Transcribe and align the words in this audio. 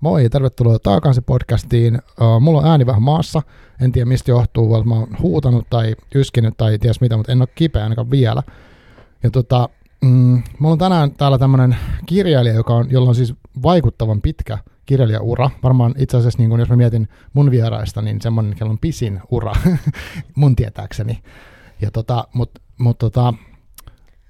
Moi, 0.00 0.28
tervetuloa 0.28 0.78
Taakansi 0.78 1.20
podcastiin. 1.20 1.98
Mulla 2.40 2.58
on 2.58 2.66
ääni 2.66 2.86
vähän 2.86 3.02
maassa. 3.02 3.42
En 3.80 3.92
tiedä 3.92 4.08
mistä 4.08 4.30
johtuu, 4.30 4.76
että 4.76 4.88
mä 4.88 4.94
oon 4.94 5.16
huutanut 5.22 5.66
tai 5.70 5.94
yskinyt 6.14 6.56
tai 6.56 6.78
ties 6.78 7.00
mitä, 7.00 7.16
mutta 7.16 7.32
en 7.32 7.42
ole 7.42 7.48
kipeä 7.54 7.82
ainakaan 7.82 8.10
vielä. 8.10 8.42
Ja 9.22 9.30
tota, 9.30 9.68
mm, 10.02 10.42
mulla 10.58 10.72
on 10.72 10.78
tänään 10.78 11.10
täällä 11.14 11.38
tämmönen 11.38 11.76
kirjailija, 12.06 12.54
joka 12.54 12.74
on, 12.74 12.90
jolla 12.90 13.08
on 13.08 13.14
siis 13.14 13.34
vaikuttavan 13.62 14.22
pitkä 14.22 14.58
kirjailijaura. 14.86 15.50
Varmaan 15.62 15.94
itse 15.98 16.16
asiassa, 16.16 16.38
niin 16.38 16.50
kun 16.50 16.60
jos 16.60 16.68
mä 16.68 16.76
mietin 16.76 17.08
mun 17.32 17.50
vieraista, 17.50 18.02
niin 18.02 18.20
semmoinen, 18.20 18.54
kello 18.54 18.70
on 18.70 18.78
pisin 18.78 19.20
ura 19.30 19.52
mun 20.34 20.56
tietääkseni. 20.56 21.22
Ja 21.80 21.90
tota, 21.90 22.28
mut, 22.32 22.50
mut 22.78 22.98
tota, 22.98 23.34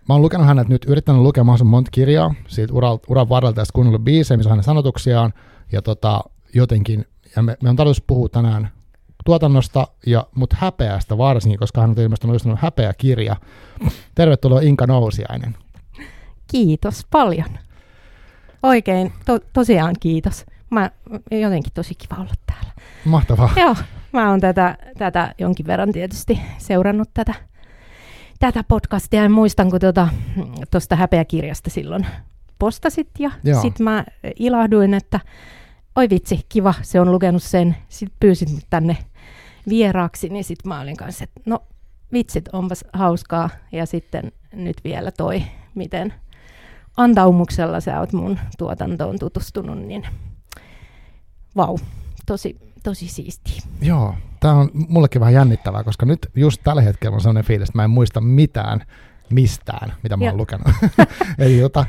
Mä 0.08 0.14
oon 0.14 0.22
lukenut 0.22 0.46
hänet 0.46 0.68
nyt, 0.68 0.84
yrittänyt 0.84 1.22
lukea 1.22 1.44
mahdollisimman 1.44 1.70
monta 1.70 1.90
kirjaa 1.90 2.34
siitä 2.48 2.74
uran, 2.74 2.98
uran 3.08 3.28
varrelta 3.28 3.60
ja 3.60 3.64
kuunnellut 3.72 4.04
biisejä, 4.04 4.36
missä 4.36 4.50
hänen 4.50 4.64
sanotuksiaan, 4.64 5.32
ja 5.72 5.82
tota, 5.82 6.20
jotenkin, 6.54 7.06
ja 7.36 7.42
me, 7.42 7.56
me 7.62 7.70
on 7.70 7.76
tarkoitus 7.76 8.04
puhua 8.06 8.28
tänään 8.28 8.70
tuotannosta, 9.24 9.86
ja, 10.06 10.26
mutta 10.34 10.56
häpeästä 10.60 11.18
varsinkin, 11.18 11.58
koska 11.58 11.80
hän 11.80 11.90
on 11.90 11.98
ilmestynyt 11.98 12.34
just 12.34 12.46
häpeä 12.56 12.92
kirja. 12.98 13.36
Tervetuloa 14.14 14.60
Inka 14.60 14.86
Nousiainen. 14.86 15.56
Kiitos 16.50 17.06
paljon. 17.10 17.58
Oikein, 18.62 19.12
to, 19.26 19.38
tosiaan 19.52 19.94
kiitos. 20.00 20.46
Mä 20.70 20.90
jotenkin 21.30 21.72
tosi 21.74 21.94
kiva 21.94 22.20
olla 22.20 22.34
täällä. 22.46 22.72
Mahtavaa. 23.04 23.50
Joo, 23.56 23.76
mä 24.12 24.30
oon 24.30 24.40
tätä, 24.40 24.78
tätä 24.98 25.34
jonkin 25.38 25.66
verran 25.66 25.92
tietysti 25.92 26.40
seurannut 26.58 27.08
tätä 27.14 27.34
tätä 28.38 28.64
podcastia. 28.68 29.22
Ja 29.22 29.28
muistan, 29.28 29.70
kun 29.70 29.80
tuosta 29.80 30.08
tota, 30.70 30.96
häpeäkirjasta 30.96 31.70
silloin 31.70 32.06
postasit 32.58 33.08
ja 33.18 33.30
sitten 33.62 33.84
mä 33.84 34.04
ilahduin, 34.38 34.94
että 34.94 35.20
oi 36.00 36.10
vitsi, 36.10 36.40
kiva, 36.48 36.74
se 36.82 37.00
on 37.00 37.12
lukenut 37.12 37.42
sen. 37.42 37.76
Sitten 37.88 38.16
pyysit 38.20 38.48
tänne 38.70 38.96
vieraaksi, 39.68 40.28
niin 40.28 40.44
sitten 40.44 40.68
mä 40.68 40.80
olin 40.80 40.96
kanssa, 40.96 41.24
että 41.24 41.40
no 41.46 41.62
vitsit, 42.12 42.48
onpas 42.52 42.84
hauskaa. 42.92 43.50
Ja 43.72 43.86
sitten 43.86 44.32
nyt 44.52 44.76
vielä 44.84 45.10
toi, 45.10 45.42
miten 45.74 46.14
antaumuksella 46.96 47.80
sä 47.80 48.00
oot 48.00 48.12
mun 48.12 48.38
tuotantoon 48.58 49.18
tutustunut, 49.18 49.78
niin 49.78 50.06
vau, 51.56 51.78
tosi, 52.26 52.56
tosi 52.82 53.08
siistiä. 53.08 53.62
Joo, 53.82 54.14
tämä 54.40 54.54
on 54.54 54.70
mullekin 54.74 55.20
vähän 55.20 55.34
jännittävää, 55.34 55.84
koska 55.84 56.06
nyt 56.06 56.30
just 56.34 56.60
tällä 56.64 56.82
hetkellä 56.82 57.14
on 57.14 57.20
sellainen 57.20 57.44
fiilis, 57.44 57.68
että 57.68 57.78
mä 57.78 57.84
en 57.84 57.90
muista 57.90 58.20
mitään 58.20 58.84
mistään, 59.30 59.92
mitä 60.02 60.16
mä 60.16 60.24
oon 60.24 60.36
lukenut. 60.36 60.66
Eli 61.38 61.60
tota, 61.60 61.86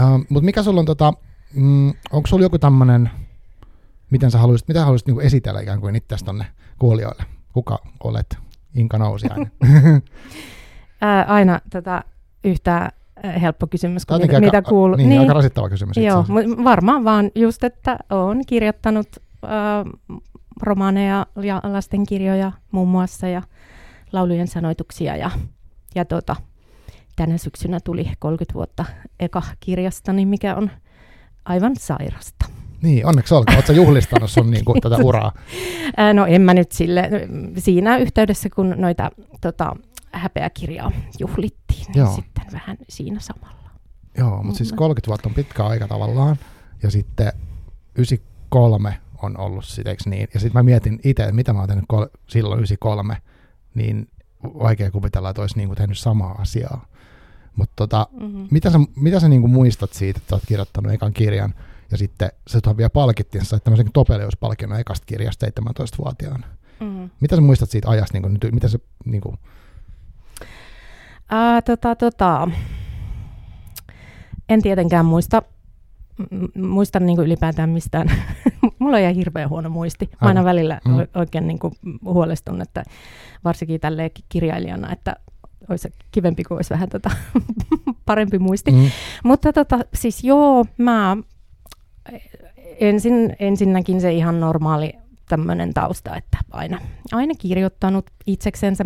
uh, 0.00 0.26
mutta 0.28 0.44
mikä 0.44 0.62
sulla 0.62 0.80
on, 0.80 0.86
tota, 0.86 1.12
mm, 1.54 1.88
onko 2.12 2.26
sulla 2.26 2.42
joku 2.42 2.58
tämmöinen, 2.58 3.10
miten 4.12 4.30
sä 4.30 4.38
haluaisit, 4.38 4.68
mitä 4.68 4.80
haluaisit 4.80 5.06
niinku 5.06 5.20
esitellä 5.20 5.60
ikään 5.60 5.80
kuin 5.80 5.96
itsestä 5.96 6.26
tonne 6.26 6.46
kuulijoille? 6.78 7.24
Kuka 7.52 7.78
olet? 8.04 8.38
Inka 8.74 8.98
Nousiainen. 8.98 9.52
Ää, 11.00 11.24
aina 11.24 11.60
tota, 11.70 12.04
yhtä 12.44 12.92
helppo 13.40 13.66
kysymys, 13.66 14.06
kun 14.06 14.20
mitä, 14.20 14.40
mitä 14.40 14.62
kuuluu. 14.62 14.96
Niin, 14.96 15.08
niin, 15.08 15.20
aika 15.20 15.32
rasittava 15.32 15.68
kysymys. 15.68 15.96
Joo, 15.96 16.24
varmaan 16.64 17.04
vaan 17.04 17.30
just, 17.34 17.64
että 17.64 17.98
olen 18.10 18.46
kirjoittanut 18.46 19.08
äh, 19.44 19.50
romaaneja 20.62 21.26
ja 21.42 21.60
lastenkirjoja 21.64 22.52
muun 22.70 22.88
muassa 22.88 23.28
ja 23.28 23.42
laulujen 24.12 24.48
sanoituksia 24.48 25.16
ja, 25.16 25.30
ja 25.94 26.04
tota, 26.04 26.36
tänä 27.16 27.38
syksynä 27.38 27.78
tuli 27.84 28.12
30 28.18 28.54
vuotta 28.54 28.84
eka 29.20 29.42
kirjastani, 29.60 30.26
mikä 30.26 30.56
on 30.56 30.70
aivan 31.44 31.76
sairasta. 31.76 32.46
Niin, 32.82 33.06
onneksi 33.06 33.34
olkoon. 33.34 33.56
Oletko 33.56 33.72
juhlistanut 33.72 34.30
sun 34.30 34.50
niin 34.50 34.64
kuin, 34.64 34.80
tätä 34.80 34.96
uraa? 34.96 35.32
No 36.14 36.26
en 36.26 36.42
mä 36.42 36.54
nyt 36.54 36.72
sille, 36.72 37.10
siinä 37.58 37.96
yhteydessä, 37.96 38.48
kun 38.56 38.74
noita 38.78 39.10
tota, 39.40 39.76
häpeäkirjaa 40.12 40.92
juhlittiin, 41.18 41.86
niin 41.86 41.98
Joo. 41.98 42.14
sitten 42.14 42.44
vähän 42.52 42.76
siinä 42.88 43.20
samalla. 43.20 43.70
Joo, 44.18 44.42
mutta 44.42 44.58
siis 44.58 44.72
30 44.72 45.08
vuotta 45.08 45.28
on 45.28 45.34
pitkä 45.34 45.66
aika 45.66 45.88
tavallaan, 45.88 46.36
ja 46.82 46.90
sitten 46.90 47.32
93 47.96 48.98
on 49.22 49.38
ollut 49.38 49.64
siteksi 49.64 50.10
niin. 50.10 50.28
Ja 50.34 50.40
sitten 50.40 50.58
mä 50.58 50.62
mietin 50.62 51.00
itse, 51.04 51.22
että 51.22 51.34
mitä 51.34 51.52
mä 51.52 51.58
oon 51.58 51.68
tehnyt 51.68 51.84
kol- 51.88 52.06
silloin 52.28 52.58
93, 52.58 53.16
niin 53.74 54.08
vaikea 54.42 54.90
kuvitella, 54.90 55.30
että 55.30 55.42
olisi 55.42 55.56
niinku 55.56 55.74
tehnyt 55.74 55.98
samaa 55.98 56.32
asiaa. 56.32 56.86
Mutta 57.56 57.72
tota, 57.76 58.06
mm-hmm. 58.20 58.48
mitä 58.50 58.70
sä, 58.70 58.78
mitä 58.96 59.20
sä 59.20 59.28
niinku 59.28 59.48
muistat 59.48 59.92
siitä, 59.92 60.18
että 60.18 60.30
sä 60.30 60.36
oot 60.36 60.42
kirjoittanut 60.46 60.92
ekan 60.92 61.12
kirjan, 61.12 61.54
ja 61.92 61.98
sitten 61.98 62.30
se 62.46 62.60
vielä 62.76 62.90
palkittiin, 62.90 63.44
sä 63.44 63.58
tämmöisen 63.58 63.92
topeleuspalkinnon 63.92 64.80
ekasta 64.80 65.06
kirjasta 65.06 65.46
17-vuotiaana. 65.46 66.46
Mm-hmm. 66.80 67.10
Mitä 67.20 67.36
sä 67.36 67.42
muistat 67.42 67.70
siitä 67.70 67.90
ajasta, 67.90 68.14
niinku, 68.14 68.28
nyt, 68.28 68.52
mitä 68.52 68.68
se 68.68 68.78
niinku... 69.04 69.34
Ää, 71.28 71.62
tota, 71.62 71.96
tota. 71.96 72.48
En 74.48 74.62
tietenkään 74.62 75.06
muista 75.06 75.42
muistan 76.54 77.06
niin 77.06 77.16
kuin 77.16 77.26
ylipäätään 77.26 77.70
mistään. 77.70 78.08
Mulla 78.78 78.96
on 78.96 79.02
ihan 79.02 79.14
hirveän 79.14 79.50
huono 79.50 79.70
muisti. 79.70 80.10
Mä 80.20 80.28
aina 80.28 80.44
välillä 80.44 80.80
mm. 80.84 80.94
oikein 81.14 81.46
niin 81.46 81.58
kuin 81.58 81.74
huolestun, 82.04 82.62
että 82.62 82.82
varsinkin 83.44 83.80
tälle 83.80 84.10
kirjailijana, 84.28 84.92
että 84.92 85.16
olisi 85.68 85.88
kivempi, 86.10 86.44
kuin 86.44 86.58
olisi 86.58 86.70
vähän 86.70 86.88
tota 86.88 87.10
parempi 88.06 88.38
muisti. 88.38 88.70
Mm. 88.70 88.90
Mutta 89.24 89.52
tota, 89.52 89.78
siis 89.94 90.24
joo, 90.24 90.64
mä 90.78 91.16
ensin, 92.80 93.36
ensinnäkin 93.38 94.00
se 94.00 94.12
ihan 94.12 94.40
normaali 94.40 94.92
tämmöinen 95.28 95.74
tausta, 95.74 96.16
että 96.16 96.38
aina, 96.50 96.78
aina 97.12 97.34
kirjoittanut 97.38 98.10
itseksensä, 98.26 98.84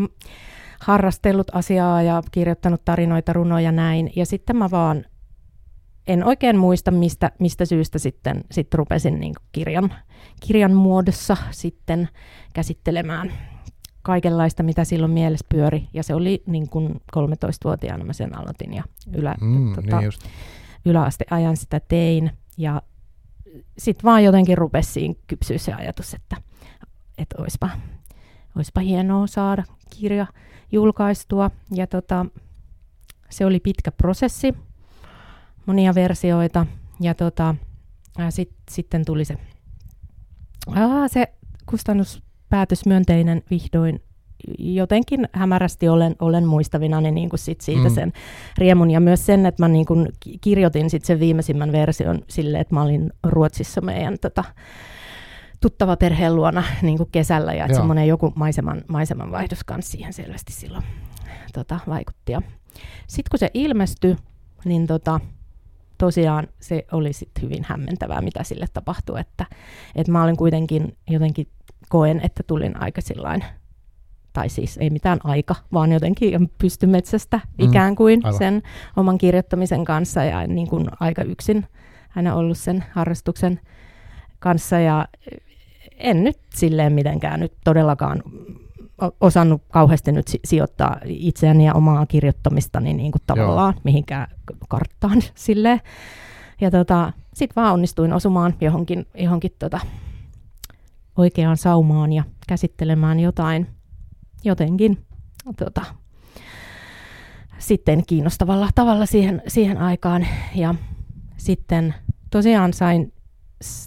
harrastellut 0.80 1.46
asiaa 1.52 2.02
ja 2.02 2.22
kirjoittanut 2.30 2.84
tarinoita, 2.84 3.32
runoja 3.32 3.72
näin. 3.72 4.12
Ja 4.16 4.26
sitten 4.26 4.56
mä 4.56 4.70
vaan 4.70 5.04
en 6.06 6.24
oikein 6.24 6.58
muista, 6.58 6.90
mistä, 6.90 7.30
mistä 7.38 7.64
syystä 7.64 7.98
sitten 7.98 8.44
sit 8.50 8.74
rupesin 8.74 9.20
niin 9.20 9.34
kirjan, 9.52 9.94
kirjan 10.46 10.74
muodossa 10.74 11.36
sitten 11.50 12.08
käsittelemään 12.54 13.32
kaikenlaista, 14.02 14.62
mitä 14.62 14.84
silloin 14.84 15.12
mielessä 15.12 15.46
pyöri. 15.48 15.88
Ja 15.94 16.02
se 16.02 16.14
oli 16.14 16.42
niin 16.46 16.68
kuin 16.68 17.00
13-vuotiaana 17.16 18.04
mä 18.04 18.12
sen 18.12 18.38
aloitin 18.38 18.74
ja 18.74 18.84
ylä, 19.14 19.34
mm, 19.40 19.74
tota, 19.74 20.00
niin 20.00 20.12
yläasteajan 20.84 21.56
sitä 21.56 21.80
tein. 21.80 22.30
Ja 22.58 22.82
sitten 23.78 24.04
vaan 24.04 24.24
jotenkin 24.24 24.58
rupesi 24.58 24.92
siinä 24.92 25.14
kypsyä 25.26 25.58
se 25.58 25.72
ajatus, 25.72 26.14
että, 26.14 26.36
että 27.18 27.36
olisipa, 27.38 27.70
olisipa 28.56 28.80
hienoa 28.80 29.26
saada 29.26 29.64
kirja 29.90 30.26
julkaistua. 30.72 31.50
Ja 31.74 31.86
tota, 31.86 32.26
se 33.30 33.46
oli 33.46 33.60
pitkä 33.60 33.92
prosessi 33.92 34.54
monia 35.66 35.94
versioita. 35.94 36.66
Ja 37.00 37.14
tota, 37.14 37.54
sit, 38.30 38.52
sitten 38.70 39.04
tuli 39.04 39.24
se, 39.24 39.36
aa, 40.66 41.08
se 41.08 41.32
kustannuspäätös 41.66 42.86
myönteinen 42.86 43.42
vihdoin 43.50 44.02
jotenkin 44.58 45.28
hämärästi 45.32 45.88
olen, 45.88 46.16
olen 46.18 46.46
muistavina 46.46 47.00
niin 47.00 47.28
kuin 47.28 47.40
sit 47.40 47.60
siitä 47.60 47.88
mm. 47.88 47.94
sen 47.94 48.12
riemun 48.58 48.90
ja 48.90 49.00
myös 49.00 49.26
sen, 49.26 49.46
että 49.46 49.62
mä 49.62 49.68
niin 49.68 49.86
kuin 49.86 50.08
kirjoitin 50.40 50.90
sit 50.90 51.04
sen 51.04 51.20
viimeisimmän 51.20 51.72
version 51.72 52.22
silleen, 52.28 52.60
että 52.60 52.74
mä 52.74 52.82
olin 52.82 53.12
Ruotsissa 53.24 53.80
meidän 53.80 54.18
tota, 54.20 54.44
tuttava 55.60 55.96
perheen 55.96 56.36
luona 56.36 56.62
niin 56.82 56.96
kuin 56.96 57.08
kesällä 57.12 57.54
ja 57.54 57.64
että 57.64 57.76
semmoinen 57.76 58.08
joku 58.08 58.32
maiseman, 58.34 58.82
maiseman 58.88 59.32
vaihdos 59.32 59.64
kanssa 59.64 59.92
siihen 59.92 60.12
selvästi 60.12 60.52
silloin 60.52 60.84
tota, 61.52 61.80
vaikutti. 61.88 62.32
Sitten 63.06 63.30
kun 63.30 63.38
se 63.38 63.50
ilmestyi, 63.54 64.16
niin 64.64 64.86
tota, 64.86 65.20
tosiaan 65.98 66.48
se 66.60 66.86
oli 66.92 67.12
sit 67.12 67.30
hyvin 67.42 67.64
hämmentävää, 67.68 68.20
mitä 68.20 68.42
sille 68.42 68.66
tapahtui, 68.72 69.20
että, 69.20 69.46
että 69.94 70.12
mä 70.12 70.24
olin 70.24 70.36
kuitenkin 70.36 70.96
jotenkin 71.10 71.48
koen, 71.88 72.20
että 72.24 72.42
tulin 72.42 72.82
aika 72.82 73.00
sillain, 73.00 73.44
tai 74.36 74.48
siis 74.48 74.76
ei 74.78 74.90
mitään 74.90 75.18
aika, 75.24 75.54
vaan 75.72 75.92
jotenkin 75.92 76.50
pystymetsästä 76.58 77.36
mm, 77.36 77.68
ikään 77.68 77.96
kuin 77.96 78.20
aivan. 78.24 78.38
sen 78.38 78.62
oman 78.96 79.18
kirjoittamisen 79.18 79.84
kanssa 79.84 80.24
ja 80.24 80.46
niin 80.46 80.68
kuin 80.68 80.86
aika 81.00 81.22
yksin 81.22 81.66
aina 82.16 82.34
ollut 82.34 82.58
sen 82.58 82.84
harrastuksen 82.92 83.60
kanssa 84.38 84.78
ja 84.78 85.08
en 85.96 86.24
nyt 86.24 86.38
silleen 86.54 86.92
mitenkään 86.92 87.40
nyt 87.40 87.52
todellakaan 87.64 88.22
osannut 89.20 89.62
kauheasti 89.72 90.12
nyt 90.12 90.26
sijoittaa 90.44 90.96
itseäni 91.04 91.66
ja 91.66 91.74
omaa 91.74 92.06
kirjoittamistani 92.06 92.94
niin 92.94 93.12
kuin 93.12 93.22
tavallaan 93.26 93.74
Joo. 93.74 93.80
mihinkään 93.84 94.28
karttaan 94.68 95.22
sille 95.34 95.80
Ja 96.60 96.70
tota, 96.70 97.12
sitten 97.34 97.62
vaan 97.62 97.72
onnistuin 97.72 98.12
osumaan 98.12 98.54
johonkin, 98.60 99.06
johonkin 99.14 99.52
tota, 99.58 99.80
oikeaan 101.16 101.56
saumaan 101.56 102.12
ja 102.12 102.24
käsittelemään 102.48 103.20
jotain 103.20 103.75
jotenkin 104.46 104.98
tota, 105.58 105.82
sitten 107.58 108.02
kiinnostavalla 108.06 108.68
tavalla 108.74 109.06
siihen, 109.06 109.42
siihen 109.46 109.78
aikaan. 109.78 110.26
Ja 110.54 110.74
sitten 111.36 111.94
tosiaan 112.30 112.72
sain 112.72 113.12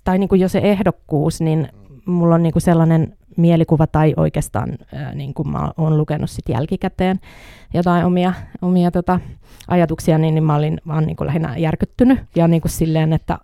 tai 0.03 0.19
niin 0.19 0.29
kuin 0.29 0.41
jo 0.41 0.49
se 0.49 0.59
ehdokkuus, 0.59 1.41
niin 1.41 1.67
mulla 2.05 2.35
on 2.35 2.43
niin 2.43 2.53
kuin 2.53 2.61
sellainen 2.61 3.17
mielikuva 3.37 3.87
tai 3.87 4.13
oikeastaan 4.17 4.77
niin 5.13 5.33
kuin 5.33 5.49
mä 5.49 5.71
oon 5.77 5.97
lukenut 5.97 6.29
sit 6.29 6.49
jälkikäteen 6.49 7.19
jotain 7.73 8.05
omia, 8.05 8.33
omia 8.61 8.91
tota, 8.91 9.19
ajatuksia, 9.67 10.17
niin, 10.17 10.35
niin 10.35 10.43
mä 10.43 10.55
olin 10.55 10.81
vaan 10.87 11.05
niin 11.05 11.15
kuin 11.15 11.27
lähinnä 11.27 11.57
järkyttynyt 11.57 12.19
ja 12.35 12.47
niin 12.47 12.61
kuin 12.61 12.71
silleen, 12.71 13.13
että 13.13 13.37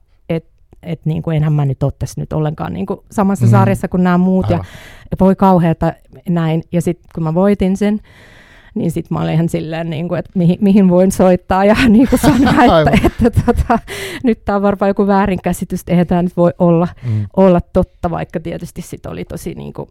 et, 0.86 1.00
et 1.00 1.06
niin 1.06 1.24
kuin 1.24 1.38
enhän 1.38 1.54
mä 1.54 1.66
nyt 1.66 1.84
ole 1.84 1.94
tässä 2.00 2.22
nyt 2.22 2.34
ollenkaan 2.34 2.74
niin 2.74 2.86
kuin 2.86 3.00
samassa 3.12 3.46
Mm. 3.46 3.50
mm. 3.50 3.52
sarjassa 3.52 3.88
kuin 3.88 4.04
nämä 4.04 4.18
muut 4.18 4.50
ja 4.50 4.56
Aivan. 4.56 4.68
voi 5.20 5.36
kauheata 5.36 5.94
näin. 6.30 6.64
Ja 6.72 6.82
sitten 6.82 7.10
kun 7.16 7.24
mä 7.24 7.34
voitin 7.34 7.78
sen, 7.78 8.00
niin 8.76 8.92
sitten 8.92 9.16
mä 9.18 9.22
olin 9.24 9.34
ihan 9.34 9.50
silleen, 9.50 9.90
niin 9.90 10.08
kuin, 10.08 10.20
että 10.20 10.32
mihin, 10.36 10.58
mihin 10.62 10.90
voin 10.90 11.12
soittaa 11.12 11.66
ja 11.66 11.76
niin 11.90 12.08
kuin 12.10 12.20
sanoa, 12.20 12.54
Aivan. 12.58 12.94
että, 12.94 13.10
että 13.28 13.42
tota, 13.46 13.80
nyt 14.24 14.46
tämä 14.46 14.56
on 14.56 14.62
varmaan 14.62 14.90
joku 14.90 15.08
väärinkäsitys, 15.08 15.80
että 15.80 15.92
eihän 15.92 16.08
tämä 16.08 16.22
nyt 16.24 16.38
voi 16.38 16.54
olla, 16.60 16.88
Mm. 17.06 17.26
olla 17.38 17.62
totta, 17.74 18.10
vaikka 18.10 18.40
tietysti 18.40 18.82
sit 18.82 19.06
oli 19.06 19.26
tosi 19.26 19.54
niin 19.54 19.74
kuin, 19.74 19.90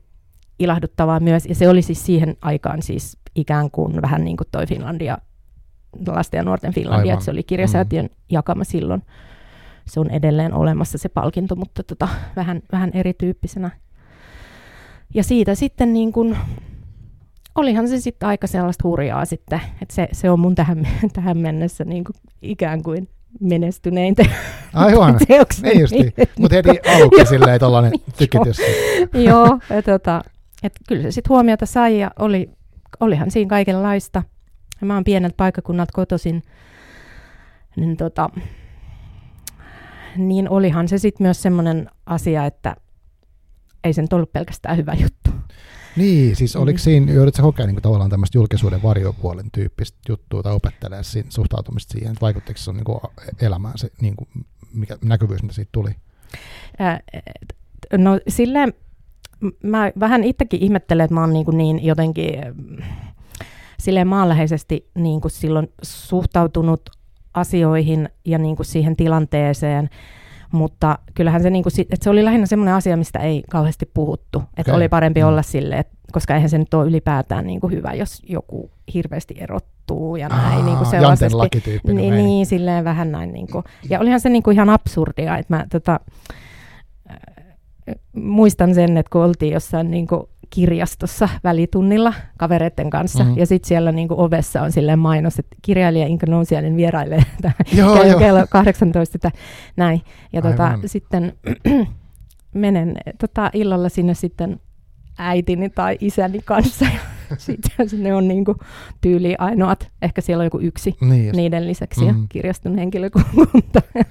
ilahduttavaa 0.58 1.20
myös. 1.20 1.46
Ja 1.46 1.54
se 1.54 1.68
oli 1.68 1.82
siis 1.82 2.06
siihen 2.06 2.36
aikaan 2.42 2.82
siis 2.82 3.18
ikään 3.34 3.70
kuin 3.70 4.02
vähän 4.02 4.24
niin 4.24 4.36
kuin 4.36 4.48
toi 4.52 4.66
Finlandia, 4.66 5.18
lasten 6.06 6.38
ja 6.38 6.44
nuorten 6.44 6.74
Finlandia, 6.74 7.00
Aivan. 7.02 7.12
että 7.14 7.24
se 7.24 7.30
oli 7.30 7.42
kirjasäätiön 7.42 8.08
jakama 8.30 8.64
silloin. 8.64 9.02
Se 9.86 10.00
on 10.00 10.10
edelleen 10.10 10.54
olemassa 10.54 10.98
se 10.98 11.08
palkinto, 11.08 11.56
mutta 11.56 11.82
tota, 11.82 12.08
vähän, 12.36 12.62
vähän 12.72 12.90
erityyppisenä. 12.94 13.70
Ja 15.14 15.24
siitä 15.24 15.54
sitten 15.54 15.92
niin 15.92 16.12
kuin, 16.12 16.36
olihan 17.54 17.88
se 17.88 18.00
sitten 18.00 18.28
aika 18.28 18.46
sellaista 18.46 18.88
hurjaa 18.88 19.24
sitten, 19.24 19.60
että 19.82 19.94
se, 19.94 20.08
se 20.12 20.30
on 20.30 20.40
mun 20.40 20.54
tähän, 20.54 20.88
tähän 21.12 21.38
mennessä 21.38 21.84
niin 21.84 22.04
kuin 22.04 22.14
ikään 22.42 22.82
kuin 22.82 23.08
menestynein 23.40 24.14
te- 24.14 24.30
Aivan. 24.74 25.18
teokseni. 25.28 25.68
Niin 25.68 25.80
justi. 25.80 26.14
Mutta 26.38 26.56
heti 26.56 26.70
aluksi 26.96 27.26
silleen 27.26 27.60
tollanen 27.60 27.92
tykitys. 28.18 28.56
Joo, 29.14 29.58
ja 29.70 29.82
tota, 29.82 30.22
et 30.62 30.72
kyllä 30.88 31.02
se 31.02 31.10
sitten 31.10 31.28
huomiota 31.28 31.66
sai 31.66 31.98
ja 31.98 32.10
oli, 32.18 32.50
olihan 33.00 33.30
siinä 33.30 33.48
kaikenlaista. 33.48 34.22
Ja 34.80 34.86
mä 34.86 34.94
oon 34.94 35.04
pieneltä 35.04 35.34
paikkakunnalta 35.36 35.92
kotoisin, 35.94 36.42
niin, 37.76 37.96
tota, 37.96 38.30
niin 40.16 40.48
olihan 40.48 40.88
se 40.88 40.98
sitten 40.98 41.24
myös 41.24 41.42
semmoinen 41.42 41.90
asia, 42.06 42.46
että 42.46 42.76
ei 43.84 43.92
se 43.92 44.02
nyt 44.02 44.12
ollut 44.12 44.32
pelkästään 44.32 44.76
hyvä 44.76 44.94
juttu. 44.94 45.30
Niin, 45.96 46.36
siis 46.36 46.56
oliko 46.56 46.76
Mm. 46.76 46.80
siinä, 46.80 47.12
joudutko 47.12 47.36
sä 47.36 47.42
kokea 47.42 47.66
niin 47.66 47.82
tavallaan 47.82 48.10
tämmöistä 48.10 48.38
julkisuuden 48.38 48.82
varjopuolen 48.82 49.50
tyyppistä 49.52 49.98
juttua 50.08 50.42
tai 50.42 50.54
opettelee 50.54 51.02
siinä, 51.02 51.30
suhtautumista 51.30 51.92
siihen, 51.92 52.10
että 52.12 52.20
vaikuttiko 52.20 52.58
se 52.58 52.62
sun 52.64 52.74
niin 52.76 52.84
kuin, 52.84 52.98
elämään 53.40 53.78
se 53.78 53.90
niin 54.00 54.16
kuin, 54.16 54.28
mikä, 54.72 54.98
näkyvyys, 55.04 55.42
mitä 55.42 55.54
siitä 55.54 55.68
tuli? 55.72 55.90
No 57.98 58.20
silleen, 58.28 58.72
m- 59.40 59.48
mä 59.68 59.92
vähän 60.00 60.24
itsekin 60.24 60.62
ihmettelen, 60.62 61.04
että 61.04 61.14
mä 61.14 61.20
oon 61.20 61.32
niin, 61.32 61.44
kuin 61.44 61.58
niin 61.58 61.84
jotenkin 61.84 62.30
silleen 63.80 64.06
maanläheisesti 64.08 64.90
niin 64.94 65.20
kuin 65.20 65.32
silloin 65.32 65.68
suhtautunut 65.82 66.90
asioihin 67.34 68.08
ja 68.24 68.38
niin 68.38 68.56
kuin 68.56 68.66
siihen 68.66 68.96
tilanteeseen, 68.96 69.90
mutta 70.52 70.98
kyllähän 71.14 71.42
se, 71.42 71.50
niin 71.50 71.62
kuin, 71.62 71.72
että 71.80 72.04
se 72.04 72.10
oli 72.10 72.24
lähinnä 72.24 72.46
semmoinen 72.46 72.74
asia, 72.74 72.96
mistä 72.96 73.18
ei 73.18 73.42
kauheasti 73.50 73.90
puhuttu. 73.94 74.38
Että 74.56 74.60
Okei. 74.72 74.74
oli 74.74 74.88
parempi 74.88 75.20
Mm. 75.22 75.28
olla 75.28 75.42
silleen, 75.42 75.80
että, 75.80 75.96
koska 76.12 76.34
eihän 76.34 76.50
se 76.50 76.58
nyt 76.58 76.74
ole 76.74 76.86
ylipäätään 76.86 77.46
niin 77.46 77.60
kuin 77.60 77.72
hyvä, 77.72 77.92
jos 77.94 78.22
joku 78.28 78.70
hirveästi 78.94 79.34
erottuu 79.38 80.16
ja 80.16 80.28
näin 80.28 80.64
niin 80.64 80.76
kuin 80.76 80.90
sellaisesti. 80.90 81.36
Niin, 81.92 82.14
niin, 82.14 82.46
silleen 82.46 82.84
vähän 82.84 83.12
näin. 83.12 83.32
Niin 83.32 83.46
kuin. 83.52 83.64
Ja 83.90 84.00
olihan 84.00 84.20
se 84.20 84.28
niin 84.28 84.42
kuin 84.42 84.54
ihan 84.54 84.70
absurdia, 84.70 85.36
että 85.38 85.56
mä 85.56 85.66
tota, 85.72 86.00
äh, 87.10 87.16
muistan 88.12 88.74
sen, 88.74 88.96
että 88.96 89.10
kun 89.10 89.24
oltiin 89.24 89.52
jossain 89.52 89.90
niin 89.90 90.06
kuin 90.06 90.22
kirjastossa 90.54 91.28
välitunnilla 91.44 92.14
kavereiden 92.38 92.90
kanssa, 92.90 93.24
Mhm. 93.24 93.32
mm. 93.32 93.38
ja 93.38 93.46
sitten 93.46 93.68
siellä 93.68 93.92
niin 93.92 94.08
kuin 94.08 94.20
ovessa 94.20 94.62
on 94.62 94.72
silleen 94.72 94.98
mainos, 94.98 95.38
että 95.38 95.56
kirjailija 95.62 96.06
Inka 96.06 96.26
Nousiainen 96.26 96.76
vierailee 96.76 97.22
Joo, 97.76 97.94
kello, 97.94 98.04
joo. 98.10 98.18
kello 98.18 98.46
18, 98.50 99.16
että 99.16 99.30
näin. 99.76 100.02
Ja 100.32 100.42
tota, 100.42 100.78
sitten 100.86 101.32
menen 102.54 102.96
tota, 103.20 103.50
illalla 103.52 103.88
sinne 103.88 104.14
sitten 104.14 104.60
äitini 105.18 105.70
tai 105.70 105.96
isäni 106.00 106.40
kanssa, 106.44 106.84
ja 107.30 107.36
sitten 107.38 107.88
ne 108.02 108.14
on 108.14 108.28
niin 108.28 108.44
kuin 108.44 108.56
tyyli 109.00 109.34
ainoat, 109.38 109.90
ehkä 110.02 110.20
siellä 110.20 110.42
on 110.42 110.46
joku 110.46 110.58
yksi 110.60 110.96
Niin, 111.00 111.24
just. 111.26 111.36
niiden 111.36 111.66
lisäksi 111.66 112.04
ja 112.06 112.12
Mm. 112.12 112.26
kirjaston 112.28 112.78
henkilökunta. 112.78 113.82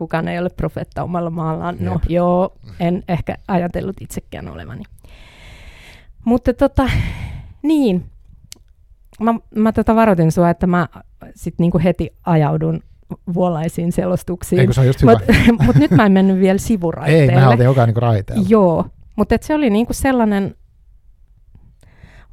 kukaan 0.00 0.28
ei 0.28 0.38
ole 0.38 0.50
profeetta 0.50 1.02
omalla 1.02 1.30
maallaan. 1.30 1.76
No 1.80 1.92
Jep. 1.92 2.02
joo, 2.08 2.52
en 2.80 3.02
ehkä 3.08 3.34
ajatellut 3.48 3.96
itsekään 4.00 4.48
olevani. 4.48 4.82
Mutta 6.24 6.54
tota, 6.54 6.90
niin, 7.62 8.04
mä, 9.20 9.34
mä 9.54 9.72
tota 9.72 9.94
varoitin 9.94 10.32
sua, 10.32 10.50
että 10.50 10.66
mä 10.66 10.88
sit 11.34 11.54
niinku 11.58 11.80
heti 11.84 12.10
ajaudun 12.26 12.80
vuolaisiin 13.34 13.92
selostuksiin. 13.92 14.60
Eikö 14.60 14.72
se 14.72 14.80
ole 14.80 14.86
just 14.86 15.02
hyvä? 15.02 15.12
Mutta 15.12 15.32
mut 15.66 15.76
nyt 15.76 15.90
mä 15.90 16.06
en 16.06 16.12
mennyt 16.12 16.40
vielä 16.40 16.58
sivuraiteelle. 16.58 17.32
Ei, 17.32 17.34
mehän 17.34 17.50
oltiin 17.50 17.64
jokainen 17.64 17.94
niin 17.94 18.02
raiteella. 18.02 18.46
Joo, 18.48 18.86
mutta 19.16 19.36
se 19.40 19.54
oli 19.54 19.70
niinku 19.70 19.92
sellainen 19.92 20.54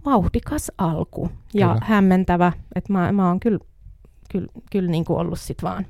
vauhdikas 0.05 0.71
alku 0.77 1.29
ja 1.53 1.67
Kyllä. 1.67 1.85
hämmentävä, 1.85 2.51
että 2.75 2.93
mä, 2.93 3.11
mä 3.11 3.27
oon 3.27 3.39
kyllä, 3.39 3.59
kyllä, 4.31 4.47
kyllä 4.71 4.91
niinku 4.91 5.15
ollut 5.15 5.39
sit 5.39 5.63
vaan 5.63 5.85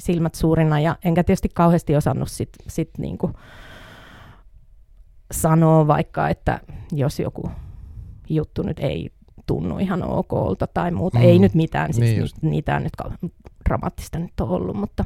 silmät 0.00 0.34
suurina 0.34 0.80
ja 0.80 0.96
enkä 1.04 1.24
tietysti 1.24 1.48
kauheasti 1.54 1.96
osannut 1.96 2.30
sit, 2.30 2.48
sit 2.68 2.90
niinku 2.98 3.30
sanoa 5.32 5.86
vaikka, 5.86 6.28
että 6.28 6.60
jos 6.92 7.20
joku 7.20 7.50
juttu 8.28 8.62
nyt 8.62 8.78
ei 8.78 9.10
tunnu 9.46 9.78
ihan 9.78 10.02
okolta 10.02 10.66
tai 10.66 10.90
muuta. 10.90 11.18
Mm. 11.18 11.24
Ei 11.24 11.38
nyt 11.38 11.54
mitään, 11.54 11.92
siis 11.92 12.00
Niin 12.00 12.10
niin 12.10 12.20
just. 12.20 12.42
niitä 12.42 12.80
nyt 12.80 12.92
dramaattista 13.68 14.18
nyt 14.18 14.40
on 14.40 14.48
ollut, 14.48 14.76
mutta 14.76 15.04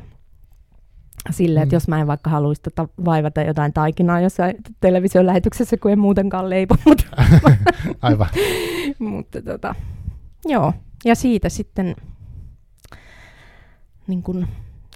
silleen, 1.30 1.62
että 1.62 1.72
Mm. 1.72 1.76
jos 1.76 1.88
mä 1.88 2.00
en 2.00 2.06
vaikka 2.06 2.30
haluaisi 2.30 2.62
tota 2.62 2.88
vaivata 3.04 3.42
jotain 3.42 3.72
taikinaa 3.72 4.20
jossain 4.20 4.54
television 4.80 5.26
lähetyksessä, 5.26 5.76
kun 5.76 5.90
en 5.90 5.98
muutenkaan 5.98 6.50
leipo, 6.50 6.76
mutta, 6.86 7.04
Aivan. 8.02 8.28
mutta 8.98 9.42
tota, 9.42 9.74
joo. 10.44 10.72
Ja 11.04 11.14
siitä 11.14 11.48
sitten, 11.48 11.96
niin 14.06 14.22
kun, 14.22 14.46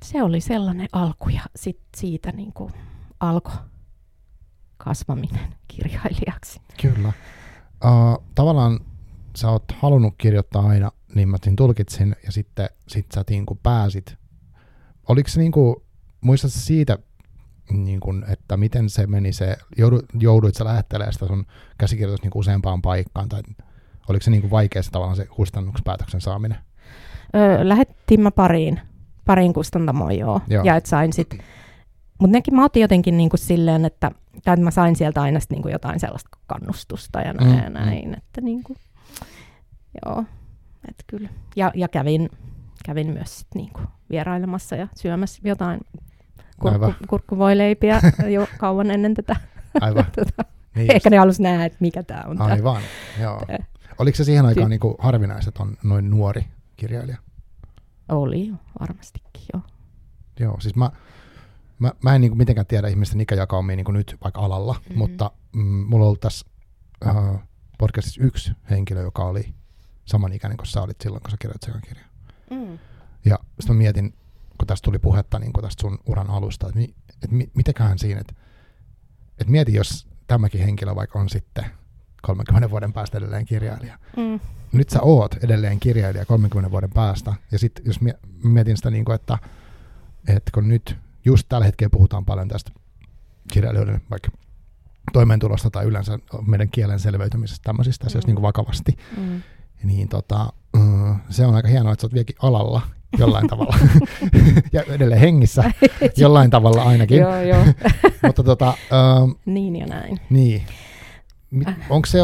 se 0.04 0.22
oli 0.22 0.40
sellainen 0.40 0.88
alku 0.92 1.28
ja 1.28 1.42
sit 1.56 1.80
siitä 1.96 2.32
niin 2.32 2.52
kun 2.52 2.70
alkoi 3.20 3.54
kasvaminen 4.76 5.54
kirjailijaksi. 5.68 6.60
Kyllä. 6.82 7.08
Uh, 7.84 8.24
tavallaan 8.34 8.80
sä 9.36 9.50
oot 9.50 9.64
halunnut 9.72 10.14
kirjoittaa 10.18 10.66
aina, 10.66 10.90
niin 11.14 11.28
mä 11.28 11.36
tulkitsin, 11.56 12.16
ja 12.24 12.32
sitten 12.32 12.68
sit 12.88 13.06
sä 13.14 13.24
niin 13.30 13.46
kuin 13.46 13.60
pääsit. 13.62 14.16
Oliko 15.08 15.28
se 15.28 15.40
niin 15.40 15.52
kuin, 15.52 15.76
muistatko 16.20 16.52
sä 16.52 16.60
siitä, 16.60 16.98
niin 17.70 18.00
kuin, 18.00 18.24
että 18.28 18.56
miten 18.56 18.90
se 18.90 19.06
meni 19.06 19.32
se, 19.32 19.56
joudu, 19.78 20.00
jouduit 20.18 20.54
sä 20.54 20.64
lähettelemään 20.64 21.12
sitä 21.12 21.26
sun 21.26 21.46
käsikirjoitus 21.78 22.22
niin 22.22 22.30
kuin 22.30 22.40
useampaan 22.40 22.82
paikkaan, 22.82 23.28
tai 23.28 23.42
oliko 24.08 24.22
se 24.22 24.30
niin 24.30 24.40
kuin 24.40 24.50
vaikea 24.50 24.82
se 24.82 24.90
tavallaan 24.90 25.16
se 25.16 25.26
kustannuspäätöksen 25.26 26.20
saaminen? 26.20 26.58
Öö, 27.34 27.68
lähettiin 27.68 28.20
mä 28.20 28.30
pariin, 28.30 28.80
pariin 29.24 29.52
kustantamoon 29.52 30.18
joo, 30.18 30.40
Joo. 30.48 30.64
ja 30.64 30.76
et 30.76 30.86
sain 30.86 31.12
sit, 31.12 31.38
mutta 32.20 32.32
nekin 32.32 32.54
mä 32.54 32.64
otin 32.64 32.80
jotenkin 32.80 33.16
niinku 33.16 33.36
silleen, 33.36 33.84
että, 33.84 34.10
tai 34.44 34.54
että 34.54 34.64
mä 34.64 34.70
sain 34.70 34.96
sieltä 34.96 35.22
aina 35.22 35.40
sit 35.40 35.50
niinku 35.50 35.68
jotain 35.68 36.00
sellaista 36.00 36.28
kannustusta 36.46 37.20
ja 37.20 37.32
näin, 37.32 37.50
Mm, 37.58 37.66
mm, 37.66 37.72
näin 37.72 38.14
että 38.14 38.40
niinku, 38.40 38.76
joo, 40.06 40.24
että 40.88 41.04
kyllä. 41.06 41.28
Ja, 41.56 41.70
ja 41.74 41.88
kävin, 41.88 42.30
kävin 42.84 43.10
myös 43.12 43.38
sit 43.38 43.48
niinku 43.54 43.80
vierailemassa 44.10 44.76
ja 44.76 44.88
syömässä 44.96 45.40
jotain 45.44 45.80
kurkku, 46.60 46.94
kurkkuvoileipiä 47.08 48.00
jo 48.34 48.46
kauan 48.58 48.90
ennen 48.90 49.14
tätä. 49.14 49.36
Aivan. 49.80 50.04
tota, 50.16 50.44
Niin 50.74 50.92
ehkä 50.94 51.10
ne 51.10 51.16
halus 51.16 51.40
nähdä, 51.40 51.64
että 51.64 51.78
mikä 51.80 52.02
tämä 52.02 52.22
on. 52.26 52.36
tää. 52.38 52.46
Aivan, 52.46 52.82
joo. 53.20 53.42
Tää. 53.46 53.58
Oliko 53.98 54.16
se 54.16 54.24
siihen 54.24 54.46
aikaan 54.46 54.66
Ty- 54.66 54.70
niin 54.70 54.80
kuin 54.80 54.94
harvinaista, 54.98 55.48
että 55.48 55.62
on 55.62 55.76
noin 55.84 56.10
nuori 56.10 56.44
kirjailija? 56.76 57.16
Oli 58.08 58.52
varmastikin 58.80 59.42
joo. 59.52 59.62
Joo, 60.40 60.60
siis 60.60 60.76
mä, 60.76 60.90
mä, 61.78 61.92
mä 62.02 62.14
en 62.14 62.20
niin 62.20 62.30
kuin 62.30 62.38
mitenkään 62.38 62.66
tiedä 62.66 62.88
ihmisten 62.88 63.20
ikäjakaumia 63.20 63.76
niin 63.76 63.84
kuin 63.84 63.94
nyt 63.94 64.16
vaikka 64.24 64.40
alalla, 64.40 64.72
mm-hmm. 64.72 64.92
Mhm. 64.92 64.98
mutta 64.98 65.30
mm, 65.52 65.62
mulla 65.62 66.04
on 66.04 66.06
ollut 66.06 66.20
tässä 66.20 66.46
äh, 67.06 67.14
podcastissa 67.78 68.24
yksi 68.24 68.52
henkilö, 68.70 69.00
joka 69.00 69.24
oli 69.24 69.54
samanikäinen 70.04 70.56
kuin 70.56 70.66
sä 70.66 70.82
olit 70.82 71.00
silloin, 71.00 71.22
kun 71.22 71.30
sä 71.30 71.36
kirjoitit 71.40 71.62
sekan 71.62 71.80
kirjan. 71.82 72.06
Mm. 72.50 72.78
Ja 73.24 73.38
sitten 73.60 73.76
mä 73.76 73.78
mietin, 73.78 74.14
kun 74.58 74.66
tästä 74.66 74.84
tuli 74.84 74.98
puhetta 74.98 75.38
niin 75.38 75.52
tästä 75.52 75.80
sun 75.80 75.98
uran 76.06 76.30
alusta, 76.30 76.66
että, 76.66 76.78
mi, 76.78 76.94
että 77.22 77.36
mi, 77.36 77.50
siinä, 77.96 78.20
että, 78.20 78.34
että 79.38 79.50
mieti, 79.50 79.74
jos 79.74 80.08
tämäkin 80.26 80.60
henkilö 80.60 80.94
vaikka 80.94 81.18
on 81.18 81.28
sitten 81.28 81.64
30 82.24 82.70
vuoden 82.70 82.92
päästä 82.92 83.18
edelleen 83.18 83.44
kirjailija. 83.44 83.98
Mm. 84.16 84.40
Nyt 84.72 84.90
sä 84.90 85.02
oot 85.02 85.34
edelleen 85.44 85.80
kirjailija 85.80 86.24
30 86.24 86.70
vuoden 86.70 86.90
päästä, 86.90 87.34
ja 87.52 87.58
sitten 87.58 87.86
jos 87.86 88.00
mie- 88.00 88.18
mietin 88.44 88.76
sitä, 88.76 88.90
niin 88.90 89.04
kuin, 89.04 89.14
että, 89.14 89.38
että 90.28 90.50
kun 90.54 90.68
nyt 90.68 90.96
just 91.24 91.46
tällä 91.48 91.64
hetkellä 91.66 91.90
puhutaan 91.90 92.24
paljon 92.24 92.48
tästä 92.48 92.70
kirjailijoiden 93.52 94.00
vaikka 94.10 94.28
toimeentulosta 95.12 95.70
tai 95.70 95.84
yleensä 95.84 96.18
meidän 96.46 96.68
kielen 96.68 97.00
selveytymisestä 97.00 97.64
tämmöisistä 97.64 98.06
asioista 98.06 98.30
Mm. 98.30 98.34
niin 98.34 98.42
vakavasti, 98.42 98.96
Mm. 99.16 99.42
niin 99.84 100.08
tota, 100.08 100.52
mm, 100.76 101.16
se 101.30 101.46
on 101.46 101.54
aika 101.54 101.68
hienoa, 101.68 101.92
että 101.92 102.00
sä 102.00 102.06
oot 102.06 102.12
vieläkin 102.14 102.36
alalla 102.42 102.80
jollain 103.18 103.46
tavalla. 103.52 103.76
ja 104.72 104.82
edelleen 104.82 105.20
hengissä 105.20 105.64
jollain 106.16 106.50
tavalla 106.50 106.82
ainakin. 106.82 107.18
joo, 107.18 107.40
joo. 107.40 107.64
Mutta 108.22 108.42
tota, 108.42 108.68
ähm, 108.68 109.30
niin 109.46 109.76
ja 109.76 109.86
näin. 109.86 110.20
niin. 110.30 110.62
Onko 111.90 112.06
se, 112.06 112.18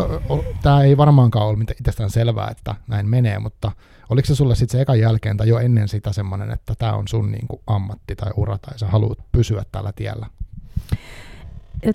tämä 0.63 0.83
ei 0.83 0.97
varmaankaan 0.97 1.47
ole 1.47 1.57
mitään 1.57 1.77
itsestään 1.81 2.11
selvää, 2.11 2.49
että 2.51 2.75
näin 2.87 3.09
menee, 3.09 3.39
mutta 3.39 3.73
oliko 4.09 4.27
se 4.27 4.35
sulle 4.35 4.55
sitten 4.55 4.79
se 4.79 4.83
ekan 4.83 5.01
jälkeen 5.01 5.37
tai 5.37 5.49
jo 5.49 5.59
ennen 5.59 5.89
sitä 5.89 6.13
semmoinen, 6.13 6.51
että 6.51 6.75
tämä 6.75 6.93
on 6.93 7.09
sun 7.09 7.33
niinku 7.33 7.63
ammatti 7.67 8.17
tai 8.17 8.31
ura 8.37 8.59
tai 8.59 8.79
sä 8.79 8.87
haluat 8.87 9.19
pysyä 9.33 9.65
tällä 9.73 9.93
tiellä? 9.97 10.27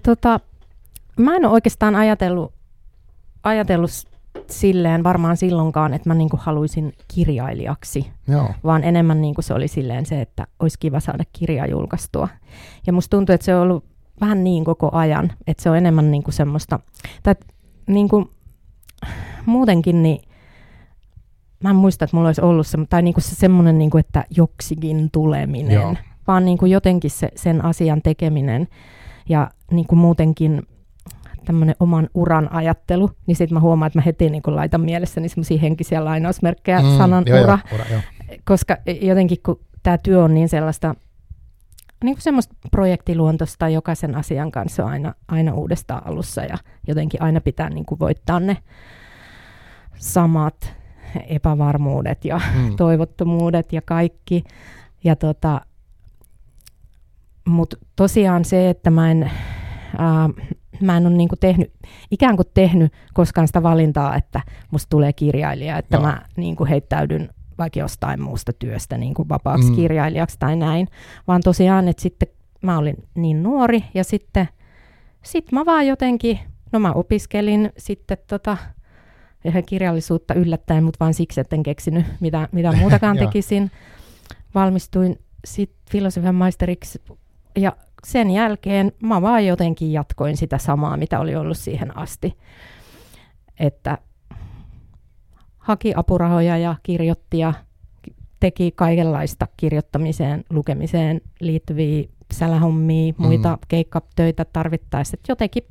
Tota, 0.03 0.39
mä 1.19 1.35
en 1.35 1.45
ole 1.45 1.53
oikeastaan 1.53 1.95
ajatellut, 1.95 2.53
ajatellut 3.43 3.91
silleen 4.49 5.03
varmaan 5.03 5.37
silloinkaan, 5.37 5.93
että 5.93 6.09
mä 6.09 6.13
niinku 6.13 6.37
haluaisin 6.41 6.93
kirjailijaksi, 7.07 8.11
Joo, 8.27 8.49
vaan 8.63 8.83
enemmän 8.83 9.21
niinku 9.21 9.41
se 9.41 9.53
oli 9.53 9.67
silleen 9.67 10.05
se, 10.05 10.21
että 10.21 10.47
olisi 10.59 10.79
kiva 10.79 10.99
saada 10.99 11.23
kirja 11.33 11.67
julkaistua. 11.67 12.27
Ja 12.87 12.93
musta 12.93 13.17
tuntuu, 13.17 13.35
että 13.35 13.45
se 13.45 13.55
on 13.55 13.61
ollut 13.61 13.85
vähän 14.21 14.43
niin 14.43 14.65
koko 14.65 14.89
ajan, 14.91 15.31
että 15.47 15.63
se 15.63 15.69
on 15.69 15.77
enemmän 15.77 16.11
niinku 16.11 16.31
semmoista, 16.31 16.79
tai 17.23 17.35
niinku, 17.87 18.31
muutenkin 19.45 20.03
niin 20.03 20.21
mä 21.63 21.69
en 21.69 21.75
muista, 21.75 22.05
että 22.05 22.17
mulla 22.17 22.29
olisi 22.29 22.41
ollut 22.41 22.67
se, 22.67 22.77
tai 22.89 23.01
niinku 23.01 23.21
se 23.21 23.35
semmoinen, 23.35 23.77
niinku, 23.77 23.97
että 23.97 24.25
joksikin 24.37 25.09
tuleminen, 25.11 25.73
Joo. 25.73 25.95
vaan 26.27 26.45
niinku 26.45 26.65
jotenkin 26.65 27.11
se, 27.11 27.29
sen 27.35 27.65
asian 27.65 28.01
tekeminen 28.01 28.67
ja 29.29 29.51
niinku 29.71 29.95
muutenkin 29.95 30.63
tämmöinen 31.45 31.75
oman 31.79 32.09
uran 32.13 32.53
ajattelu, 32.53 33.09
niin 33.27 33.35
sitten 33.35 33.53
mä 33.53 33.59
huomaan, 33.59 33.87
että 33.87 33.99
mä 33.99 34.03
heti 34.03 34.29
niinku 34.29 34.55
laitan 34.55 34.81
mielessäni 34.81 35.29
semmoisia 35.29 35.59
henkisiä 35.59 36.05
lainausmerkkejä 36.05 36.81
mm, 36.81 36.97
sanan 36.97 37.23
joo, 37.27 37.43
ura, 37.43 37.59
Joo, 37.71 37.75
ura 37.79 37.85
joo. 37.91 38.01
koska 38.45 38.77
jotenkin 39.01 39.37
kun 39.45 39.59
tämä 39.83 39.97
työ 39.97 40.23
on 40.23 40.33
niin 40.33 40.49
sellaista, 40.49 40.95
niin 42.03 42.15
kuin 42.15 42.21
semmoista 42.23 42.55
projektiluontoista 42.71 43.69
jokaisen 43.69 44.15
asian 44.15 44.51
kanssa 44.51 44.85
aina, 44.85 45.13
aina 45.27 45.53
uudestaan 45.53 46.07
alussa 46.07 46.41
ja 46.43 46.57
jotenkin 46.87 47.21
aina 47.21 47.41
pitää 47.41 47.69
niin 47.69 47.85
kuin 47.85 47.99
voittaa 47.99 48.39
ne 48.39 48.57
samat 49.97 50.73
epävarmuudet 51.27 52.25
ja 52.25 52.41
Mm. 52.55 52.75
toivottomuudet 52.77 53.73
ja 53.73 53.81
kaikki. 53.81 54.43
Ja 55.03 55.15
tota, 55.15 55.61
Mutta 57.47 57.77
tosiaan 57.95 58.45
se, 58.45 58.69
että 58.69 58.89
mä 58.89 59.11
en, 59.11 59.31
ää, 59.97 60.29
mä 60.81 60.97
en 60.97 61.07
ole 61.07 61.15
niinku 61.15 61.35
tehnyt, 61.35 61.73
ikään 62.11 62.35
kuin 62.35 62.47
tehnyt 62.53 62.93
koskaan 63.13 63.47
sitä 63.47 63.63
valintaa, 63.63 64.15
että 64.15 64.41
musta 64.71 64.89
tulee 64.89 65.13
kirjailija, 65.13 65.77
että 65.77 65.95
Joo. 65.97 66.03
mä 66.05 66.21
niinku 66.37 66.65
heittäydyn 66.65 67.29
vaikka 67.57 67.79
jostain 67.79 68.21
muusta 68.21 68.53
työstä 68.53 68.97
niin 68.97 69.13
kuin 69.13 69.29
vapaaksi 69.29 69.69
Mm. 69.69 69.75
kirjailijaksi 69.75 70.35
tai 70.39 70.55
näin, 70.55 70.87
vaan 71.27 71.41
tosiaan, 71.43 71.87
että 71.87 72.01
sitten 72.01 72.27
mä 72.61 72.77
olin 72.77 72.95
niin 73.15 73.43
nuori 73.43 73.83
ja 73.93 74.03
sitten 74.03 74.47
sit 75.23 75.51
mä 75.51 75.65
vaan 75.65 75.87
jotenkin, 75.87 76.39
no 76.71 76.79
mä 76.79 76.91
opiskelin 76.91 77.71
sitten 77.77 78.17
tota, 78.27 78.57
kirjallisuutta 79.65 80.33
yllättäen, 80.33 80.83
mutta 80.83 80.97
vaan 80.99 81.13
siksi, 81.13 81.41
että 81.41 81.55
en 81.55 81.63
keksinyt 81.63 82.05
mitä, 82.19 82.49
mitä 82.51 82.71
muutakaan 82.79 83.17
tekisin. 83.17 83.71
Valmistuin 84.55 85.19
sitten 85.45 85.77
filosofian 85.91 86.35
maisteriksi 86.35 87.01
ja 87.57 87.75
sen 88.03 88.31
jälkeen 88.31 88.91
mä 89.03 89.21
vaan 89.21 89.45
jotenkin 89.45 89.91
jatkoin 89.93 90.37
sitä 90.37 90.57
samaa, 90.57 90.97
mitä 90.97 91.19
oli 91.19 91.35
ollut 91.35 91.57
siihen 91.57 91.97
asti. 91.97 92.37
Että 93.59 93.97
haki 95.65 95.93
apurahoja 95.95 96.57
ja 96.57 96.75
kirjoitti 96.83 97.39
ja 97.39 97.53
teki 98.39 98.71
kaikenlaista 98.75 99.47
kirjoittamiseen, 99.57 100.43
lukemiseen 100.49 101.21
liittyviä 101.39 102.03
sälähommia, 102.33 103.13
muita 103.17 103.49
Mm. 103.49 103.53
mm. 103.53 103.65
keikkatöitä 103.67 104.45
tarvittaessa. 104.53 105.17
Jotenkin 105.29 105.63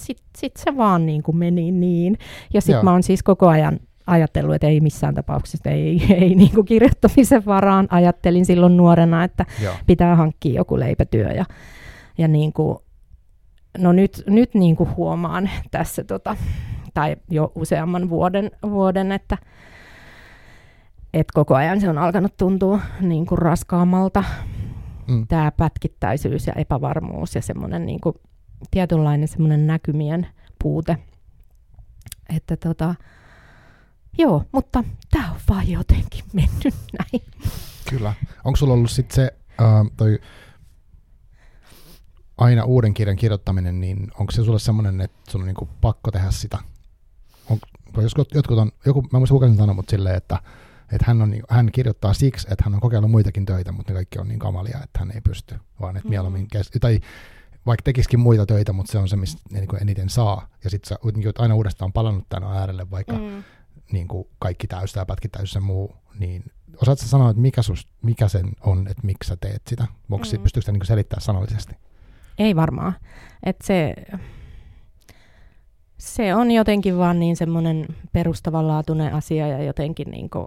sitten 0.00 0.26
sit 0.36 0.56
se 0.56 0.76
vaan 0.76 1.06
niin 1.06 1.22
kuin 1.22 1.36
meni 1.36 1.72
niin. 1.72 2.18
Ja 2.54 2.60
sitten 2.60 2.84
mä 2.84 2.92
oon 2.92 3.02
siis 3.02 3.22
koko 3.22 3.48
ajan 3.48 3.80
ajatellut, 4.06 4.54
että 4.54 4.66
ei 4.66 4.80
missään 4.80 5.14
tapauksessa, 5.14 5.70
ei, 5.70 6.02
ei 6.22 6.34
niin 6.34 6.50
kuin 6.54 6.64
kirjoittamisen 6.64 7.44
varaan. 7.46 7.88
Ajattelin 7.90 8.46
silloin 8.46 8.76
nuorena, 8.76 9.24
että 9.24 9.46
Joo. 9.62 9.74
pitää 9.86 10.16
hankkia 10.16 10.54
joku 10.54 10.78
leipätyö. 10.78 11.28
Ja, 11.32 11.44
ja 12.18 12.28
niin 12.28 12.52
kuin, 12.52 12.78
no 13.78 13.92
nyt, 13.92 14.22
nyt 14.26 14.54
niin 14.54 14.76
kuin 14.76 14.96
huomaan 14.96 15.50
tässä, 15.70 16.04
tota, 16.04 16.36
tai 16.98 17.16
jo 17.30 17.52
useamman 17.54 18.10
vuoden, 18.10 18.50
vuoden 18.62 19.12
että, 19.12 19.38
että 21.14 21.32
koko 21.34 21.54
ajan 21.54 21.80
se 21.80 21.88
on 21.90 21.98
alkanut 21.98 22.36
tuntua 22.36 22.80
niin 23.00 23.26
kuin 23.26 23.38
raskaammalta 23.38 24.24
Mm. 25.08 25.26
tämä 25.26 25.52
pätkittäisyys 25.52 26.46
ja 26.46 26.52
epävarmuus 26.52 27.34
ja 27.34 27.42
semmoinen 27.42 27.86
niin 27.86 28.00
kuin, 28.00 28.14
tietynlainen 28.70 29.28
semmoinen 29.28 29.66
näkymien 29.66 30.26
puute. 30.62 30.98
Että 32.36 32.56
tota, 32.56 32.94
joo, 34.18 34.44
mutta 34.52 34.84
tämä 35.10 35.30
on 35.30 35.40
vaan 35.48 35.68
jotenkin 35.68 36.24
mennyt 36.32 36.74
näin. 36.98 37.22
Kyllä. 37.90 38.14
Onko 38.44 38.56
sulla 38.56 38.74
ollut 38.74 38.90
sitten 38.90 39.14
se, 39.14 39.32
äh, 39.60 39.86
toi 39.96 40.18
aina 42.38 42.64
uuden 42.64 42.94
kirjan 42.94 43.16
kirjoittaminen, 43.16 43.80
niin 43.80 44.10
onko 44.18 44.32
se 44.32 44.44
sulle 44.44 44.58
semmoinen, 44.58 45.00
että 45.00 45.30
sun 45.30 45.40
on 45.40 45.46
niinku 45.46 45.68
pakko 45.80 46.10
tehdä 46.10 46.30
sitä? 46.30 46.58
On, 47.50 47.58
joskus, 48.02 48.26
jotkut 48.34 48.58
on, 48.58 48.72
joku, 48.86 49.02
mä 49.12 49.18
muistan 49.18 49.34
kuka 49.36 49.46
sen 49.46 49.56
sanoi, 49.56 49.74
mutta 49.74 49.90
silleen, 49.90 50.16
että, 50.16 50.38
että 50.92 51.04
hän, 51.06 51.22
on, 51.22 51.34
hän 51.48 51.72
kirjoittaa 51.72 52.14
siksi, 52.14 52.46
että 52.50 52.64
hän 52.64 52.74
on 52.74 52.80
kokeillut 52.80 53.10
muitakin 53.10 53.46
töitä, 53.46 53.72
mutta 53.72 53.92
ne 53.92 53.94
kaikki 53.94 54.18
on 54.18 54.28
niin 54.28 54.38
kamalia, 54.38 54.78
että 54.84 54.98
hän 54.98 55.10
ei 55.14 55.20
pysty, 55.20 55.54
vaan 55.80 55.96
että 55.96 56.08
Mm. 56.08 56.10
mieluummin, 56.10 56.48
kes- 56.48 56.70
tai 56.80 57.00
vaikka 57.66 57.82
tekisikin 57.82 58.20
muita 58.20 58.46
töitä, 58.46 58.72
mutta 58.72 58.92
se 58.92 58.98
on 58.98 59.08
se, 59.08 59.16
mistä 59.16 59.42
ne 59.52 59.58
niinku 59.60 59.76
eniten 59.76 60.08
saa. 60.08 60.48
Ja 60.64 60.70
sitten 60.70 60.88
sä 60.88 60.98
oot 61.26 61.40
aina 61.40 61.54
uudestaan 61.54 61.92
palannut 61.92 62.24
tänne 62.28 62.48
äärelle, 62.48 62.90
vaikka 62.90 63.12
Mm. 63.18 63.44
niin 63.92 64.08
kuin 64.08 64.28
kaikki 64.38 64.66
täystä 64.66 65.00
ja 65.00 65.06
pätkitäys 65.06 65.54
ja 65.54 65.60
muu, 65.60 65.96
niin 66.18 66.44
osaatko 66.82 67.06
sanoa, 67.06 67.30
että 67.30 67.42
mikä, 67.42 67.62
sus, 67.62 67.88
mikä 68.02 68.28
sen 68.28 68.46
on, 68.60 68.88
että 68.88 69.06
miksi 69.06 69.28
sä 69.28 69.36
teet 69.36 69.62
sitä? 69.66 69.86
Onko 70.10 70.26
mm. 70.36 70.42
Pystyykö 70.42 70.62
sitä 70.64 70.72
niin 70.72 70.86
selittämään 70.86 71.22
sanallisesti? 71.22 71.76
Ei 72.38 72.56
varmaan. 72.56 72.92
Et 73.42 73.56
se, 73.64 73.94
se 75.98 76.34
on 76.34 76.50
jotenkin 76.50 76.98
vaan 76.98 77.18
niin 77.18 77.36
semmoinen 77.36 77.86
perustavanlaatuinen 78.12 79.14
asia 79.14 79.48
ja 79.48 79.62
jotenkin 79.62 80.10
niin 80.10 80.30
kuin, 80.30 80.46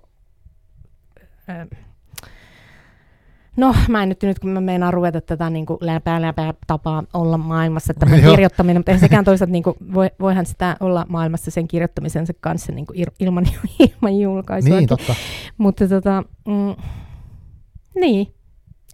No, 3.57 3.75
mä 3.87 4.03
en 4.03 4.09
nyt, 4.09 4.23
nyt 4.23 4.39
kun 4.39 4.49
mä 4.49 4.61
meinaan 4.61 4.93
ruveta 4.93 5.21
tätä 5.21 5.49
niin 5.49 5.65
kuin 5.65 5.77
läpää, 5.81 6.21
läpää 6.21 6.53
tapaa 6.67 7.03
olla 7.13 7.37
maailmassa, 7.37 7.93
tämä 7.93 8.15
kirjoittaminen, 8.17 8.79
mutta 8.79 8.91
eihän 8.91 8.99
sekään 8.99 9.25
toisaalta, 9.25 9.51
niin 9.51 9.63
kuin, 9.63 9.75
voi, 9.93 10.09
voihan 10.19 10.45
sitä 10.45 10.77
olla 10.79 11.05
maailmassa 11.09 11.51
sen 11.51 11.67
kirjoittamisensa 11.67 12.33
kanssa 12.39 12.71
niin 12.71 12.85
kuin 12.85 13.05
ilman, 13.19 13.45
ilman 13.79 14.19
julkaisua. 14.19 14.75
Niin, 14.75 14.87
totta. 14.87 15.15
Mutta 15.57 15.87
tota, 15.87 16.23
mm, 16.47 16.75
niin, 17.95 18.33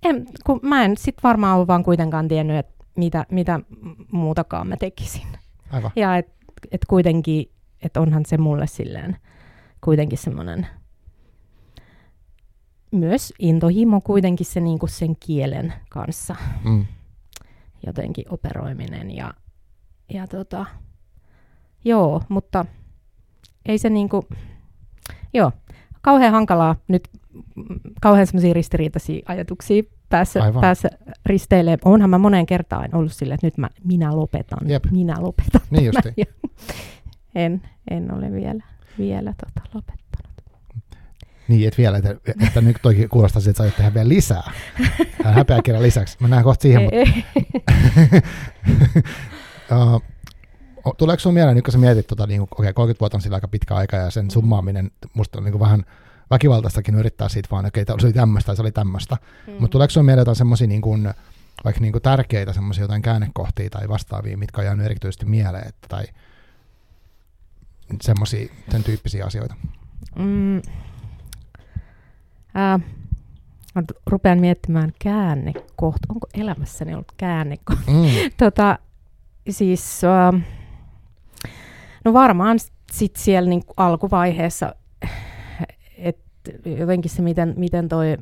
en, 0.03 0.25
kun 0.45 0.59
mä 0.63 0.85
en 0.85 0.97
sit 0.97 1.15
varmaan 1.23 1.57
ole 1.57 1.67
vaan 1.67 1.83
kuitenkaan 1.83 2.27
tiennyt, 2.27 2.57
että 2.57 2.73
mitä, 2.95 3.25
mitä 3.31 3.59
muutakaan 4.11 4.67
mä 4.67 4.77
tekisin. 4.77 5.27
Aivan. 5.71 5.91
Ja 5.95 6.09
että 6.63 6.67
et 6.71 6.85
kuitenkin, 6.85 7.51
että 7.81 8.01
onhan 8.01 8.25
se 8.25 8.37
mulle 8.37 8.67
silleen 8.67 9.17
kuitenkin 9.83 10.17
semmoinen 10.17 10.67
myös 12.91 13.33
intohimo 13.39 14.01
kuitenkin 14.01 14.45
se 14.45 14.59
niinku 14.59 14.87
sen 14.87 15.15
kielen 15.19 15.73
kanssa 15.89 16.35
Mm. 16.63 16.85
jotenkin 17.85 18.25
operoiminen 18.29 19.15
ja, 19.15 19.33
ja 20.13 20.27
tota, 20.27 20.65
joo, 21.85 22.21
mutta 22.29 22.65
ei 23.65 23.77
se 23.77 23.89
niinku, 23.89 24.25
joo, 25.33 25.51
kauhean 26.01 26.33
hankalaa 26.33 26.75
nyt, 26.87 27.09
kauhean 28.01 28.27
semmoisia 28.27 28.53
ristiriitaisia 28.53 29.23
ajatuksia 29.25 29.83
päässä, 30.09 30.43
Aivan. 30.43 30.61
päässä 30.61 30.89
risteilee. 31.25 31.77
Onhan 31.85 32.09
mä 32.09 32.17
moneen 32.17 32.45
kertaan 32.45 32.95
ollut 32.95 33.13
silleen, 33.13 33.35
että 33.35 33.47
nyt 33.47 33.57
mä, 33.57 33.69
minä 33.83 34.15
lopetan, 34.15 34.69
Jep. 34.69 34.85
minä 34.91 35.15
lopetan. 35.19 35.61
Niin 35.69 35.91
en, 37.35 37.61
en 37.91 38.13
ole 38.13 38.31
vielä, 38.31 38.63
vielä 38.97 39.33
tota 39.45 39.67
lopettanut. 39.73 40.07
Niin, 41.47 41.67
et 41.67 41.77
vielä, 41.77 41.97
että, 41.97 42.15
että 42.47 42.61
nyt 42.61 42.77
toikin 42.81 43.09
kuulostaa 43.09 43.41
siltä, 43.41 43.49
että 43.49 43.57
sä 43.57 43.63
aiot 43.63 43.75
tehdä 43.75 43.93
vielä 43.93 44.09
lisää. 44.09 44.51
Hän 45.23 45.33
häpeä 45.33 45.61
kirjan 45.61 45.83
lisäksi. 45.83 46.17
Mennään 46.21 46.43
kohta 46.43 46.61
siihen, 46.61 46.81
mutta 46.81 46.97
uh, 50.85 50.95
tuleeko 50.97 51.19
sun 51.19 51.33
mieleen, 51.33 51.55
nyt 51.55 51.65
kun 51.65 51.71
sä 51.71 51.77
mietit, 51.77 52.07
tota, 52.07 52.27
niin, 52.27 52.41
okei, 52.41 52.55
okay, 52.57 52.73
30 52.73 52.99
vuotta 52.99 53.17
on 53.17 53.21
sillä 53.21 53.35
aika 53.35 53.47
pitkä 53.47 53.75
aika 53.75 53.97
ja 53.97 54.11
sen 54.11 54.31
summaaminen, 54.31 54.91
musta 55.13 55.37
on 55.37 55.43
niin 55.43 55.59
vähän 55.59 55.83
väkivaltaistakin 56.29 56.95
yrittää 56.95 57.29
siitä 57.29 57.49
vaan, 57.51 57.65
okei, 57.65 57.83
okay, 57.83 57.95
se 57.99 58.07
oli 58.07 58.13
tämmöistä 58.13 58.45
tai 58.45 58.55
se 58.55 58.61
oli 58.61 58.71
tämmöistä. 58.71 59.17
Mm. 59.47 59.53
Mutta 59.53 59.71
tuleeko 59.71 59.91
sun 59.91 60.05
mieleen 60.05 60.21
jotain 60.21 60.35
semmoisia 60.35 60.67
niin 60.67 60.81
kuin, 60.81 61.13
vaikka 61.63 61.81
niin 61.81 61.91
kuin 61.91 62.01
tärkeitä 62.01 62.53
semmoisia 62.53 62.83
jotain 62.83 63.01
käännekohtia 63.01 63.69
tai 63.69 63.87
vastaavia, 63.87 64.37
mitkä 64.37 64.61
on 64.61 64.65
jäänyt 64.65 64.85
erityisesti 64.85 65.25
mieleen, 65.25 65.67
että, 65.67 65.87
tai 65.87 66.05
semmoisia, 68.01 68.53
sen 68.71 68.83
tyyppisiä 68.83 69.25
asioita? 69.25 69.55
Mm. 70.15 70.61
Äh, 72.57 72.81
rupean 74.05 74.39
miettimään 74.39 74.93
käännekohta. 74.99 76.07
Onko 76.09 76.27
elämässäni 76.33 76.93
ollut 76.93 77.11
käännekohta? 77.17 77.91
Mm. 77.91 78.05
tota, 78.37 78.79
siis, 79.49 80.01
äh, 80.03 80.41
no 82.05 82.13
varmaan 82.13 82.59
sitten 82.91 83.23
siellä 83.23 83.49
niin 83.49 83.63
alkuvaiheessa, 83.77 84.75
että 85.97 86.51
jotenkin 86.65 87.11
se, 87.11 87.21
miten, 87.21 87.53
miten 87.57 87.87
toi 87.89 88.17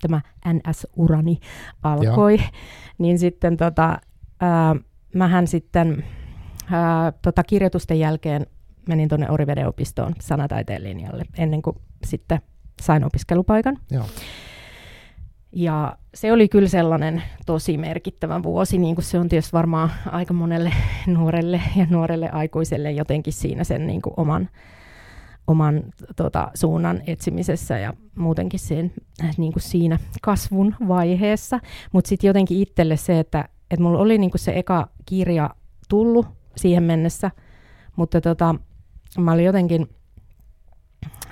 tämä 0.00 0.20
NS-urani 0.48 1.38
alkoi, 1.82 2.36
Joo. 2.36 2.48
niin 2.98 3.18
sitten 3.18 3.56
tota, 3.56 3.98
ää, 4.40 4.76
mähän 5.14 5.46
sitten 5.46 6.04
ää, 6.70 7.12
tota, 7.22 7.44
kirjoitusten 7.44 7.98
jälkeen 7.98 8.46
menin 8.88 9.08
tuonne 9.08 9.30
Oriveden 9.30 9.68
opistoon 9.68 10.12
sanataiteen 10.20 10.84
linjalle 10.84 11.24
ennen 11.38 11.62
kuin 11.62 11.76
sitten 12.04 12.40
sain 12.82 13.04
opiskelupaikan. 13.04 13.78
Joo. 13.90 14.04
Ja 15.52 15.96
se 16.14 16.32
oli 16.32 16.48
kyllä 16.48 16.68
sellainen 16.68 17.22
tosi 17.46 17.78
merkittävä 17.78 18.42
vuosi, 18.42 18.78
niin 18.78 18.94
kuin 18.94 19.04
se 19.04 19.18
on 19.18 19.28
tietysti 19.28 19.52
varmaan 19.52 19.90
aika 20.06 20.34
monelle 20.34 20.72
nuorelle 21.06 21.60
ja 21.76 21.86
nuorelle 21.90 22.30
aikuiselle 22.30 22.92
jotenkin 22.92 23.32
siinä 23.32 23.64
sen 23.64 23.86
niin 23.86 24.02
kuin 24.02 24.14
oman, 24.16 24.48
oman 25.48 25.82
tota, 26.16 26.50
suunnan 26.54 27.02
etsimisessä 27.06 27.78
ja 27.78 27.94
muutenkin 28.16 28.60
sen, 28.60 28.92
niin 29.36 29.52
kuin 29.52 29.62
siinä 29.62 29.98
kasvun 30.22 30.74
vaiheessa. 30.88 31.60
Mutta 31.92 32.08
sitten 32.08 32.28
jotenkin 32.28 32.58
itselle 32.58 32.96
se, 32.96 33.18
että, 33.18 33.48
että 33.70 33.82
mulla 33.82 33.98
oli 33.98 34.18
niin 34.18 34.30
kuin 34.30 34.40
se 34.40 34.52
eka 34.56 34.88
kirja 35.06 35.50
tullut 35.88 36.26
siihen 36.56 36.82
mennessä, 36.82 37.30
mutta 37.96 38.20
tota, 38.20 38.54
mä 39.18 39.32
olin 39.32 39.44
jotenkin 39.44 39.88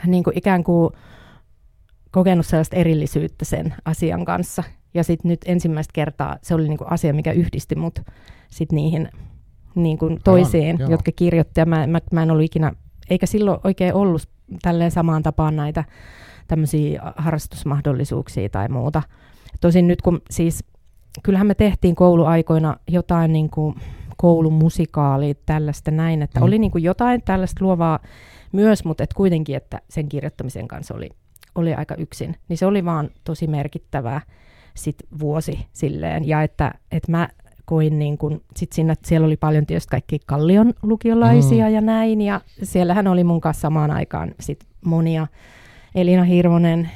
niin 0.07 0.25
kuin 0.25 0.39
ikään 0.39 0.65
kuin 0.65 0.91
kokenut 2.11 2.47
sellaista 2.47 2.77
erillisyyttä 2.77 3.45
sen 3.45 3.75
asian 3.85 4.25
kanssa. 4.25 4.63
Ja 4.95 5.05
sitten 5.05 5.29
nyt 5.29 5.41
ensimmäistä 5.45 5.93
kertaa 5.93 6.37
se 6.43 6.55
oli 6.55 6.69
niinku 6.69 6.85
asia, 6.91 7.15
mikä 7.15 7.33
yhdisti 7.33 7.75
mut 7.75 8.01
sit 8.51 8.73
niihin 8.73 9.09
niinku 9.75 10.19
toisiin, 10.25 10.77
Aivan, 10.77 10.91
jotka 10.91 11.13
kirjoitti. 11.13 11.61
Ja 11.61 11.67
mä, 11.67 11.87
mä, 11.87 12.01
mä 12.13 12.23
en 12.23 12.31
ollut 12.31 12.45
ikinä, 12.45 12.73
eikä 13.11 13.27
silloin 13.27 13.61
oikein 13.65 13.95
ollut 13.95 14.29
tälleen 14.63 14.91
samaan 14.91 15.23
tapaan 15.23 15.57
näitä 15.57 15.85
tämmöisiä 16.49 17.03
harrastusmahdollisuuksia 17.17 18.49
tai 18.49 18.69
muuta. 18.69 19.03
Tosin 19.61 19.89
nyt 19.89 20.03
kun 20.03 20.23
siis, 20.31 20.65
kyllähän 21.23 21.47
me 21.47 21.55
tehtiin 21.55 21.95
kouluaikoina 21.95 22.77
jotain 22.89 23.33
niin 23.33 23.51
kuin 23.51 23.75
koulumusikaalia, 24.17 25.35
tällaista 25.47 25.91
näin, 25.91 26.23
että 26.23 26.41
mm. 26.41 26.47
oli 26.47 26.59
niin 26.59 26.71
kuin 26.71 26.85
jotain 26.85 27.23
tällaista 27.23 27.65
luovaa 27.65 27.99
myös, 28.53 28.85
mutta 28.85 29.05
et 29.05 29.15
kuitenkin, 29.15 29.57
että 29.57 29.81
sen 29.91 30.09
kirjoittamisen 30.09 30.69
kanssa 30.69 30.95
oli 30.95 31.11
oli 31.57 31.75
aika 31.75 31.95
yksin, 31.95 32.37
niin 32.49 32.59
se 32.59 32.67
oli 32.67 32.85
vaan 32.85 33.11
tosi 33.25 33.47
merkittävää 33.47 34.21
sit 34.75 34.97
vuosi 35.19 35.67
silleen. 35.73 36.29
Ja 36.29 36.43
että, 36.43 36.75
että 36.91 37.13
mä 37.13 37.29
koin 37.67 37.99
niin 37.99 38.19
kun, 38.19 38.43
sit 38.57 38.73
siinä, 38.73 38.95
siellä 39.05 39.27
oli 39.27 39.37
paljon 39.37 39.67
tietysti 39.67 39.91
kaikki 39.91 40.19
Kallion 40.27 40.73
lukiolaisia 40.83 41.67
mm. 41.67 41.75
ja 41.75 41.81
näin, 41.81 42.21
ja 42.21 42.41
siellähän 42.63 43.07
oli 43.07 43.25
mun 43.25 43.41
kanssa 43.41 43.61
samaan 43.61 43.91
aikaan 43.91 44.35
sit 44.41 44.67
monia, 44.85 45.27
Elina 45.95 46.25
Hirvonen, 46.25 46.91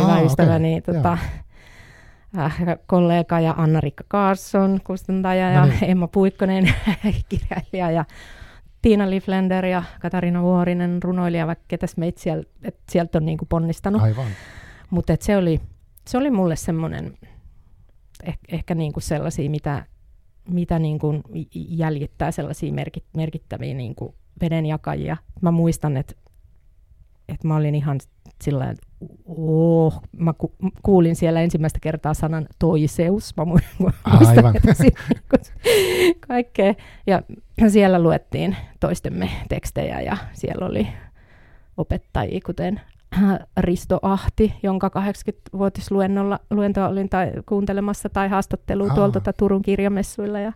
hyvä 0.00 0.12
ah, 0.12 0.24
ystäväni, 0.24 0.78
okay. 0.78 0.94
tota, 0.94 1.18
äh, 2.38 2.56
kollega 2.86 3.40
ja 3.40 3.54
Anna-Rikka 3.58 4.04
Karsson, 4.08 4.80
kustantaja, 4.84 5.50
ja 5.50 5.60
no 5.60 5.66
niin. 5.66 5.90
Emma 5.90 6.08
Puikkonen, 6.08 6.74
kirjailija, 7.28 7.90
ja 7.90 8.04
Tiina 8.82 9.10
Liflender 9.10 9.64
ja 9.64 9.82
Katarina 10.00 10.42
Vuorinen 10.42 11.02
runoilija, 11.02 11.46
vaikka 11.46 11.64
ketäs 11.68 11.96
meitä 11.96 12.20
sieltä, 12.20 12.50
sieltä 12.88 13.18
on 13.18 13.26
niinku 13.26 13.46
ponnistanut. 13.46 14.02
Aivan. 14.02 14.26
Mutta 14.90 15.16
se 15.20 15.36
oli, 15.36 15.60
se 16.06 16.18
oli 16.18 16.30
mulle 16.30 16.56
semmoinen, 16.56 17.14
eh, 18.24 18.38
ehkä 18.48 18.74
niinku 18.74 19.00
sellaisia, 19.00 19.50
mitä, 19.50 19.86
mitä 20.50 20.78
niinku 20.78 21.14
jäljittää 21.54 22.30
sellaisia 22.30 22.72
merkit, 22.72 23.04
merkittäviä 23.16 23.74
niinku 23.74 24.14
vedenjakajia. 24.40 25.16
Mä 25.40 25.50
muistan, 25.50 25.96
että 25.96 26.14
että 27.28 27.48
mä 27.48 27.56
olin 27.56 27.74
ihan 27.74 28.00
sillä 28.42 28.74
oh, 29.26 30.02
mä 30.16 30.32
ku, 30.32 30.54
kuulin 30.82 31.16
siellä 31.16 31.40
ensimmäistä 31.40 31.78
kertaa 31.82 32.14
sanan 32.14 32.46
toiseus. 32.58 33.36
Mä 33.36 33.44
muistan, 33.50 33.92
Aivan. 34.04 34.56
että 34.56 34.74
kaikkea. 36.28 36.74
Ja 37.06 37.22
siellä 37.68 38.02
luettiin 38.02 38.56
toistemme 38.80 39.30
tekstejä 39.48 40.00
ja 40.00 40.16
siellä 40.32 40.66
oli 40.66 40.88
opettajia, 41.76 42.40
kuten 42.46 42.80
Risto 43.56 43.98
Ahti, 44.02 44.54
jonka 44.62 44.88
80-vuotisluennolla 44.88 46.40
luentoa 46.50 46.88
olin 46.88 47.08
tai, 47.08 47.32
kuuntelemassa 47.48 48.08
tai 48.08 48.28
haastattelua 48.28 48.86
ah. 48.86 48.94
tuolta 48.94 49.20
tota 49.20 49.32
Turun 49.32 49.62
kirjamessuilla. 49.62 50.40
Ja 50.40 50.52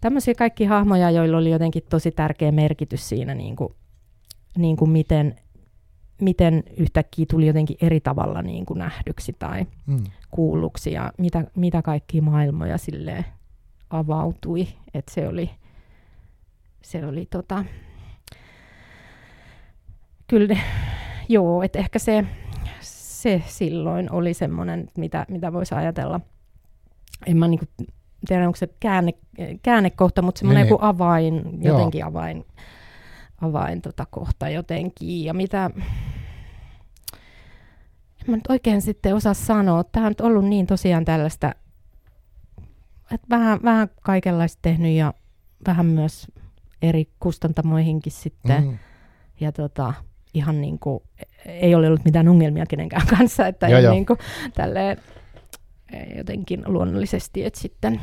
tämmöisiä 0.00 0.34
kaikki 0.34 0.64
hahmoja, 0.64 1.10
joilla 1.10 1.36
oli 1.36 1.50
jotenkin 1.50 1.82
tosi 1.90 2.10
tärkeä 2.10 2.52
merkitys 2.52 3.08
siinä, 3.08 3.34
niin 3.34 3.56
kuin, 3.56 3.74
niin 4.56 4.76
kuin 4.76 4.90
miten 4.90 5.34
miten 6.20 6.62
yhtäkkiä 6.76 7.26
tuli 7.30 7.46
jotenkin 7.46 7.76
eri 7.80 8.00
tavalla 8.00 8.42
niin 8.42 8.66
kuin 8.66 8.78
nähdyksi 8.78 9.36
tai 9.38 9.66
mm. 9.86 10.04
kuulluksi 10.30 10.92
ja 10.92 11.12
mitä, 11.18 11.44
mitä 11.54 11.82
kaikki 11.82 12.20
maailmoja 12.20 12.78
sille 12.78 13.24
avautui. 13.90 14.68
Et 14.94 15.08
se 15.08 15.28
oli, 15.28 15.50
se 16.82 17.06
oli 17.06 17.26
tota, 17.26 17.64
kyllä, 20.26 20.56
joo, 21.28 21.62
että 21.62 21.78
ehkä 21.78 21.98
se, 21.98 22.24
se 22.80 23.42
silloin 23.46 24.12
oli 24.12 24.34
semmoinen, 24.34 24.90
mitä, 24.96 25.26
mitä 25.28 25.52
voisi 25.52 25.74
ajatella. 25.74 26.20
En 27.26 27.36
mä 27.36 27.48
niinku 27.48 27.66
tiedä, 28.28 28.46
onko 28.46 28.56
se 28.56 28.68
käänne, 28.80 29.12
käännekohta, 29.62 30.22
mutta 30.22 30.38
semmoinen 30.38 30.66
niin. 30.66 30.78
avain, 30.80 31.58
jotenkin 31.62 31.98
joo. 31.98 32.08
avain 32.08 32.44
avain 33.44 33.82
tota 33.82 34.06
kohta 34.10 34.48
jotenkin. 34.48 35.24
Ja 35.24 35.34
mitä, 35.34 35.70
en 38.20 38.24
mä 38.26 38.36
nyt 38.36 38.46
oikein 38.48 38.82
sitten 38.82 39.14
osaa 39.14 39.34
sanoa. 39.34 39.84
Tämä 39.84 40.06
on 40.06 40.10
nyt 40.10 40.20
ollut 40.20 40.44
niin 40.44 40.66
tosiaan 40.66 41.04
tällaista, 41.04 41.54
että 43.10 43.26
vähän, 43.30 43.60
vähän 43.64 43.88
kaikenlaista 44.02 44.58
tehnyt 44.62 44.92
ja 44.92 45.14
vähän 45.66 45.86
myös 45.86 46.26
eri 46.82 47.08
kustantamoihinkin 47.20 48.12
sitten. 48.12 48.64
Mm. 48.64 48.78
Ja 49.40 49.52
tota, 49.52 49.94
ihan 50.34 50.60
niin 50.60 50.78
kuin, 50.78 51.02
ei 51.46 51.74
ole 51.74 51.86
ollut 51.86 52.04
mitään 52.04 52.28
ongelmia 52.28 52.66
kenenkään 52.66 53.06
kanssa, 53.18 53.46
että 53.46 53.68
joo, 53.68 53.80
joo. 53.80 53.92
Niin 53.92 54.06
kuin, 54.06 54.18
tälleen, 54.54 54.96
jotenkin 56.16 56.62
luonnollisesti, 56.66 57.44
että 57.44 57.60
sitten 57.60 58.00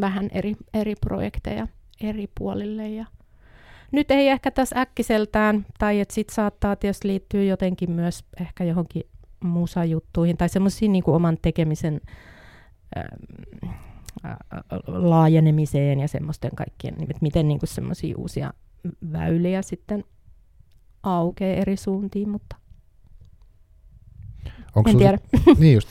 vähän 0.00 0.28
eri, 0.32 0.54
eri 0.74 0.94
projekteja 1.00 1.68
eri 2.00 2.28
puolille 2.38 2.88
ja 2.88 3.06
nyt 3.92 4.10
ei 4.10 4.28
ehkä 4.28 4.50
tässä 4.50 4.80
äkkiseltään, 4.80 5.66
tai 5.78 6.00
että 6.00 6.14
sit 6.14 6.30
saattaa 6.30 6.76
tietysti 6.76 7.08
liittyä 7.08 7.42
jotenkin 7.42 7.90
myös 7.90 8.24
ehkä 8.40 8.64
johonkin 8.64 9.02
musajuttuihin, 9.40 10.36
tai 10.36 10.48
semmoisiin 10.48 10.92
niin 10.92 11.04
oman 11.06 11.38
tekemisen 11.42 12.00
ähm, 12.96 13.72
äh, 14.24 14.36
laajenemiseen 14.86 16.00
ja 16.00 16.08
semmoisten 16.08 16.50
kaikkien, 16.56 16.94
että 16.94 17.18
miten 17.20 17.48
niin 17.48 17.60
semmoisia 17.64 18.14
uusia 18.18 18.52
väyliä 19.12 19.62
sitten 19.62 20.04
aukeaa 21.04 21.56
eri 21.56 21.76
suuntiin, 21.76 22.28
mutta 22.28 22.56
Onko 24.74 24.90
en 24.90 24.98
tiedä. 24.98 25.18
niin 25.58 25.74
just. 25.74 25.88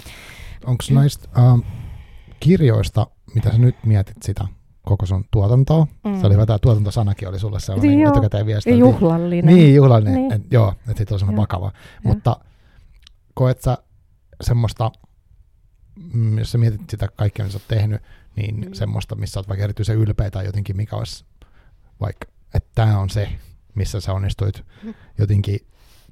Onko 0.65 0.83
näistä 0.91 1.27
äh, 1.37 1.71
kirjoista, 2.39 3.07
mitä 3.35 3.51
sä 3.51 3.57
nyt 3.57 3.75
mietit 3.85 4.23
sitä 4.23 4.47
koko 4.81 5.05
sun 5.05 5.25
tuotantoa. 5.31 5.87
Mm. 6.03 6.19
Se 6.19 6.25
oli 6.25 6.33
hyvä, 6.33 6.45
tämä 6.45 6.59
tuotantosanakin 6.59 7.27
oli 7.27 7.39
sulle 7.39 7.59
sellainen 7.59 7.99
joo, 7.99 8.11
etukäteen 8.11 8.45
viesti. 8.45 8.79
Juhlallinen. 8.79 9.55
Niin, 9.55 9.75
juhlallinen. 9.75 10.15
Niin. 10.15 10.33
Et, 10.33 10.41
joo, 10.51 10.69
että 10.77 10.93
siitä 10.97 11.13
oli 11.13 11.19
semmoinen 11.19 11.41
vakava. 11.41 11.71
Ja. 11.75 11.99
Mutta 12.03 12.37
koet 13.33 13.61
sä 13.61 13.77
semmoista, 14.41 14.91
mm, 16.13 16.37
jos 16.37 16.51
sä 16.51 16.57
mietit 16.57 16.89
sitä 16.89 17.07
kaikkea, 17.15 17.45
mitä 17.45 17.53
sä 17.53 17.57
oot 17.57 17.67
tehnyt, 17.67 18.01
niin 18.35 18.55
mm. 18.55 18.73
semmoista, 18.73 19.15
missä 19.15 19.39
oot 19.39 19.47
vaikka 19.47 19.63
erityisen 19.63 19.97
ylpeä 19.97 20.31
tai 20.31 20.45
jotenkin, 20.45 20.77
mikä 20.77 20.95
olisi 20.95 21.25
vaikka, 21.99 22.25
että 22.53 22.69
tämä 22.75 22.99
on 22.99 23.09
se, 23.09 23.29
missä 23.75 23.99
sä 23.99 24.13
onnistuit 24.13 24.63
jotenkin 25.17 25.59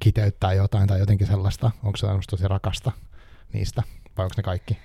kiteyttää 0.00 0.52
jotain 0.52 0.88
tai 0.88 0.98
jotenkin 0.98 1.26
sellaista. 1.26 1.70
Onko 1.82 1.96
se 1.96 2.06
tosi 2.30 2.48
rakasta 2.48 2.92
niistä 3.52 3.82
vai 4.16 4.24
onko 4.24 4.34
ne 4.36 4.42
kaikki? 4.42 4.78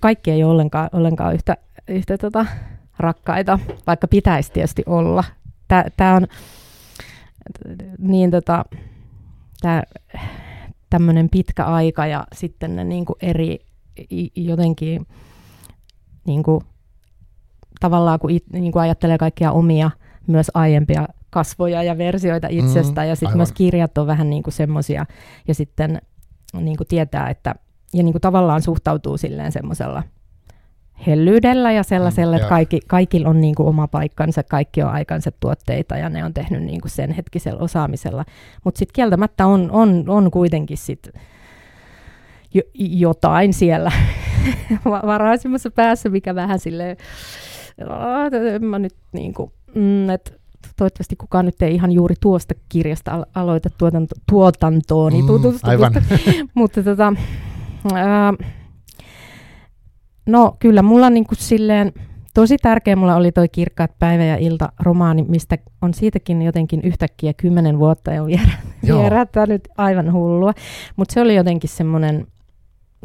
kaikki 0.00 0.30
ei 0.30 0.44
ole 0.44 0.52
ollenkaan, 0.52 0.90
ollenkaan 0.92 1.34
yhtä, 1.34 1.56
yhtä 1.88 2.18
tota, 2.18 2.46
rakkaita, 2.98 3.58
vaikka 3.86 4.08
pitäisi 4.08 4.52
tietysti 4.52 4.82
olla. 4.86 5.24
Tämä 5.96 6.16
on 6.16 6.26
niin 7.98 8.30
tota, 8.30 8.64
tämmöinen 10.90 11.28
pitkä 11.28 11.64
aika 11.64 12.06
ja 12.06 12.26
sitten 12.32 12.76
ne 12.76 12.84
niinku 12.84 13.16
eri, 13.20 13.58
jotenkin 14.36 15.06
niin 16.26 16.42
kuin, 16.42 16.64
tavallaan 17.80 18.18
kun, 18.18 18.30
it, 18.30 18.44
niin 18.52 18.72
kuin 18.72 18.82
ajattelee 18.82 19.18
kaikkia 19.18 19.52
omia 19.52 19.90
myös 20.26 20.50
aiempia 20.54 21.08
kasvoja 21.30 21.82
ja 21.82 21.98
versioita 21.98 22.48
itsestä 22.50 23.00
mm, 23.00 23.08
ja 23.08 23.16
sitten 23.16 23.36
myös 23.36 23.52
kirjat 23.52 23.98
on 23.98 24.06
vähän 24.06 24.30
niin 24.30 24.42
kuin 24.42 24.54
semmoisia 24.54 25.06
ja 25.48 25.54
sitten 25.54 26.02
niin 26.60 26.76
kuin 26.76 26.88
tietää, 26.88 27.30
että 27.30 27.54
ja 27.94 28.02
niin 28.02 28.12
kuin 28.12 28.22
tavallaan 28.22 28.62
suhtautuu 28.62 29.16
silleen 29.16 29.52
semmoisella 29.52 30.02
hellyydellä 31.06 31.72
ja 31.72 31.82
sellaisella, 31.82 32.32
mm, 32.32 32.36
että 32.36 32.48
kaikki, 32.48 32.80
kaikilla 32.88 33.28
on 33.28 33.40
niin 33.40 33.54
kuin 33.54 33.68
oma 33.68 33.88
paikkansa, 33.88 34.42
kaikki 34.42 34.82
on 34.82 34.90
aikansa 34.90 35.30
tuotteita 35.40 35.96
ja 35.96 36.08
ne 36.08 36.24
on 36.24 36.34
tehnyt 36.34 36.62
niin 36.62 36.80
kuin 36.80 36.90
sen 36.90 37.12
hetkisellä 37.12 37.60
osaamisella. 37.60 38.24
Mutta 38.64 38.78
sitten 38.78 38.92
kieltämättä 38.92 39.46
on, 39.46 39.70
on, 39.70 40.04
on 40.08 40.30
kuitenkin 40.30 40.78
sit 40.78 41.08
jo, 42.54 42.62
jotain 42.74 43.52
siellä 43.52 43.92
varaisimmassa 44.84 45.70
päässä, 45.70 46.08
mikä 46.08 46.34
vähän 46.34 46.58
silleen, 46.58 46.96
mä 48.60 48.78
nyt 48.78 48.94
niin 49.12 49.34
kuin, 49.34 49.52
mm, 49.74 50.10
että 50.10 50.30
toivottavasti 50.76 51.16
kukaan 51.16 51.44
nyt 51.46 51.62
ei 51.62 51.74
ihan 51.74 51.92
juuri 51.92 52.14
tuosta 52.20 52.54
kirjasta 52.68 53.10
al- 53.10 53.24
aloita 53.34 53.68
tuotanto- 53.78 54.20
tuotantooni 54.30 55.22
mm, 55.22 55.26
tutustumista. 55.26 56.02
Mutta 56.54 56.82
tota, 56.82 57.12
ää, 57.94 58.34
no 60.26 60.56
kyllä 60.58 60.82
mulla 60.82 61.10
niin 61.10 61.26
kuin 61.26 61.38
silleen, 61.38 61.92
tosi 62.34 62.56
tärkeä 62.56 62.96
mulla 62.96 63.16
oli 63.16 63.32
toi 63.32 63.48
Kirkkaat 63.48 63.98
päivä 63.98 64.24
ja 64.24 64.36
ilta 64.36 64.72
romaani, 64.80 65.22
mistä 65.28 65.58
on 65.82 65.94
siitäkin 65.94 66.42
jotenkin 66.42 66.80
yhtäkkiä 66.84 67.32
kymmenen 67.34 67.78
vuotta 67.78 68.14
jo 68.14 68.26
vierättänyt 68.86 69.68
aivan 69.76 70.12
hullua. 70.12 70.52
Mutta 70.96 71.12
se 71.14 71.20
oli 71.20 71.34
jotenkin 71.34 71.70
semmoinen 71.70 72.26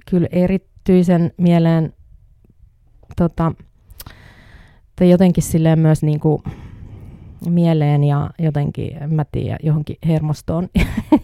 kyllä 0.09 0.27
erityisen 0.31 1.31
mieleen 1.37 1.93
tota, 3.15 3.51
tai 4.99 5.09
jotenkin 5.09 5.43
silleen 5.43 5.79
myös 5.79 6.03
niin 6.03 6.19
kuin 6.19 6.43
mieleen 7.49 8.03
ja 8.03 8.29
jotenkin, 8.39 9.03
en 9.03 9.13
mä 9.13 9.25
tiedä, 9.31 9.57
johonkin 9.63 9.97
hermostoon 10.07 10.69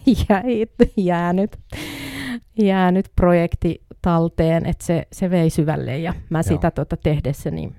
jäänyt, 0.96 1.58
jäänyt 2.58 3.12
projekti 3.16 3.82
talteen, 4.02 4.66
että 4.66 4.84
se, 4.84 5.06
se 5.12 5.30
vei 5.30 5.50
syvälle 5.50 5.98
ja 5.98 6.14
mä 6.30 6.38
Joo. 6.38 6.42
sitä 6.42 6.70
tuota 6.70 6.96
tehdessä, 6.96 7.50
niin 7.50 7.74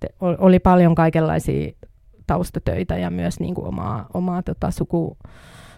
te, 0.00 0.08
oli 0.20 0.58
paljon 0.58 0.94
kaikenlaisia 0.94 1.72
taustatöitä 2.26 2.98
ja 2.98 3.10
myös 3.10 3.40
niin 3.40 3.54
kuin 3.54 3.66
omaa, 3.66 4.06
omaa 4.14 4.42
tota 4.42 4.70
suku, 4.70 5.18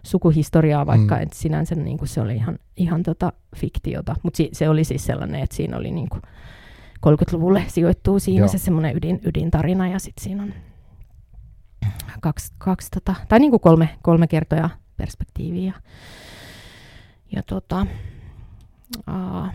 sukuhistoriaa, 0.03 0.87
vaikka 0.87 1.15
mm. 1.15 1.23
et 1.23 1.33
sinänsä 1.33 1.75
niin 1.75 1.99
kuin 1.99 2.09
se 2.09 2.21
oli 2.21 2.37
ihan, 2.37 2.59
ihan 2.77 3.03
tota 3.03 3.33
fiktiota, 3.57 4.17
mutta 4.23 4.37
si, 4.37 4.49
se 4.53 4.69
oli 4.69 4.85
siis 4.85 5.05
sellainen, 5.05 5.43
että 5.43 5.57
siinä 5.57 5.77
oli 5.77 5.91
niin 5.91 6.09
kuin 6.09 6.23
30-luvulle 7.07 7.65
sijoittuu 7.69 8.19
siinä 8.19 8.41
Joo. 8.41 8.49
se 8.49 8.59
semmoinen 8.59 8.97
ydin, 8.97 9.21
ydintarina 9.25 9.89
ja 9.89 9.99
sitten 9.99 10.25
siinä 10.25 10.43
on 10.43 10.55
kaksi, 12.21 12.53
kaksi 12.59 12.91
tota, 12.91 13.15
tai 13.29 13.39
niin 13.41 13.51
kuin 13.51 13.61
kolme, 13.61 13.89
kolme 14.03 14.27
kertoja 14.27 14.71
perspektiiviä. 14.97 15.65
Ja, 15.65 15.73
ja 17.37 17.43
tota, 17.43 17.87
aa, 19.07 19.53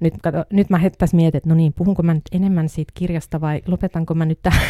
nyt, 0.00 0.14
kato, 0.22 0.44
nyt 0.50 0.70
mä 0.70 0.80
tässä 0.98 1.16
mietin, 1.16 1.36
että 1.36 1.48
no 1.48 1.54
niin, 1.54 1.72
puhunko 1.72 2.02
mä 2.02 2.14
nyt 2.14 2.28
enemmän 2.32 2.68
siitä 2.68 2.92
kirjasta 2.94 3.40
vai 3.40 3.62
lopetanko 3.66 4.14
mä 4.14 4.24
nyt 4.24 4.38
tähän 4.42 4.62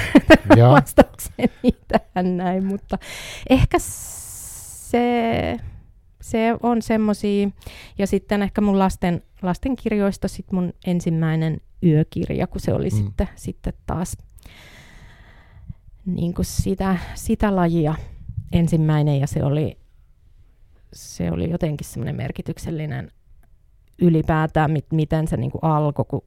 vastaukseni 0.73 1.77
tähän 1.89 2.37
näin, 2.37 2.65
mutta 2.65 2.99
ehkä 3.51 3.79
se, 3.79 5.59
se 6.21 6.57
on 6.63 6.83
semmoisia, 6.83 7.51
ja 7.99 8.07
sitten 8.07 8.43
ehkä 8.43 8.61
mun 8.61 8.79
lasten, 8.79 9.23
lasten 9.43 9.77
kirjoista 9.77 10.29
sit 10.29 10.53
mun 10.53 10.73
ensimmäinen 10.87 11.61
yökirja, 11.83 12.47
kun 12.47 12.61
se 12.61 12.75
oli 12.75 12.89
mm. 12.91 12.97
sitten, 12.97 13.29
sitten 13.37 13.73
taas 13.87 14.17
niin 16.07 16.35
kuin 16.35 16.47
sitä, 16.47 16.97
sitä 17.15 17.57
lajia 17.57 17.95
ensimmäinen 18.53 19.21
ja 19.21 19.27
se 19.27 19.45
oli, 19.45 19.79
se 20.93 21.31
oli 21.31 21.51
jotenkin 21.51 21.87
semmoinen 21.87 22.17
merkityksellinen 22.17 23.11
ylipäätään, 23.99 24.71
mit, 24.71 24.87
miten 24.93 25.29
se 25.29 25.37
niin 25.37 25.51
kuin 25.51 25.65
alkoi, 25.65 26.05
kun 26.05 26.25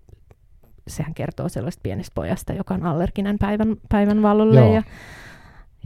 sehän 0.88 1.14
kertoo 1.14 1.50
sellaista 1.50 1.82
pienestä 1.84 2.12
pojasta, 2.16 2.54
joka 2.54 2.74
on 2.74 2.84
allerginen 2.84 3.40
päivän, 3.40 3.76
päivän 3.90 4.22
valolle 4.22 4.70
ja, 4.70 4.84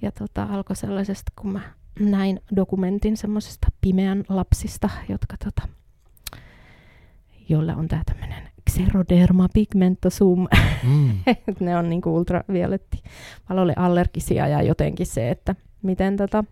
ja 0.02 0.12
tota, 0.12 0.44
alkoi 0.44 0.76
sellaisesta, 0.76 1.32
kun 1.36 1.52
mä 1.52 1.62
näin 2.00 2.42
dokumentin 2.56 3.18
semmoisesta 3.18 3.68
pimeän 3.82 4.24
lapsista, 4.30 4.90
jotka 5.10 5.36
tota, 5.44 5.68
jolla 7.50 7.76
on 7.76 7.88
tämä 7.88 8.04
tämmöinen 8.06 8.49
xeroderma 8.70 9.48
pigmentosum. 9.54 10.48
Mm. 10.84 11.10
ne 11.66 11.78
on 11.78 11.90
niinku 11.90 12.16
ultravioletti 12.16 13.04
valolle 13.50 13.74
allergisia 13.76 14.48
ja 14.48 14.62
jotenkin 14.62 15.06
se, 15.06 15.30
että 15.30 15.56
miten 15.82 16.18
tota, 16.18 16.44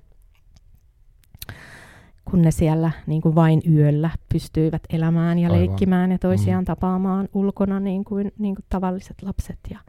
kun 2.25 2.41
ne 2.41 2.51
siellä 2.51 2.91
niin 3.08 3.21
kuin 3.21 3.36
vain 3.36 3.62
yöllä 3.71 4.10
pystyivät 4.34 4.82
elämään 4.89 5.39
ja 5.39 5.49
Aivan. 5.49 5.60
leikkimään 5.60 6.12
ja 6.12 6.19
toisiaan 6.19 6.63
mm. 6.63 6.65
tapaamaan 6.65 7.30
ulkona 7.34 7.80
niin 7.80 8.03
kuin, 8.03 8.32
niin 8.39 8.56
kuin 8.56 8.65
tavalliset 8.69 9.21
lapset. 9.21 9.60
Ja 9.69 9.80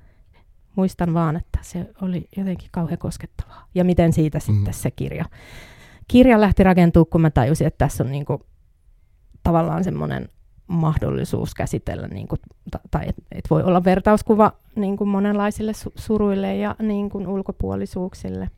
muistan 0.76 1.14
vaan, 1.14 1.36
että 1.36 1.58
se 1.62 1.90
oli 2.02 2.28
jotenkin 2.36 2.68
kauhean 2.72 2.98
koskettavaa. 2.98 3.68
Ja 3.74 3.84
miten 3.84 4.12
siitä 4.12 4.38
mm. 4.38 4.42
sitten 4.42 4.74
se 4.74 4.90
kirja, 4.90 5.24
kirja 6.08 6.40
lähti 6.40 6.64
rakentumaan, 6.64 7.10
kun 7.10 7.20
mä 7.20 7.30
tajusin, 7.30 7.66
että 7.66 7.84
tässä 7.84 8.04
on 8.04 8.10
niin 8.10 8.24
kuin, 8.24 8.42
tavallaan 9.42 9.84
semmoinen 9.84 10.28
mahdollisuus 10.68 11.54
käsitellä, 11.54 12.08
niin 12.08 12.28
kuin, 12.28 12.40
tai 12.90 13.08
että 13.08 13.22
et 13.32 13.44
voi 13.50 13.62
olla 13.62 13.84
vertauskuva 13.84 14.52
niin 14.76 14.96
kuin 14.96 15.08
monenlaisille 15.08 15.72
su- 15.72 15.92
suruille 15.96 16.56
ja 16.56 16.76
niin 16.82 17.10
kuin 17.10 17.26
ulkopuolisuuksille. 17.26 18.50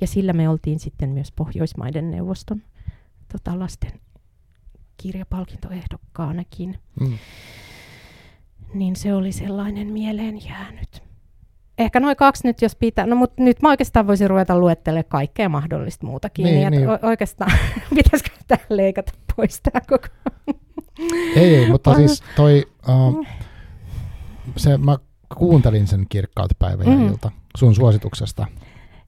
Ja 0.00 0.06
sillä 0.06 0.32
me 0.32 0.48
oltiin 0.48 0.78
sitten 0.78 1.10
myös 1.10 1.32
Pohjoismaiden 1.32 2.10
neuvoston 2.10 2.62
tota, 3.32 3.58
lasten 3.58 3.92
kirjapalkintoehdokkaanakin. 4.96 6.78
Mm. 7.00 7.18
Niin 8.74 8.96
se 8.96 9.14
oli 9.14 9.32
sellainen 9.32 9.86
mieleen 9.86 10.44
jäänyt. 10.44 11.11
Ehkä 11.82 12.00
noin 12.00 12.16
kaksi 12.16 12.46
nyt, 12.46 12.62
jos 12.62 12.76
pitää. 12.76 13.06
No, 13.06 13.16
mutta 13.16 13.42
nyt 13.42 13.62
mä 13.62 13.68
oikeastaan 13.68 14.06
voisin 14.06 14.30
ruveta 14.30 14.58
luettelemaan 14.58 15.04
kaikkea 15.08 15.48
mahdollista 15.48 16.06
muutakin. 16.06 16.44
Niin, 16.44 16.70
niin. 16.70 16.90
O- 16.90 16.98
oikeastaan 17.02 17.52
pitäisikö 17.94 18.30
tämä 18.48 18.60
leikata 18.68 19.12
pois 19.36 19.60
tämä 19.60 19.80
koko... 19.88 20.06
Ei, 21.36 21.56
ei, 21.56 21.70
mutta 21.70 21.94
siis 21.94 22.22
toi... 22.36 22.64
Uh, 22.88 23.26
se, 24.56 24.78
mä 24.78 24.98
kuuntelin 25.38 25.86
sen 25.86 26.06
kirkkaat 26.08 26.50
päivä 26.58 26.84
mm. 26.84 27.08
ilta 27.08 27.30
sun 27.56 27.74
suosituksesta. 27.74 28.46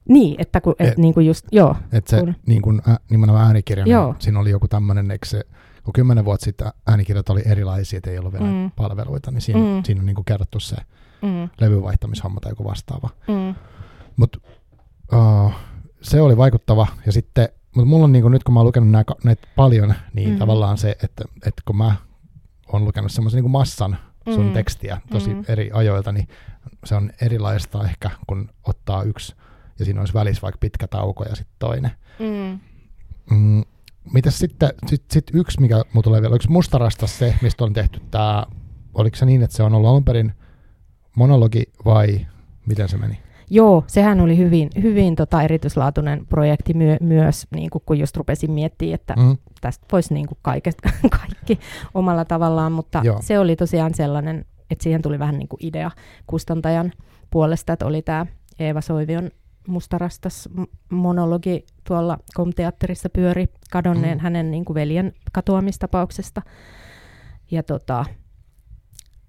Niin, 0.09 0.35
että 0.37 0.61
kun, 0.61 0.75
et, 0.79 0.87
et, 0.87 0.97
niin 0.97 1.13
kuin 1.13 1.25
just, 1.25 1.45
joo. 1.51 1.75
Että 1.91 2.09
se 2.09 2.19
kun... 2.19 2.35
niin 2.45 2.61
kuin 2.61 2.81
ä, 2.89 2.97
nimenomaan 3.09 3.45
äänikirja, 3.45 3.85
joo. 3.87 4.11
Niin 4.11 4.21
siinä 4.21 4.39
oli 4.39 4.49
joku 4.49 4.67
tämmöinen, 4.67 5.11
eikö 5.11 5.25
se, 5.25 5.43
kun 5.83 5.93
kymmenen 5.93 6.25
vuotta 6.25 6.43
sitten 6.43 6.67
äänikirjat 6.87 7.29
oli 7.29 7.41
erilaisia, 7.45 7.97
että 7.97 8.11
ei 8.11 8.19
ollut 8.19 8.33
vielä 8.33 8.45
mm. 8.45 8.71
palveluita, 8.75 9.31
niin 9.31 9.41
siinä, 9.41 9.59
mm. 9.59 9.83
siinä 9.83 9.99
on 9.99 10.05
niin 10.05 10.15
kuin 10.15 10.25
kerrottu 10.25 10.59
se 10.59 10.75
mm. 11.25 11.49
levyvaihtamishomma 11.59 12.39
tai 12.39 12.51
joku 12.51 12.63
vastaava. 12.63 13.09
Mm. 13.27 13.55
Mutta 14.15 14.39
uh, 15.13 15.53
se 16.01 16.21
oli 16.21 16.37
vaikuttava, 16.37 16.87
ja 17.05 17.11
sitten, 17.11 17.49
mutta 17.75 17.85
mulla 17.85 18.03
on 18.03 18.11
niin 18.11 18.21
kuin, 18.21 18.31
nyt 18.31 18.43
kun 18.43 18.53
mä 18.53 18.59
oon 18.59 18.67
lukenut 18.67 18.89
nää, 18.89 19.03
näitä 19.23 19.47
paljon, 19.55 19.93
niin 20.13 20.29
mm. 20.29 20.37
tavallaan 20.37 20.77
se, 20.77 20.95
että, 21.03 21.23
että 21.35 21.61
kun 21.65 21.77
mä 21.77 21.95
oon 22.67 22.85
lukenut 22.85 23.11
semmoisen 23.11 23.43
niin 23.43 23.51
massan 23.51 23.97
sun 24.35 24.45
mm. 24.45 24.53
tekstiä 24.53 25.01
tosi 25.11 25.33
mm. 25.33 25.43
eri 25.47 25.69
ajoilta, 25.73 26.11
niin 26.11 26.27
se 26.83 26.95
on 26.95 27.11
erilaista 27.21 27.83
ehkä, 27.83 28.11
kun 28.27 28.49
ottaa 28.63 29.03
yksi 29.03 29.35
ja 29.79 29.85
siinä 29.85 29.99
olisi 29.99 30.13
välissä 30.13 30.41
vaikka 30.41 30.57
pitkä 30.59 30.87
tauko 30.87 31.23
ja 31.23 31.35
sitten 31.35 31.55
toinen. 31.59 31.91
Mm. 32.19 32.59
Mm, 33.29 33.63
mitäs 34.13 34.39
sitten, 34.39 34.69
sit, 34.87 35.03
sit 35.11 35.31
yksi, 35.33 35.61
mikä 35.61 35.75
mulla 35.75 36.03
tulee 36.03 36.21
vielä, 36.21 36.33
oliko 36.33 36.45
Mustarasta 36.49 37.07
se, 37.07 37.35
mistä 37.41 37.63
on 37.63 37.73
tehty 37.73 38.01
tämä, 38.11 38.45
oliko 38.93 39.15
se 39.15 39.25
niin, 39.25 39.43
että 39.43 39.55
se 39.55 39.63
on 39.63 39.73
ollut 39.73 39.89
alun 39.89 40.05
perin 40.05 40.33
monologi 41.15 41.63
vai 41.85 42.25
miten 42.65 42.89
se 42.89 42.97
meni? 42.97 43.19
Joo, 43.49 43.83
sehän 43.87 44.19
oli 44.19 44.37
hyvin, 44.37 44.69
hyvin 44.81 45.15
tota 45.15 45.41
erityislaatuinen 45.41 46.25
projekti 46.25 46.73
myö, 46.73 46.97
myös, 47.01 47.47
niin 47.55 47.69
kuin, 47.69 47.81
kun 47.85 47.99
just 47.99 48.17
rupesin 48.17 48.51
miettimään, 48.51 48.95
että 48.95 49.13
mm. 49.17 49.37
tästä 49.61 49.85
voisi 49.91 50.13
niin 50.13 50.27
kuin 50.27 50.37
kaiket, 50.41 50.75
kaikki 51.19 51.59
omalla 51.93 52.25
tavallaan, 52.25 52.71
mutta 52.71 53.01
Joo. 53.03 53.19
se 53.21 53.39
oli 53.39 53.55
tosiaan 53.55 53.93
sellainen, 53.93 54.45
että 54.69 54.83
siihen 54.83 55.01
tuli 55.01 55.19
vähän 55.19 55.37
niin 55.37 55.47
kuin 55.47 55.65
idea 55.65 55.91
kustantajan 56.27 56.91
puolesta, 57.31 57.73
että 57.73 57.85
oli 57.85 58.01
tämä 58.01 58.25
Eeva 58.59 58.81
Soivion 58.81 59.31
mustarastas 59.67 60.49
monologi 60.89 61.65
tuolla 61.83 62.17
komteatterissa 62.33 63.09
pyöri 63.09 63.47
kadonneen 63.71 64.17
mm. 64.17 64.21
hänen 64.21 64.51
niin 64.51 64.65
kuin 64.65 64.75
veljen 64.75 65.13
katoamistapauksesta. 65.31 66.41
Ja 67.51 67.63
tota, 67.63 68.05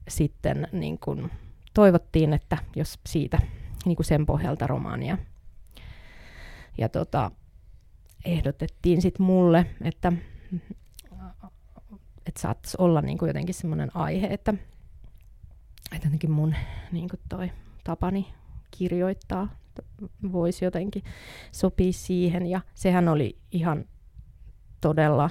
sitten 0.09 0.68
niin 0.72 0.99
kuin, 0.99 1.31
toivottiin, 1.77 2.33
että 2.33 2.59
jos 2.77 2.99
siitä 3.07 3.39
niin 3.85 3.97
kuin 3.97 4.07
sen 4.07 4.27
pohjalta 4.27 4.67
romaania. 4.67 5.19
Ja 6.79 6.89
tota, 6.89 7.31
ehdotettiin 8.25 9.03
sitten 9.03 9.27
mulle, 9.27 9.67
että, 9.83 10.12
että 12.27 12.41
saattaisi 12.41 12.77
olla 12.81 13.01
niin 13.03 13.19
kuin 13.19 13.29
jotenkin 13.29 13.55
semmoinen 13.55 13.97
aihe, 13.97 14.27
että, 14.27 14.55
että 15.93 16.07
jotenkin 16.07 16.31
mun 16.31 16.55
niin 16.93 17.09
kuin 17.09 17.21
toi 17.29 17.53
tapani 17.85 18.27
kirjoittaa 18.71 19.49
voisi 20.33 20.65
jotenkin 20.65 21.03
sopia 21.53 21.93
siihen. 21.93 22.47
Ja 22.47 22.61
sehän 22.75 23.09
oli 23.09 23.39
ihan 23.53 23.85
todella, 24.81 25.31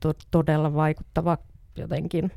to, 0.00 0.12
todella 0.30 0.74
vaikuttava 0.74 1.38
jotenkin 1.76 2.32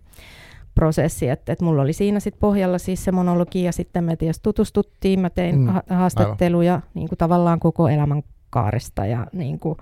prosessi, 0.75 1.29
että, 1.29 1.53
että 1.53 1.65
mulla 1.65 1.81
oli 1.81 1.93
siinä 1.93 2.19
sitten 2.19 2.39
pohjalla 2.39 2.77
siis 2.77 3.03
se 3.03 3.11
monologi 3.11 3.63
ja 3.63 3.71
sitten 3.71 4.03
me 4.03 4.15
tietysti 4.15 4.43
tutustuttiin, 4.43 5.19
mä 5.19 5.29
tein 5.29 5.59
mm, 5.59 5.67
ha- 5.67 5.83
haastatteluja 5.89 6.81
niin 6.93 7.09
kuin 7.09 7.17
tavallaan 7.17 7.59
koko 7.59 7.87
elämän 7.87 8.23
kaaresta 8.49 9.05
ja 9.05 9.27
niin 9.33 9.59
kuin 9.59 9.77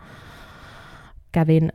kävin, 1.31 1.71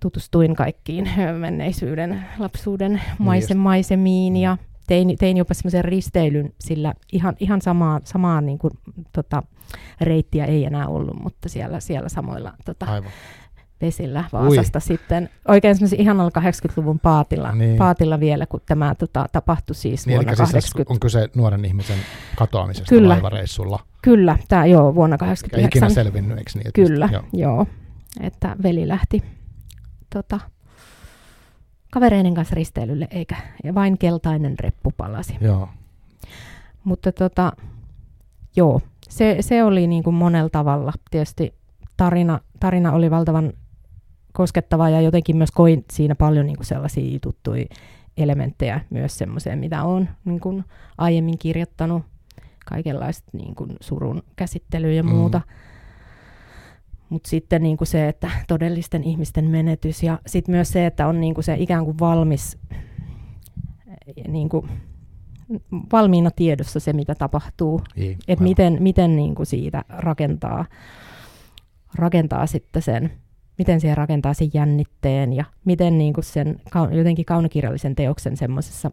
tutustuin 0.00 0.54
kaikkiin 0.56 1.10
menneisyyden, 1.40 2.24
lapsuuden 2.38 2.92
niin 2.92 3.02
maisen, 3.18 3.58
maisemiin 3.58 4.36
ja 4.36 4.54
mm. 4.54 4.64
tein, 4.86 5.18
tein 5.18 5.36
jopa 5.36 5.54
semmoisen 5.54 5.84
risteilyn, 5.84 6.52
sillä 6.60 6.94
ihan, 7.12 7.36
ihan 7.40 7.60
samaa, 7.60 8.00
samaa 8.04 8.40
niin 8.40 8.58
kuin, 8.58 8.72
tota, 9.12 9.42
reittiä 10.00 10.44
ei 10.44 10.64
enää 10.64 10.88
ollut, 10.88 11.22
mutta 11.22 11.48
siellä, 11.48 11.80
siellä 11.80 12.08
samoilla 12.08 12.52
tota, 12.64 12.86
Aivan 12.86 13.12
vesillä 13.82 14.24
Vaasasta 14.32 14.76
Ui. 14.76 14.82
sitten. 14.82 15.28
Oikein 15.48 15.74
semmoisen 15.74 16.00
ihanalla 16.00 16.30
80-luvun 16.38 17.00
paatilla, 17.00 17.52
niin. 17.52 17.76
paatilla 17.76 18.20
vielä, 18.20 18.46
kun 18.46 18.60
tämä 18.66 18.94
tota, 18.94 19.26
tapahtui 19.32 19.74
siis 19.74 20.06
niin, 20.06 20.14
vuonna 20.16 20.36
80. 20.36 20.60
Siis 20.60 20.90
on 20.90 21.00
kyse 21.00 21.28
nuoren 21.36 21.64
ihmisen 21.64 21.98
katoamisesta 22.36 22.88
Kyllä. 22.88 23.08
laivareissulla. 23.08 23.78
Kyllä, 24.02 24.38
tämä 24.48 24.66
joo, 24.66 24.94
vuonna 24.94 25.18
89. 25.18 25.60
Ei 25.60 25.66
ikinä 25.66 26.04
selvinnyt, 26.04 26.38
eikö 26.38 26.50
niin? 26.54 26.72
Kyllä, 26.72 27.08
joo. 27.12 27.22
joo. 27.32 27.66
Että 28.20 28.56
veli 28.62 28.88
lähti 28.88 29.22
tota, 30.14 30.40
kavereiden 31.90 32.34
kanssa 32.34 32.54
risteilylle, 32.54 33.08
eikä 33.10 33.36
ja 33.64 33.74
vain 33.74 33.98
keltainen 33.98 34.58
reppu 34.58 34.92
palasi. 34.96 35.36
Joo. 35.40 35.68
Mutta 36.84 37.12
tota, 37.12 37.52
joo, 38.56 38.80
se, 39.08 39.36
se 39.40 39.64
oli 39.64 39.86
niin 39.86 40.02
kuin 40.02 40.14
monella 40.14 40.50
tavalla 40.50 40.92
tietysti 41.10 41.54
tarina, 41.96 42.40
tarina 42.60 42.92
oli 42.92 43.10
valtavan 43.10 43.52
koskettavaa 44.32 44.90
ja 44.90 45.00
jotenkin 45.00 45.36
myös 45.36 45.50
koin 45.50 45.84
siinä 45.92 46.14
paljon 46.14 46.46
niin 46.46 46.56
kuin 46.56 46.66
sellaisia 46.66 47.18
tuttuja 47.22 47.64
elementtejä 48.16 48.80
myös 48.90 49.18
semmoiseen, 49.18 49.58
mitä 49.58 49.84
olen 49.84 50.08
niin 50.24 50.40
kuin 50.40 50.64
aiemmin 50.98 51.38
kirjoittanut, 51.38 52.02
kaikenlaista 52.66 53.30
niin 53.32 53.54
kuin 53.54 53.70
surun 53.80 54.22
käsittelyä 54.36 54.92
ja 54.92 55.02
mm. 55.02 55.08
muuta. 55.08 55.38
Mm. 55.38 55.52
Mutta 57.08 57.30
sitten 57.30 57.62
niin 57.62 57.76
kuin 57.76 57.88
se, 57.88 58.08
että 58.08 58.30
todellisten 58.48 59.04
ihmisten 59.04 59.44
menetys 59.44 60.02
ja 60.02 60.18
sitten 60.26 60.54
myös 60.54 60.72
se, 60.72 60.86
että 60.86 61.06
on 61.06 61.20
niin 61.20 61.34
kuin 61.34 61.44
se 61.44 61.56
ikään 61.58 61.84
kuin 61.84 61.98
valmis, 61.98 62.58
niin 64.28 64.48
kuin 64.48 64.68
valmiina 65.92 66.30
tiedossa 66.30 66.80
se, 66.80 66.92
mitä 66.92 67.14
tapahtuu. 67.14 67.80
Niin, 67.96 68.18
että 68.28 68.42
miten, 68.42 68.76
miten 68.80 69.16
niin 69.16 69.34
kuin 69.34 69.46
siitä 69.46 69.84
rakentaa, 69.88 70.64
rakentaa 71.94 72.46
sitten 72.46 72.82
sen 72.82 73.12
miten 73.62 73.80
siihen 73.80 73.96
rakentaa 73.96 74.34
sen 74.34 74.50
jännitteen 74.54 75.32
ja 75.32 75.44
miten 75.64 75.98
niin 75.98 76.12
kuin 76.12 76.24
sen 76.24 76.60
jotenkin 76.92 77.24
kaunokirjallisen 77.24 77.94
teoksen 77.94 78.36
semmoisessa 78.36 78.90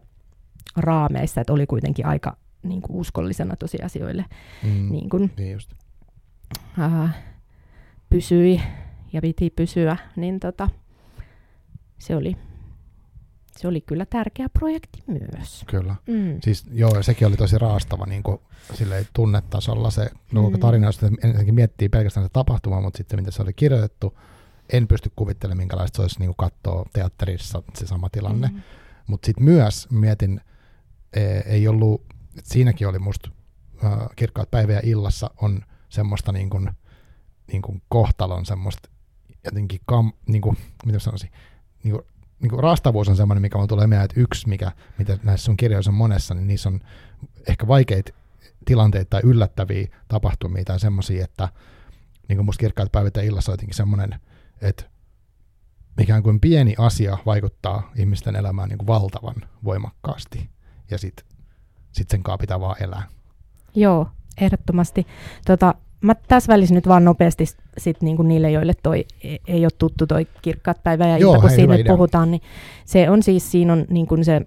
raameissa, 0.76 1.40
että 1.40 1.52
oli 1.52 1.66
kuitenkin 1.66 2.06
aika 2.06 2.36
niin 2.62 2.82
kuin 2.82 2.96
uskollisena 2.96 3.56
tosiasioille 3.56 4.24
mm, 4.62 4.92
niin 4.92 5.08
kuin, 5.08 5.32
niin 5.36 5.52
just. 5.52 5.72
Äh, 6.78 7.16
pysyi 8.10 8.60
ja 9.12 9.20
piti 9.20 9.50
pysyä, 9.50 9.96
niin 10.16 10.40
tota, 10.40 10.68
se 11.98 12.16
oli 12.16 12.36
se 13.56 13.68
oli 13.68 13.80
kyllä 13.80 14.06
tärkeä 14.06 14.48
projekti 14.48 15.02
myös. 15.06 15.64
Kyllä. 15.66 15.96
Mm. 16.06 16.38
Siis 16.42 16.66
joo, 16.72 16.96
ja 16.96 17.02
sekin 17.02 17.28
oli 17.28 17.36
tosi 17.36 17.58
raastava 17.58 18.06
niin 18.06 18.22
kuin, 18.22 18.38
silleen, 18.74 19.06
tunnetasolla 19.12 19.90
se 19.90 20.10
mm. 20.32 20.58
tarina, 20.60 20.86
jos 20.86 21.02
ensinnäkin 21.02 21.54
miettii 21.54 21.88
pelkästään 21.88 22.26
se 22.26 22.30
tapahtuma, 22.32 22.80
mutta 22.80 22.96
sitten 22.96 23.18
miten 23.18 23.32
se 23.32 23.42
oli 23.42 23.52
kirjoitettu, 23.52 24.18
en 24.72 24.88
pysty 24.88 25.12
kuvittelemaan, 25.16 25.58
minkälaista 25.58 25.96
se 25.96 26.02
olisi 26.02 26.20
niin 26.20 26.34
katsoa 26.36 26.86
teatterissa 26.92 27.62
se 27.74 27.86
sama 27.86 28.08
tilanne. 28.10 28.48
Mm. 28.48 28.60
Mutta 29.06 29.26
sitten 29.26 29.44
myös 29.44 29.88
mietin, 29.90 30.40
e, 31.12 31.22
ei 31.38 31.68
ollut, 31.68 32.04
siinäkin 32.44 32.88
oli 32.88 32.98
musta 32.98 33.30
äh, 33.84 33.92
kirkkaat 34.16 34.50
päivä 34.50 34.80
illassa 34.82 35.30
on 35.42 35.64
semmoista 35.88 36.32
niin 36.32 36.50
kuin, 36.50 36.70
niin 37.52 37.62
kuin 37.62 37.82
kohtalon 37.88 38.46
semmoista 38.46 38.88
jotenkin, 39.44 39.80
kam, 39.86 40.12
niin 40.26 40.42
kuin, 40.42 40.56
mitä 40.86 40.98
sanoisin, 40.98 41.30
niin 41.84 41.94
kuin, 41.94 42.04
niin 42.40 42.50
kuin 42.50 42.62
raastavuus 42.62 43.08
on 43.08 43.16
semmoinen, 43.16 43.42
mikä 43.42 43.58
on 43.58 43.68
tulee 43.68 43.86
mieleen, 43.86 44.04
että 44.04 44.20
yksi, 44.20 44.48
mikä, 44.48 44.72
mitä 44.98 45.18
näissä 45.22 45.44
sun 45.44 45.56
kirjoissa 45.56 45.90
on 45.90 45.94
monessa, 45.94 46.34
niin 46.34 46.46
niissä 46.46 46.68
on 46.68 46.80
ehkä 47.48 47.66
vaikeita 47.66 48.12
tilanteita 48.64 49.10
tai 49.10 49.20
yllättäviä 49.24 49.88
tapahtumia 50.08 50.64
tai 50.64 50.80
semmoisia, 50.80 51.24
että 51.24 51.48
niin 52.28 52.36
kuin 52.36 52.44
musta 52.44 52.60
kirkkaat 52.60 52.92
päivät 52.92 53.16
ja 53.16 53.22
illassa 53.22 53.52
on 53.52 53.54
jotenkin 53.54 53.76
semmoinen 53.76 54.20
että 54.62 54.84
ikään 56.00 56.22
kuin 56.22 56.40
pieni 56.40 56.74
asia 56.78 57.18
vaikuttaa 57.26 57.92
ihmisten 57.96 58.36
elämään 58.36 58.68
niin 58.68 58.78
kuin 58.78 58.86
valtavan 58.86 59.34
voimakkaasti 59.64 60.50
ja 60.90 60.98
sitten 60.98 61.26
sit 61.92 62.10
sen 62.10 62.22
kanssa 62.22 62.38
pitää 62.38 62.60
vaan 62.60 62.82
elää. 62.82 63.02
Joo, 63.74 64.06
ehdottomasti. 64.40 65.06
Tota, 65.46 65.74
mä 66.00 66.14
täsvällisin 66.14 66.74
nyt 66.74 66.88
vaan 66.88 67.04
nopeasti 67.04 67.44
sit 67.78 68.02
niinku 68.02 68.22
niille, 68.22 68.50
joille 68.50 68.72
toi 68.82 69.06
e-, 69.24 69.36
ei 69.46 69.64
ole 69.64 69.70
tuttu 69.78 70.06
toi 70.06 70.26
kirkkaat 70.42 70.82
päivä 70.82 71.06
ja 71.08 71.18
Joo, 71.18 71.34
ilta, 71.34 71.40
kun 71.40 71.50
siitä 71.50 71.76
nyt 71.76 71.86
puhutaan, 71.86 72.30
niin 72.30 72.42
se 72.84 73.10
on 73.10 73.22
siis, 73.22 73.50
siinä 73.50 73.72
on 73.72 73.84
niinku 73.88 74.16
se 74.24 74.40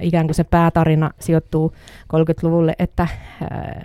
ikään 0.00 0.26
kuin 0.26 0.34
se 0.34 0.44
päätarina 0.44 1.10
sijoittuu 1.20 1.72
30-luvulle, 2.16 2.74
että 2.78 3.08
ää, 3.40 3.84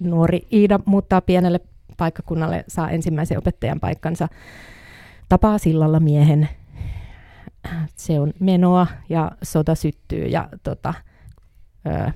nuori 0.00 0.46
Iida 0.52 0.80
muuttaa 0.84 1.20
pienelle 1.20 1.60
paikkakunnalle, 2.02 2.64
saa 2.68 2.90
ensimmäisen 2.90 3.38
opettajan 3.38 3.80
paikkansa, 3.80 4.28
tapaa 5.28 5.58
sillalla 5.58 6.00
miehen. 6.00 6.48
Se 7.96 8.20
on 8.20 8.32
menoa 8.40 8.86
ja 9.08 9.30
sota 9.42 9.74
syttyy 9.74 10.24
ja 10.24 10.48
tota, 10.62 10.94
ö, 11.86 12.10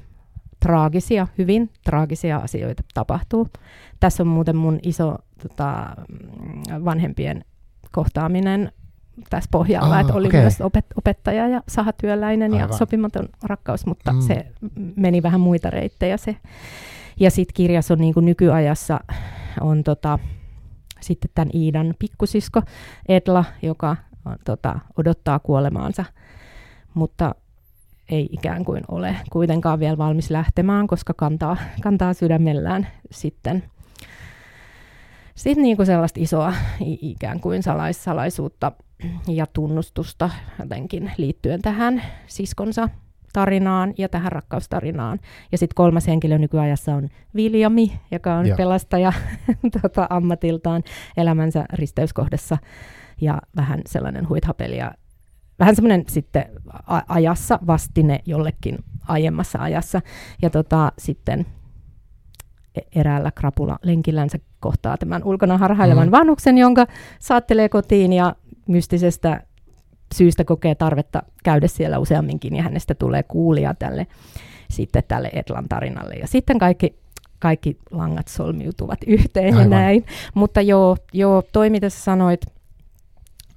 traagisia, 0.60 1.26
hyvin 1.38 1.70
traagisia 1.84 2.36
asioita 2.36 2.82
tapahtuu. 2.94 3.48
Tässä 4.00 4.22
on 4.22 4.26
muuten 4.26 4.56
mun 4.56 4.78
iso 4.82 5.18
tota, 5.42 5.96
vanhempien 6.84 7.44
kohtaaminen 7.92 8.72
tässä 9.30 9.48
pohjalla, 9.52 9.94
ah, 9.94 10.00
että 10.00 10.14
oli 10.14 10.26
okay. 10.26 10.40
myös 10.40 10.60
opet- 10.60 10.94
opettaja 10.96 11.48
ja 11.48 11.62
sahatyöläinen 11.68 12.54
Aivan. 12.54 12.70
ja 12.70 12.76
sopimaton 12.76 13.28
rakkaus, 13.42 13.86
mutta 13.86 14.12
mm. 14.12 14.20
se 14.20 14.46
meni 14.96 15.22
vähän 15.22 15.40
muita 15.40 15.70
reittejä 15.70 16.16
se. 16.16 16.36
Ja 17.20 17.30
sitten 17.30 17.54
kirjassa 17.54 17.94
on 17.94 18.00
niin 18.00 18.14
kuin 18.14 18.26
nykyajassa 18.26 19.00
on 19.60 19.84
tota, 19.84 20.18
sitten 21.00 21.30
tämän 21.34 21.50
Iidan 21.54 21.94
pikkusisko 21.98 22.62
Edla, 23.08 23.44
joka 23.62 23.96
on, 24.24 24.36
tota, 24.44 24.78
odottaa 24.96 25.38
kuolemaansa, 25.38 26.04
mutta 26.94 27.34
ei 28.10 28.28
ikään 28.32 28.64
kuin 28.64 28.82
ole 28.88 29.16
kuitenkaan 29.32 29.80
vielä 29.80 29.98
valmis 29.98 30.30
lähtemään, 30.30 30.86
koska 30.86 31.14
kantaa, 31.14 31.56
kantaa 31.82 32.14
sydämellään 32.14 32.86
sitten 33.10 33.62
sitten 35.36 35.62
niin 35.62 35.76
kuin 35.76 35.86
sellaista 35.86 36.20
isoa 36.20 36.54
ikään 36.80 37.40
kuin 37.40 37.62
salais, 37.62 38.04
salaisuutta 38.04 38.72
ja 39.28 39.46
tunnustusta 39.46 40.30
jotenkin 40.58 41.12
liittyen 41.16 41.62
tähän 41.62 42.02
siskonsa 42.26 42.88
tarinaan 43.36 43.94
ja 43.98 44.08
tähän 44.08 44.32
rakkaustarinaan. 44.32 45.18
Ja 45.52 45.58
sitten 45.58 45.74
kolmas 45.74 46.06
henkilö 46.06 46.38
nykyajassa 46.38 46.94
on 46.94 47.08
Viljami, 47.34 48.00
joka 48.10 48.34
on 48.34 48.46
Joo. 48.46 48.56
pelastaja 48.56 49.12
tota, 49.82 50.06
ammatiltaan 50.10 50.82
elämänsä 51.16 51.64
risteyskohdassa 51.72 52.58
ja 53.20 53.38
vähän 53.56 53.80
sellainen 53.86 54.28
huithapeli 54.28 54.76
ja 54.76 54.92
vähän 55.58 55.76
semmoinen 55.76 56.04
sitten 56.08 56.44
ajassa 57.08 57.58
vastine 57.66 58.20
jollekin 58.26 58.78
aiemmassa 59.08 59.58
ajassa. 59.58 60.00
Ja 60.42 60.50
tota, 60.50 60.92
sitten 60.98 61.46
e-, 62.74 63.00
eräällä 63.00 63.30
krapula 63.30 63.78
lenkillänsä 63.82 64.38
kohtaa 64.60 64.96
tämän 64.96 65.24
ulkona 65.24 65.58
harhailevan 65.58 66.08
mm. 66.08 66.12
vanhuksen, 66.12 66.58
jonka 66.58 66.86
saattelee 67.18 67.68
kotiin 67.68 68.12
ja 68.12 68.36
mystisestä 68.68 69.40
syystä 70.14 70.44
kokee 70.44 70.74
tarvetta 70.74 71.22
käydä 71.44 71.66
siellä 71.66 71.98
useamminkin 71.98 72.56
ja 72.56 72.62
hänestä 72.62 72.94
tulee 72.94 73.22
kuulija 73.22 73.74
tälle, 73.74 74.06
sitten 74.70 75.02
tälle 75.08 75.30
Etlan 75.32 75.68
tarinalle. 75.68 76.14
Ja 76.14 76.26
sitten 76.26 76.58
kaikki, 76.58 76.98
kaikki 77.38 77.78
langat 77.90 78.28
solmiutuvat 78.28 78.98
yhteen 79.06 79.54
Aivan. 79.54 79.62
ja 79.62 79.68
näin. 79.68 80.06
Mutta 80.34 80.60
joo, 80.60 80.96
joo 81.12 81.42
toi 81.52 81.70
mitä 81.70 81.90
sä 81.90 82.00
sanoit, 82.00 82.46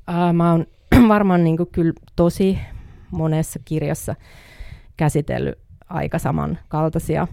ää, 0.07 0.33
mä 0.33 0.51
oon 0.51 0.65
varmaan 1.07 1.43
niin 1.43 1.57
kyllä 1.71 1.93
tosi 2.15 2.59
monessa 3.11 3.59
kirjassa 3.65 4.15
käsitellyt 4.97 5.59
aika 5.89 6.19
samankaltaisia 6.19 7.27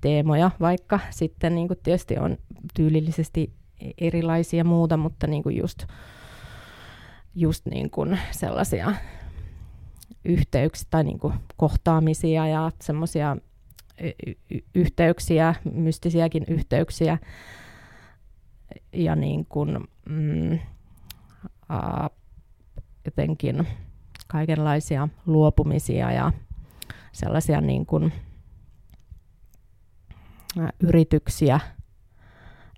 teemoja, 0.00 0.50
vaikka 0.60 1.00
sitten 1.10 1.54
niin 1.54 1.68
tietysti 1.82 2.18
on 2.18 2.36
tyylillisesti 2.74 3.52
erilaisia 3.98 4.64
muuta, 4.64 4.96
mutta 4.96 5.26
niin 5.26 5.42
just 5.50 5.78
just 7.36 7.66
niin 7.66 7.90
kuin 7.90 8.18
sellaisia 8.30 8.92
yhteyksiä 10.24 10.86
tai 10.90 11.04
niin 11.04 11.18
kuin 11.18 11.34
kohtaamisia 11.56 12.46
ja 12.46 12.70
semmoisia 12.82 13.36
y- 14.50 14.60
yhteyksiä, 14.74 15.54
mystisiäkin 15.72 16.44
yhteyksiä. 16.48 17.18
Ja 18.92 19.16
niin 19.16 19.46
kuin, 19.48 19.78
mm, 20.08 20.58
a, 21.68 22.08
jotenkin 23.04 23.66
kaikenlaisia 24.26 25.08
luopumisia 25.26 26.12
ja 26.12 26.32
sellaisia 27.12 27.60
niin 27.60 27.86
kuin, 27.86 28.12
yrityksiä 30.80 31.60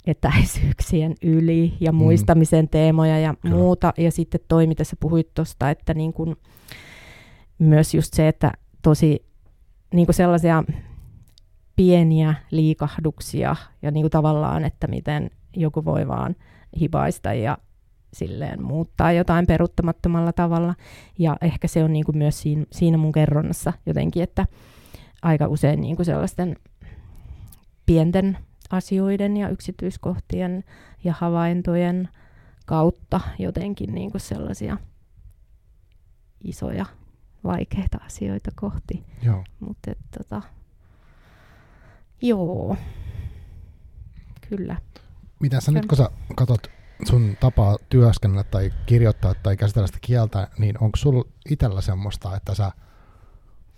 etäisyyksien 0.08 1.14
yli 1.22 1.76
ja 1.80 1.92
mm. 1.92 1.98
muistamisen 1.98 2.64
mm. 2.64 2.68
teemoja 2.68 3.18
ja 3.18 3.34
Kyllä. 3.34 3.54
muuta. 3.54 3.92
Ja 3.98 4.10
sitten 4.10 4.40
toi, 4.48 4.66
mitä 4.66 4.84
sä 4.84 4.96
puhuit 5.00 5.34
tuosta, 5.34 5.70
että 5.70 5.94
niin 5.94 6.12
kuin, 6.12 6.36
myös 7.58 7.94
just 7.94 8.14
se, 8.14 8.28
että 8.28 8.52
tosi 8.82 9.26
niin 9.94 10.06
kuin 10.06 10.14
sellaisia 10.14 10.64
pieniä 11.76 12.34
liikahduksia 12.50 13.56
ja 13.82 13.90
niin 13.90 14.02
kuin 14.02 14.10
tavallaan, 14.10 14.64
että 14.64 14.86
miten 14.86 15.30
joku 15.56 15.84
voi 15.84 16.08
vaan 16.08 16.36
hipaista 16.80 17.34
ja 17.34 17.58
silleen 18.12 18.62
muuttaa 18.62 19.12
jotain 19.12 19.46
peruuttamattomalla 19.46 20.32
tavalla. 20.32 20.74
Ja 21.18 21.36
ehkä 21.40 21.68
se 21.68 21.84
on 21.84 21.92
niin 21.92 22.04
kuin 22.04 22.18
myös 22.18 22.42
siinä, 22.42 22.64
siinä 22.72 22.98
mun 22.98 23.12
kerronnassa 23.12 23.72
jotenkin, 23.86 24.22
että 24.22 24.46
aika 25.22 25.46
usein 25.46 25.80
niin 25.80 25.96
kuin 25.96 26.06
sellaisten 26.06 26.56
pienten 27.86 28.38
asioiden 28.70 29.36
ja 29.36 29.48
yksityiskohtien 29.48 30.64
ja 31.04 31.14
havaintojen 31.18 32.08
kautta 32.66 33.20
jotenkin 33.38 33.94
niin 33.94 34.10
kuin 34.10 34.20
sellaisia 34.20 34.76
isoja, 36.44 36.86
vaikeita 37.44 37.98
asioita 38.06 38.50
kohti. 38.54 39.04
Joo. 39.22 39.44
Mutta 39.60 39.90
tota, 40.18 40.42
joo, 42.22 42.76
kyllä. 44.48 44.76
Mitä 45.40 45.60
sä 45.60 45.72
nyt, 45.72 45.86
kun 45.86 45.96
sä 45.96 46.10
katsot 46.36 46.70
sun 47.04 47.36
tapaa 47.40 47.76
työskennellä 47.88 48.44
tai 48.44 48.72
kirjoittaa 48.86 49.34
tai 49.34 49.56
käsitellä 49.56 49.86
sitä 49.86 49.98
kieltä, 50.00 50.48
niin 50.58 50.78
onko 50.80 50.96
sulla 50.96 51.24
itsellä 51.50 51.80
semmoista, 51.80 52.36
että 52.36 52.54
sä 52.54 52.72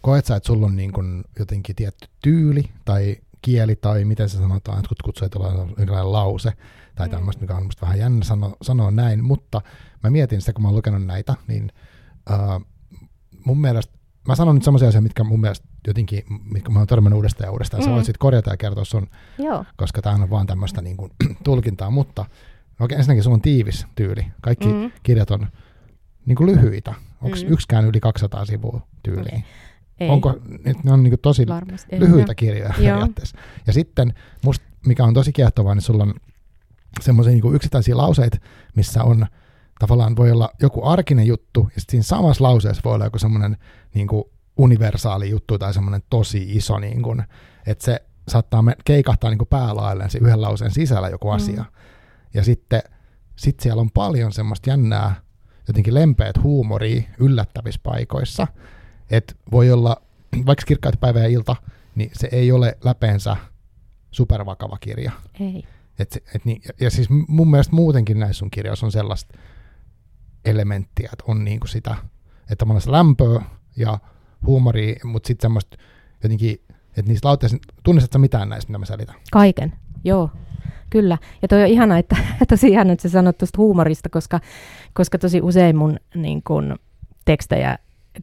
koet 0.00 0.26
sä, 0.26 0.36
että 0.36 0.46
sulla 0.46 0.66
on 0.66 0.76
niin 0.76 0.92
kun 0.92 1.24
jotenkin 1.38 1.76
tietty 1.76 2.08
tyyli 2.22 2.70
tai 2.84 3.16
kieli 3.42 3.76
tai 3.76 4.04
miten 4.04 4.28
se 4.28 4.38
sanotaan, 4.38 4.78
että 4.78 4.94
kutsuu 5.04 5.28
tulla 5.28 5.48
jonkinlainen 5.48 6.12
lause 6.12 6.52
tai 6.94 7.06
mm. 7.06 7.10
tämmöistä, 7.10 7.40
mikä 7.40 7.54
on 7.56 7.64
musta 7.64 7.86
vähän 7.86 7.98
jännä 7.98 8.24
sano, 8.24 8.56
sanoa 8.62 8.90
näin, 8.90 9.24
mutta 9.24 9.60
mä 10.04 10.10
mietin 10.10 10.40
sitä, 10.40 10.52
kun 10.52 10.62
mä 10.62 10.68
oon 10.68 10.76
lukenut 10.76 11.06
näitä, 11.06 11.34
niin 11.48 11.72
uh, 12.30 12.66
mun 13.44 13.60
mielestä, 13.60 13.98
mä 14.28 14.34
sanon 14.34 14.54
nyt 14.54 14.64
semmoisia 14.64 14.88
asioita, 14.88 15.02
mitkä 15.02 15.24
mun 15.24 15.40
mielestä 15.40 15.68
jotenkin, 15.86 16.24
mitkä 16.52 16.70
mä 16.70 16.78
oon 16.78 16.86
törmännyt 16.86 17.16
uudestaan 17.16 17.48
ja 17.48 17.52
uudestaan, 17.52 17.82
mm. 17.82 17.84
sä 17.84 17.90
voit 17.90 18.04
sitten 18.04 18.18
korjata 18.18 18.50
ja 18.50 18.56
kertoa 18.56 18.84
sun, 18.84 19.06
Joo. 19.38 19.64
koska 19.76 20.02
tämä 20.02 20.14
on 20.14 20.30
vaan 20.30 20.46
tämmöistä 20.46 20.82
niin 20.82 20.96
kuin, 20.96 21.12
tulkintaa, 21.44 21.90
mutta 21.90 22.24
Okei, 22.80 22.98
ensinnäkin 22.98 23.22
sulla 23.22 23.34
on 23.34 23.40
tiivis 23.40 23.86
tyyli. 23.94 24.26
Kaikki 24.40 24.66
mm. 24.66 24.92
kirjat 25.02 25.30
on 25.30 25.46
niin 26.26 26.36
kuin 26.36 26.50
lyhyitä. 26.50 26.94
Onko 27.22 27.36
mm. 27.36 27.52
yksikään 27.52 27.84
yli 27.84 28.00
200 28.00 28.44
sivua 28.44 28.80
tyyliin? 29.02 29.26
Okay. 29.26 29.40
Ei. 30.00 30.08
Onko, 30.08 30.38
ne 30.84 30.92
on 30.92 31.02
niin 31.02 31.18
tosi 31.22 31.46
Varmasti. 31.46 32.00
lyhyitä 32.00 32.34
kirjoja 32.34 32.74
periaatteessa. 32.76 33.38
Ja 33.66 33.72
sitten, 33.72 34.14
musta, 34.44 34.66
mikä 34.86 35.04
on 35.04 35.14
tosi 35.14 35.32
kiehtovaa, 35.32 35.74
niin 35.74 35.82
sulla 35.82 36.02
on 36.02 36.14
semmoisia 37.00 37.32
niin 37.32 37.54
yksittäisiä 37.54 37.96
lauseita, 37.96 38.38
missä 38.74 39.04
on 39.04 39.26
tavallaan 39.78 40.16
voi 40.16 40.30
olla 40.30 40.50
joku 40.62 40.84
arkinen 40.84 41.26
juttu, 41.26 41.68
ja 41.74 41.80
sitten 41.80 41.90
siinä 41.90 42.02
samassa 42.02 42.44
lauseessa 42.44 42.82
voi 42.84 42.94
olla 42.94 43.04
joku 43.04 43.18
semmoinen 43.18 43.56
niin 43.94 44.08
universaali 44.56 45.30
juttu 45.30 45.58
tai 45.58 45.74
semmoinen 45.74 46.02
tosi 46.10 46.56
iso, 46.56 46.78
niin 46.78 47.02
kuin, 47.02 47.22
että 47.66 47.84
se 47.84 48.02
saattaa 48.28 48.64
keikahtaa 48.84 49.30
niin 49.30 49.38
kuin 49.38 49.48
päälailleen 49.48 50.10
se 50.10 50.18
yhden 50.18 50.42
lauseen 50.42 50.70
sisällä 50.70 51.08
joku 51.08 51.28
mm. 51.28 51.34
asia. 51.34 51.64
Ja 52.34 52.44
sitten 52.44 52.82
sit 53.36 53.60
siellä 53.60 53.80
on 53.80 53.90
paljon 53.90 54.32
semmoista 54.32 54.70
jännää, 54.70 55.14
jotenkin 55.68 55.94
lempeät 55.94 56.42
huumoria 56.42 57.02
yllättävissä 57.18 57.80
paikoissa. 57.82 58.46
Että 59.10 59.34
voi 59.50 59.72
olla, 59.72 59.96
vaikka 60.46 60.64
kirkkaat 60.66 61.00
päivä 61.00 61.20
ja 61.20 61.28
ilta, 61.28 61.56
niin 61.94 62.10
se 62.12 62.28
ei 62.32 62.52
ole 62.52 62.78
läpeensä 62.84 63.36
supervakava 64.10 64.78
kirja. 64.80 65.12
Ei. 65.40 65.64
Et, 65.98 66.24
et 66.34 66.44
niin, 66.44 66.62
ja, 66.64 66.70
ja 66.80 66.90
siis 66.90 67.08
mun 67.28 67.50
mielestä 67.50 67.76
muutenkin 67.76 68.18
näissä 68.18 68.38
sun 68.38 68.50
kirjoissa 68.50 68.86
on 68.86 68.92
sellaista 68.92 69.38
elementtiä, 70.44 71.10
että 71.12 71.24
on 71.28 71.44
niinku 71.44 71.66
sitä, 71.66 71.96
että 72.50 72.64
on 72.68 72.80
lämpöä 72.86 73.42
ja 73.76 73.98
huumoria, 74.46 75.00
mutta 75.04 75.26
sitten 75.26 75.42
semmoista 75.42 75.76
jotenkin, 76.22 76.62
että 76.70 77.02
niistä 77.08 77.28
lauteista, 77.28 77.58
tunnistatko 77.82 78.18
mitään 78.18 78.48
näistä, 78.48 78.70
mitä 78.70 78.78
mä 78.78 78.84
selitän? 78.84 79.14
Kaiken, 79.32 79.72
joo. 80.04 80.30
Kyllä, 80.90 81.18
ja 81.42 81.48
toi 81.48 81.62
on 81.62 81.68
ihana, 81.68 81.98
että 81.98 82.16
tosi 82.48 82.68
ihana, 82.68 82.92
että 82.92 83.02
sä 83.08 83.12
sanot 83.12 83.38
tuosta 83.38 83.58
huumorista, 83.58 84.08
koska, 84.08 84.40
koska 84.92 85.18
tosi 85.18 85.40
usein 85.40 85.76
mun 85.76 85.96
niin 86.14 86.42
kun, 86.42 86.78
tekstejä 87.24 87.78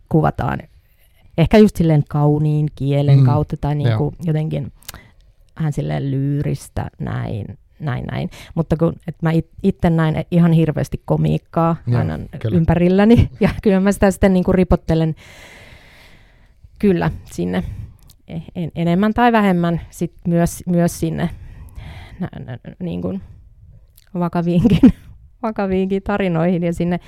kuvataan 0.10 0.60
ehkä 1.38 1.58
just 1.58 1.76
silleen 1.76 2.04
kauniin 2.10 2.68
kielen 2.76 3.20
mm. 3.20 3.26
kautta 3.26 3.58
tai 3.58 3.76
niin 3.76 3.98
kuin 3.98 4.16
jotenkin 4.26 4.72
vähän 5.60 5.74
silleen 5.74 6.12
lyyristä 6.12 6.90
näin, 7.00 7.58
näin, 7.80 8.06
näin. 8.06 8.30
Mutta 8.56 8.78
kun 8.78 8.94
et 9.08 9.16
mä 9.22 9.32
itse 9.64 9.90
näin 9.90 10.16
ihan 10.32 10.52
hirveästi 10.52 11.02
komiikkaa 11.06 11.76
Joo, 11.88 12.00
aina 12.00 12.20
kyllä. 12.40 12.58
ympärilläni, 12.58 13.30
ja 13.40 13.50
kyllä 13.64 13.80
mä 13.80 13.92
sitä 13.92 14.12
sitten 14.12 14.34
niin 14.34 14.44
kuin 14.44 14.56
ripottelen 14.56 15.16
kyllä 16.80 17.12
sinne 17.26 17.64
en, 18.56 18.72
enemmän 18.76 19.14
tai 19.14 19.32
vähemmän 19.32 19.82
sit 19.90 20.14
myös, 20.28 20.64
myös 20.68 21.00
sinne 21.00 21.30
nä, 22.20 22.30
nä, 22.46 22.58
niin 22.80 23.02
kuin 23.02 23.22
vakaviinkin, 24.20 24.80
vakaviinkin 25.44 26.04
tarinoihin 26.04 26.64
ja 26.64 26.74
sinne 26.74 27.00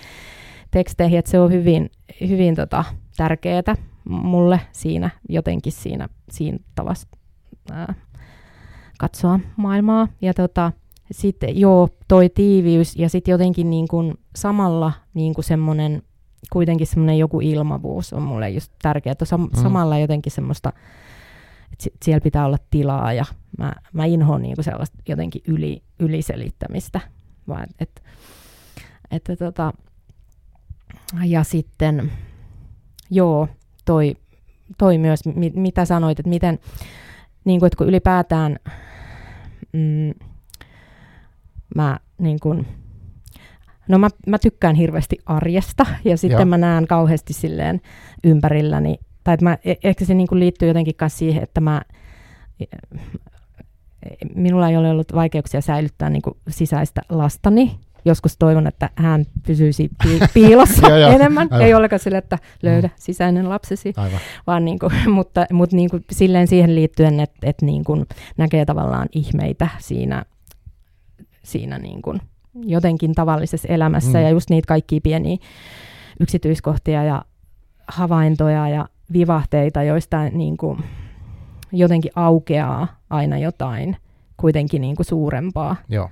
teksteihin, 0.72 1.20
että 1.20 1.32
se 1.32 1.40
on 1.40 1.52
hyvin, 1.52 1.92
hyvin 2.22 2.56
tota, 2.56 2.84
tärkeää 3.18 3.76
mulle 4.10 4.62
siinä 4.72 5.10
jotenkin 5.30 5.72
siinä, 5.72 6.10
siinä 6.32 6.58
tavassa 6.76 7.08
ää, 7.72 7.94
katsoa 9.00 9.40
maailmaa. 9.56 10.08
Ja 10.22 10.34
tota, 10.34 10.72
sitten 11.12 11.60
joo, 11.60 11.90
toi 12.08 12.30
tiiviys 12.30 12.96
ja 12.96 13.10
sitten 13.10 13.32
jotenkin 13.32 13.70
niin 13.70 13.88
kuin 13.88 14.14
samalla 14.36 14.92
niin 15.14 15.34
kuin 15.34 15.46
semmoinen, 15.46 16.02
kuitenkin 16.52 16.88
semmoinen 16.88 17.18
joku 17.18 17.40
ilmavuus 17.40 18.14
on 18.14 18.22
mulle 18.22 18.50
just 18.50 18.72
tärkeää, 18.82 19.12
että 19.12 19.26
sam- 19.26 19.58
mm. 19.58 19.62
samalla 19.62 19.98
jotenkin 19.98 20.32
semmoista 20.32 20.74
että 21.72 22.06
siellä 22.06 22.24
pitää 22.24 22.46
olla 22.46 22.58
tilaa 22.70 23.14
ja 23.14 23.26
mä, 23.58 23.74
mä 23.94 24.06
inhoan 24.06 24.42
niinku 24.42 24.64
sellaista 24.64 24.98
jotenkin 25.10 25.42
yli, 25.48 25.84
yliselittämistä. 26.00 27.00
Vaan, 27.48 27.68
et, 27.80 28.04
että 29.12 29.36
tota, 29.36 29.74
ja 31.26 31.44
sitten, 31.44 32.12
joo, 33.10 33.48
toi, 33.90 34.16
toi 34.78 34.98
myös, 34.98 35.26
mit, 35.26 35.56
mitä 35.56 35.86
sanoit, 35.86 36.20
että 36.20 36.30
miten, 36.30 36.60
niin 37.46 37.60
kuin, 37.60 37.68
että 37.68 37.78
kun 37.78 37.88
ylipäätään 37.88 38.60
mm, 39.74 40.14
mä 41.76 42.00
niin 42.18 42.40
kuin, 42.40 42.68
No 43.88 43.98
mä, 43.98 44.10
mä 44.28 44.40
tykkään 44.40 44.76
hirveästi 44.76 45.18
arjesta 45.26 45.86
ja 46.06 46.18
sitten 46.18 46.38
Joo. 46.38 46.46
mä 46.46 46.58
näen 46.58 46.88
kauheasti 46.88 47.34
silleen 47.34 47.82
ympärilläni 48.24 48.98
tai 49.24 49.34
että 49.34 49.44
mä, 49.44 49.58
e, 49.66 49.74
ehkä 49.84 50.06
se 50.06 50.14
niin 50.14 50.28
kuin 50.28 50.40
liittyy 50.40 50.68
jotenkin 50.68 50.96
myös 51.02 51.18
siihen, 51.18 51.44
että 51.44 51.62
mä, 51.62 51.82
e, 52.60 52.66
minulla 54.36 54.70
ei 54.70 54.78
ole 54.78 54.90
ollut 54.90 55.16
vaikeuksia 55.16 55.62
säilyttää 55.62 56.10
niin 56.10 56.22
kuin 56.22 56.38
sisäistä 56.50 57.02
lastani. 57.10 57.80
Joskus 58.06 58.38
toivon, 58.38 58.68
että 58.68 58.90
hän 58.96 59.26
pysyisi 59.48 59.90
piilossa 60.34 60.90
ja, 60.90 61.08
enemmän. 61.08 61.48
Aivan. 61.52 61.68
Ei 61.68 61.74
olekaan 61.74 62.00
sille, 62.00 62.18
että 62.18 62.38
löydä 62.62 62.88
mm. 62.88 62.94
sisäinen 62.96 63.50
lapsesi, 63.50 63.94
aivan. 63.98 64.20
vaan 64.48 64.66
niin 64.66 64.80
kuin, 64.80 64.92
mutta, 65.18 65.46
mutta 65.54 65.76
niin 65.76 65.90
kuin 65.90 66.06
silleen 66.12 66.48
siihen 66.48 66.76
liittyen, 66.76 67.20
että, 67.20 67.38
että 67.44 67.66
niin 67.66 67.84
kuin 67.84 68.06
näkee 68.38 68.66
tavallaan 68.66 69.08
ihmeitä 69.12 69.68
siinä, 69.78 70.26
siinä 71.44 71.80
niin 71.80 72.02
kuin 72.02 72.22
jotenkin 72.56 73.16
tavallisessa 73.16 73.68
elämässä 73.68 74.18
mm. 74.18 74.24
ja 74.24 74.30
just 74.30 74.50
niitä 74.50 74.68
kaikkia 74.68 75.00
pieniä 75.04 75.38
yksityiskohtia 76.20 77.04
ja 77.04 77.26
havaintoja 77.88 78.70
ja 78.70 78.90
vivahteita, 79.14 79.84
joista 79.84 80.30
niin 80.30 80.58
kuin 80.58 80.84
jotenkin 81.72 82.12
aukeaa 82.16 82.88
aina 83.10 83.38
jotain 83.38 83.98
kuitenkin 84.38 84.82
niin 84.82 84.96
kuin 84.96 85.06
suurempaa. 85.06 85.76
Joo. 85.90 86.10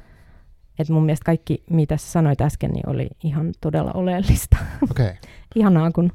Et 0.80 0.90
mun 0.90 1.06
mielestä 1.06 1.26
kaikki, 1.26 1.64
mitä 1.70 1.98
sä 1.98 2.12
sanoit 2.12 2.42
äsken, 2.42 2.72
niin 2.72 2.90
oli 2.90 3.10
ihan 3.24 3.54
todella 3.62 3.92
oleellista. 3.92 4.58
Okay. 4.92 5.14
Ihanaa, 5.56 5.92
kun... 5.92 6.12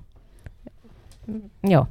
Joo. 1.64 1.86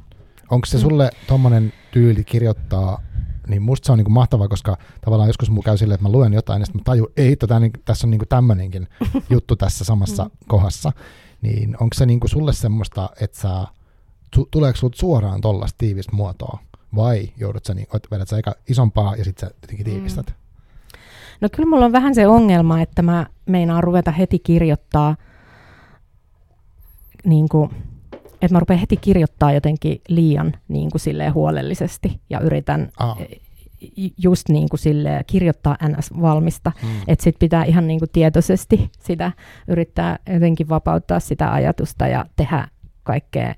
Onko 0.49 0.65
se 0.65 0.79
sulle 0.79 1.09
tuommoinen 1.27 1.73
tyyli 1.91 2.23
kirjoittaa 2.23 3.01
niin 3.47 3.61
musta 3.61 3.85
se 3.85 3.91
on 3.91 3.97
niinku 3.97 4.11
mahtavaa, 4.11 4.47
koska 4.47 4.77
tavallaan 5.01 5.29
joskus 5.29 5.49
mulla 5.49 5.63
käy 5.63 5.77
silleen, 5.77 5.95
että 5.95 6.07
mä 6.07 6.11
luen 6.11 6.33
jotain, 6.33 6.59
ja 6.59 6.65
sitten 6.65 6.79
mä 6.79 6.83
tajun, 6.83 7.11
ei 7.17 7.35
tää, 7.35 7.59
niin, 7.59 7.71
tässä 7.85 8.07
on 8.07 8.11
niinku 8.11 8.25
tämmöinenkin 8.25 8.87
juttu 9.29 9.55
tässä 9.55 9.85
samassa 9.85 10.23
mm. 10.23 10.31
kohdassa. 10.47 10.91
Niin 11.41 11.77
onko 11.79 11.93
se 11.93 12.05
niinku 12.05 12.27
sulle 12.27 12.53
semmoista, 12.53 13.09
että 13.21 13.39
sä, 13.39 13.67
tuleeko 14.51 14.77
sulta 14.77 14.97
suoraan 14.97 15.41
tollasta 15.41 15.77
tiivistä 15.77 16.15
muotoa, 16.15 16.59
vai 16.95 17.29
joudut 17.37 17.65
sä, 17.65 17.73
niinku, 17.73 17.97
vedät 18.11 18.27
sä 18.27 18.37
eka 18.37 18.55
isompaa 18.69 19.15
ja 19.15 19.23
sitten 19.23 19.49
sä 19.49 19.55
jotenkin 19.61 19.87
mm. 19.87 19.93
tiivistät? 19.93 20.25
Mm. 20.27 20.40
No 21.41 21.49
kyllä 21.55 21.69
mulla 21.69 21.85
on 21.85 21.91
vähän 21.91 22.15
se 22.15 22.27
ongelma, 22.27 22.81
että 22.81 23.01
mä 23.01 23.25
meinaan 23.45 23.83
ruveta 23.83 24.11
heti 24.11 24.39
kirjoittaa 24.39 25.15
niin 27.25 27.49
kuin, 27.49 27.69
että 28.13 28.55
mä 28.55 28.59
rupean 28.59 28.79
heti 28.79 28.97
kirjoittaa 28.97 29.51
jotenkin 29.51 30.01
liian 30.07 30.53
niin 30.67 30.91
kuin 30.91 31.01
silleen 31.01 31.33
huolellisesti 31.33 32.19
ja 32.29 32.39
yritän 32.39 32.91
ah. 32.99 33.17
just 34.17 34.49
niin 34.49 34.69
kuin 34.69 34.79
silleen 34.79 35.23
kirjoittaa 35.27 35.77
NS-valmista. 35.83 36.71
Hmm. 36.81 36.89
Että 37.07 37.23
sit 37.23 37.35
pitää 37.39 37.63
ihan 37.63 37.87
niin 37.87 37.99
kuin 37.99 38.09
tietoisesti 38.13 38.89
sitä 38.99 39.31
yrittää 39.67 40.19
jotenkin 40.33 40.69
vapauttaa 40.69 41.19
sitä 41.19 41.53
ajatusta 41.53 42.07
ja 42.07 42.25
tehdä 42.35 42.67
kaikkea, 43.03 43.55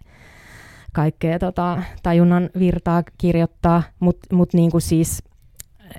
kaikkea 0.93 1.39
tota, 1.39 1.83
tajunnan 2.03 2.49
virtaa 2.59 3.03
kirjoittaa, 3.17 3.83
mutta 3.99 4.35
mut 4.35 4.53
niin 4.53 4.71
kuin 4.71 4.81
siis 4.81 5.23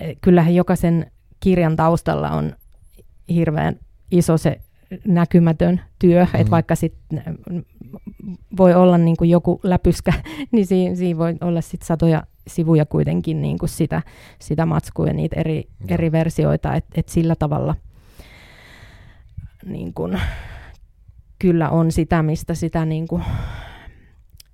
e, 0.00 0.14
kyllähän 0.20 0.54
jokaisen 0.54 1.10
kirjan 1.44 1.76
taustalla 1.76 2.30
on 2.30 2.52
hirveän 3.28 3.76
iso 4.10 4.38
se 4.38 4.60
näkymätön 5.06 5.80
työ, 5.98 6.24
mm. 6.24 6.40
että 6.40 6.50
vaikka 6.50 6.74
sit 6.74 6.94
voi 8.56 8.74
olla 8.74 8.98
niin 8.98 9.16
kuin 9.16 9.30
joku 9.30 9.60
läpyskä, 9.62 10.12
niin 10.52 10.66
siinä, 10.66 10.94
siinä 10.96 11.18
voi 11.18 11.36
olla 11.40 11.60
sit 11.60 11.82
satoja 11.82 12.22
sivuja 12.46 12.86
kuitenkin 12.86 13.42
niin 13.42 13.58
kuin 13.58 13.68
sitä, 13.68 14.02
sitä 14.38 14.66
matskua 14.66 15.06
ja 15.06 15.12
niitä 15.12 15.40
eri, 15.40 15.68
eri 15.88 16.12
versioita, 16.12 16.74
että 16.74 17.00
et 17.00 17.08
sillä 17.08 17.34
tavalla 17.36 17.74
niin 19.66 19.94
kuin, 19.94 20.20
kyllä 21.38 21.70
on 21.70 21.92
sitä, 21.92 22.22
mistä 22.22 22.54
sitä 22.54 22.84
niin 22.84 23.08
kuin, 23.08 23.22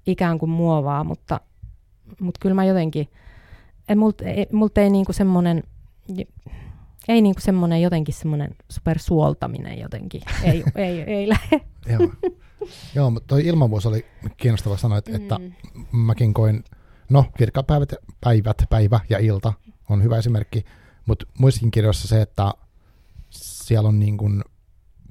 ikään 0.06 0.38
kuin 0.38 0.50
muovaa, 0.50 1.04
mutta, 1.04 1.40
mutta 2.20 2.38
kyllä 2.42 2.54
mä 2.54 2.64
jotenkin, 2.64 3.08
multa 3.96 4.24
ei, 4.24 4.46
mult 4.52 4.78
ei 4.78 4.90
niin 4.90 5.04
kuin 5.04 5.16
semmoinen, 5.16 5.62
ei 7.08 7.22
niinku 7.22 7.40
semmoinen 7.40 7.82
jotenkin 7.82 8.14
semmoinen 8.14 8.54
supersuoltaminen 8.68 9.78
jotenkin. 9.78 10.22
Ei, 10.42 10.64
ei, 10.74 11.00
ei 11.00 11.28
lähde. 11.28 11.60
Joo. 11.86 12.12
Joo, 12.94 13.10
mutta 13.10 13.26
toi 13.26 13.46
ilmavuus 13.46 13.86
oli 13.86 14.06
kiinnostava 14.36 14.76
sanoa, 14.76 14.98
että, 14.98 15.10
mm. 15.10 15.16
että 15.16 15.40
mäkin 15.92 16.34
koin, 16.34 16.64
no 17.10 17.24
kirkkaat 17.38 17.66
päivät, 17.66 17.92
päivät, 18.20 18.56
päivä 18.70 19.00
ja 19.10 19.18
ilta 19.18 19.52
on 19.88 20.02
hyvä 20.02 20.18
esimerkki, 20.18 20.64
mutta 21.06 21.26
muissakin 21.38 21.70
kirjoissa 21.70 22.08
se, 22.08 22.22
että 22.22 22.52
siellä 23.30 23.88
on 23.88 23.98
niin 23.98 24.16
kuin, 24.16 24.44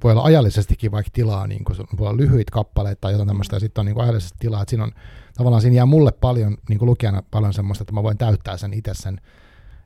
voi 0.04 0.12
olla 0.12 0.22
ajallisestikin 0.22 0.92
vaikka 0.92 1.10
tilaa, 1.12 1.46
niin 1.46 1.64
kuin, 1.64 1.78
voi 1.98 2.08
olla 2.08 2.16
lyhyitä 2.16 2.52
kappaleita 2.52 3.00
tai 3.00 3.12
jotain 3.12 3.28
tämmöistä, 3.28 3.56
ja 3.56 3.60
sitten 3.60 3.82
on 3.82 3.86
niin 3.86 3.94
kuin 3.94 4.04
ajallisesti 4.04 4.38
tilaa, 4.38 4.62
että 4.62 4.70
siinä 4.70 4.84
on, 4.84 4.92
tavallaan 5.34 5.62
siinä 5.62 5.76
jää 5.76 5.86
mulle 5.86 6.12
paljon, 6.12 6.56
niin 6.68 6.78
kuin 6.78 6.88
lukijana 6.88 7.22
paljon 7.30 7.54
semmoista, 7.54 7.82
että 7.82 7.92
mä 7.92 8.02
voin 8.02 8.18
täyttää 8.18 8.56
sen 8.56 8.72
itse 8.72 8.94
sen 8.94 9.20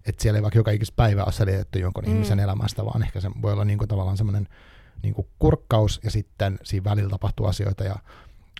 että 0.06 0.22
siellä 0.22 0.38
ei 0.38 0.42
vaikka 0.42 0.58
joka 0.58 0.70
ikistä 0.70 0.96
päivää 0.96 1.24
ole 1.24 1.32
selitetty 1.32 1.78
jonkun 1.78 2.04
mm. 2.04 2.12
ihmisen 2.12 2.40
elämästä, 2.40 2.84
vaan 2.84 3.02
ehkä 3.02 3.20
se 3.20 3.30
voi 3.42 3.52
olla 3.52 3.64
niin 3.64 3.78
kuin 3.78 3.88
tavallaan 3.88 4.16
semmoinen 4.16 4.48
niin 5.02 5.14
kuin 5.14 5.26
kurkkaus 5.38 6.00
ja 6.04 6.10
sitten 6.10 6.58
siinä 6.62 6.84
välillä 6.84 7.10
tapahtuu 7.10 7.46
asioita 7.46 7.84
ja 7.84 7.96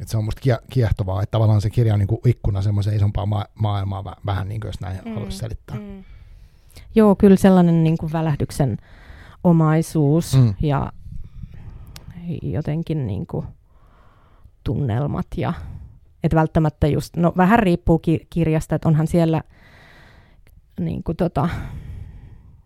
että 0.01 0.11
se 0.11 0.17
on 0.17 0.25
musta 0.25 0.59
kiehtovaa, 0.71 1.23
että 1.23 1.31
tavallaan 1.31 1.61
se 1.61 1.71
kirja 1.71 1.93
on 1.95 1.99
niin 1.99 2.07
kuin 2.07 2.21
ikkuna 2.25 2.63
semmoiseen 2.63 2.97
isompaan 2.97 3.29
ma- 3.29 3.47
maailmaan 3.55 4.05
vähän 4.27 4.49
niin 4.49 4.61
kuin 4.61 4.69
jos 4.69 4.81
näin 4.81 5.01
mm. 5.05 5.15
haluaisi 5.15 5.39
selittää. 5.39 5.77
Mm. 5.77 6.05
Joo, 6.95 7.15
kyllä 7.15 7.37
sellainen 7.37 7.85
niin 7.85 7.99
kuin 7.99 8.13
välähdyksen 8.13 8.79
omaisuus 9.45 10.37
mm. 10.37 10.55
ja 10.63 10.93
jotenkin 12.43 13.07
niin 13.07 13.27
kuin 13.27 13.47
tunnelmat 14.65 15.27
ja 15.37 15.53
että 16.25 16.37
välttämättä 16.37 16.87
just, 16.87 17.17
no 17.17 17.33
vähän 17.37 17.59
riippuu 17.59 17.99
ki- 17.99 18.27
kirjasta, 18.31 18.75
että 18.75 18.89
onhan 18.89 19.07
siellä– 19.07 19.43
niin 20.81 21.03
kuin 21.03 21.17
tota, 21.17 21.49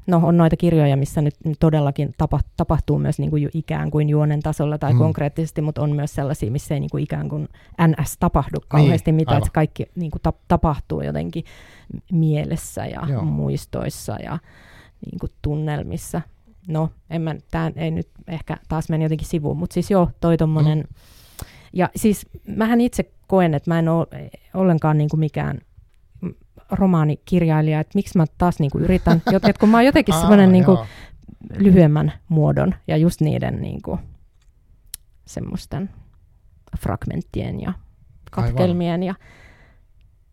no 0.08 0.20
on 0.24 0.36
noita 0.36 0.56
kirjoja, 0.56 0.96
missä 0.96 1.22
nyt 1.22 1.34
todellakin 1.60 2.14
tapa, 2.18 2.40
tapahtuu 2.56 2.98
myös 2.98 3.18
niin 3.18 3.30
kuin 3.30 3.50
ikään 3.54 3.90
kuin 3.90 4.08
juonen 4.08 4.40
tasolla 4.40 4.78
tai 4.78 4.92
mm. 4.92 4.98
konkreettisesti, 4.98 5.60
mutta 5.60 5.82
on 5.82 5.96
myös 5.96 6.14
sellaisia, 6.14 6.50
missä 6.50 6.74
ei 6.74 6.80
niin 6.80 6.90
kuin 6.90 7.04
ikään 7.04 7.28
kuin 7.28 7.48
NS 7.86 8.16
tapahdu 8.20 8.58
niin, 8.58 8.68
kauheasti 8.68 9.12
niin, 9.12 9.16
mitään, 9.16 9.38
että 9.38 9.50
kaikki 9.52 9.86
niin 9.94 10.10
kuin 10.10 10.22
ta, 10.22 10.32
tapahtuu 10.48 11.00
jotenkin 11.02 11.44
mielessä 12.12 12.86
ja 12.86 13.06
Joo. 13.08 13.22
muistoissa 13.22 14.16
ja 14.22 14.38
niin 15.06 15.18
kuin 15.18 15.32
tunnelmissa. 15.42 16.20
No, 16.68 16.90
en 17.10 17.22
mä, 17.22 17.34
tämä 17.50 17.70
ei 17.76 17.90
nyt 17.90 18.08
ehkä 18.26 18.56
taas 18.68 18.88
meni 18.88 19.04
jotenkin 19.04 19.28
sivuun, 19.28 19.56
mutta 19.56 19.74
siis 19.74 19.90
joo, 19.90 20.10
toi 20.20 20.36
tommonen, 20.36 20.78
mm. 20.78 20.84
ja 21.72 21.88
siis 21.96 22.26
mähän 22.46 22.80
itse 22.80 23.10
koen, 23.26 23.54
että 23.54 23.70
mä 23.70 23.78
en 23.78 23.88
ole 23.88 24.06
ollenkaan 24.54 24.98
niin 24.98 25.10
kuin 25.10 25.20
mikään 25.20 25.58
romaanikirjailija, 26.70 27.80
että 27.80 27.98
miksi 27.98 28.18
mä 28.18 28.24
taas 28.38 28.58
niin 28.58 28.70
kuin 28.70 28.84
yritän, 28.84 29.22
että 29.34 29.60
kun 29.60 29.68
mä 29.68 29.76
oon 29.76 29.86
jotenkin 29.86 30.14
semmoinen 30.20 30.52
niin 30.52 30.64
lyhyemmän 31.56 32.12
muodon 32.28 32.74
ja 32.86 32.96
just 32.96 33.20
niiden 33.20 33.62
niin 33.62 33.82
kuin, 33.82 34.00
semmoisten 35.26 35.90
fragmenttien 36.80 37.60
ja 37.60 37.72
katkelmien. 38.30 39.02
Ja, 39.02 39.14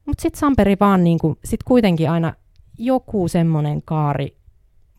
mutta 0.05 0.21
sitten 0.21 0.39
Samperi 0.39 0.77
vaan 0.79 1.03
niin 1.03 1.19
kuin, 1.19 1.39
sit 1.43 1.63
kuitenkin 1.63 2.09
aina 2.09 2.33
joku 2.77 3.27
semmoinen 3.27 3.81
kaari 3.81 4.38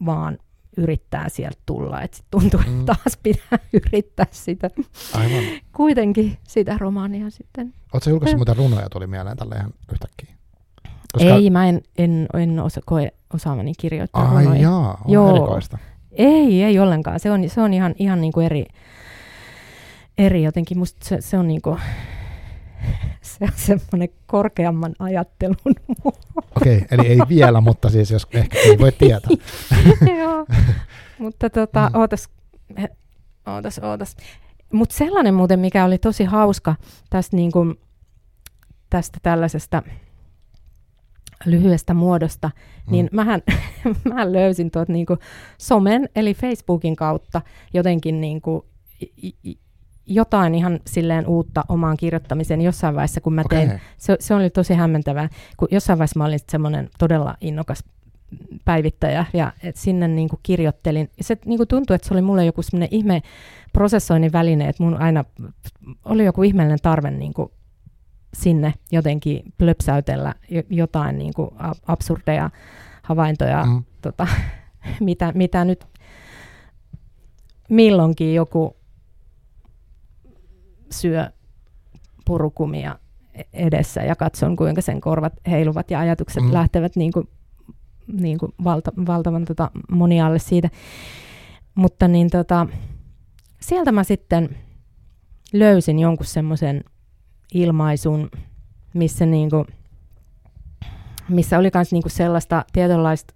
vaan 0.07 0.39
yrittää 0.76 1.28
sieltä 1.28 1.59
tulla, 1.66 2.03
että 2.03 2.16
sit 2.16 2.26
tuntuu, 2.30 2.61
että 2.61 2.72
mm. 2.72 2.84
taas 2.84 3.18
pitää 3.22 3.59
yrittää 3.87 4.26
sitä. 4.30 4.70
Aivan. 5.14 5.45
Kuitenkin 5.76 6.39
sitä 6.43 6.78
romaania 6.78 7.30
sitten. 7.30 7.74
Oletko 7.93 8.11
julkaissut 8.11 8.39
muuten 8.39 8.57
runoja, 8.57 8.89
tuli 8.91 9.07
mieleen 9.07 9.37
tällä 9.37 9.57
ihan 9.57 9.74
yhtäkkiä? 9.93 10.36
Koska... 11.17 11.35
Ei, 11.35 11.51
mä 11.51 11.69
en, 11.69 11.81
en, 11.99 12.27
en 12.35 12.61
osa, 12.61 12.81
koe 12.85 13.12
osaamani 13.35 13.73
kirjoittaa 13.79 14.37
Ai 14.37 14.45
runoja. 14.45 14.62
jaa, 14.62 15.03
on 15.05 15.12
Joo. 15.12 15.31
erikoista. 15.31 15.79
Ei, 16.12 16.62
ei 16.62 16.79
ollenkaan. 16.79 17.21
Se 17.21 17.31
on, 17.31 17.49
se 17.49 17.61
on 17.61 17.75
ihan, 17.75 17.95
ihan 17.99 18.21
niin 18.21 18.33
kuin 18.33 18.47
eri, 18.47 18.64
eri 20.19 20.43
jotenkin. 20.43 20.79
Musta 20.79 21.09
se, 21.09 21.21
se 21.21 21.39
on 21.39 21.49
niin 21.49 21.62
kuin, 21.62 21.81
se 23.23 23.45
on 23.45 23.51
semmoinen 23.57 24.09
korkeamman 24.27 24.95
ajattelun 24.99 25.57
Okei, 26.57 26.77
okay, 26.77 26.87
eli 26.91 27.07
ei 27.07 27.19
vielä, 27.29 27.61
mutta 27.61 27.91
siis 27.91 28.11
jos 28.11 28.27
ehkä 28.33 28.59
ei 28.59 28.79
voi 28.79 28.93
tietää. 28.93 29.31
Joo, 30.21 30.47
mutta 31.19 31.51
tota, 31.51 31.91
mm. 31.95 32.01
ootas, 32.01 32.29
ootas, 33.47 33.79
ootas. 33.79 34.17
Mutta 34.73 34.95
sellainen 34.95 35.35
muuten, 35.35 35.61
mikä 35.61 35.85
oli 35.85 35.99
tosi 35.99 36.25
hauska 36.25 36.75
tästä, 37.11 37.37
niin 37.37 37.53
kuin, 37.53 37.81
tästä 38.91 39.19
tällaisesta 39.23 39.83
lyhyestä 41.45 41.95
muodosta, 41.95 42.51
mm. 42.87 42.93
niin 42.93 43.09
mähän, 43.12 43.43
mähän 44.09 44.32
löysin 44.32 44.70
tuot 44.70 44.89
niinku 44.89 45.16
somen, 45.59 46.09
eli 46.16 46.34
Facebookin 46.34 46.97
kautta 46.97 47.43
jotenkin 47.74 48.20
niinku 48.20 48.66
jotain 50.07 50.55
ihan 50.55 50.80
silleen 50.87 51.26
uutta 51.26 51.64
omaan 51.68 51.97
kirjoittamiseen 51.97 52.61
jossain 52.61 52.95
vaiheessa, 52.95 53.20
kun 53.20 53.34
mä 53.34 53.43
tein, 53.49 53.68
okay. 53.68 53.78
se, 53.99 54.16
se 54.20 54.34
oli 54.34 54.51
tosi 54.51 54.74
hämmentävää, 54.74 55.28
kun 55.57 55.68
jossain 55.70 55.99
vaiheessa 55.99 56.18
mä 56.18 56.24
olin 56.24 56.39
semmoinen 56.51 56.89
todella 56.99 57.34
innokas 57.41 57.84
päivittäjä 58.64 59.24
ja 59.32 59.53
et 59.62 59.76
sinne 59.76 60.09
niin 60.09 60.28
kuin 60.28 60.41
kirjoittelin. 60.43 61.11
Se 61.20 61.37
niin 61.45 61.57
kuin 61.57 61.68
tuntui, 61.68 61.95
että 61.95 62.09
se 62.09 62.14
oli 62.14 62.22
mulle 62.22 62.45
joku 62.45 62.62
semmoinen 62.62 62.89
ihme 62.93 63.22
prosessoinnin 63.72 64.32
väline, 64.32 64.68
että 64.68 64.82
mun 64.82 64.97
aina 64.97 65.24
oli 66.05 66.24
joku 66.24 66.43
ihmeellinen 66.43 66.78
tarve 66.82 67.11
niin 67.11 67.34
kuin 67.34 67.51
sinne 68.37 68.74
jotenkin 68.93 69.43
plöpsäytellä 69.59 70.34
jotain 70.70 71.18
niin 71.18 71.34
kuin 71.34 71.51
absurdeja 71.87 72.51
havaintoja, 73.03 73.64
mm. 73.64 73.84
tota, 74.03 74.26
mitä, 75.01 75.32
mitä 75.34 75.64
nyt 75.64 75.87
milloinkin 77.68 78.34
joku 78.34 78.76
syö 80.91 81.30
purukumia 82.24 82.99
edessä 83.53 84.01
ja 84.01 84.16
katson, 84.16 84.57
kuinka 84.57 84.80
sen 84.80 85.01
korvat 85.01 85.32
heiluvat 85.51 85.91
ja 85.91 86.01
ajatukset 86.01 86.43
mm. 86.43 86.53
lähtevät 86.53 86.97
niin 86.97 87.12
kuin, 87.12 87.28
niin 88.12 88.39
kuin 88.39 88.53
valta, 88.64 88.93
valtavan 89.07 89.45
tota, 89.45 89.70
monialle 89.91 90.39
siitä. 90.39 90.70
Mutta 91.74 92.09
niin 92.09 92.30
tota, 92.30 92.66
sieltä 93.61 93.93
mä 93.93 94.05
sitten 94.05 94.57
löysin 95.53 95.99
jonkun 95.99 96.26
semmoisen 96.26 96.84
ilmaisun, 97.55 98.31
missä, 98.95 99.27
niinku, 99.27 99.67
missä 101.29 101.59
oli 101.59 101.71
myös 101.75 101.93
niinku 101.93 102.09
sellaista 102.09 102.65
tietynlaista 102.73 103.35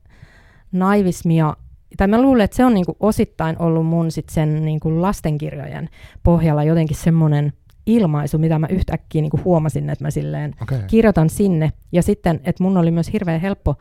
naivismia, 0.72 1.56
tai 1.96 2.08
mä 2.08 2.22
luulen, 2.22 2.44
että 2.44 2.56
se 2.56 2.64
on 2.64 2.74
niinku 2.74 2.96
osittain 3.00 3.56
ollut 3.58 3.86
mun 3.86 4.10
sit 4.10 4.28
sen 4.28 4.64
niinku 4.64 5.02
lastenkirjojen 5.02 5.88
pohjalla 6.22 6.64
jotenkin 6.64 6.96
semmoinen 6.96 7.52
ilmaisu, 7.86 8.38
mitä 8.38 8.58
mä 8.58 8.66
yhtäkkiä 8.70 9.22
niinku 9.22 9.40
huomasin, 9.44 9.90
että 9.90 10.04
mä 10.04 10.10
silleen 10.10 10.54
okay. 10.62 10.78
kirjoitan 10.86 11.30
sinne. 11.30 11.72
Ja 11.92 12.02
sitten, 12.02 12.40
että 12.44 12.62
mun 12.62 12.76
oli 12.76 12.90
myös 12.90 13.12
hirveän 13.12 13.40
helppo 13.40 13.74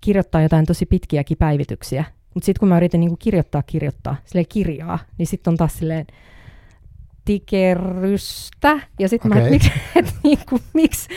kirjoittaa 0.00 0.42
jotain 0.42 0.66
tosi 0.66 0.86
pitkiäkin 0.86 1.38
päivityksiä. 1.38 2.04
Mutta 2.34 2.46
sitten 2.46 2.60
kun 2.60 2.68
mä 2.68 2.76
yritin 2.76 3.00
niinku 3.00 3.16
kirjoittaa, 3.16 3.62
kirjoittaa, 3.62 4.16
sille 4.24 4.44
kirjaa, 4.44 4.98
niin 5.18 5.26
sitten 5.26 5.50
on 5.50 5.56
taas 5.56 5.78
silleen 5.78 6.06
tikerrystä. 7.24 8.80
Ja 8.98 9.08
sitten 9.08 9.32
okay. 9.32 9.44
mä, 9.44 9.50
miksi, 9.54 9.72
et, 9.96 10.14
niinku, 10.22 10.58
miksi? 10.74 11.08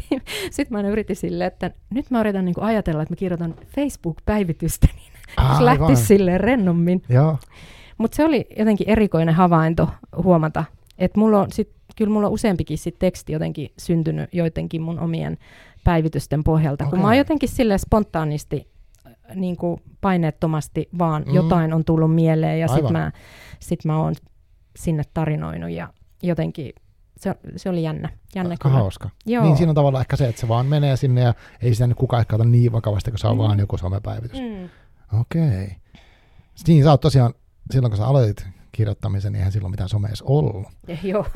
sitten 0.50 0.82
mä 0.82 0.88
yritin 0.88 1.16
silleen, 1.16 1.48
että 1.48 1.70
nyt 1.90 2.10
mä 2.10 2.20
yritän 2.20 2.44
niinku 2.44 2.60
ajatella, 2.60 3.02
että 3.02 3.12
mä 3.12 3.16
kirjoitan 3.16 3.54
Facebook-päivitystä, 3.74 4.88
niin 4.96 5.12
se 5.58 5.64
lähti 5.64 5.96
silleen 5.96 6.40
rennommin. 6.40 7.02
Mutta 7.98 8.16
se 8.16 8.24
oli 8.24 8.46
jotenkin 8.58 8.88
erikoinen 8.88 9.34
havainto 9.34 9.88
huomata, 10.22 10.64
että 10.98 11.20
mulla 11.20 11.40
on 11.40 11.52
sit, 11.52 11.70
kyllä 11.96 12.12
mulla 12.12 12.26
on 12.26 12.32
useampikin 12.32 12.78
sit 12.78 12.98
teksti 12.98 13.32
jotenkin 13.32 13.72
syntynyt 13.78 14.34
joidenkin 14.34 14.82
mun 14.82 14.98
omien 14.98 15.38
päivitysten 15.84 16.44
pohjalta, 16.44 16.84
okay. 16.84 16.90
kun 16.90 17.00
mä 17.00 17.06
oon 17.06 17.16
jotenkin 17.16 17.48
sille 17.48 17.78
spontaanisti 17.78 18.68
niin 19.34 19.56
kuin 19.56 19.80
paineettomasti 20.00 20.88
vaan 20.98 21.24
mm. 21.26 21.34
jotain 21.34 21.72
on 21.72 21.84
tullut 21.84 22.14
mieleen 22.14 22.60
ja 22.60 22.68
sitten 22.68 22.92
mä, 22.92 23.12
sit 23.60 23.84
mä 23.84 23.98
oon 23.98 24.14
sinne 24.76 25.02
tarinoinut 25.14 25.70
ja 25.70 25.88
jotenkin 26.22 26.72
se, 27.16 27.34
se 27.56 27.68
oli 27.68 27.82
jännä. 27.82 28.08
jännä 28.34 28.50
Aika 28.50 28.68
kyllä. 28.68 28.80
hauska. 28.80 29.10
Joo. 29.26 29.44
Niin 29.44 29.56
siinä 29.56 29.70
on 29.70 29.74
tavallaan 29.74 30.02
ehkä 30.02 30.16
se, 30.16 30.28
että 30.28 30.40
se 30.40 30.48
vaan 30.48 30.66
menee 30.66 30.96
sinne 30.96 31.20
ja 31.20 31.34
ei 31.62 31.74
sitä 31.74 31.86
nyt 31.86 31.98
kukaan 31.98 32.20
ehkä 32.20 32.36
ota 32.36 32.44
niin 32.44 32.72
vakavasti, 32.72 33.10
kun 33.10 33.18
se 33.18 33.26
on 33.26 33.36
mm. 33.36 33.38
vaan 33.38 33.58
joku 33.58 33.76
somepäivitys. 33.76 34.40
Mm. 34.40 34.68
Okei. 35.20 35.64
Okay. 35.64 35.68
Niin 36.66 36.84
sä 36.84 36.90
oot 36.90 37.00
tosiaan, 37.00 37.34
silloin 37.70 37.90
kun 37.90 37.98
sä 37.98 38.06
aloitit 38.06 38.46
kirjoittamisen, 38.72 39.32
niin 39.32 39.38
eihän 39.38 39.52
silloin 39.52 39.70
mitään 39.70 39.88
somea 39.88 40.08
edes 40.08 40.22
ollut. 40.22 40.66
Ja 40.88 40.98
joo, 41.02 41.26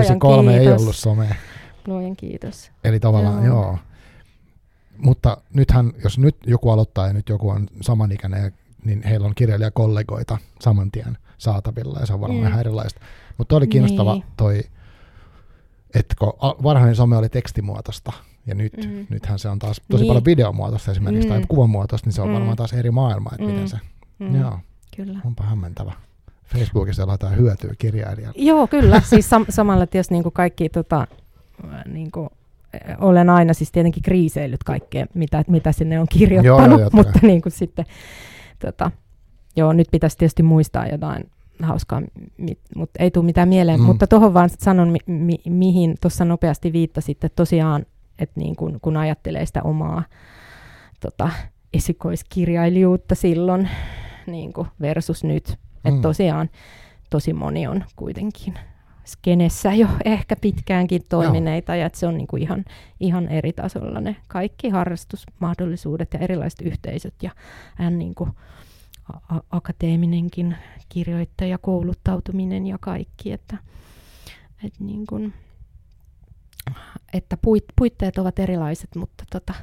Että 0.00 0.16
kolme 0.18 0.58
ei 0.58 0.72
ollut 0.72 0.96
somea. 0.96 1.34
Luojan 1.86 2.16
kiitos. 2.16 2.70
Eli 2.84 3.00
tavallaan, 3.00 3.44
joo. 3.44 3.62
joo. 3.62 3.78
Mutta 4.98 5.36
nythän, 5.54 5.92
jos 6.04 6.18
nyt 6.18 6.36
joku 6.46 6.70
aloittaa 6.70 7.06
ja 7.06 7.12
nyt 7.12 7.28
joku 7.28 7.50
on 7.50 7.68
samanikäinen, 7.80 8.52
niin 8.84 9.02
heillä 9.02 9.26
on 9.26 9.34
kirjailijakollegoita 9.34 10.38
saman 10.60 10.90
tien 10.90 11.18
saatavilla 11.38 12.00
ja 12.00 12.06
se 12.06 12.12
on 12.14 12.20
varmaan 12.20 12.40
mm. 12.40 12.48
ihan 12.48 12.60
erilaista. 12.60 13.00
Mutta 13.38 13.56
oli 13.56 13.66
kiinnostava 13.66 14.12
niin. 14.12 14.24
toi, 14.36 14.62
että 15.94 16.14
kun 16.18 16.32
varhainen 16.40 16.96
some 16.96 17.16
oli 17.16 17.28
tekstimuotoista 17.28 18.12
ja 18.46 18.54
nyt, 18.54 18.72
mm. 18.76 19.06
nythän 19.10 19.38
se 19.38 19.48
on 19.48 19.58
taas 19.58 19.80
tosi 19.90 20.02
niin. 20.02 20.08
paljon 20.08 20.24
videomuotoista 20.24 20.90
esimerkiksi 20.90 21.28
mm. 21.28 21.34
tai 21.34 21.44
kuvamuotoista, 21.48 22.06
niin 22.06 22.14
se 22.14 22.22
on 22.22 22.28
mm. 22.28 22.34
varmaan 22.34 22.56
taas 22.56 22.72
eri 22.72 22.90
maailma, 22.90 23.30
että 23.32 23.44
mm. 23.44 23.50
miten 23.50 23.68
se, 23.68 23.76
mm. 24.18 24.40
joo, 24.40 24.58
Kyllä. 24.96 25.18
onpa 25.24 25.44
hämmentävä. 25.44 25.92
Facebookissa 26.44 27.06
laitetaan 27.06 27.36
hyötyä 27.36 27.74
kirjailijalle. 27.78 28.34
Joo, 28.38 28.66
kyllä. 28.66 29.00
siis 29.10 29.30
sam- 29.32 29.46
samalla 29.48 29.86
tietysti 29.86 30.14
niin 30.14 30.22
kuin 30.22 30.32
kaikki 30.32 30.68
tota, 30.68 31.06
niin 31.86 32.10
kuin 32.10 32.28
olen 32.98 33.30
aina 33.30 33.54
siis 33.54 33.72
tietenkin 33.72 34.02
kriiseillyt 34.02 34.64
kaikkea, 34.64 35.06
mitä, 35.14 35.44
mitä 35.48 35.72
sinne 35.72 36.00
on 36.00 36.06
kirjoittanut, 36.10 36.70
joo, 36.70 36.80
joo, 36.80 36.90
mutta 37.04 37.18
niin 37.22 37.42
kuin 37.42 37.52
sitten, 37.52 37.84
tota, 38.62 38.90
joo, 39.56 39.72
nyt 39.72 39.88
pitäisi 39.90 40.18
tietysti 40.18 40.42
muistaa 40.42 40.86
jotain 40.86 41.30
hauskaa, 41.62 42.02
mutta 42.76 43.02
ei 43.02 43.10
tule 43.10 43.24
mitään 43.24 43.48
mieleen. 43.48 43.80
Mm. 43.80 43.86
Mutta 43.86 44.06
tuohon 44.06 44.34
vaan 44.34 44.50
sanon, 44.58 44.88
mi, 44.88 44.98
mi, 45.06 45.38
mihin 45.48 45.94
tuossa 46.00 46.24
nopeasti 46.24 46.72
viittasitte, 46.72 47.28
tosiaan, 47.28 47.86
että 48.18 48.40
niin 48.40 48.56
kun, 48.56 48.78
kun 48.82 48.96
ajattelee 48.96 49.46
sitä 49.46 49.62
omaa 49.62 50.02
tota, 51.00 51.30
esikoiskirjailijuutta 51.72 53.14
silloin 53.14 53.68
niin 54.26 54.52
versus 54.80 55.24
nyt, 55.24 55.48
mm. 55.48 55.88
että 55.88 56.02
tosiaan 56.02 56.50
tosi 57.10 57.32
moni 57.32 57.66
on 57.66 57.84
kuitenkin 57.96 58.54
skenessä 59.04 59.74
jo 59.74 59.88
ehkä 60.04 60.36
pitkäänkin 60.36 61.02
toimineita, 61.08 61.72
Joo. 61.72 61.80
ja 61.80 61.86
että 61.86 61.98
se 61.98 62.06
on 62.06 62.16
niinku 62.16 62.36
ihan, 62.36 62.64
ihan 63.00 63.28
eri 63.28 63.52
tasolla 63.52 64.00
ne 64.00 64.16
kaikki 64.28 64.68
harrastusmahdollisuudet 64.68 66.14
ja 66.14 66.20
erilaiset 66.20 66.60
yhteisöt 66.60 67.14
ja 67.22 67.30
hän 67.74 67.98
niinku 67.98 68.28
a- 69.28 69.40
akateeminenkin 69.50 70.56
kirjoittaja, 70.88 71.58
kouluttautuminen 71.58 72.66
ja 72.66 72.78
kaikki, 72.80 73.32
että, 73.32 73.56
et 74.64 74.74
niinku, 74.80 75.30
että 77.12 77.36
puit, 77.36 77.64
puitteet 77.76 78.18
ovat 78.18 78.38
erilaiset, 78.38 78.94
mutta 78.96 79.24
tota, 79.32 79.54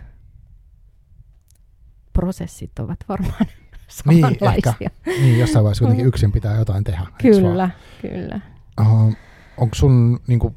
prosessit 2.14 2.80
ovat 2.80 3.00
varmaan 3.10 3.46
samanlaisia. 3.88 4.40
Niin, 4.42 4.56
ehkä. 4.56 4.74
niin 5.06 5.40
jossain 5.40 5.64
vaiheessa 5.64 5.84
kuitenkin 5.84 6.08
yksin 6.08 6.32
pitää 6.32 6.58
jotain 6.58 6.84
tehdä. 6.84 7.06
Kyllä, 7.22 7.70
kyllä. 8.02 8.40
Uh, 8.82 9.16
onko 9.60 9.76
sun 9.76 10.20
niin 10.28 10.40
kuin, 10.40 10.56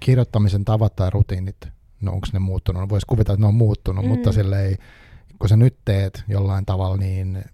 kirjoittamisen 0.00 0.64
tavat 0.64 0.96
tai 0.96 1.10
rutiinit, 1.10 1.68
no 2.00 2.12
onko 2.12 2.26
ne 2.32 2.38
muuttunut? 2.38 2.82
No, 2.82 2.88
Voisi 2.88 3.06
kuvitella, 3.06 3.34
että 3.34 3.42
ne 3.42 3.48
on 3.48 3.54
muuttunut, 3.54 4.04
mm. 4.04 4.08
mutta 4.08 4.32
silleen, 4.32 4.76
kun 5.38 5.48
sä 5.48 5.56
nyt 5.56 5.76
teet 5.84 6.24
jollain 6.28 6.66
tavalla, 6.66 6.96
niin 6.96 7.44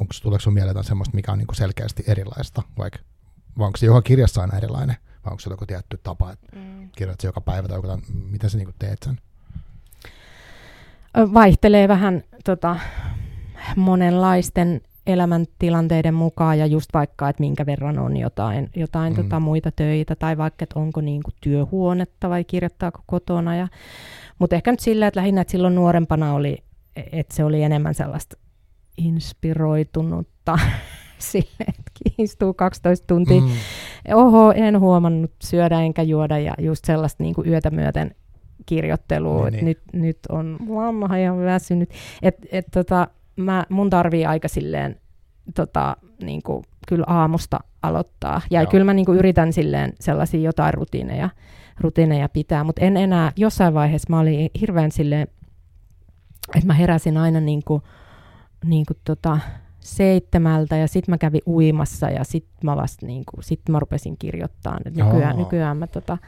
onko 0.00 0.14
tuleeko 0.22 0.42
sun 0.42 0.54
mieleen 0.54 0.84
semmoista, 0.84 1.14
mikä 1.14 1.32
on 1.32 1.38
niin 1.38 1.46
kuin 1.46 1.56
selkeästi 1.56 2.04
erilaista, 2.06 2.62
vaikka 2.78 2.98
vai 3.58 3.66
onko 3.66 3.76
se 3.76 3.86
joka 3.86 4.02
kirjassa 4.02 4.40
aina 4.40 4.56
erilainen, 4.56 4.96
vai 5.24 5.30
onko 5.30 5.40
se 5.40 5.50
joku 5.50 5.66
tietty 5.66 6.00
tapa, 6.02 6.32
että 6.32 6.56
mm. 6.56 6.90
kirjoitat 6.96 7.24
joka 7.24 7.40
päivä 7.40 7.68
tai 7.68 7.78
joku, 7.78 7.88
miten 8.30 8.50
sä 8.50 8.58
niin 8.58 8.74
teet 8.78 9.02
sen? 9.04 9.20
Vaihtelee 11.34 11.88
vähän 11.88 12.24
tota, 12.44 12.76
monenlaisten 13.76 14.80
elämäntilanteiden 15.08 16.14
mukaan 16.14 16.58
ja 16.58 16.66
just 16.66 16.90
vaikka, 16.94 17.28
että 17.28 17.40
minkä 17.40 17.66
verran 17.66 17.98
on 17.98 18.16
jotain, 18.16 18.70
jotain 18.76 19.12
mm. 19.12 19.22
tota, 19.22 19.40
muita 19.40 19.70
töitä 19.76 20.16
tai 20.16 20.38
vaikka, 20.38 20.62
että 20.62 20.78
onko 20.78 21.00
niin 21.00 21.22
kuin 21.22 21.34
työhuonetta 21.40 22.30
vai 22.30 22.44
kirjoittaako 22.44 23.02
kotona. 23.06 23.56
Ja, 23.56 23.68
mutta 24.38 24.56
ehkä 24.56 24.70
nyt 24.70 24.80
sillä, 24.80 25.06
että 25.06 25.20
lähinnä, 25.20 25.40
että 25.40 25.52
silloin 25.52 25.74
nuorempana 25.74 26.34
oli, 26.34 26.58
että 27.12 27.34
se 27.34 27.44
oli 27.44 27.62
enemmän 27.62 27.94
sellaista 27.94 28.36
inspiroitunutta 28.98 30.58
sille, 31.18 31.64
että 31.68 31.92
istuu 32.18 32.54
12 32.54 33.06
tuntia. 33.06 33.40
Mm. 33.40 33.48
Oho, 34.14 34.52
en 34.56 34.80
huomannut 34.80 35.32
syödä 35.42 35.80
enkä 35.80 36.02
juoda 36.02 36.38
ja 36.38 36.54
just 36.58 36.84
sellaista 36.84 37.22
niin 37.22 37.34
kuin 37.34 37.48
yötä 37.48 37.70
myöten 37.70 38.14
kirjoittelua, 38.66 39.50
niin, 39.50 39.52
niin. 39.52 39.64
nyt, 39.64 39.80
nyt 39.92 40.18
on 40.28 40.58
vanha 40.68 41.18
ja 41.18 41.36
väsynyt. 41.36 41.90
Et, 42.22 42.36
et, 42.52 42.66
tota, 42.72 43.08
mä, 43.38 43.64
mun 43.68 43.90
tarvii 43.90 44.26
aika 44.26 44.48
silleen 44.48 45.00
tota, 45.54 45.96
niin 46.22 46.42
kuin, 46.42 46.64
kyllä 46.88 47.04
aamusta 47.08 47.58
aloittaa. 47.82 48.40
Ja 48.50 48.62
Joo. 48.62 48.70
kyllä 48.70 48.84
mä 48.84 48.94
niin 48.94 49.06
kuin, 49.06 49.18
yritän 49.18 49.52
silleen 49.52 49.92
sellaisia 50.00 50.40
jotain 50.40 50.74
rutiineja, 50.74 51.30
rutiineja 51.80 52.28
pitää, 52.28 52.64
mutta 52.64 52.84
en 52.84 52.96
enää, 52.96 53.32
jossain 53.36 53.74
vaiheessa 53.74 54.10
mä 54.10 54.20
olin 54.20 54.50
hirveän 54.60 54.90
silleen, 54.90 55.28
että 56.54 56.66
mä 56.66 56.74
heräsin 56.74 57.16
aina 57.16 57.40
niin 57.40 57.62
kuin, 57.64 57.82
niin 58.64 58.86
kuin, 58.86 58.96
tota, 59.04 59.38
seitsemältä 59.80 60.76
ja 60.76 60.88
sitten 60.88 61.12
mä 61.12 61.18
kävin 61.18 61.42
uimassa 61.46 62.10
ja 62.10 62.24
sitten 62.24 62.58
mä 62.62 62.76
vasta 62.76 63.06
niin 63.06 63.24
kuin, 63.30 63.44
sit 63.44 63.60
mä 63.68 63.80
rupesin 63.80 64.18
kirjoittamaan. 64.18 64.82
nykyään, 64.84 65.36
nykyään 65.36 65.76
mä 65.76 65.86
tota, 65.86 66.18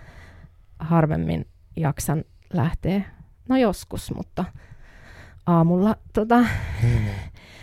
harvemmin 0.78 1.46
jaksan 1.76 2.24
lähteä, 2.52 3.02
no 3.48 3.56
joskus, 3.56 4.14
mutta 4.14 4.44
aamulla. 5.46 5.96
Tota, 6.12 6.40
niin. 6.82 7.06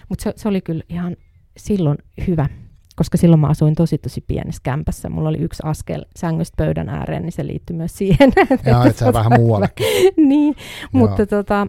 Mutta 0.10 0.24
se, 0.24 0.34
se 0.36 0.48
oli 0.48 0.62
kyllä 0.62 0.84
ihan 0.90 1.16
silloin 1.58 1.98
hyvä, 2.28 2.50
koska 2.96 3.18
silloin 3.18 3.40
mä 3.40 3.48
asuin 3.48 3.76
tosi 3.76 3.98
tosi 3.98 4.22
pienessä 4.28 4.62
kämpässä. 4.64 5.10
Mulla 5.10 5.30
oli 5.30 5.38
yksi 5.38 5.64
askel 5.66 6.06
sängystä 6.16 6.56
pöydän 6.58 6.90
ääreen, 6.90 7.24
niin 7.24 7.32
se 7.32 7.48
liittyy 7.48 7.76
myös 7.76 7.98
siihen. 7.98 8.32
Joo, 8.66 8.84
että 8.86 9.06
se 9.06 9.14
vähän 9.14 9.40
muuallekin. 9.40 9.86
niin, 10.30 10.56
mutta 10.92 11.26
tota, 11.26 11.68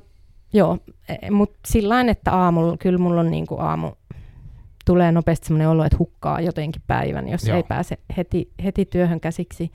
joo, 0.53 0.79
e, 1.09 1.31
mutta 1.31 1.59
sillä 1.67 2.01
että 2.01 2.33
aamulla, 2.33 2.77
kyllä 2.77 2.99
mulla 2.99 3.21
on 3.21 3.31
niinku 3.31 3.57
aamu, 3.59 3.93
tulee 4.85 5.13
nopeasti 5.13 5.47
sellainen 5.47 5.69
olo, 5.69 5.85
että 5.85 5.99
hukkaa 5.99 6.41
jotenkin 6.41 6.83
päivän, 6.87 7.29
jos 7.29 7.45
joo. 7.45 7.57
ei 7.57 7.63
pääse 7.63 7.99
heti, 8.17 8.53
heti 8.65 8.85
työhön 8.85 9.21
käsiksi. 9.21 9.71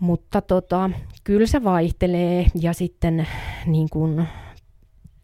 Mutta 0.00 0.40
tota, 0.40 0.90
kyllä 1.24 1.46
se 1.46 1.64
vaihtelee 1.64 2.46
ja 2.60 2.72
sitten 2.72 3.26
niin 3.66 3.88
kun, 3.90 4.26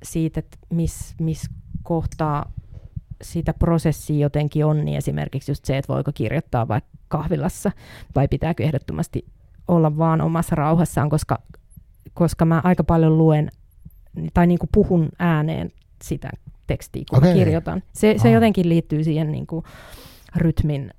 siitä, 0.03 0.41
että 0.41 0.59
missä 0.71 1.15
mis 1.19 1.51
kohtaa 1.83 2.53
sitä 3.23 3.55
prosessia 3.55 4.19
jotenkin 4.19 4.65
on, 4.65 4.85
niin 4.85 4.97
esimerkiksi 4.97 5.51
just 5.51 5.65
se, 5.65 5.79
että 5.79 5.93
voiko 5.93 6.11
kirjoittaa 6.15 6.69
vaikka 6.69 6.91
kahvilassa 7.09 7.73
vai 8.15 8.29
pitääkö 8.29 8.65
ehdottomasti 8.65 9.27
olla 9.69 9.99
vaan 9.99 10.21
omassa 10.21 10.57
rauhassaan, 10.57 11.11
koska, 11.11 11.39
koska 12.15 12.45
mä 12.45 12.61
aika 12.65 12.85
paljon 12.85 13.19
luen 13.19 13.51
tai 14.35 14.47
niin 14.47 14.59
kuin 14.59 14.71
puhun 14.73 15.09
ääneen 15.19 15.71
sitä 16.03 16.31
tekstiä, 16.67 17.03
kun 17.11 17.19
okay. 17.19 17.31
mä 17.31 17.35
kirjoitan. 17.35 17.83
Se, 17.93 18.15
se 18.23 18.31
jotenkin 18.31 18.69
liittyy 18.69 19.05
siihen 19.05 19.33
niin 19.33 19.47
kuin 19.47 19.65
rytmin, 20.37 20.91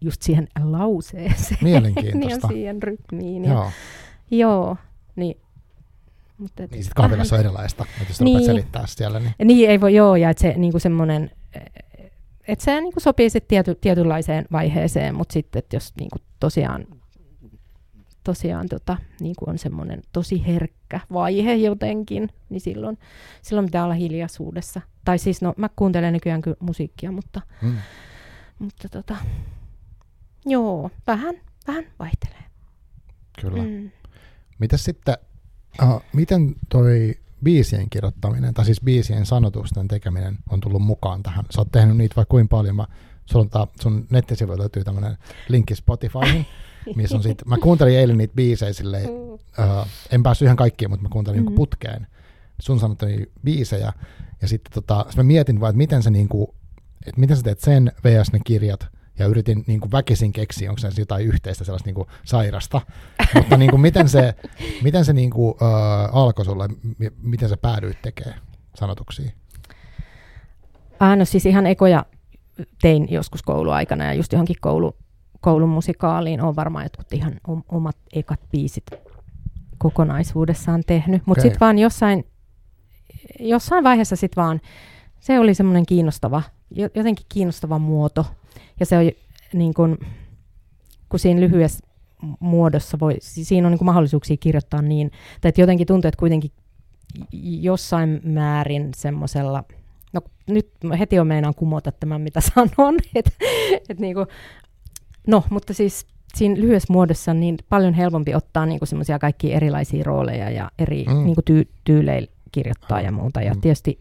just 0.00 0.22
siihen 0.22 0.48
lauseeseen. 0.62 1.58
Mielenkiintoista. 1.62 2.46
ja 2.46 2.48
siihen 2.48 2.82
rytmiin. 2.82 3.44
Ja, 3.44 3.52
joo. 3.52 3.70
joo, 4.30 4.76
niin 5.16 5.40
mutta 6.40 6.62
niin 6.62 6.84
sitten 6.84 6.94
kahvilassa 6.94 7.36
on 7.36 7.40
erilaista, 7.44 7.86
että 8.00 8.10
jos 8.10 8.20
niin, 8.20 8.44
selittää 8.44 8.84
siellä. 8.86 9.20
Niin. 9.20 9.34
niin, 9.44 9.70
ei 9.70 9.80
voi, 9.80 9.94
joo, 9.94 10.16
ja 10.16 10.30
että 10.30 10.40
se 10.40 10.54
niinku 10.56 10.78
semmoinen, 10.78 11.30
että 12.48 12.64
se 12.64 12.80
niinku 12.80 13.00
sopii 13.00 13.30
sitten 13.30 13.48
tiety, 13.48 13.74
tietynlaiseen 13.80 14.46
vaiheeseen, 14.52 15.14
mutta 15.14 15.32
sitten, 15.32 15.62
jos 15.72 15.92
niinku 16.00 16.18
tosiaan 16.40 16.86
tosiaan 18.24 18.68
tota, 18.68 18.96
niin 19.20 19.36
kuin 19.38 19.50
on 19.50 19.58
semmoinen 19.58 20.02
tosi 20.12 20.46
herkkä 20.46 21.00
vaihe 21.12 21.54
jotenkin, 21.54 22.28
niin 22.48 22.60
silloin, 22.60 22.98
silloin 23.42 23.66
pitää 23.66 23.84
olla 23.84 23.94
hiljaisuudessa. 23.94 24.80
Tai 25.04 25.18
siis, 25.18 25.42
no 25.42 25.54
mä 25.56 25.68
kuuntelen 25.76 26.12
nykyään 26.12 26.40
kyllä 26.40 26.56
musiikkia, 26.60 27.12
mutta, 27.12 27.40
Mm. 27.62 27.76
mutta 28.58 28.88
tota, 28.88 29.16
joo, 30.46 30.90
vähän, 31.06 31.34
vähän 31.66 31.84
vaihtelee. 31.98 32.44
Kyllä. 33.40 33.62
Mm. 33.62 33.90
Mitäs 34.58 34.84
sitten, 34.84 35.14
uh, 35.82 36.02
miten 36.12 36.54
toi 36.68 37.14
biisien 37.44 37.90
kirjoittaminen, 37.90 38.54
tai 38.54 38.64
siis 38.64 38.80
biisien 38.80 39.26
sanotusten 39.26 39.88
tekeminen 39.88 40.38
on 40.50 40.60
tullut 40.60 40.82
mukaan 40.82 41.22
tähän? 41.22 41.44
Sä 41.50 41.60
oot 41.60 41.72
tehnyt 41.72 41.96
niitä 41.96 42.16
vaikka 42.16 42.30
kuinka 42.30 42.56
paljon. 42.56 42.76
Mä, 42.76 42.86
on 43.34 43.50
tää, 43.50 43.66
sun 43.80 44.06
nettisivuilla 44.10 44.60
löytyy 44.60 44.84
tämmöinen 44.84 45.18
linkki 45.48 45.74
Spotifyhin, 45.74 46.46
missä 46.96 47.16
on 47.16 47.22
sit, 47.22 47.42
mä 47.46 47.56
kuuntelin 47.56 47.98
eilen 47.98 48.18
niitä 48.18 48.34
biisejä 48.34 48.72
silleen, 48.72 49.10
uh, 49.10 49.38
en 50.10 50.22
päässyt 50.22 50.46
ihan 50.46 50.56
kaikkiin, 50.56 50.90
mutta 50.90 51.02
mä 51.02 51.08
kuuntelin 51.08 51.40
mm-hmm. 51.40 51.52
Mhm. 51.52 51.56
putkeen 51.56 52.06
sun 52.60 52.80
sanottuja 52.80 53.26
biisejä, 53.44 53.92
ja 54.42 54.48
sitten 54.48 54.72
tota, 54.72 55.04
sit 55.08 55.16
mä 55.16 55.22
mietin 55.22 55.60
vaan, 55.60 55.70
että 55.70 55.78
miten 55.78 56.02
sä 56.02 56.10
niinku, 56.10 56.54
että 57.06 57.20
miten 57.20 57.36
sä 57.36 57.42
teet 57.42 57.60
sen 57.60 57.92
vs 58.04 58.32
ne 58.32 58.40
kirjat, 58.44 58.86
ja 59.20 59.26
yritin 59.26 59.64
niin 59.66 59.80
kuin 59.80 59.92
väkisin 59.92 60.32
keksiä, 60.32 60.70
onko 60.70 60.78
se 60.78 60.88
jotain 60.98 61.26
yhteistä 61.26 61.64
sellaista 61.64 61.86
niin 61.86 61.94
kuin 61.94 62.08
sairasta. 62.24 62.80
Mutta 63.34 63.56
niin 63.56 63.70
kuin 63.70 63.80
miten 63.80 64.08
se, 64.08 64.34
miten 64.82 65.04
se 65.04 65.12
niin 65.12 65.30
kuin, 65.30 65.54
äh, 65.62 66.16
alkoi 66.16 66.44
sulle, 66.44 66.68
miten 67.22 67.48
sä 67.48 67.56
päädyit 67.56 68.02
tekemään 68.02 68.40
sanotuksia? 68.74 69.30
Ah, 71.00 71.16
no 71.16 71.24
siis 71.24 71.46
ihan 71.46 71.66
ekoja 71.66 72.04
tein 72.82 73.06
joskus 73.10 73.42
kouluaikana 73.42 74.04
ja 74.04 74.14
just 74.14 74.32
johonkin 74.32 74.56
koulu, 74.60 74.96
koulun 75.40 75.68
musikaaliin 75.68 76.40
on 76.40 76.56
varmaan 76.56 76.84
jotkut 76.84 77.12
ihan 77.12 77.32
om- 77.48 77.64
omat 77.68 77.96
ekat 78.12 78.40
biisit 78.50 78.84
kokonaisuudessaan 79.78 80.82
tehnyt. 80.86 81.26
Mutta 81.26 81.40
Okei. 81.40 81.50
sitten 81.50 81.66
vaan 81.66 81.78
jossain, 81.78 82.26
jossain 83.40 83.84
vaiheessa 83.84 84.16
sitten 84.16 84.42
vaan, 84.42 84.60
se 85.20 85.38
oli 85.38 85.54
semmoinen 85.54 85.86
kiinnostava, 85.86 86.42
jo- 86.70 86.88
jotenkin 86.94 87.26
kiinnostava 87.28 87.78
muoto. 87.78 88.26
Ja 88.80 88.86
se 88.86 88.98
on 88.98 89.10
niin 89.52 89.74
kun, 89.74 89.98
kun 91.08 91.18
siinä 91.20 91.40
lyhyessä 91.40 91.86
muodossa 92.40 92.98
voi, 93.00 93.16
si- 93.20 93.44
siinä 93.44 93.66
on 93.66 93.70
niin 93.72 93.78
kuin 93.78 93.86
mahdollisuuksia 93.86 94.36
kirjoittaa 94.36 94.82
niin, 94.82 95.10
tai 95.40 95.48
että 95.48 95.60
jotenkin 95.60 95.86
tuntuu, 95.86 96.08
että 96.08 96.18
kuitenkin 96.18 96.50
jossain 97.60 98.20
määrin 98.24 98.90
semmoisella, 98.96 99.64
no 100.12 100.20
nyt 100.46 100.70
heti 100.98 101.18
on 101.18 101.26
meinaan 101.26 101.54
kumota 101.54 101.92
tämän, 101.92 102.20
mitä 102.20 102.40
sanon, 102.54 102.98
että 103.14 103.30
et 103.88 103.98
niinku, 104.00 104.26
no, 105.26 105.44
mutta 105.50 105.74
siis 105.74 106.06
siinä 106.34 106.54
lyhyessä 106.60 106.92
muodossa 106.92 107.30
on 107.30 107.40
niin 107.40 107.56
paljon 107.68 107.94
helpompi 107.94 108.34
ottaa 108.34 108.66
niinku 108.66 108.86
semmoisia 108.86 109.18
kaikkia 109.18 109.56
erilaisia 109.56 110.04
rooleja 110.04 110.50
ja 110.50 110.70
eri 110.78 111.04
Mm. 111.08 111.12
mm. 111.14 111.24
niinku 111.24 111.42
tyy- 111.44 111.68
tyyleillä 111.84 112.28
kirjoittaa 112.52 113.00
ja 113.00 113.12
muuta. 113.12 113.42
Ja 113.42 113.54
Mm. 113.54 113.60
tietysti 113.60 113.98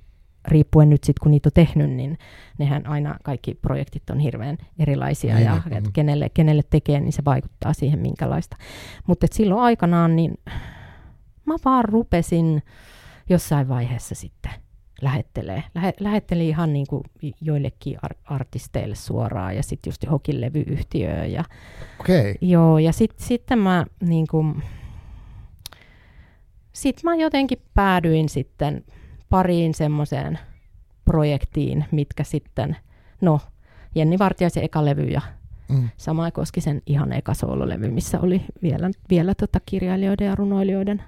riippuen 0.47 0.89
nyt 0.89 1.03
sitten, 1.03 1.23
kun 1.23 1.31
niitä 1.31 1.47
on 1.49 1.65
tehnyt, 1.65 1.89
niin 1.89 2.17
nehän 2.57 2.87
aina 2.87 3.15
kaikki 3.23 3.53
projektit 3.53 4.09
on 4.09 4.19
hirveän 4.19 4.57
erilaisia 4.79 5.35
Niin, 5.35 5.45
ja 5.45 5.61
et 5.71 5.83
mm. 5.83 5.93
kenelle, 5.93 6.29
kenelle 6.29 6.61
tekee, 6.69 6.99
niin 6.99 7.13
se 7.13 7.25
vaikuttaa 7.25 7.73
siihen 7.73 7.99
minkälaista. 7.99 8.57
Mutta 9.07 9.27
silloin 9.31 9.61
aikanaan, 9.61 10.15
niin 10.15 10.37
mä 11.45 11.55
vaan 11.65 11.85
rupesin 11.85 12.63
jossain 13.29 13.67
vaiheessa 13.67 14.15
sitten 14.15 14.51
lähettelee. 15.01 15.63
Lähe, 15.75 15.93
lähettelin 15.99 16.47
ihan 16.47 16.73
niin 16.73 16.87
kuin 16.87 17.03
joillekin 17.41 17.97
ar- 18.01 18.15
artisteille 18.25 18.95
suoraan 18.95 19.55
ja 19.55 19.63
sitten 19.63 19.91
just 19.91 20.03
johonkin 20.03 20.41
levyyhtiöön. 20.41 21.31
Ja, 21.31 21.43
Okei, 21.99 22.35
joo, 22.41 22.79
ja 22.79 22.91
sitten 22.91 23.27
sitten 23.27 23.59
mä 23.59 23.85
niin 24.01 24.27
kuin, 24.31 24.63
sit 26.73 27.03
mä 27.03 27.15
jotenkin 27.15 27.61
päädyin 27.73 28.29
sitten 28.29 28.83
pariin 29.29 29.73
semmoiseen 29.73 30.39
projektiin, 31.05 31.85
mitkä 31.91 32.23
sitten, 32.23 32.77
no, 33.21 33.39
Jenni 33.95 34.19
Vartiaisen 34.19 34.63
eka 34.63 34.85
levy 34.85 35.03
ja 35.03 35.21
mm. 35.69 35.89
Sama 35.97 36.31
koski 36.31 36.61
sen 36.61 36.81
ihan 36.85 37.13
eka 37.13 37.33
soololevy, 37.33 37.89
missä 37.89 38.19
oli 38.19 38.41
vielä, 38.61 38.91
vielä 39.09 39.35
tota 39.35 39.59
kirjailijoiden 39.65 40.27
ja 40.27 40.35
runoilijoiden 40.35 41.03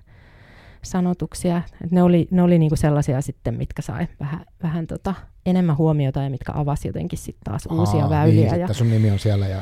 sanotuksia. 0.82 1.62
Et 1.84 1.92
ne 1.92 2.04
oli, 2.04 2.28
ne 2.32 2.42
oli 2.42 2.60
niinku 2.60 2.76
sellaisia 2.76 3.22
sitten, 3.22 3.54
mitkä 3.54 3.82
sai 3.82 4.08
vähän, 4.20 4.46
vähän 4.64 4.88
tota 4.88 5.14
enemmän 5.46 5.78
huomiota 5.78 6.22
ja 6.22 6.30
mitkä 6.30 6.52
avasi 6.56 6.88
jotenkin 6.88 7.20
sitten 7.20 7.44
taas 7.44 7.66
uusia 7.72 8.04
Aa, 8.04 8.10
väyliä. 8.10 8.52
Niin, 8.52 8.62
ja, 8.62 8.74
sun 8.74 8.90
nimi 8.90 9.12
on 9.12 9.20
siellä 9.20 9.48
ja 9.48 9.58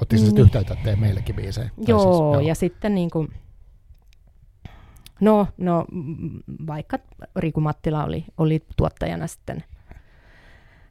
otti 0.00 0.16
niin. 0.16 0.34
Niin. 0.34 0.38
yhteyttä, 0.38 0.74
että 0.74 0.96
meillekin 0.96 1.36
biisejä. 1.36 1.70
Joo, 1.86 2.00
siis, 2.00 2.18
joo. 2.18 2.40
ja 2.40 2.54
sitten 2.54 2.94
niinku, 2.94 3.28
no, 5.20 5.48
no, 5.58 5.84
mm, 5.92 6.42
vaikka 6.66 6.98
Riku 7.36 7.60
Mattila 7.60 8.04
oli, 8.04 8.24
oli 8.38 8.64
tuottajana 8.76 9.26
sitten, 9.26 9.64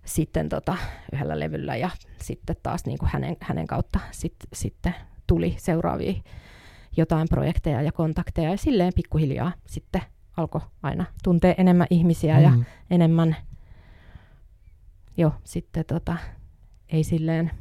sitten 0.05 0.49
tota, 0.49 0.77
yhdellä 1.13 1.39
levyllä 1.39 1.75
ja 1.75 1.89
sitten 2.21 2.55
taas 2.63 2.85
niinku 2.85 3.05
hänen, 3.09 3.37
hänen 3.41 3.67
kautta 3.67 3.99
sit, 4.11 4.35
sitten 4.53 4.95
tuli 5.27 5.55
seuraavia 5.57 6.13
jotain 6.97 7.27
projekteja 7.29 7.81
ja 7.81 7.91
kontakteja 7.91 8.49
ja 8.49 8.57
silleen 8.57 8.93
pikkuhiljaa 8.95 9.51
sitten 9.67 10.01
alkoi 10.37 10.61
aina 10.83 11.05
tuntea 11.23 11.55
enemmän 11.57 11.87
ihmisiä 11.89 12.37
mm. 12.37 12.43
ja 12.43 12.49
Mm. 12.49 12.65
enemmän, 12.89 13.35
jo 15.17 15.33
sitten 15.43 15.85
tota, 15.85 16.17
ei 16.89 17.03
silleen 17.03 17.51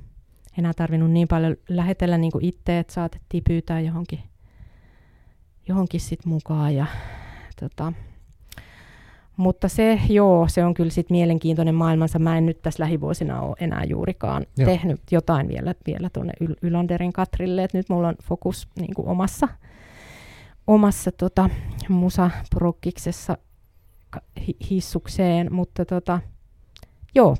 enää 0.58 0.72
tarvinnut 0.74 1.10
niin 1.10 1.28
paljon 1.28 1.56
lähetellä 1.68 2.18
niin 2.18 2.32
kuin 2.32 2.44
itse, 2.44 2.78
että 2.78 2.92
saatettiin 2.92 3.44
pyytää 3.48 3.80
johonkin, 3.80 4.20
johonkin 5.68 6.00
sit 6.00 6.24
mukaan. 6.26 6.74
Ja, 6.74 6.86
tota, 7.60 7.92
mutta 9.36 9.68
se, 9.68 10.00
joo, 10.08 10.48
se 10.48 10.64
on 10.64 10.74
kyllä 10.74 10.90
sit 10.90 11.10
mielenkiintoinen 11.10 11.74
maailmansa. 11.74 12.18
Mä 12.18 12.38
en 12.38 12.46
nyt 12.46 12.62
tässä 12.62 12.82
lähivuosina 12.82 13.40
ole 13.40 13.56
enää 13.60 13.84
juurikaan 13.84 14.46
Joo. 14.56 14.66
tehnyt 14.70 15.00
jotain 15.10 15.48
vielä, 15.48 15.74
vielä 15.86 16.10
tuonne 16.12 16.32
Yl- 16.44 16.56
Ylanderin 16.62 17.12
Katrille. 17.12 17.64
Et 17.64 17.74
nyt 17.74 17.88
mulla 17.88 18.08
on 18.08 18.14
fokus 18.24 18.68
niin 18.80 18.94
kuin 18.94 19.08
omassa, 19.08 19.48
omassa 20.66 21.12
tota, 21.12 21.50
musaprokkiksessa 21.88 23.38
hissukseen, 24.70 25.52
mutta 25.52 25.84
tota, 25.84 26.20
joo. 27.14 27.36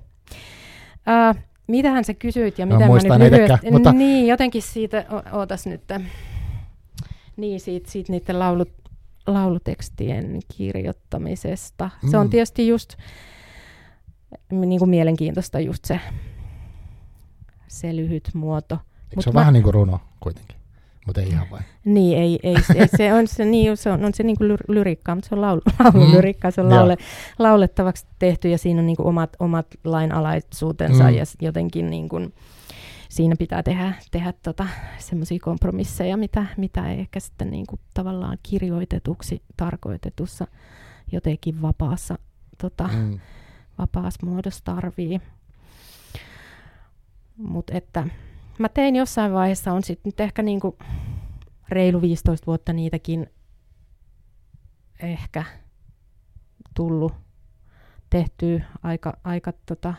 Ää, 1.07 1.35
mitähän 1.67 2.05
sä 2.05 2.15
kysyit 2.15 2.59
ja 2.59 2.67
Mä 2.67 2.75
mitä 2.75 2.85
mä 2.85 2.91
muistan 2.91 3.21
nyt 3.21 3.33
lyhyesti... 3.33 3.71
mutta- 3.71 3.93
Niin, 3.93 4.27
jotenkin 4.27 4.63
siitä, 4.63 5.05
o- 5.11 5.39
ootas 5.39 5.67
nyt. 5.67 5.83
Niin, 7.39 7.61
siitä, 7.61 7.91
siitä 7.91 8.13
niiden 8.13 8.39
laulut, 8.39 8.71
laulutekstien 9.27 10.39
kirjoittamisesta. 10.57 11.91
Se 12.11 12.17
on 12.17 12.27
Mm. 12.27 12.31
tietysti 12.31 12.69
just 12.69 12.95
niin 14.51 14.79
kuin 14.79 14.89
mielenkiintoista 14.91 15.61
just 15.61 15.85
se, 15.85 16.01
se 17.69 17.97
lyhyt 17.97 18.31
muoto. 18.35 18.75
Eikö 18.75 19.17
Mut 19.17 19.25
se 19.25 19.31
ole 19.31 19.35
mä- 19.35 19.41
vähän 19.41 19.53
niin 19.53 19.63
kuin 19.63 19.75
runo 19.75 20.01
kuitenkin? 20.21 20.57
Mutta 21.07 21.21
ei 21.21 21.29
ihan 21.29 21.51
vai? 21.51 21.61
Niin, 21.85 22.19
ei, 22.19 22.39
ei, 22.43 22.57
ei 22.75 22.89
se 22.97 23.13
on 23.15 23.29
se, 23.29 23.45
niin, 23.45 23.77
se 23.77 23.91
on, 23.91 24.05
on 24.05 24.15
se 24.15 24.23
niin 24.23 24.37
kuin 24.39 24.57
lyriikkaa, 24.69 25.15
mutta 25.15 25.29
se 25.29 25.35
on 25.35 25.41
laulu, 25.41 25.61
laululyriikkaa, 25.85 26.51
se 26.51 26.61
on 26.61 26.67
Mm, 26.67 26.73
laule, 26.75 26.97
laulettavaksi 27.39 28.07
tehty 28.19 28.49
ja 28.49 28.59
siinä 28.59 28.81
on 28.81 28.87
niin 28.87 28.97
kuin 28.97 29.07
omat, 29.07 29.37
omat 29.39 29.67
lainalaisuutensa 29.85 31.05
Mm. 31.05 31.11
mm. 31.11 31.17
ja 31.17 31.25
jotenkin 31.43 31.91
niin 31.91 32.09
kuin, 32.09 32.35
siinä 33.09 33.37
pitää 33.39 33.63
tehdä, 33.63 33.95
tehdä 34.11 34.33
tota, 34.43 34.67
semmoisia 34.99 35.39
kompromisseja, 35.43 36.17
mitä, 36.17 36.47
mitä 36.57 36.91
ei 36.91 37.01
ehkä 37.01 37.21
sitten 37.21 37.51
niin 37.51 37.67
kuin 37.67 37.81
tavallaan 37.95 38.39
kirjoitetuksi 38.43 39.43
tarkoitetussa 39.57 40.47
jotenkin 41.13 41.63
vapaassa, 41.63 42.19
tota, 42.59 42.89
Mm. 42.93 43.19
vapaassa 43.79 44.27
muodossa 44.27 44.65
tarvii. 44.65 45.21
Mutta 47.37 47.73
että 47.77 48.07
mä 48.59 48.69
tein 48.69 48.97
jossain 48.97 49.33
vaiheessa, 49.33 49.73
on 49.73 49.83
sitten 49.83 50.09
nyt 50.11 50.21
ehkä 50.21 50.43
niinku 50.43 50.79
reilu 51.69 52.01
15 52.01 52.47
vuotta 52.47 52.73
niitäkin 52.73 53.27
ehkä 55.03 55.45
tullut 56.75 57.13
tehtyä 58.11 58.65
aika, 58.83 59.19
aika 59.25 59.53
tota 59.67 59.95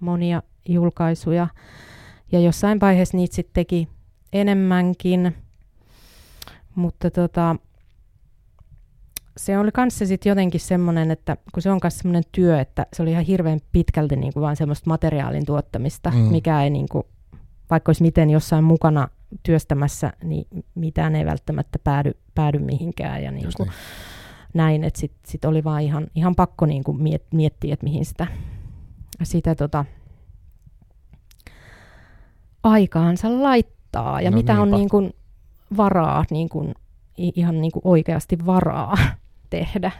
monia 0.00 0.42
julkaisuja. 0.68 1.48
Ja 2.32 2.40
jossain 2.40 2.80
vaiheessa 2.80 3.16
niitä 3.16 3.34
sitten 3.34 3.54
teki 3.54 3.88
enemmänkin, 4.32 5.36
mutta 6.74 7.10
tota, 7.10 7.56
se 9.36 9.58
oli 9.58 9.72
kanssa 9.72 10.06
sitten 10.06 10.30
jotenkin 10.30 10.60
semmoinen, 10.60 11.10
että 11.10 11.36
kun 11.54 11.62
se 11.62 11.70
on 11.70 11.78
myös 11.82 11.98
semmoinen 11.98 12.22
työ, 12.32 12.60
että 12.60 12.86
se 12.92 13.02
oli 13.02 13.10
ihan 13.10 13.24
hirveän 13.24 13.60
pitkälti 13.72 14.16
niin 14.16 14.32
kuin 14.32 14.40
vaan 14.40 14.56
semmoista 14.56 14.90
materiaalin 14.90 15.46
tuottamista, 15.46 16.10
Mm. 16.10 16.16
mikä 16.18 16.62
ei 16.62 16.70
niin 16.70 16.86
kuin, 16.90 17.04
vaikka 17.70 17.90
olisi 17.90 18.02
miten 18.02 18.30
jossain 18.30 18.64
mukana 18.64 19.08
työstämässä, 19.42 20.12
niin 20.24 20.46
mitään 20.74 21.16
ei 21.16 21.26
välttämättä 21.26 21.78
päädy, 21.84 22.12
päädy 22.34 22.58
mihinkään 22.58 23.22
ja 23.22 23.30
niin 23.30 23.44
Just 23.44 23.56
kuin 23.56 23.66
niin. 23.68 23.76
näin, 24.54 24.84
että 24.84 25.00
sitten 25.00 25.30
sit 25.30 25.44
oli 25.44 25.64
vaan 25.64 25.82
ihan, 25.82 26.06
ihan 26.14 26.34
pakko 26.34 26.66
niin 26.66 26.84
kuin 26.84 27.02
miet, 27.02 27.22
miettiä, 27.34 27.74
että 27.74 27.84
mihin 27.84 28.04
sitä, 28.04 28.26
sitä 29.22 29.54
tota, 29.54 29.84
aikaansa 32.62 33.42
laittaa 33.42 34.20
ja 34.20 34.30
No 34.30 34.36
mitä 34.36 34.52
on 34.52 34.58
niinpä. 34.58 34.76
niin 34.76 34.88
kuin 34.88 35.12
varaa, 35.76 36.24
niin 36.30 36.48
kuin, 36.48 36.74
ihan 37.16 37.60
niin 37.60 37.72
kuin 37.72 37.82
oikeasti 37.84 38.46
varaa 38.46 38.94
tehdä. 39.50 39.92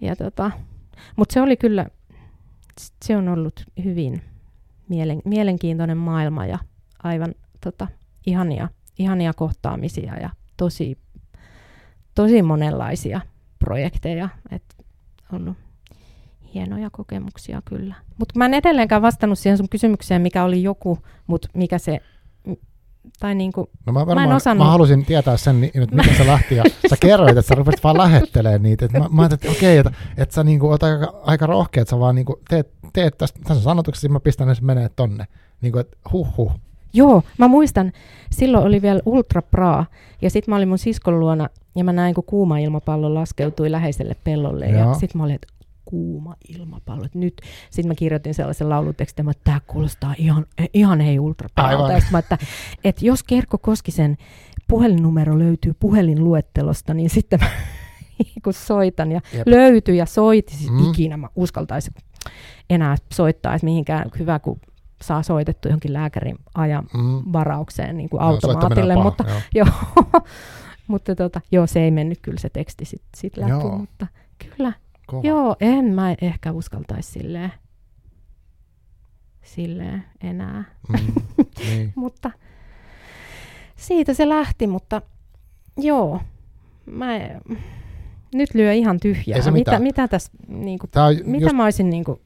Ja 0.00 0.16
tota, 0.16 0.50
Mutta 1.16 1.32
se 1.32 1.40
oli 1.40 1.56
kyllä, 1.56 1.86
se 3.04 3.16
on 3.16 3.28
ollut 3.28 3.64
hyvin 3.84 4.22
mielen, 4.88 5.22
mielenkiintoinen 5.24 5.96
maailma 5.96 6.46
ja 6.46 6.58
aivan 7.02 7.34
tota, 7.60 7.88
ihania, 8.26 8.68
ihania 8.98 9.32
kohtaamisia 9.34 10.16
ja 10.16 10.30
tosi, 10.56 10.98
tosi 12.14 12.42
monenlaisia 12.42 13.20
projekteja. 13.58 14.28
Et 14.50 14.84
ollut 15.32 15.56
hienoja 16.54 16.90
kokemuksia 16.90 17.62
kyllä. 17.64 17.94
Mutta 18.18 18.38
mä 18.38 18.46
en 18.46 18.54
edelleenkään 18.54 19.02
vastannut 19.02 19.38
siihen 19.38 19.58
sun 19.58 19.68
kysymykseen, 19.68 20.22
mikä 20.22 20.44
oli 20.44 20.62
joku, 20.62 20.98
mutta 21.26 21.48
mikä 21.54 21.78
se 21.78 22.00
tai 23.20 23.34
niinku, 23.34 23.70
no 23.86 23.92
mä, 23.92 24.06
varmaan, 24.06 24.28
mä, 24.28 24.32
en 24.32 24.36
osannut. 24.36 24.66
mä 24.66 24.70
halusin 24.70 25.04
tietää 25.04 25.36
sen, 25.36 25.60
niin, 25.60 25.82
että 25.82 25.96
miten 25.96 26.16
se 26.16 26.26
lähti, 26.26 26.56
ja 26.56 26.64
sä 26.90 26.96
kerroit, 27.00 27.36
että 27.36 27.42
sä 27.42 27.54
rupesit 27.54 27.84
vaan 27.84 27.98
lähettelemään 27.98 28.62
niitä. 28.62 28.84
Et 28.84 28.92
mä, 28.92 29.08
mä 29.10 29.22
ajattelin, 29.22 29.52
että 29.52 29.58
okei, 29.58 29.80
okay, 29.80 29.92
että, 29.92 30.22
että 30.22 30.34
sä 30.34 30.44
niinku 30.44 30.68
oot 30.68 30.82
aika, 30.82 31.20
aika 31.22 31.46
rohkea, 31.46 31.82
että 31.82 31.90
sä 31.90 31.98
vaan 31.98 32.14
niinku 32.14 32.40
teet, 32.48 32.70
teet 32.92 33.18
tästä, 33.18 33.40
tässä 33.44 33.62
sanotuksessa, 33.62 34.08
mä 34.08 34.20
pistän 34.20 34.48
ne 34.48 34.54
menee 34.60 34.88
tonne. 34.96 35.24
Niinku, 35.60 35.78
että 35.78 35.96
huh 36.12 36.36
huh. 36.36 36.52
Joo, 36.92 37.22
mä 37.38 37.48
muistan, 37.48 37.92
silloin 38.30 38.66
oli 38.66 38.82
vielä 38.82 39.00
Ultra 39.06 39.42
Pra, 39.42 39.84
ja 40.22 40.30
sitten 40.30 40.52
mä 40.52 40.56
olin 40.56 40.68
mun 40.68 40.78
siskon 40.78 41.20
luona, 41.20 41.48
ja 41.76 41.84
mä 41.84 41.92
näin, 41.92 42.14
kun 42.14 42.24
kuuma 42.26 42.58
ilmapallo 42.58 43.14
laskeutui 43.14 43.70
läheiselle 43.70 44.16
pellolle, 44.24 44.66
Joo. 44.66 44.78
ja 44.78 44.94
sitten 44.94 45.18
mä 45.18 45.24
olin, 45.24 45.34
että 45.34 45.48
kuuma 45.84 46.36
ilmapallo. 46.48 47.06
Nyt 47.14 47.40
sitten 47.70 47.88
mä 47.88 47.94
kirjoitin 47.94 48.34
sellaisen 48.34 48.68
laulutekstin, 48.68 49.28
että 49.28 49.44
tämä 49.44 49.60
kuulostaa 49.66 50.14
ihan, 50.18 50.46
ihan 50.74 51.00
hei 51.00 51.18
ultrapäältä. 51.18 51.96
että, 52.18 52.38
että 52.84 53.06
jos 53.06 53.22
Kerkko 53.22 53.58
Koskisen 53.58 54.16
puhelinnumero 54.68 55.38
löytyy 55.38 55.74
puhelinluettelosta, 55.80 56.94
niin 56.94 57.10
sitten 57.10 57.40
mä 57.40 57.46
kun 58.44 58.52
soitan 58.52 59.12
ja 59.12 59.20
Jep. 59.32 59.46
löytyy 59.46 59.94
ja 59.94 60.06
soiti, 60.06 60.56
siis 60.56 60.70
mm. 60.70 60.90
ikinä 60.90 61.16
mä 61.16 61.28
uskaltaisin 61.36 61.94
enää 62.70 62.96
soittaa, 63.12 63.54
että 63.54 63.64
mihinkään 63.64 64.10
hyvä, 64.18 64.38
kun 64.38 64.60
saa 65.02 65.22
soitettu 65.22 65.68
johonkin 65.68 65.92
lääkärin 65.92 66.36
ajan 66.54 66.84
mm. 66.94 67.32
varaukseen 67.32 67.96
niin 67.96 68.08
kuin 68.08 68.20
no, 68.20 68.26
automaatille, 68.26 68.96
mutta, 68.96 69.24
joo. 69.54 69.66
joo, 69.94 70.22
mutta 70.86 71.14
tota, 71.14 71.40
joo, 71.52 71.66
se 71.66 71.80
ei 71.80 71.90
mennyt 71.90 72.18
kyllä 72.22 72.40
se 72.40 72.48
teksti 72.48 72.84
sitten 72.84 73.20
sit 73.20 73.36
läpi, 73.36 73.50
joo. 73.50 73.78
mutta 73.78 74.06
kyllä 74.38 74.72
Kova. 75.06 75.28
Joo, 75.28 75.56
en 75.60 75.84
mä 75.84 76.14
ehkä 76.20 76.52
uskaltaisi 76.52 77.12
silleen, 77.12 77.52
silleen 79.42 80.04
enää. 80.20 80.64
Mm, 80.88 81.14
niin. 81.58 81.92
mutta 81.94 82.30
siitä 83.76 84.14
se 84.14 84.28
lähti, 84.28 84.66
mutta 84.66 85.02
joo, 85.76 86.20
mä, 86.86 87.06
nyt 88.34 88.54
lyö 88.54 88.72
ihan 88.72 89.00
tyhjää. 89.00 89.38
Mitä, 89.38 89.50
mitä, 89.50 89.78
mitä 89.78 90.08
tässä, 90.08 90.32
niinku, 90.48 90.86
mitä 91.24 91.44
just... 91.44 91.56
mä 91.56 91.64
olisin, 91.64 91.90
niinku, 91.90 92.20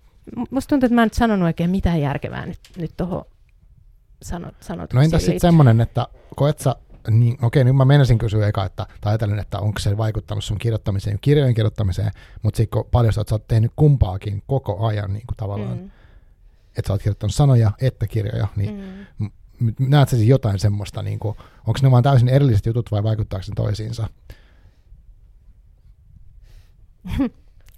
musta 0.51 0.69
tuntuu, 0.69 0.87
että 0.87 0.95
mä 0.95 1.03
en 1.03 1.07
nyt 1.07 1.15
sanonut 1.15 1.47
oikein 1.47 1.71
mitään 1.71 2.01
järkevää 2.01 2.47
nyt, 2.47 2.61
nyt 2.77 2.97
tuohon 2.97 3.25
sanot, 4.23 4.55
sanot. 4.61 4.93
No 4.93 5.03
entäs 5.03 5.25
sitten 5.25 5.41
semmoinen, 5.41 5.81
että 5.81 6.07
koet 6.37 6.59
sä 6.59 6.77
niin, 7.11 7.45
okei, 7.45 7.65
nyt 7.65 7.77
mä 7.77 7.85
menisin 7.85 8.19
kysyä 8.19 8.49
eka, 8.49 8.65
että, 8.65 8.87
tai 9.01 9.11
ajatellen, 9.11 9.39
että 9.39 9.59
onko 9.59 9.79
se 9.79 9.97
vaikuttanut 9.97 10.45
sun 10.45 10.59
kirjoittamiseen, 10.59 11.19
kirjojen 11.21 11.55
kirjoittamiseen, 11.55 12.11
mutta 12.43 12.57
sitten 12.57 12.83
kun 12.83 12.91
paljastat, 12.91 13.21
että 13.21 13.31
sä 13.31 13.35
oot 13.35 13.49
tehnyt 13.49 13.73
kumpaakin 13.77 14.43
koko 14.47 14.87
ajan 14.87 15.13
niin 15.13 15.27
kuin 15.27 15.37
tavallaan, 15.37 15.79
mm. 15.79 15.91
että 16.77 16.87
sä 16.87 16.93
oot 16.93 17.03
kirjoittanut 17.03 17.35
sanoja 17.35 17.71
että 17.81 18.07
kirjoja, 18.07 18.47
niin 18.57 18.83
mm. 19.19 19.75
näet 19.79 20.09
sä 20.09 20.17
siis 20.17 20.29
jotain 20.29 20.59
semmoista, 20.59 21.03
niin 21.03 21.19
kuin, 21.19 21.37
onko 21.67 21.79
ne 21.83 21.91
vaan 21.91 22.03
täysin 22.03 22.29
erilliset 22.29 22.67
jutut 22.67 22.91
vai 22.91 23.03
vaikuttaako 23.03 23.45
ne 23.49 23.55
toisiinsa? 23.57 24.09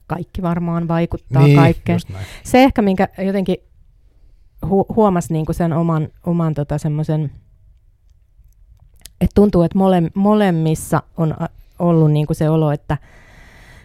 Kaikki 0.06 0.42
varmaan 0.42 0.88
vaikuttaa 0.88 1.42
niin, 1.42 1.56
kaikkeen. 1.56 2.00
Se 2.44 2.62
ehkä, 2.62 2.82
minkä 2.82 3.08
jotenkin 3.18 3.56
hu- 4.66 4.94
huomasi 4.96 5.32
niin 5.32 5.46
kuin 5.46 5.56
sen 5.56 5.72
oman, 5.72 6.08
oman 6.26 6.54
tota 6.54 6.78
semmoisen 6.78 7.32
et 9.20 9.30
tuntuu, 9.34 9.62
että 9.62 9.78
mole, 9.78 10.02
molemmissa 10.14 11.02
on 11.16 11.34
ollut 11.78 12.12
niin 12.12 12.26
kuin 12.26 12.36
se 12.36 12.50
olo, 12.50 12.72
että, 12.72 12.98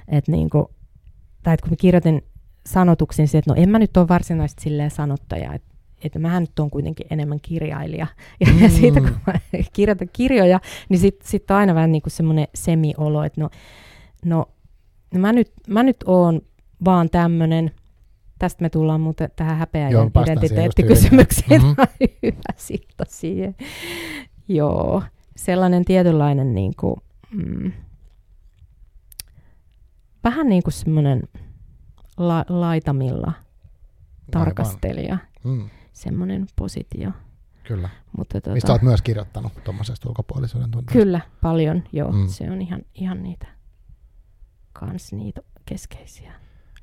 että, 0.07 0.31
niin 0.31 0.49
kuin, 0.49 0.65
tai 1.43 1.53
että 1.53 1.63
kun 1.63 1.71
mä 1.71 1.75
kirjoitin 1.75 2.23
sanotuksin, 2.65 3.25
että 3.25 3.51
no 3.51 3.55
en 3.61 3.69
mä 3.69 3.79
nyt 3.79 3.97
ole 3.97 4.07
varsinaisesti 4.07 4.63
silleen 4.63 4.91
sanottaja, 4.91 5.53
että, 5.53 5.75
että 6.03 6.19
mähän 6.19 6.43
nyt 6.43 6.59
on 6.59 6.69
kuitenkin 6.69 7.07
enemmän 7.09 7.39
kirjailija. 7.41 8.07
Ja, 8.39 8.47
mm. 8.53 8.61
ja 8.61 8.69
siitä 8.69 9.01
kun 9.01 9.17
mä 9.27 9.33
kirjoitan 9.73 10.09
kirjoja, 10.13 10.59
niin 10.89 10.99
sitten 10.99 11.29
sit 11.29 11.51
on 11.51 11.57
aina 11.57 11.75
vähän 11.75 11.91
niin 11.91 12.01
kuin 12.01 12.11
semmoinen 12.11 12.47
semiolo, 12.55 13.23
että 13.23 13.41
no, 13.41 13.49
no, 14.25 14.45
no 15.13 15.19
mä, 15.19 15.33
nyt, 15.33 15.51
mä 15.67 15.83
nyt 15.83 15.97
oon 16.05 16.41
vaan 16.85 17.09
tämmöinen, 17.09 17.71
tästä 18.39 18.61
me 18.61 18.69
tullaan 18.69 19.01
muuten 19.01 19.29
tähän 19.35 19.57
häpeä- 19.57 19.89
ja 19.89 20.23
identiteettikysymykseen. 20.23 21.61
Mm-hmm. 21.61 22.07
Hyvä 22.23 22.53
silta 22.55 23.05
siihen. 23.07 23.55
Joo, 24.47 25.03
sellainen 25.35 25.85
tietynlainen 25.85 26.55
niin 26.55 26.73
kuin, 26.79 26.95
mm, 27.31 27.71
vähän 30.23 30.49
niin 30.49 30.63
kuin 30.63 30.73
semmoinen 30.73 31.23
la, 32.17 32.45
laitamilla 32.49 33.33
tarkastelija, 34.31 35.17
mm. 35.43 35.69
semmoinen 35.93 36.47
positio. 36.55 37.11
Kyllä. 37.63 37.89
Mutta 38.17 38.41
tuota, 38.41 38.53
Mistä 38.53 38.71
olet 38.71 38.81
myös 38.81 39.01
kirjoittanut 39.01 39.63
tuommoisesta 39.63 40.09
ulkopuolisuuden 40.09 40.71
tunteesta? 40.71 41.03
Kyllä, 41.03 41.21
paljon, 41.41 41.83
joo. 41.91 42.11
Mm. 42.11 42.27
Se 42.27 42.51
on 42.51 42.61
ihan, 42.61 42.81
ihan 42.95 43.23
niitä, 43.23 43.47
kans 44.73 45.13
niitä 45.13 45.41
keskeisiä. 45.65 46.33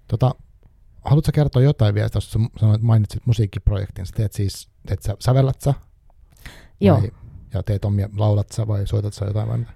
Tota, 0.09 0.34
haluatko 1.05 1.30
kertoa 1.34 1.62
jotain 1.62 1.94
vielä, 1.94 2.09
jos 2.14 2.38
sanoit, 2.59 2.82
mainitsit 2.82 3.26
musiikkiprojektin, 3.26 4.07
sä 4.07 4.12
teet 4.16 4.32
siis, 4.32 4.68
teet 4.86 5.03
sä, 5.03 5.16
sävellät 5.18 5.61
sä? 5.61 5.74
Joo. 6.80 7.00
Vai 7.00 7.11
ja 7.55 7.62
teet 7.62 7.84
omia, 7.84 8.09
laulat 8.16 8.48
sä 8.53 8.66
vai 8.66 8.86
soitat 8.86 9.14
sä 9.14 9.24
jotain 9.24 9.48
vai 9.48 9.59
mitä? 9.59 9.72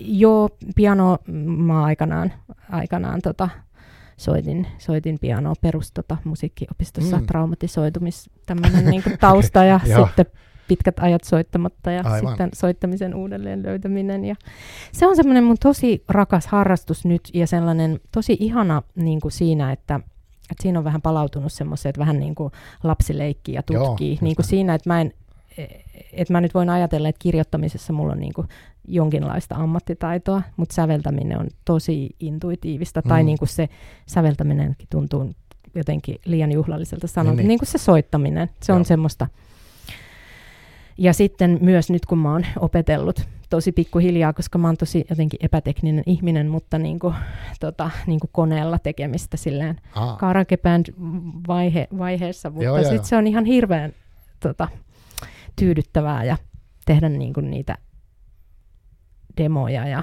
Joo, 0.00 0.48
piano 0.76 1.18
mä 1.46 1.84
aikanaan, 1.84 2.32
aikanaan 2.70 3.20
tota, 3.22 3.48
soitin, 4.16 4.66
soitin 4.78 5.18
pianoa 5.18 5.54
perus 5.60 5.92
tota, 5.92 6.16
musiikkiopistossa 6.24 7.18
mm. 7.18 7.26
traumatisoitumis 7.26 8.30
tämmöinen 8.46 8.84
niin 8.90 9.02
tausta 9.20 9.64
ja 9.64 9.80
sitten 9.84 10.26
pitkät 10.68 10.98
ajat 10.98 11.24
soittamatta 11.24 11.90
ja 11.90 12.02
Aivan. 12.04 12.30
sitten 12.30 12.50
soittamisen 12.54 13.14
uudelleen 13.14 13.62
löytäminen. 13.62 14.24
Ja 14.24 14.34
se 14.92 15.06
on 15.06 15.16
semmoinen 15.16 15.44
mun 15.44 15.56
tosi 15.62 16.04
rakas 16.08 16.46
harrastus 16.46 17.04
nyt 17.04 17.30
ja 17.34 17.46
sellainen 17.46 18.00
tosi 18.12 18.36
ihana 18.40 18.82
niin 18.94 19.20
kuin 19.20 19.32
siinä, 19.32 19.72
että, 19.72 20.00
että 20.50 20.62
siinä 20.62 20.78
on 20.78 20.84
vähän 20.84 21.02
palautunut 21.02 21.52
semmoiset, 21.52 21.86
että 21.86 22.00
vähän 22.00 22.20
niin 22.20 22.34
kuin 22.34 22.52
lapsileikki 22.84 23.52
ja 23.52 23.62
tutkii. 23.62 24.12
Joo, 24.12 24.18
niin 24.20 24.36
kuin 24.36 24.46
siinä, 24.46 24.74
että 24.74 24.90
mä 24.90 25.00
en 25.00 25.12
että 26.12 26.32
mä 26.32 26.40
nyt 26.40 26.54
voin 26.54 26.70
ajatella, 26.70 27.08
että 27.08 27.22
kirjoittamisessa 27.22 27.92
mulla 27.92 28.12
on 28.12 28.20
niin 28.20 28.32
kuin 28.32 28.48
jonkinlaista 28.88 29.54
ammattitaitoa, 29.54 30.42
mutta 30.56 30.74
säveltäminen 30.74 31.38
on 31.38 31.48
tosi 31.64 32.16
intuitiivista, 32.20 33.00
mm. 33.00 33.08
tai 33.08 33.22
niin 33.22 33.38
kuin 33.38 33.48
se 33.48 33.68
säveltäminenkin 34.06 34.88
tuntuu 34.90 35.30
jotenkin 35.74 36.16
liian 36.24 36.52
juhlalliselta 36.52 37.06
sanoa, 37.06 37.32
niin, 37.32 37.36
niin. 37.36 37.48
niin 37.48 37.58
kuin 37.58 37.68
se 37.68 37.78
soittaminen, 37.78 38.50
se 38.62 38.72
Joo. 38.72 38.78
on 38.78 38.84
semmoista. 38.84 39.26
Ja 40.98 41.12
sitten 41.12 41.58
myös 41.60 41.90
nyt, 41.90 42.06
kun 42.06 42.18
mä 42.18 42.32
oon 42.32 42.46
opetellut 42.58 43.28
tosi 43.50 43.72
pikkuhiljaa, 43.72 44.32
koska 44.32 44.58
mä 44.58 44.68
oon 44.68 44.76
tosi 44.76 45.04
jotenkin 45.10 45.40
epätekninen 45.42 46.02
ihminen, 46.06 46.48
mutta 46.48 46.78
niin 46.78 46.98
kuin, 46.98 47.14
tota, 47.60 47.90
niin 48.06 48.20
kuin 48.20 48.30
koneella 48.32 48.78
tekemistä 48.78 49.36
silleen 49.36 49.80
karaoke 50.18 50.56
band 50.56 50.86
vaihe, 51.48 51.88
vaiheessa, 51.98 52.50
mutta 52.50 52.82
sitten 52.82 53.04
se 53.04 53.16
on 53.16 53.26
ihan 53.26 53.44
hirveän 53.44 53.92
tota, 54.40 54.68
tyydyttävää 55.58 56.24
ja 56.24 56.36
tehdä 56.86 57.08
niin 57.08 57.32
kuin 57.32 57.50
niitä 57.50 57.78
demoja 59.36 59.88
ja 59.88 60.02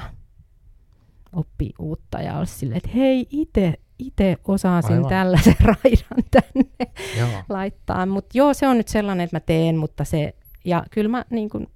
oppii 1.33 1.73
uutta 1.79 2.21
ja 2.21 2.33
olla 2.33 2.45
silleen, 2.45 2.77
että 2.77 2.89
hei, 2.95 3.27
itse 3.29 3.73
itse 3.99 4.37
osasin 4.47 4.95
Aivan. 4.95 5.09
tällaisen 5.09 5.55
raidan 5.83 6.23
tänne 6.31 6.91
joo. 7.19 7.43
laittaa. 7.49 8.05
Mutta 8.05 8.37
joo, 8.37 8.53
se 8.53 8.67
on 8.67 8.77
nyt 8.77 8.87
sellainen, 8.87 9.23
että 9.23 9.35
mä 9.35 9.39
teen, 9.39 9.77
mutta 9.77 10.03
se, 10.03 10.35
ja 10.65 10.83
kyllä 10.91 11.09
mä 11.09 11.25
niin 11.29 11.49
kun, 11.49 11.67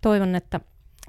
toivon, 0.00 0.34
että 0.34 0.60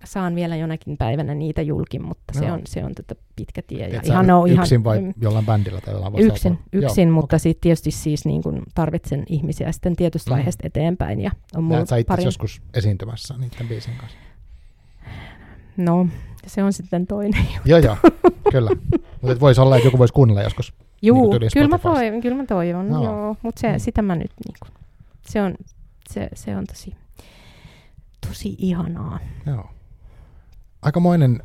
saan 0.04 0.36
vielä 0.36 0.56
jonakin 0.56 0.98
päivänä 0.98 1.36
niitä 1.36 1.62
julkin, 1.62 2.04
mutta 2.04 2.40
se 2.40 2.52
on, 2.52 2.62
se 2.66 2.84
on 2.86 2.96
tätä 2.96 3.16
pitkä 3.36 3.62
tie. 3.62 3.88
Ja 3.88 4.02
ihan, 4.04 4.28
no, 4.28 4.46
yksin 4.46 4.76
ihan, 4.76 4.84
vai 4.84 5.02
mm, 5.02 5.14
jollain 5.22 5.46
bändillä 5.46 5.82
tai 5.82 5.94
jollain 5.94 6.20
Yksin, 6.20 6.60
yksin 6.74 7.08
Joo, 7.08 7.16
mutta 7.16 7.36
okay. 7.36 7.40
sitten 7.40 7.62
tietysti 7.62 7.92
siis 7.92 8.26
niin 8.26 8.44
kun 8.44 8.64
tarvitsen 8.76 9.24
ihmisiä 9.30 9.72
sitten 9.72 9.96
tietystä 9.96 10.32
mm. 10.32 10.36
vaiheesta 10.36 10.68
eteenpäin. 10.68 11.22
Ja 11.22 11.32
on 11.56 11.64
mulla 11.64 11.86
sä 11.86 11.98
itse 11.98 12.22
joskus 12.22 12.62
esiintymässä 12.74 13.36
niiden 13.38 13.68
biisin 13.68 13.94
kanssa? 13.98 14.18
No, 15.78 16.08
se 16.48 16.64
on 16.64 16.74
sitten 16.74 17.08
toinen 17.08 17.42
juttu. 17.54 17.70
joo, 17.70 17.80
joo, 17.80 17.98
kyllä. 18.52 18.72
Mutta 19.22 19.40
voisi 19.40 19.62
olla, 19.62 19.76
että 19.76 19.88
joku 19.88 19.98
voisi 19.98 20.14
kuunnella 20.14 20.42
joskus. 20.42 20.74
Joo, 21.02 21.38
niin 21.40 21.50
kyllä, 21.54 21.68
mä 21.68 21.78
toivon, 21.78 22.22
kyllä 22.22 22.38
mä 22.38 22.46
toivon, 22.46 22.90
no. 22.90 23.04
joo. 23.04 23.36
Mutta 23.42 23.62
se, 23.62 23.72
mm. 23.72 23.80
sitä 23.80 24.02
mä 24.02 24.16
nyt, 24.16 24.32
niin 24.46 24.56
kun, 24.64 24.72
se, 25.28 25.42
on, 25.42 25.56
se, 26.10 26.30
se 26.34 26.56
on 26.56 26.66
tosi, 26.66 26.96
tosi 28.28 28.56
ihanaa. 28.58 29.20
Joo. 29.46 29.70
Aikamoinen, 30.82 31.44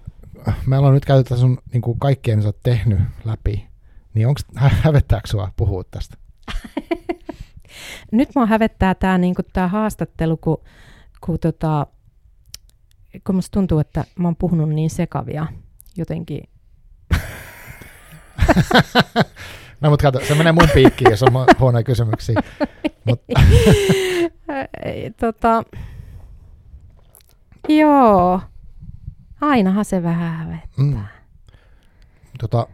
me 0.67 0.79
ollaan 0.79 0.95
nyt 0.95 1.05
käyty 1.05 1.37
sun 1.37 1.59
niin 1.73 1.83
kuin 1.83 1.99
kaikkien 1.99 2.43
sä 2.43 2.49
oot 2.49 2.63
tehnyt 2.63 3.01
läpi, 3.25 3.67
niin 4.15 4.29
onko 4.29 4.41
hävettääkö 4.57 5.27
sua 5.27 5.51
puhua 5.57 5.85
tästä? 5.91 6.17
Nyt 8.13 8.29
mua 8.35 8.47
hävettää 8.47 8.95
tämä 8.95 9.19
niinku, 9.19 9.43
tää 9.53 9.69
haastattelu, 9.69 10.37
kun, 10.37 10.63
kun, 11.21 11.39
tota, 11.39 11.87
kun 13.27 13.35
musta 13.35 13.53
tuntuu, 13.53 13.79
että 13.79 14.05
mä 14.19 14.29
oon 14.29 14.37
puhunut 14.37 14.69
niin 14.69 14.91
sekavia 14.91 15.47
jotenkin. 15.97 16.49
no 19.81 19.91
mutta 19.91 20.03
kato, 20.03 20.21
se 20.27 20.35
menee 20.35 20.53
mun 20.53 20.69
piikkiin, 20.75 21.11
jos 21.11 21.23
on 21.23 21.33
huonoja 21.59 21.83
kysymyksiä. 21.83 22.41
Mut. 23.07 23.23
tota, 25.21 25.65
joo, 27.69 28.41
ainahan 29.49 29.85
se 29.85 30.03
vähän 30.03 30.37
hävettää. 30.37 30.85
Mm. 30.85 31.05
Tota, 32.39 32.67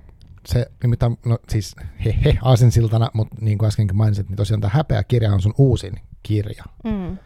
se, 0.47 0.71
mitä, 0.87 1.11
no 1.27 1.39
siis 1.49 1.77
he, 2.05 2.19
he 2.25 2.39
aasinsiltana, 2.43 3.11
mutta 3.15 3.37
niin 3.41 3.59
kuin 3.59 3.67
äskenkin 3.67 3.97
mainitsit, 3.97 4.29
niin 4.29 4.37
tosiaan 4.37 4.61
tämä 4.61 4.71
Häpeä 4.75 5.05
kirja 5.05 5.33
on 5.33 5.43
sun 5.43 5.55
uusin 5.59 5.95
kirja. 6.23 6.65
Mm. 6.85 7.19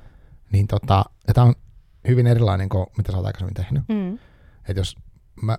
Niin 0.53 0.67
tota, 0.67 1.05
ja 1.29 1.35
tämä 1.35 1.47
on 1.47 1.55
hyvin 2.09 2.27
erilainen 2.27 2.69
kuin 2.69 2.87
mitä 2.97 3.13
sä 3.13 3.19
oot 3.19 3.27
aikaisemmin 3.27 3.55
tehnyt. 3.55 3.83
Mm. 3.89 4.15
Että 4.69 4.81
jos, 4.81 4.97
mä, 5.43 5.59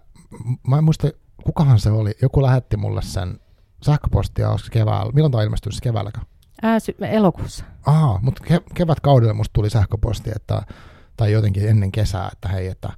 mä 0.68 0.78
en 0.78 0.84
muista, 0.84 1.08
kukahan 1.44 1.80
se 1.80 1.90
oli, 1.90 2.12
joku 2.22 2.42
lähetti 2.42 2.78
mulle 2.78 3.02
sen 3.02 3.40
sähköpostia, 3.84 4.50
onko 4.50 4.62
keväällä, 4.72 5.12
milloin 5.12 5.32
tämä 5.32 5.40
on 5.40 5.46
ilmestynyt, 5.46 5.82
keväälläkö? 5.82 6.20
Ää, 6.62 6.80
sy- 6.80 6.96
elokuussa. 7.02 7.66
Aha, 7.86 8.20
mutta 8.22 8.44
ke- 8.44 8.74
kevätkaudella 8.74 9.34
musta 9.34 9.54
tuli 9.54 9.70
sähköposti, 9.70 10.32
että, 10.36 10.62
tai 11.18 11.32
jotenkin 11.32 11.70
ennen 11.70 11.92
kesää, 11.92 12.30
että 12.34 12.50
hei, 12.50 12.68
että 12.68 12.90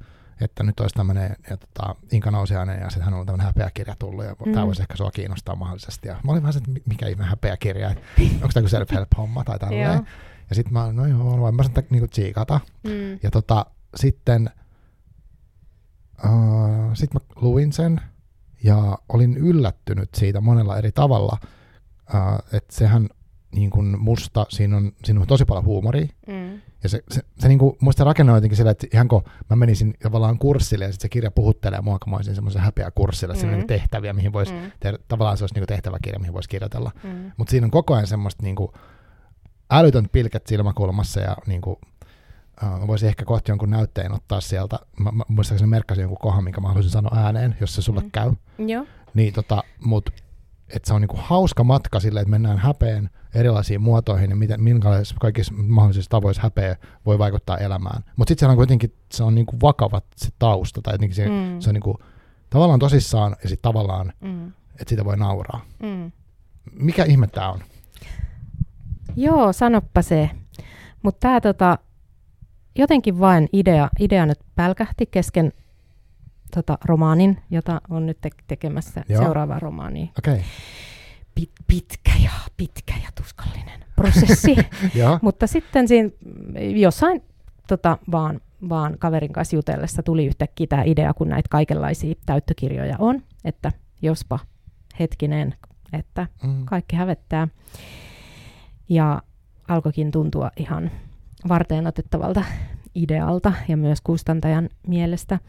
että 0.41 0.63
nyt 0.63 0.79
olisi 0.79 0.95
tämmöinen 0.95 1.35
ja 1.49 1.57
tota, 1.57 1.95
Inka 2.11 2.31
Nousiainen 2.31 2.81
ja 2.81 2.89
sitten 2.89 3.03
hän 3.03 3.13
on 3.13 3.25
tämmöinen 3.25 3.45
häpeäkirja 3.45 3.95
tullut 3.99 4.25
ja 4.25 4.35
mm. 4.45 4.53
tämä 4.53 4.65
voisi 4.65 4.81
ehkä 4.81 4.97
sua 4.97 5.11
kiinnostaa 5.11 5.55
mahdollisesti. 5.55 6.07
Ja 6.07 6.15
mä 6.23 6.31
olin 6.31 6.43
vähän 6.43 6.53
se, 6.53 6.57
että 6.59 6.71
mikä 6.85 7.07
ihme 7.07 7.23
häpeäkirja, 7.23 7.91
että 7.91 8.03
onko 8.33 8.49
tämä 8.53 8.67
self-help-homma 8.67 9.43
tai 9.43 9.59
tälleen. 9.59 10.07
ja 10.49 10.55
sitten 10.55 10.73
mä 10.73 10.93
no 10.93 11.05
joo, 11.05 11.37
voin 11.37 11.55
mä 11.55 11.63
sen 11.63 11.73
niinku 11.89 12.07
tsiikata. 12.07 12.59
Mm. 12.83 13.19
Ja 13.23 13.31
tota, 13.31 13.65
sitten 13.95 14.49
uh, 16.25 16.91
sit 16.93 17.13
mä 17.13 17.19
luin 17.35 17.73
sen 17.73 18.01
ja 18.63 18.97
olin 19.09 19.37
yllättynyt 19.37 20.09
siitä 20.15 20.41
monella 20.41 20.77
eri 20.77 20.91
tavalla, 20.91 21.37
uh, 21.43 22.55
että 22.57 22.75
sehän 22.75 23.09
niin 23.51 23.69
kuin 23.69 23.99
musta, 23.99 24.45
siinä 24.49 24.77
on, 24.77 24.91
siinä 25.03 25.21
on 25.21 25.27
tosi 25.27 25.45
paljon 25.45 25.65
huumoria. 25.65 26.07
Mm. 26.27 26.61
Ja 26.83 26.89
se, 26.89 27.03
se, 27.11 27.21
se 27.39 27.47
niin 27.47 27.59
kuin, 27.59 27.77
musta 27.79 28.03
rakenne 28.03 28.31
on 28.31 28.37
jotenkin 28.37 28.57
sillä, 28.57 28.71
että 28.71 28.87
ihan 28.93 29.07
kun 29.07 29.23
mä 29.49 29.55
menisin 29.55 29.93
tavallaan 30.03 30.39
kurssille 30.39 30.85
ja 30.85 30.91
sitten 30.91 31.01
se 31.01 31.09
kirja 31.09 31.31
puhuttelee 31.31 31.81
mua, 31.81 31.99
kun 31.99 32.11
mä 32.11 32.15
olisin 32.15 32.35
semmoisen 32.35 32.61
häpeä 32.61 32.91
kurssilla, 32.91 33.33
mm. 33.33 33.39
siinä 33.39 33.53
on 33.53 33.59
niin 33.59 33.67
tehtäviä, 33.67 34.13
mihin 34.13 34.33
voisi, 34.33 34.53
mm. 34.53 34.71
tehdä, 34.79 34.97
tavallaan 35.07 35.37
se 35.37 35.43
olisi 35.43 35.55
niin 35.55 35.67
tehtäväkirja, 35.67 36.19
mihin 36.19 36.33
voisi 36.33 36.49
kirjoitella. 36.49 36.91
Mm. 37.03 37.31
Mutta 37.37 37.51
siinä 37.51 37.65
on 37.65 37.71
koko 37.71 37.93
ajan 37.93 38.07
semmoista 38.07 38.43
niin 38.43 38.55
kuin, 38.55 38.71
älytön 39.71 40.09
pilkät 40.11 40.47
silmäkulmassa 40.47 41.19
ja 41.19 41.37
niin 41.47 41.61
kuin, 41.61 41.75
uh, 42.63 42.87
voisi 42.87 43.07
ehkä 43.07 43.25
kohti 43.25 43.51
jonkun 43.51 43.69
näytteen 43.69 44.11
ottaa 44.11 44.41
sieltä. 44.41 44.79
Mä, 44.99 45.11
mä 45.11 45.23
muistaakseni 45.27 45.69
merkkasin 45.69 46.01
jonkun 46.01 46.17
kohan, 46.21 46.43
minkä 46.43 46.61
mä 46.61 46.67
haluaisin 46.67 46.91
sanoa 46.91 47.17
ääneen, 47.17 47.57
jos 47.61 47.75
se 47.75 47.81
sulle 47.81 48.01
mm. 48.01 48.11
käy. 48.11 48.31
Joo. 48.57 48.85
Niin 49.13 49.33
tota, 49.33 49.63
mut 49.79 50.09
että 50.75 50.87
se 50.87 50.93
on 50.93 51.01
niinku 51.01 51.19
hauska 51.21 51.63
matka 51.63 51.99
sille, 51.99 52.19
että 52.19 52.31
mennään 52.31 52.57
häpeen 52.57 53.09
erilaisiin 53.37 53.81
muotoihin 53.81 54.29
ja 54.29 54.35
miten, 54.35 54.63
minkälaisissa 54.63 55.15
kaikissa 55.19 55.53
mahdollisissa 55.53 56.09
tavoissa 56.09 56.41
häpeä 56.41 56.75
voi 57.05 57.19
vaikuttaa 57.19 57.57
elämään. 57.57 58.03
Mutta 58.15 58.31
sitten 58.31 58.47
se 58.47 58.51
on 58.51 58.57
kuitenkin 58.57 58.93
se 59.11 59.23
on 59.23 59.35
niinku 59.35 59.55
vakava 59.61 60.01
se 60.15 60.29
tausta, 60.39 60.81
tai 60.81 60.93
jotenkin 60.93 61.15
se, 61.15 61.29
mm. 61.29 61.59
se 61.59 61.69
on 61.69 61.73
niinku, 61.73 61.99
tavallaan 62.49 62.79
tosissaan 62.79 63.35
ja 63.43 63.49
sitten 63.49 63.69
tavallaan, 63.69 64.13
mm. 64.21 64.47
että 64.47 64.89
sitä 64.89 65.05
voi 65.05 65.17
nauraa. 65.17 65.61
Mm. 65.83 66.11
Mikä 66.71 67.03
ihme 67.03 67.27
tämä 67.27 67.51
on? 67.51 67.59
Joo, 69.15 69.53
sanoppa 69.53 70.01
se. 70.01 70.29
Mutta 71.03 71.19
tämä 71.19 71.41
tota, 71.41 71.77
jotenkin 72.75 73.19
vain 73.19 73.49
idea, 73.53 73.89
idea 73.99 74.25
nyt 74.25 74.39
pälkähti 74.55 75.05
kesken 75.05 75.51
tota, 76.55 76.77
romaanin, 76.85 77.37
jota 77.51 77.81
on 77.89 78.05
nyt 78.05 78.17
te- 78.21 78.29
tekemässä 78.47 79.03
Joo. 79.09 79.23
seuraava 79.23 79.59
romaani. 79.59 80.11
Okay. 80.17 80.39
Pit, 81.37 81.51
pitkä 81.67 82.11
ja 82.23 82.31
pitkä 82.57 82.93
ja 83.03 83.09
tuskallinen 83.15 83.85
prosessi. 83.95 84.55
Mutta 85.21 85.47
sitten 85.47 85.87
siinä 85.87 86.09
jossain 86.75 87.23
tota, 87.67 87.97
vaan, 88.11 88.41
vaan 88.69 88.95
kaverin 88.99 89.33
kanssa 89.33 89.55
jutellessa 89.55 90.03
tuli 90.03 90.25
yhtäkkiä 90.25 90.67
tämä 90.67 90.83
idea, 90.85 91.13
kun 91.13 91.29
näitä 91.29 91.47
kaikenlaisia 91.49 92.15
täyttökirjoja 92.25 92.95
on, 92.99 93.23
että 93.45 93.71
jospa 94.01 94.39
hetkinen, 94.99 95.55
että 95.93 96.27
mm. 96.43 96.65
kaikki 96.65 96.95
hävettää. 96.95 97.47
Ja 98.89 99.21
alkoikin 99.67 100.11
tuntua 100.11 100.51
ihan 100.57 100.91
varteen 101.47 101.87
otettavalta 101.87 102.43
idealta 102.95 103.53
ja 103.67 103.77
myös 103.77 104.01
kustantajan 104.01 104.69
mielestä. 104.87 105.39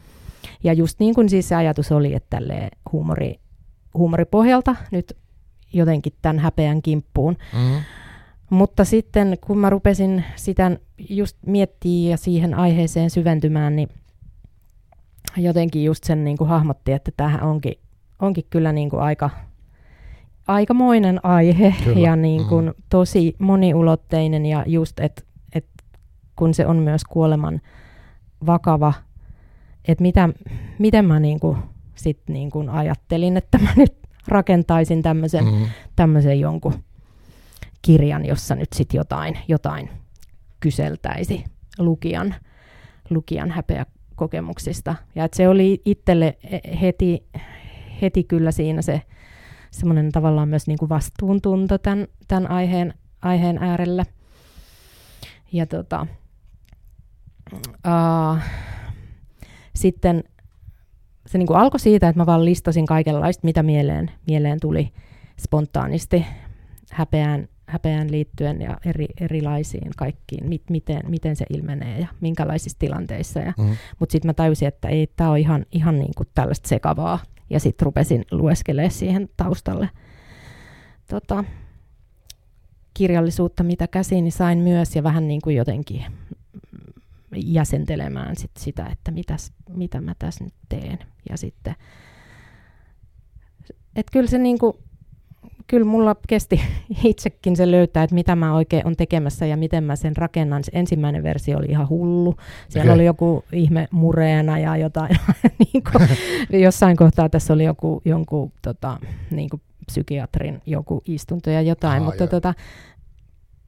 Ja 0.64 0.72
just 0.72 1.00
niin 1.00 1.14
kuin 1.14 1.28
siis 1.28 1.48
se 1.48 1.54
ajatus 1.54 1.92
oli, 1.92 2.14
että 2.14 2.36
tälle 2.36 2.68
huumori, 2.92 3.40
huumoripohjalta 3.94 4.76
nyt 4.90 5.16
jotenkin 5.72 6.12
tämän 6.22 6.38
häpeän 6.38 6.82
kimppuun. 6.82 7.36
Mm-hmm. 7.52 7.80
Mutta 8.50 8.84
sitten 8.84 9.38
kun 9.40 9.58
mä 9.58 9.70
rupesin 9.70 10.24
sitä 10.36 10.76
just 11.08 11.36
miettimään 11.46 12.10
ja 12.10 12.16
siihen 12.16 12.54
aiheeseen 12.54 13.10
syventymään, 13.10 13.76
niin 13.76 13.88
jotenkin 15.36 15.84
just 15.84 16.04
sen 16.04 16.24
niin 16.24 16.36
kuin 16.36 16.48
hahmotti, 16.48 16.92
että 16.92 17.10
tämähän 17.16 17.42
onkin, 17.42 17.74
onkin 18.18 18.44
kyllä 18.50 18.72
niin 18.72 18.90
kuin 18.90 19.02
aika, 19.02 19.30
aikamoinen 20.48 21.24
aihe 21.24 21.74
kyllä. 21.84 21.98
ja 21.98 22.16
niin 22.16 22.44
kuin 22.44 22.66
mm. 22.66 22.74
tosi 22.88 23.36
moniulotteinen 23.38 24.46
ja 24.46 24.64
just, 24.66 25.00
että 25.00 25.22
et 25.52 25.66
kun 26.36 26.54
se 26.54 26.66
on 26.66 26.76
myös 26.76 27.04
kuoleman 27.04 27.60
vakava 28.46 28.92
että 29.88 30.02
mitä, 30.02 30.28
miten 30.78 31.04
mä 31.04 31.20
niinku 31.20 31.56
sit 31.94 32.20
niinku 32.28 32.64
ajattelin, 32.70 33.36
että 33.36 33.58
mä 33.58 33.68
nyt 33.76 34.07
rakentaisin 34.28 35.02
tämmöisen 35.02 35.44
mm. 35.44 35.66
tämmöisen 35.96 36.40
jonkun 36.40 36.74
kirjan, 37.82 38.24
jossa 38.24 38.54
nyt 38.54 38.68
sit 38.74 38.94
jotain, 38.94 39.38
jotain 39.48 39.90
kyseltäisi 40.60 41.44
lukijan, 41.78 42.34
lukijan 43.10 43.50
häpeäkokemuksista. 43.50 44.94
Ja 45.14 45.24
että 45.24 45.36
se 45.36 45.48
oli 45.48 45.82
itselle 45.84 46.38
heti, 46.80 47.26
heti 48.02 48.24
kyllä 48.24 48.50
siinä 48.50 48.82
se 48.82 49.02
semmoinen 49.70 50.12
tavallaan 50.12 50.48
myös 50.48 50.66
niin 50.66 50.78
kuin 50.78 50.88
vastuuntunto 50.88 51.78
tämän, 51.78 52.06
tämän 52.28 52.50
aiheen, 52.50 52.94
aiheen 53.22 53.58
äärellä. 53.58 54.04
Ja 55.52 55.66
tota, 55.66 56.06
uh, 57.52 58.38
sitten 59.74 60.24
se 61.28 61.38
niin 61.38 61.46
kuin 61.46 61.58
alkoi 61.58 61.80
siitä, 61.80 62.08
että 62.08 62.20
mä 62.20 62.26
vaan 62.26 62.44
listasin 62.44 62.86
kaikenlaista, 62.86 63.44
mitä 63.44 63.62
mieleen, 63.62 64.10
mieleen 64.26 64.60
tuli 64.60 64.92
spontaanisti 65.40 66.26
häpeään, 66.90 67.48
häpeään 67.66 68.10
liittyen 68.10 68.60
ja 68.60 68.76
eri, 68.84 69.06
erilaisiin 69.20 69.90
kaikkiin, 69.96 70.48
mit, 70.48 70.62
miten, 70.70 71.00
miten 71.08 71.36
se 71.36 71.44
ilmenee 71.50 71.98
ja 71.98 72.06
minkälaisissa 72.20 72.78
tilanteissa. 72.78 73.40
Ja, 73.40 73.52
mm. 73.58 73.76
Mutta 73.98 74.12
sitten 74.12 74.28
mä 74.28 74.34
tajusin, 74.34 74.68
että 74.68 74.88
ei 74.88 75.06
tämä 75.16 75.30
ole 75.30 75.40
ihan, 75.40 75.66
ihan 75.72 75.98
niin 75.98 76.12
kuin 76.16 76.28
tällaista 76.34 76.68
sekavaa. 76.68 77.18
Ja 77.50 77.60
sitten 77.60 77.86
rupesin 77.86 78.24
lueskelemaan 78.30 78.90
siihen 78.90 79.28
taustalle 79.36 79.90
tota, 81.10 81.44
kirjallisuutta, 82.94 83.62
mitä 83.62 83.86
käsiini 83.86 84.30
sain 84.30 84.58
myös 84.58 84.96
ja 84.96 85.02
vähän 85.02 85.28
niin 85.28 85.40
kuin 85.44 85.56
jotenkin 85.56 86.04
jäsentelemään 87.36 88.36
sit 88.36 88.50
sitä, 88.58 88.86
että 88.86 89.10
mitäs, 89.10 89.52
mitä 89.68 90.00
mä 90.00 90.14
tässä 90.18 90.44
nyt 90.44 90.54
teen. 90.68 90.98
Ja 91.30 91.36
sitten, 91.36 91.74
että 93.96 94.12
kyllä 94.12 94.26
se 94.26 94.38
niinku, 94.38 94.78
kyllä 95.66 95.84
mulla 95.84 96.16
kesti 96.28 96.60
itsekin 97.04 97.56
se 97.56 97.70
löytää, 97.70 98.02
että 98.02 98.14
mitä 98.14 98.36
mä 98.36 98.54
oikein 98.54 98.86
on 98.86 98.96
tekemässä 98.96 99.46
ja 99.46 99.56
miten 99.56 99.84
mä 99.84 99.96
sen 99.96 100.16
rakennan. 100.16 100.64
Se 100.64 100.70
ensimmäinen 100.74 101.22
versio 101.22 101.58
oli 101.58 101.66
ihan 101.66 101.88
hullu. 101.88 102.36
Siellä 102.68 102.88
okay. 102.88 102.94
oli 102.94 103.04
joku 103.06 103.44
ihme 103.52 103.88
mureena 103.90 104.58
ja 104.58 104.76
jotain. 104.76 105.16
niin 105.64 105.84
kuin, 105.92 106.08
jossain 106.62 106.96
kohtaa 106.96 107.28
tässä 107.28 107.54
oli 107.54 107.64
joku 107.64 108.02
jonkun 108.04 108.52
tota, 108.62 108.98
niin 109.30 109.50
kuin 109.50 109.62
psykiatrin 109.86 110.62
joku 110.66 111.02
istunto 111.06 111.50
ja 111.50 111.62
jotain, 111.62 112.02
Aha, 112.02 112.10
mutta 112.10 112.26
tota, 112.26 112.54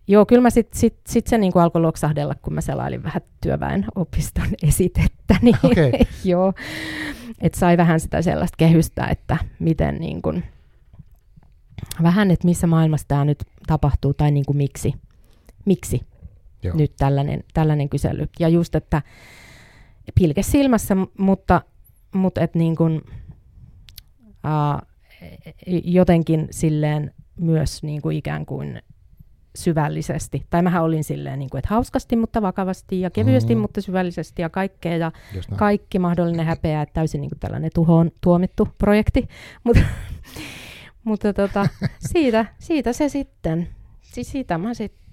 Joo, 0.09 0.27
kyllä 0.27 0.43
mä 0.43 0.51
sitten 0.51 0.81
sit, 0.81 1.01
sit 1.09 1.27
se 1.27 1.39
niinku 1.39 1.59
alkoi 1.59 1.83
loksahdella, 1.83 2.35
kun 2.43 2.55
mä 2.55 2.61
selailin 2.61 3.03
vähän 3.03 3.23
työväen 3.41 3.87
opiston 3.95 4.47
esitettä. 4.69 5.37
Niin 5.43 5.57
okay. 5.63 5.93
joo, 6.25 6.53
että 7.41 7.59
sai 7.59 7.77
vähän 7.77 8.01
sitä 8.01 8.23
sellaista 8.23 8.57
kehystä, 8.57 9.07
että 9.07 9.37
miten 9.59 9.95
niin 9.95 10.23
kun, 10.23 10.43
vähän, 12.03 12.31
että 12.31 12.47
missä 12.47 12.67
maailmassa 12.67 13.09
tämä 13.09 13.25
nyt 13.25 13.45
tapahtuu 13.67 14.15
tai 14.15 14.31
niin 14.31 14.45
kuin 14.47 14.57
miksi, 14.57 14.95
miksi 15.65 16.01
joo. 16.63 16.77
nyt 16.77 16.93
tällainen, 16.99 17.45
tällainen 17.55 17.89
kysely. 17.89 18.29
Ja 18.41 18.49
just, 18.49 18.75
että 18.75 19.03
pilke 20.15 20.43
silmässä, 20.43 20.97
mutta, 21.19 21.63
mutta 22.15 22.41
et 22.41 22.55
niin 22.55 22.77
kuin, 22.77 23.01
uh, 24.29 24.89
jotenkin 25.85 26.49
silleen 26.51 27.15
myös 27.41 27.83
niin 27.83 28.03
kuin 28.03 28.17
ikään 28.17 28.47
kuin 28.47 28.83
syvällisesti. 29.55 30.47
Tai 30.51 30.63
mähän 30.63 30.83
olin 30.83 31.05
silleen, 31.05 31.39
niin 31.39 31.51
kuin, 31.51 31.59
että 31.59 31.75
hauskasti, 31.75 32.17
mutta 32.17 32.43
vakavasti 32.43 33.01
ja 33.01 33.11
kevyesti, 33.11 33.55
mm. 33.55 33.61
mutta 33.61 33.81
syvällisesti 33.81 34.43
ja 34.43 34.51
kaikkea. 34.51 34.97
Ja 34.97 35.13
kaikki 35.57 35.99
mahdollinen 35.99 36.47
häpeä, 36.47 36.83
että 36.83 36.93
täysin 36.93 37.21
niin 37.21 37.31
kuin 37.31 37.39
tällainen 37.39 37.71
tuhoon 37.75 38.11
tuomittu 38.21 38.69
projekti. 38.79 39.29
Mut, 39.65 39.77
mutta 41.05 41.33
tota, 41.33 41.69
siitä, 42.13 42.47
siitä 42.59 42.93
se 42.93 43.09
sitten. 43.09 43.69
Siis 44.03 44.33
siitä 44.33 44.59
mä 44.59 44.75
sitten, 44.75 45.05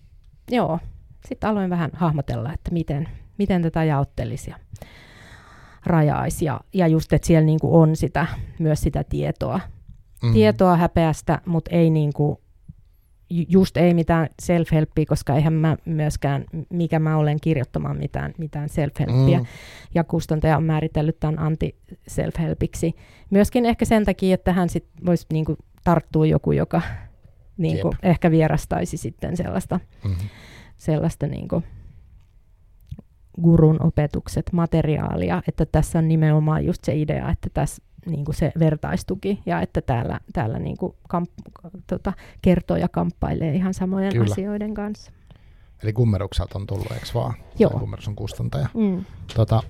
joo, 0.52 0.80
sitten 1.28 1.50
aloin 1.50 1.70
vähän 1.70 1.92
hahmotella, 1.94 2.54
että 2.54 2.72
miten, 2.72 3.10
miten 3.38 3.62
tätä 3.62 3.84
jaottelisi 3.84 4.50
ja 4.50 4.58
rajaisi. 5.86 6.46
Ja, 6.46 6.62
ja 6.74 6.88
just, 6.88 7.14
että 7.14 7.28
siellä 7.28 7.46
niin 7.46 7.60
kuin 7.60 7.74
on 7.74 7.96
sitä, 7.96 8.28
myös 8.60 8.82
sitä 8.82 9.04
tietoa. 9.04 9.60
Mm. 10.24 10.34
Tietoa 10.34 10.78
häpeästä, 10.78 11.42
mutta 11.46 11.72
ei 11.76 11.90
niin 11.90 12.14
kuin 12.14 12.38
just 13.30 13.78
ei 13.78 13.94
mitään 13.94 14.30
self-helppiä, 14.42 15.06
koska 15.08 15.36
eihän 15.36 15.54
mä 15.54 15.78
myöskään, 15.86 16.46
mikä 16.70 17.00
mä 17.00 17.18
olen 17.18 17.40
kirjoittamaan 17.42 17.98
mitään, 17.98 18.34
mitään 18.38 18.70
self-helppiä. 18.70 19.38
Mm. 19.40 19.46
Ja 19.96 20.04
kustantaja 20.04 20.58
on 20.58 20.64
määritellyt 20.64 21.20
tämän 21.20 21.40
anti-self-helpiksi. 21.40 22.96
Myöskin 23.30 23.66
ehkä 23.66 23.86
sen 23.86 24.06
takia, 24.06 24.34
että 24.34 24.54
hän 24.54 24.70
sit 24.70 24.86
voisi 25.06 25.26
niinku 25.32 25.58
tarttua 25.84 26.26
joku, 26.26 26.52
joka 26.52 26.82
niinku 27.58 27.94
ehkä 28.04 28.32
vierastaisi 28.32 28.98
sitten 28.98 29.38
sellaista, 29.38 29.80
mm-hmm. 30.04 30.30
sellaista 30.78 31.28
niinku 31.28 31.64
gurun 33.42 33.84
opetukset, 33.84 34.54
materiaalia, 34.54 35.44
että 35.48 35.66
tässä 35.66 36.00
on 36.00 36.08
nimenomaan 36.08 36.66
just 36.66 36.84
se 36.84 36.96
idea, 36.96 37.30
että 37.30 37.50
tässä 37.54 37.84
niin 38.08 38.26
kuin 38.26 38.36
se 38.36 38.51
vertaistuki 38.60 39.41
ja 39.45 39.62
että 39.62 39.82
täällä, 39.82 40.20
täällä 40.34 40.60
niin 40.60 40.78
kuin 40.78 40.95
kamp, 41.08 41.30
tota, 41.88 42.14
kertoja 42.41 42.88
kamppailee 42.88 43.55
ihan 43.55 43.74
samojen 43.74 44.14
Kyllä. 44.14 44.32
asioiden 44.32 44.74
kanssa. 44.74 45.12
Eli 45.84 45.93
kummerukselta 45.93 46.60
on 46.60 46.68
tullut, 46.68 46.91
eikö 46.91 47.05
vaan? 47.14 47.34
Joo. 47.60 47.72
kummerus 47.72 48.08
on 48.08 48.16
kustantaja. 48.16 48.68
Mm. 48.74 49.05
Tota, 49.36 49.64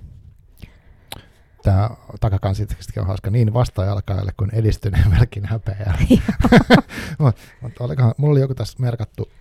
tämä 1.63 1.89
takakansitekstikin 2.19 3.01
on 3.01 3.07
hauska 3.07 3.31
niin 3.31 3.53
vastaajalkaille 3.53 4.31
kuin 4.37 4.55
edistyneen 4.55 5.09
melkein 5.17 5.45
häpeää. 5.45 5.97
Mutta 7.19 7.83
mulla 8.17 8.31
oli 8.31 8.39
joku 8.39 8.55
tässä 8.55 8.77
merkattu. 8.79 9.31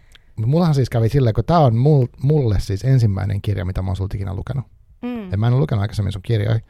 Mullahan 0.46 0.74
siis 0.74 0.90
kävi 0.90 1.08
silleen, 1.08 1.34
kun 1.34 1.44
tämä 1.44 1.60
on 1.60 1.74
mulle 2.22 2.60
siis 2.60 2.84
ensimmäinen 2.84 3.42
kirja, 3.42 3.64
mitä 3.64 3.82
mä 3.82 3.88
oon 3.88 3.96
sulta 3.96 4.16
ikinä 4.16 4.34
lukenut. 4.34 4.64
Mm. 5.02 5.30
Ja 5.30 5.38
mä 5.38 5.46
en 5.46 5.52
ole 5.52 5.60
lukenut 5.60 5.82
aikaisemmin 5.82 6.12
sun 6.12 6.22
kirjoja. 6.22 6.60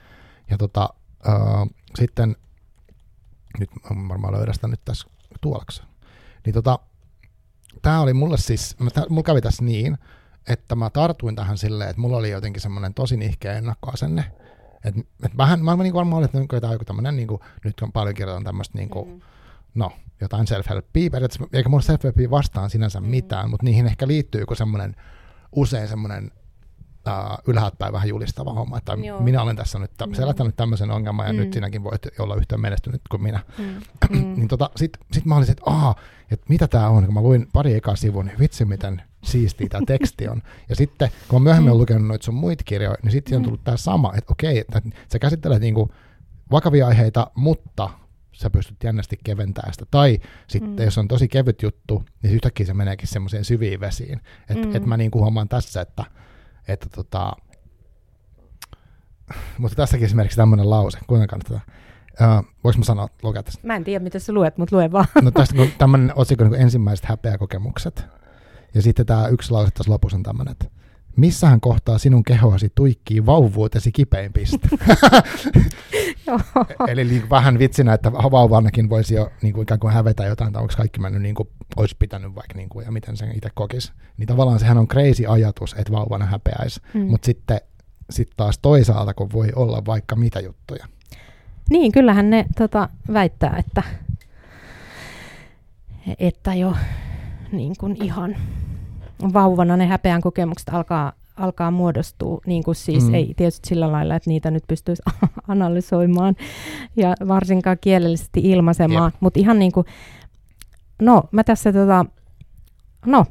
Ja 0.51 0.59
tota, 0.59 0.89
uh, 1.29 1.71
sitten, 1.99 2.37
nyt 3.59 3.71
varmaan 4.09 4.35
löydän 4.35 4.55
sitä 4.55 4.69
nyt 4.69 4.85
tässä 4.85 5.09
tuolaksi. 5.41 5.83
Niin 6.47 6.55
tota, 6.55 6.79
tämä 7.83 8.01
oli 8.01 8.13
mulle 8.13 8.39
siis, 8.39 8.77
mä, 8.79 8.91
mulla 9.09 9.23
kävi 9.23 9.41
tässä 9.41 9.65
niin, 9.65 9.99
että 10.49 10.77
mä 10.77 10.91
tartuin 10.91 11.37
tähän 11.37 11.59
silleen, 11.59 11.91
että 11.91 12.01
mulla 12.01 12.17
oli 12.17 12.31
jotenkin 12.31 12.63
semmoinen 12.63 12.95
tosi 12.95 13.17
nihkeä 13.17 13.53
ennakkoasenne. 13.53 14.33
Että 14.85 15.01
et 15.23 15.37
vähän, 15.37 15.65
mä 15.65 15.77
niin 15.77 15.95
varmaan 15.95 16.19
olin, 16.19 16.25
että 16.25 16.61
tämä 16.61 16.71
on 16.71 16.75
joku 16.75 16.85
tämmöinen, 16.85 17.17
niin 17.17 17.29
kuin, 17.29 17.41
nyt 17.65 17.81
on 17.81 17.93
paljon 17.93 18.15
kirjoitan 18.15 18.45
tämmöistä, 18.45 18.79
niin 18.79 18.89
kuin, 18.89 19.09
mm. 19.09 19.21
no, 19.75 19.93
jotain 20.21 20.47
self-helpia, 20.47 21.11
eikä 21.53 21.69
mulla 21.69 21.83
self-helpia 21.83 22.31
vastaan 22.31 22.71
sinänsä 22.71 23.01
mm. 23.01 23.07
mitään, 23.07 23.51
mutta 23.51 23.65
niihin 23.65 23.87
ehkä 23.87 24.07
liittyy 24.07 24.41
joku 24.41 24.55
semmoinen, 24.55 24.97
usein 25.53 25.89
semmoinen 25.89 26.31
uh, 27.07 27.39
ylhäältä 27.47 27.77
päin 27.77 27.93
vähän 27.93 28.09
julistava 28.09 28.53
homma, 28.53 28.79
että 28.79 28.93
Joo. 28.93 29.21
minä 29.21 29.43
olen 29.43 29.57
tässä 29.57 29.79
nyt 29.79 29.91
mm. 30.07 30.15
selättänyt 30.15 30.57
tämmöisen 30.57 30.91
ongelman 30.91 31.27
ja 31.27 31.33
mm. 31.33 31.39
nyt 31.39 31.53
sinäkin 31.53 31.85
voit 31.85 32.07
olla 32.19 32.37
yhtä 32.37 32.59
menestynyt 32.59 33.03
kuin 33.11 33.23
minä. 33.23 33.41
Mm. 33.59 33.81
niin 34.37 34.49
tota, 34.49 34.71
sitten 34.77 35.03
sit 35.13 35.25
mä 35.25 35.37
olisin, 35.37 35.53
että 35.53 35.71
aah, 35.71 35.97
että 36.31 36.47
mitä 36.49 36.69
tämä 36.69 36.89
on, 36.89 37.05
kun 37.05 37.15
mä 37.15 37.21
luin 37.21 37.49
pari 37.53 37.75
ekaa 37.75 37.97
sivua, 37.97 38.23
niin 38.23 38.39
vitsi 38.39 38.65
miten 38.65 39.03
siistiä 39.25 39.69
tämä 39.69 39.87
teksti 39.97 40.29
on. 40.29 40.43
Ja 40.69 40.77
sitten 40.77 41.11
kun 41.29 41.43
mä 41.43 41.45
myöhemmin 41.45 41.69
mm. 41.69 41.73
olen 41.73 41.81
lukenut 41.81 42.09
noita 42.09 42.25
sun 42.25 42.35
muita 42.35 42.65
kirjoja, 42.65 42.97
niin 43.03 43.13
sitten 43.13 43.33
mm. 43.33 43.37
on 43.37 43.43
tullut 43.45 43.65
tämä 43.65 43.77
sama, 43.77 44.13
että 44.17 44.33
okei, 44.33 44.59
että 44.59 44.83
sä 45.13 45.19
käsittelet 45.19 45.61
niinku 45.61 45.91
vakavia 46.51 46.87
aiheita, 46.87 47.31
mutta 47.35 47.91
sä 48.33 48.51
pystyt 48.51 48.85
jännästi 48.85 49.19
keventämään 49.25 49.73
sitä. 49.73 49.87
Tai 49.91 50.21
sitten, 50.47 50.71
mm. 50.71 50.85
jos 50.85 50.99
on 50.99 51.09
tosi 51.09 51.29
kevyt 51.29 51.63
juttu, 51.63 52.03
niin 52.23 52.35
yhtäkkiä 52.35 52.67
se 52.67 52.75
meneekin 52.75 53.09
semmoiseen 53.09 53.45
syviin 53.45 53.81
vesiin. 53.81 54.21
Että 54.49 54.67
mm. 54.67 54.77
et 54.77 54.87
mä 54.87 54.97
niin 54.97 55.11
kuin 55.11 55.23
huomaan 55.23 55.49
tässä, 55.49 55.81
että 55.81 56.05
että 56.69 56.87
tota, 56.89 57.33
mutta 59.59 59.77
tässäkin 59.77 60.05
esimerkiksi 60.05 60.37
tämmöinen 60.37 60.71
lause, 60.71 60.99
kuinka 61.07 61.27
kannattaa. 61.27 61.61
Uh, 62.21 62.47
voinko 62.65 62.79
mä 62.79 62.85
sanoa, 62.85 63.09
lukea 63.23 63.43
tästä? 63.43 63.67
Mä 63.67 63.77
en 63.77 63.85
tiedä, 63.85 64.03
mitä 64.03 64.19
sä 64.19 64.33
luet, 64.33 64.59
mutta 64.59 64.77
lue 64.77 64.93
vaan. 64.93 65.07
No 65.23 65.31
tästä 65.31 65.57
kun 65.57 65.69
tämmöinen 65.79 66.13
otsikko 66.17 66.45
niin 66.45 66.63
ensimmäiset 66.63 67.07
häpeäkokemukset. 67.07 68.05
Ja 68.75 68.83
sitten 68.83 69.07
tämä 69.07 69.29
yksi 69.29 69.51
lause 69.51 69.71
tässä 69.71 69.93
lopussa 69.93 70.17
on 70.17 70.23
tämmöinen, 70.23 70.53
että 70.53 70.67
missähän 71.17 71.61
kohtaa 71.61 71.99
sinun 71.99 72.25
kehoasi 72.25 72.73
tuikkii 72.75 73.27
vauvuutesi 73.27 73.93
kipein 73.93 74.33
piste? 74.33 74.69
Eli 76.89 77.05
niin 77.05 77.31
vähän 77.31 77.59
vitsinä, 77.59 77.95
että 77.95 78.13
vauvanakin 78.13 78.91
voisi 78.91 79.15
jo 79.15 79.31
niin 79.43 79.55
kuin 79.55 79.63
ikään 79.63 79.81
kuin 79.81 79.93
hävetä 79.93 80.25
jotain, 80.25 80.53
tai 80.53 80.63
onko 80.63 80.75
kaikki 80.77 81.01
mennyt 81.01 81.23
niin 81.23 81.35
kuin 81.35 81.49
olisi 81.77 81.97
pitänyt 81.99 82.35
vaikka, 82.35 82.55
niin 82.55 82.69
kuin, 82.69 82.85
ja 82.85 82.93
miten 82.93 83.17
sen 83.17 83.37
itse 83.37 83.51
kokisi. 83.55 83.93
Niin 84.17 84.27
tavallaan 84.27 84.59
sehän 84.59 84.79
on 84.79 84.89
crazy 84.89 85.27
ajatus, 85.29 85.75
että 85.79 85.93
vauvana 85.93 86.27
häpeäisi, 86.27 86.81
mm. 86.95 87.01
mutta 87.01 87.27
sitten 87.27 87.61
sit 88.11 88.31
taas 88.37 88.59
toisaalta, 88.59 89.15
kun 89.15 89.33
voi 89.33 89.49
olla 89.57 89.83
vaikka 89.87 90.17
mitä 90.17 90.41
juttuja. 90.41 90.87
Niin, 91.71 91.93
kyllähän 91.93 92.31
ne 92.31 92.47
tota, 92.57 92.89
väittää, 93.13 93.57
että, 93.59 93.83
että 96.19 96.55
jo 96.55 96.75
niin 97.53 97.75
kuin 97.81 98.03
ihan 98.03 98.37
vauvana 99.33 99.77
ne 99.77 99.87
häpeän 99.87 100.21
kokemukset 100.21 100.69
alkaa, 100.69 101.13
alkaa 101.37 101.71
muodostua, 101.71 102.41
niin 102.47 102.63
kuin 102.63 102.75
siis 102.75 103.09
mm. 103.09 103.15
ei 103.15 103.35
tietysti 103.37 103.69
sillä 103.69 103.93
lailla, 103.93 104.17
että 104.17 104.31
niitä 104.31 104.51
nyt 104.51 104.65
pystyisi 104.69 105.03
analysoimaan 105.49 106.37
ja 106.97 107.15
varsinkaan 107.29 107.79
kielellisesti 107.81 108.41
ilmaisemaan, 108.41 109.13
mutta 109.21 109.41
ihan 109.41 109.59
niin 109.59 109.73
kuin, 109.73 109.87
no 111.03 111.23
mä 111.33 111.45
tässä 111.45 111.73
tota, 111.73 112.07
no 113.07 113.27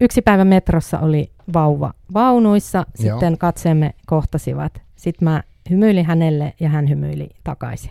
yksi 0.00 0.22
päivä 0.22 0.44
metrossa 0.44 0.98
oli 0.98 1.32
vauva 1.54 1.94
vaunuissa, 2.14 2.78
Joo. 2.78 3.14
sitten 3.14 3.38
katseemme 3.38 3.94
kohtasivat, 4.06 4.82
sitten 4.96 5.24
mä 5.24 5.42
hymyilin 5.70 6.06
hänelle 6.06 6.54
ja 6.60 6.68
hän 6.68 6.88
hymyili 6.88 7.30
takaisin. 7.44 7.90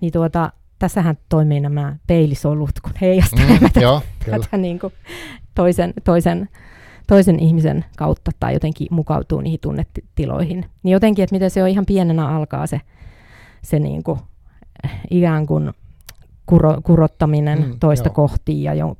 Niin 0.00 0.12
tuota, 0.12 0.52
tässähän 0.78 1.18
toimii 1.28 1.60
nämä 1.60 1.96
peilisolut, 2.06 2.80
kun 2.82 2.92
heijastelevat 3.00 3.74
mm, 3.74 3.82
joo, 3.82 4.02
tätä 4.30 4.56
niin 4.56 4.78
kuin 4.78 4.92
toisen, 5.54 5.94
toisen, 6.04 6.48
toisen 7.06 7.40
ihmisen 7.40 7.84
kautta 7.96 8.30
tai 8.40 8.54
jotenkin 8.54 8.86
mukautuu 8.90 9.40
niihin 9.40 9.60
tunnetiloihin. 9.60 10.64
Niin 10.82 10.92
jotenkin, 10.92 11.22
että 11.22 11.34
miten 11.34 11.50
se 11.50 11.62
on 11.62 11.68
ihan 11.68 11.86
pienenä 11.86 12.28
alkaa 12.28 12.66
se, 12.66 12.80
se 13.62 13.78
niin 13.78 14.02
kuin, 14.02 14.18
ikään 15.10 15.46
kuin 15.46 15.72
kuro, 16.46 16.80
kurottaminen 16.82 17.58
mm, 17.58 17.78
toista 17.80 18.08
joo. 18.08 18.14
kohti. 18.14 18.62
Ja 18.62 18.74
jo, 18.74 18.96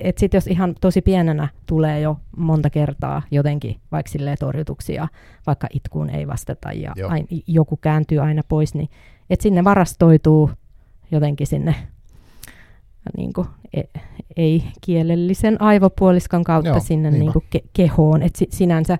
et 0.00 0.18
sit 0.18 0.34
jos 0.34 0.46
ihan 0.46 0.74
tosi 0.80 1.02
pienenä 1.02 1.48
tulee 1.66 2.00
jo 2.00 2.16
monta 2.36 2.70
kertaa 2.70 3.22
jotenkin 3.30 3.76
vaikka 3.92 4.12
torjutuksia, 4.38 5.08
vaikka 5.46 5.66
itkuun 5.74 6.10
ei 6.10 6.26
vastata 6.26 6.72
ja 6.72 6.94
ain, 7.08 7.26
joku 7.46 7.76
kääntyy 7.76 8.18
aina 8.18 8.42
pois, 8.48 8.74
niin 8.74 8.88
että 9.30 9.42
sinne 9.42 9.64
varastoituu 9.64 10.50
jotenkin 11.10 11.46
sinne 11.46 11.74
niin 13.16 13.32
kuin, 13.32 13.46
e, 13.72 13.82
ei-kielellisen 14.36 15.62
aivopuoliskan 15.62 16.44
kautta 16.44 16.68
Joo, 16.68 16.80
sinne 16.80 17.10
niin 17.10 17.32
kuin 17.32 17.44
ke- 17.56 17.68
kehoon. 17.72 18.22
Et 18.22 18.36
si- 18.36 18.48
sinänsä 18.50 18.98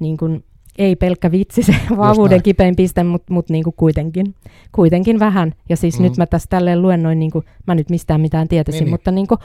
niin 0.00 0.16
kuin, 0.16 0.44
ei 0.78 0.96
pelkkä 0.96 1.30
vitsi 1.30 1.62
se 1.62 1.74
vauvuuden 1.96 2.42
kipein 2.42 2.76
piste, 2.76 3.02
mutta 3.02 3.32
mut 3.32 3.50
niinku 3.50 3.72
kuitenkin, 3.72 4.34
kuitenkin 4.72 5.18
vähän. 5.18 5.54
Ja 5.68 5.76
siis 5.76 5.98
mm. 5.98 6.02
nyt 6.02 6.16
mä 6.16 6.26
tässä 6.26 6.46
tälleen 6.50 6.82
luennoin, 6.82 7.18
niinku, 7.18 7.44
mä 7.66 7.74
nyt 7.74 7.90
mistään 7.90 8.20
mitään 8.20 8.48
tietäisin, 8.48 8.84
niin, 8.84 8.90
mutta 8.90 9.10
niinku, 9.10 9.38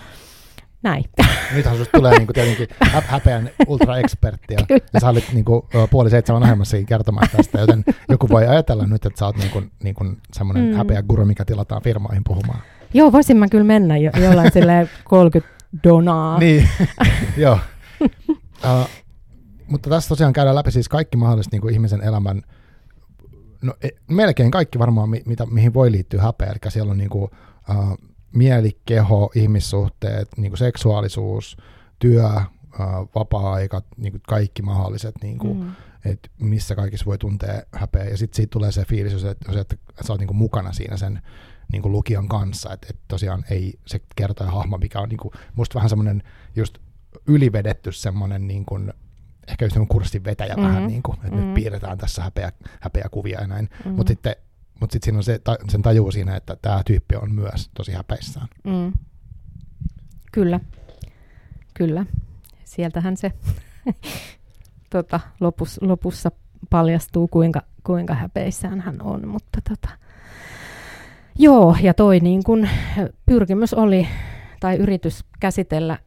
näin. 0.84 1.04
Nythän 1.56 1.78
susta 1.78 1.98
tulee 1.98 2.18
niinku 2.18 2.34
tietenkin 2.34 2.68
hä- 2.82 3.04
häpeän 3.08 3.50
ultra-ekspertti, 3.68 4.54
ja 4.94 5.00
sä 5.00 5.10
olit 5.10 5.26
niinku, 5.34 5.68
puoli 5.92 6.10
seitsemän 6.10 6.44
ohjelmassa 6.44 6.78
kertomaan 6.86 7.28
tästä, 7.38 7.60
joten 7.60 7.84
joku 8.10 8.30
voi 8.30 8.48
ajatella 8.48 8.86
nyt, 8.86 9.06
että 9.06 9.20
sä 9.20 9.26
oot 9.26 9.38
niinku, 9.38 9.62
niinku 9.84 10.06
semmoinen 10.34 10.70
mm. 10.70 10.76
häpeä 10.76 11.04
guru, 11.04 11.26
mikä 11.26 11.46
tilataan 11.46 11.82
firmoihin 11.82 12.24
puhumaan. 12.24 12.60
Joo, 12.94 13.12
voisin 13.12 13.38
mä 13.38 13.48
kyllä 13.48 13.64
mennä 13.64 13.98
jo, 13.98 14.12
jollain 14.24 14.52
30 15.04 15.56
donaa. 15.84 16.40
niin, 16.40 16.70
joo. 17.38 17.60
Uh, 18.02 18.90
mutta 19.74 19.90
tässä 19.90 20.10
tosiaan 20.10 20.34
käydään 20.34 20.56
läpi 20.56 20.72
siis 20.72 20.90
kaikki 20.90 21.18
mahdolliset 21.18 21.52
niin 21.52 21.62
kuin 21.62 21.74
ihmisen 21.74 22.02
elämän, 22.02 22.42
no 23.62 23.74
e, 23.82 23.90
melkein 24.08 24.52
kaikki 24.52 24.80
varmaan, 24.80 25.10
mi, 25.10 25.22
mitä, 25.26 25.46
mihin 25.46 25.74
voi 25.74 25.92
liittyä 25.92 26.22
häpeä, 26.22 26.48
eli 26.48 26.72
siellä 26.72 26.92
on 26.92 26.98
niin 26.98 27.10
kuin, 27.10 27.24
uh, 27.70 27.98
mieli, 28.32 28.80
keho, 28.86 29.32
ihmissuhteet, 29.36 30.30
niin 30.38 30.52
kuin 30.52 30.58
seksuaalisuus, 30.58 31.58
työ, 32.00 32.26
uh, 32.26 33.10
vapaa-aika, 33.16 33.82
niin 33.98 34.12
kuin 34.12 34.22
kaikki 34.28 34.62
mahdolliset, 34.62 35.16
niin 35.24 35.38
kuin, 35.38 35.58
mm. 35.58 35.72
että 36.06 36.30
missä 36.40 36.76
kaikissa 36.76 37.06
voi 37.06 37.18
tuntea 37.18 37.62
häpeä. 37.72 38.04
Ja 38.04 38.18
sitten 38.18 38.36
siitä 38.36 38.52
tulee 38.52 38.72
se 38.72 38.86
fiilis, 38.86 39.14
jos, 39.14 39.26
että, 39.26 39.62
että 39.62 39.76
sä 40.02 40.14
oot 40.14 40.20
niinku 40.20 40.34
mukana 40.34 40.74
siinä 40.74 40.98
sen 40.98 41.22
niinku 41.72 41.92
lukijan 41.92 42.28
kanssa. 42.28 42.74
Että 42.74 42.88
et 42.90 43.00
tosiaan 43.08 43.44
ei 43.50 43.74
se 43.86 44.02
kertoja 44.16 44.52
hahmo, 44.52 44.78
mikä 44.78 45.00
on 45.00 45.10
niinku, 45.10 45.32
musta 45.56 45.76
vähän 45.76 45.90
semmoinen 45.90 46.24
just 46.56 46.78
ylivedetty 47.28 47.92
semmoinen 47.92 48.48
niinku, 48.48 48.80
ehkä 49.48 49.66
just 49.66 49.78
kurssin 49.88 50.24
vetäjä 50.24 50.54
mm-hmm. 50.54 50.68
vähän, 50.68 50.88
niin 50.88 51.04
kuin, 51.04 51.16
että 51.16 51.28
mm-hmm. 51.28 51.46
nyt 51.46 51.54
piirretään 51.54 51.98
tässä 51.98 52.24
häpeä, 52.24 52.52
häpeä 52.82 53.06
kuvia 53.12 53.42
ja 53.42 53.48
näin. 53.48 53.66
Mm-hmm. 53.66 53.92
Mutta 53.92 54.10
sitten 54.10 54.36
mutta 54.80 54.94
sitten 54.94 55.06
siinä 55.06 55.18
on 55.18 55.24
se, 55.24 55.40
ta, 55.40 55.58
sen 55.70 55.82
tajuu 55.82 56.12
siinä, 56.12 56.36
että 56.36 56.56
tämä 56.56 56.82
tyyppi 56.86 57.16
on 57.16 57.36
myös 57.36 57.70
tosi 57.74 57.92
häpeissään. 57.92 58.48
Mm. 58.64 58.94
Kyllä, 60.32 60.60
kyllä. 61.74 62.06
Sieltähän 62.64 63.18
se 63.18 63.32
tota, 64.90 65.20
lopus, 65.40 65.82
lopussa 65.82 66.32
paljastuu, 66.70 67.28
kuinka, 67.28 67.62
kuinka 67.84 68.14
häpeissään 68.14 68.82
hän 68.82 69.02
on. 69.02 69.28
Mutta 69.28 69.60
tota, 69.70 69.90
joo, 71.36 71.76
ja 71.82 71.94
toi 71.94 72.20
niin 72.20 72.44
kun, 72.44 72.68
pyrkimys 73.26 73.74
oli, 73.74 74.08
tai 74.60 74.78
yritys 74.78 75.26
käsitellä 75.40 75.98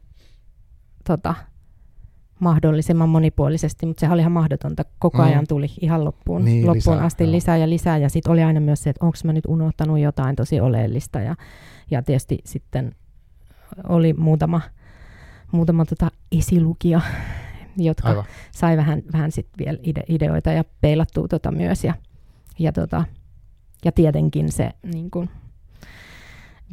tota, 1.03 1.35
mahdollisimman 2.39 3.09
monipuolisesti, 3.09 3.85
mutta 3.85 3.99
sehän 3.99 4.13
oli 4.13 4.21
ihan 4.21 4.31
mahdotonta. 4.31 4.83
Koko 4.99 5.17
mm. 5.17 5.23
ajan 5.23 5.45
tuli 5.49 5.67
ihan 5.81 6.05
loppuun, 6.05 6.45
niin, 6.45 6.67
loppuun 6.67 6.95
lisää, 6.95 7.05
asti 7.05 7.23
joo. 7.23 7.31
lisää 7.31 7.57
ja 7.57 7.69
lisää. 7.69 7.97
Ja 7.97 8.09
sitten 8.09 8.31
oli 8.31 8.43
aina 8.43 8.59
myös 8.59 8.83
se, 8.83 8.89
että 8.89 9.05
onko 9.05 9.17
mä 9.23 9.33
nyt 9.33 9.45
unohtanut 9.47 9.99
jotain 9.99 10.35
tosi 10.35 10.59
oleellista. 10.59 11.19
Ja, 11.19 11.35
ja 11.91 12.03
tietysti 12.03 12.37
sitten 12.43 12.95
oli 13.89 14.13
muutama, 14.13 14.61
muutama 15.51 15.85
tota 15.85 16.11
esilukija, 16.31 17.01
jotka 17.77 18.09
Aivan. 18.09 18.25
sai 18.51 18.77
vähän, 18.77 19.01
vähän 19.13 19.31
sit 19.31 19.47
vielä 19.57 19.77
ide- 19.77 20.05
ideoita 20.07 20.51
ja 20.51 20.63
peilattua 20.81 21.27
tota 21.27 21.51
myös. 21.51 21.83
Ja, 21.83 21.93
ja, 22.59 22.71
tota, 22.71 23.03
ja 23.85 23.91
tietenkin 23.91 24.51
se 24.51 24.71
niin 24.93 25.11
kun, 25.11 25.29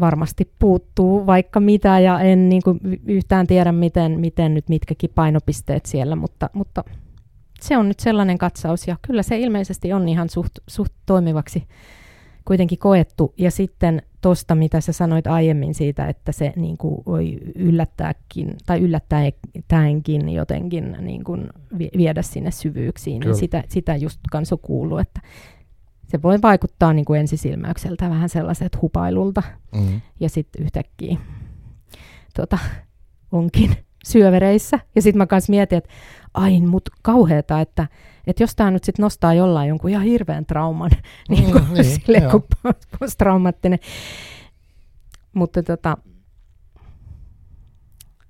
varmasti 0.01 0.51
puuttuu 0.59 1.26
vaikka 1.26 1.61
mitä 1.61 1.99
ja 1.99 2.20
en 2.20 2.49
niin 2.49 2.62
kuin 2.62 2.80
yhtään 3.07 3.47
tiedä, 3.47 3.72
miten, 3.72 4.20
miten 4.20 4.55
nyt 4.55 4.68
mitkäkin 4.68 5.11
painopisteet 5.14 5.86
siellä, 5.86 6.16
mutta, 6.16 6.51
mutta 6.53 6.84
se 7.61 7.76
on 7.76 7.88
nyt 7.88 8.01
sellainen 8.01 8.38
katsaus 8.38 8.88
ja 8.88 8.97
kyllä 9.03 9.22
se 9.22 9.38
ilmeisesti 9.38 9.92
on 9.92 10.09
ihan 10.09 10.28
suht, 10.28 10.53
suht 10.66 10.92
toimivaksi 11.07 11.66
kuitenkin 12.45 12.78
koettu. 12.78 13.34
Ja 13.38 13.51
sitten 13.51 14.03
tuosta, 14.20 14.55
mitä 14.55 14.80
sä 14.80 14.92
sanoit 14.92 15.26
aiemmin 15.26 15.74
siitä, 15.74 16.07
että 16.07 16.32
se 16.32 16.53
niin 16.57 16.76
kuin 16.76 17.03
voi 17.07 17.38
yllättääkin 17.55 18.57
tai 18.66 18.80
yllättäenkin 18.80 20.28
jotenkin 20.28 20.97
niin 21.01 21.24
kuin 21.24 21.49
viedä 21.97 22.22
sinne 22.22 22.51
syvyyksiin, 22.51 23.20
niin 23.20 23.34
sitä, 23.34 23.64
sitä 23.68 23.97
just 23.97 24.20
kanssa 24.30 24.57
kuuluu, 24.57 24.99
että 24.99 25.20
se 26.15 26.23
voi 26.23 26.43
vaikuttaa 26.43 26.93
niin 26.93 27.05
kuin 27.05 27.21
ensisilmäykseltä 27.21 28.11
vähän 28.11 28.29
sellaiset 28.29 28.83
hupailulta. 28.83 29.43
Mm. 29.75 30.01
Ja 30.21 30.29
sitten 30.29 30.62
yhtäkkiä 30.62 31.17
tota, 32.35 32.59
onkin 33.33 33.77
syövereissä. 34.11 34.79
Ja 34.95 35.03
sitten 35.03 35.19
mä 35.19 35.27
kanssa 35.27 35.51
mietin, 35.51 35.79
että 35.79 35.91
ai, 36.35 36.61
mut 36.61 36.89
kauheeta, 37.03 37.61
että, 37.61 37.89
että 38.27 38.43
jos 38.43 38.57
tämä 38.57 38.71
nyt 38.71 38.85
sitten 38.85 39.03
nostaa 39.03 39.35
jollain 39.35 39.69
jonkun 39.69 39.91
ihan 39.91 40.05
hirveän 40.05 40.47
trauman, 40.47 40.91
niin 41.29 41.53
kuin 41.53 41.65
mm, 41.65 41.75
niin, 41.75 41.85
sille, 41.95 42.21
kun 42.31 42.45
posttraumaattinen. 42.99 43.79
Mutta 45.33 45.62
tota, 45.62 45.97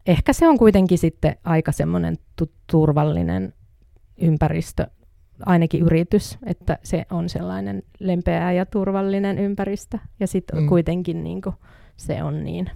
ehkä 0.07 0.33
se 0.33 0.49
on 0.49 0.59
kuitenkin 0.59 0.99
sitten 0.99 1.37
aika 1.45 1.73
semmoinen 1.73 2.17
turvallinen 2.67 3.55
ympäristö 4.17 4.87
ainakin 5.47 5.83
yritys, 5.83 6.39
että 6.47 6.79
se 6.83 7.07
on 7.11 7.29
sellainen 7.29 7.83
lempeä 8.01 8.53
ja 8.53 8.67
turvallinen 8.67 9.39
ympäristö. 9.39 9.99
Ja 10.21 10.27
sitten 10.27 10.59
mm. 10.59 10.69
kuitenkin 10.69 11.25
niin 11.25 11.43
kuin, 11.43 11.55
se 11.97 12.23
on 12.23 12.45
niin, 12.45 12.71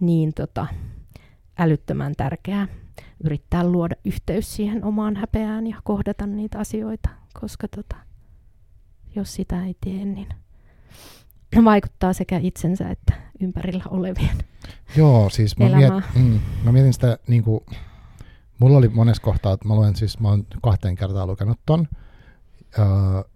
niin 0.00 0.34
tota, 0.34 0.66
älyttömän 1.58 2.12
tärkeää 2.16 2.68
yrittää 3.24 3.64
luoda 3.64 3.96
yhteys 4.04 4.56
siihen 4.56 4.84
omaan 4.84 5.16
häpeään 5.16 5.66
ja 5.66 5.76
kohdata 5.84 6.26
niitä 6.26 6.58
asioita, 6.58 7.08
koska 7.40 7.68
tota, 7.68 7.96
jos 9.16 9.34
sitä 9.34 9.64
ei 9.64 9.76
tee, 9.80 10.04
niin 10.04 10.28
vaikuttaa 11.64 12.12
sekä 12.12 12.38
itsensä 12.42 12.90
että 12.90 13.14
ympärillä 13.40 13.84
olevien 13.90 14.36
Joo, 14.96 15.30
siis 15.30 15.58
mä, 15.58 15.68
miet, 15.68 15.92
mm, 16.14 16.40
mä 16.64 16.72
mietin 16.72 16.92
sitä 16.92 17.18
niin 17.28 17.42
kuin, 17.42 17.60
Mulla 18.58 18.78
oli 18.78 18.88
monessa 18.88 19.22
kohtaa, 19.22 19.52
että 19.52 19.68
mä 19.68 19.74
luen 19.74 19.96
siis, 19.96 20.20
mä 20.20 20.28
oon 20.28 20.46
kahteen 20.62 20.94
kertaan 20.94 21.28
lukenut 21.28 21.60
ton, 21.66 21.88
öö, 22.78 22.86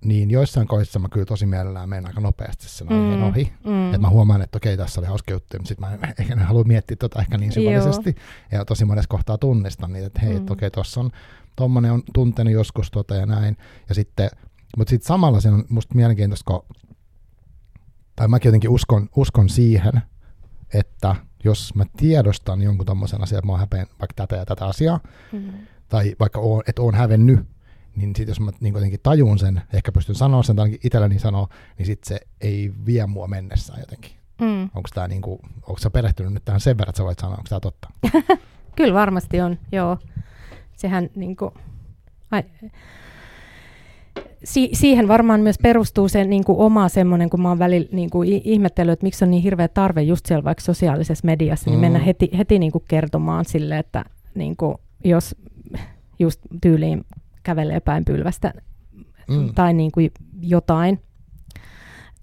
niin 0.05 0.31
joissain 0.31 0.69
kohdissa 0.69 0.99
mä 0.99 1.09
kyllä 1.09 1.27
tosi 1.27 1.47
mielellään 1.47 1.89
menen 1.89 2.07
aika 2.07 2.21
nopeasti 2.21 2.69
sen 2.69 2.87
mm, 2.87 3.23
ohi. 3.23 3.53
Mm. 3.65 3.87
Että 3.87 3.99
mä 3.99 4.09
huomaan, 4.09 4.43
että 4.43 4.57
okei, 4.57 4.77
tässä 4.77 5.01
oli 5.01 5.07
hauska 5.07 5.33
juttu, 5.33 5.57
mutta 5.57 5.69
sitten 5.69 5.89
mä 5.91 5.99
ehkä 6.19 6.33
en 6.33 6.39
halua 6.39 6.65
miettiä 6.65 6.97
tota 6.97 7.21
ehkä 7.21 7.39
niin 7.39 7.53
syvällisesti. 7.53 8.17
Ja 8.53 8.65
tosi 8.65 8.85
monessa 8.85 9.09
kohtaa 9.09 9.39
tunnistan 9.39 9.93
niitä, 9.93 10.07
että 10.07 10.21
hei, 10.21 10.41
mm. 10.41 10.47
okei, 10.51 10.71
tuossa 10.71 11.01
on 11.01 11.11
tommonen 11.57 11.93
on 11.93 12.03
tuntenut 12.15 12.53
joskus 12.53 12.91
tota 12.91 13.15
ja 13.15 13.27
näin. 13.27 13.57
Ja 13.89 13.95
sitten, 13.95 14.31
mutta 14.77 14.91
sitten 14.91 15.07
samalla 15.07 15.41
se 15.41 15.49
on 15.49 15.65
musta 15.69 15.95
mielenkiintoista, 15.95 16.45
kun, 16.53 16.63
tai 18.17 18.29
mäkin 18.29 18.49
jotenkin 18.49 18.71
uskon, 18.71 19.09
uskon 19.17 19.49
siihen, 19.49 20.03
että 20.75 21.17
jos 21.45 21.75
mä 21.75 21.85
tiedostan 21.97 22.63
jonkun 22.63 22.87
tommosen 22.87 23.23
asian, 23.23 23.39
että 23.39 23.47
mä 23.47 23.53
oon 23.53 23.61
häpeän 23.61 23.87
vaikka 24.01 24.15
tätä 24.17 24.37
ja 24.37 24.45
tätä 24.47 24.67
asiaa, 24.67 25.01
mm-hmm. 25.33 25.67
tai 25.89 26.15
vaikka 26.21 26.41
oon, 26.41 26.63
että 26.67 26.83
oon 26.83 26.95
hävennyt, 26.95 27.41
niin 27.97 28.09
sitten 28.09 28.31
jos 28.31 28.41
mä 28.41 28.51
niin 28.61 28.75
jotenkin 28.75 29.01
tajun 29.03 29.39
sen, 29.39 29.63
ehkä 29.73 29.93
pystyn 29.93 30.15
sanoa 30.15 30.43
sen, 30.43 30.57
tai 30.57 30.79
itselleni 30.85 31.19
sanoa, 31.19 31.49
niin 31.79 31.87
sitten 31.87 32.09
se 32.09 32.21
ei 32.41 32.73
vie 32.87 33.07
mua 33.07 33.29
mennessään 33.29 33.81
jotenkin. 33.81 34.13
Mm. 34.41 34.63
Onko 34.63 34.89
tämä 34.95 35.09
niinku, 35.09 35.41
onko 35.63 35.79
sä 35.79 35.91
perehtynyt 35.91 36.33
nyt 36.33 36.45
tähän 36.45 36.61
sen 36.61 36.79
verran, 36.79 36.91
että 36.91 36.99
sä 36.99 37.05
voit 37.05 37.19
sanoa, 37.19 37.37
onko 37.37 37.49
tämä 37.49 37.61
totta? 37.61 37.89
Kyllä 38.77 38.95
varmasti 38.95 39.41
on, 39.41 39.59
joo. 39.73 39.99
Sehän 40.77 41.11
niinku, 41.15 41.55
ai, 42.31 42.43
si- 44.45 44.71
siihen 44.73 45.09
varmaan 45.09 45.41
myös 45.41 45.59
perustuu 45.63 46.09
se 46.09 46.25
niin 46.25 46.45
kuin 46.45 46.59
oma 46.59 46.89
semmoinen, 46.89 47.31
kun 47.31 47.43
mä 47.43 47.49
oon 47.49 47.59
välillä 47.59 47.89
niin 47.93 48.11
kuin 48.11 48.29
ihmetellyt, 48.45 48.93
että 48.93 49.07
miksi 49.07 49.25
on 49.25 49.31
niin 49.31 49.43
hirveä 49.43 49.69
tarve 49.69 50.03
just 50.03 50.27
siellä 50.27 50.45
vaikka 50.45 50.65
sosiaalisessa 50.65 51.27
mediassa, 51.27 51.71
niin 51.71 51.79
mm. 51.79 51.81
mennä 51.81 51.99
heti, 51.99 52.31
heti 52.39 52.59
niin 52.59 52.73
kuin 52.73 52.85
kertomaan 52.89 53.45
sille, 53.45 53.79
että 53.79 54.05
niin 54.35 54.57
kuin, 54.57 54.75
jos 55.05 55.37
just 56.19 56.41
tyyliin 56.61 57.05
kävelee 57.43 57.81
päin 57.81 58.05
pylvästä 58.05 58.55
mm. 59.29 59.55
tai 59.55 59.75
niin 59.75 59.93
kuin 59.93 60.11
jotain. 60.41 61.01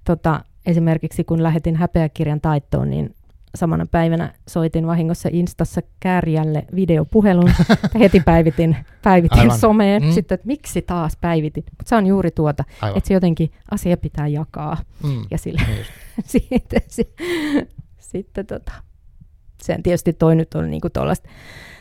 Tota, 0.03 0.43
esimerkiksi 0.65 1.23
kun 1.23 1.43
lähetin 1.43 1.76
häpeäkirjan 1.76 2.41
taittoon, 2.41 2.89
niin 2.89 3.15
samana 3.55 3.85
päivänä 3.91 4.34
soitin 4.47 4.88
vahingossa 4.88 5.30
Instassa 5.31 5.81
Kääriälle 5.99 6.65
videopuhelun. 6.76 7.51
Heti 7.99 8.19
päivitin, 8.19 8.77
päivitin 9.03 9.39
Aivan. 9.39 9.59
someen. 9.59 10.03
Mm. 10.03 10.11
Sitten, 10.11 10.35
että 10.35 10.47
miksi 10.47 10.81
taas 10.81 11.17
päivitin. 11.21 11.63
Mutta 11.77 11.89
se 11.89 11.95
on 11.95 12.07
juuri 12.07 12.31
tuota, 12.31 12.63
Aivan. 12.81 12.97
että 12.97 13.07
se 13.07 13.13
jotenkin 13.13 13.51
asia 13.71 13.97
pitää 13.97 14.27
jakaa. 14.27 14.77
Mm. 15.03 15.26
Ja 15.31 15.38
sille, 15.38 15.61
sitten, 16.26 16.81
sitten 17.99 18.45
tota, 18.45 18.71
sen 19.63 19.84
tietysti 19.84 20.13
toi 20.13 20.35
nyt 20.35 20.53
on 20.53 20.71
niinku 20.71 20.89
tuollaista 20.89 21.30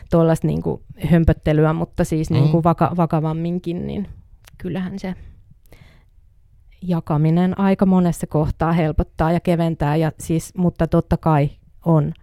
tuollaista 0.09 0.47
niinku 0.47 0.83
hömpöttelyä, 1.11 1.73
mutta 1.73 2.03
siis 2.03 2.29
mm. 2.29 2.35
niinku 2.35 2.63
vaka, 2.63 2.91
vakavamminkin, 2.97 3.87
niin 3.87 4.07
kyllähän 4.57 4.99
se 4.99 5.15
jakaminen 6.81 7.59
aika 7.59 7.85
monessa 7.85 8.27
kohtaa 8.27 8.71
helpottaa 8.71 9.31
ja 9.31 9.39
keventää, 9.39 9.95
ja 9.95 10.11
siis, 10.19 10.53
mutta 10.57 10.87
totta 10.87 11.17
kai 11.17 11.49
on 11.89 12.13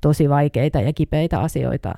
tosi 0.00 0.28
vaikeita 0.28 0.80
ja 0.80 0.92
kipeitä 0.92 1.40
asioita, 1.40 1.94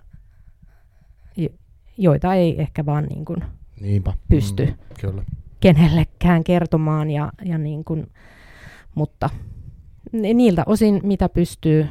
joita 1.98 2.34
ei 2.34 2.60
ehkä 2.60 2.86
vaan 2.86 3.04
niin 3.04 3.24
kuin 3.24 3.44
Niinpä. 3.80 4.12
pysty 4.28 4.66
mm, 4.66 4.74
kyllä. 5.00 5.22
kenellekään 5.60 6.44
kertomaan, 6.44 7.10
ja, 7.10 7.32
ja 7.44 7.58
niin 7.58 7.84
kuin, 7.84 8.06
mutta 8.94 9.30
niiltä 10.12 10.62
osin, 10.66 11.00
mitä 11.02 11.28
pystyy, 11.28 11.86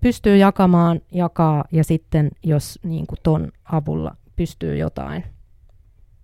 pystyy 0.00 0.36
jakamaan, 0.36 1.00
jakaa, 1.12 1.64
ja 1.72 1.84
sitten 1.84 2.30
jos 2.44 2.78
niin 2.82 3.06
kuin 3.06 3.18
ton 3.22 3.52
avulla 3.64 4.16
pystyy 4.36 4.76
jotain 4.76 5.24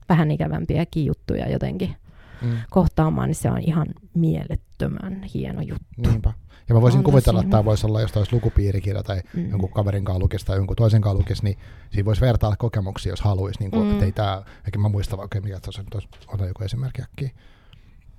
vähän 0.08 0.30
ikävämpiäkin 0.30 1.04
juttuja 1.04 1.50
jotenkin 1.50 1.96
mm. 2.42 2.56
kohtaamaan, 2.70 3.28
niin 3.28 3.34
se 3.34 3.50
on 3.50 3.60
ihan 3.60 3.86
mielettömän 4.14 5.22
hieno 5.22 5.60
juttu. 5.60 6.10
Niinpä. 6.10 6.32
Ja 6.69 6.74
mä 6.74 6.81
voisin 6.81 6.99
on 6.99 7.05
kuvitella, 7.05 7.41
että 7.41 7.51
tämä 7.51 7.65
voisi 7.65 7.86
olla, 7.86 8.01
jos 8.01 8.16
olisi 8.16 8.32
lukupiirikirja 8.32 9.03
tai 9.03 9.23
mm. 9.35 9.51
jonkun 9.51 9.70
kaverin 9.70 10.05
kanssa 10.05 10.23
lukisi 10.23 10.47
tai 10.47 10.57
jonkun 10.57 10.77
toisen 10.77 11.01
kanssa 11.01 11.19
lukisi, 11.19 11.45
niin 11.45 11.59
siinä 11.91 12.05
voisi 12.05 12.20
vertailla 12.20 12.57
kokemuksia, 12.57 13.12
jos 13.12 13.20
haluaisi. 13.20 13.61
Niin 13.61 13.70
kuin, 13.70 13.86
mm. 13.86 13.93
että 13.93 14.05
ei 14.05 14.12
tämä, 14.12 14.43
eikä 14.65 14.78
mä 14.78 14.89
muista, 14.89 15.16
okei, 15.16 15.41
mikä 15.41 15.61
tuossa 15.61 15.82
nyt 15.82 16.09
ota 16.27 16.47
joku 16.47 16.65
esimerkki 16.65 17.03
äkkiä. 17.03 17.31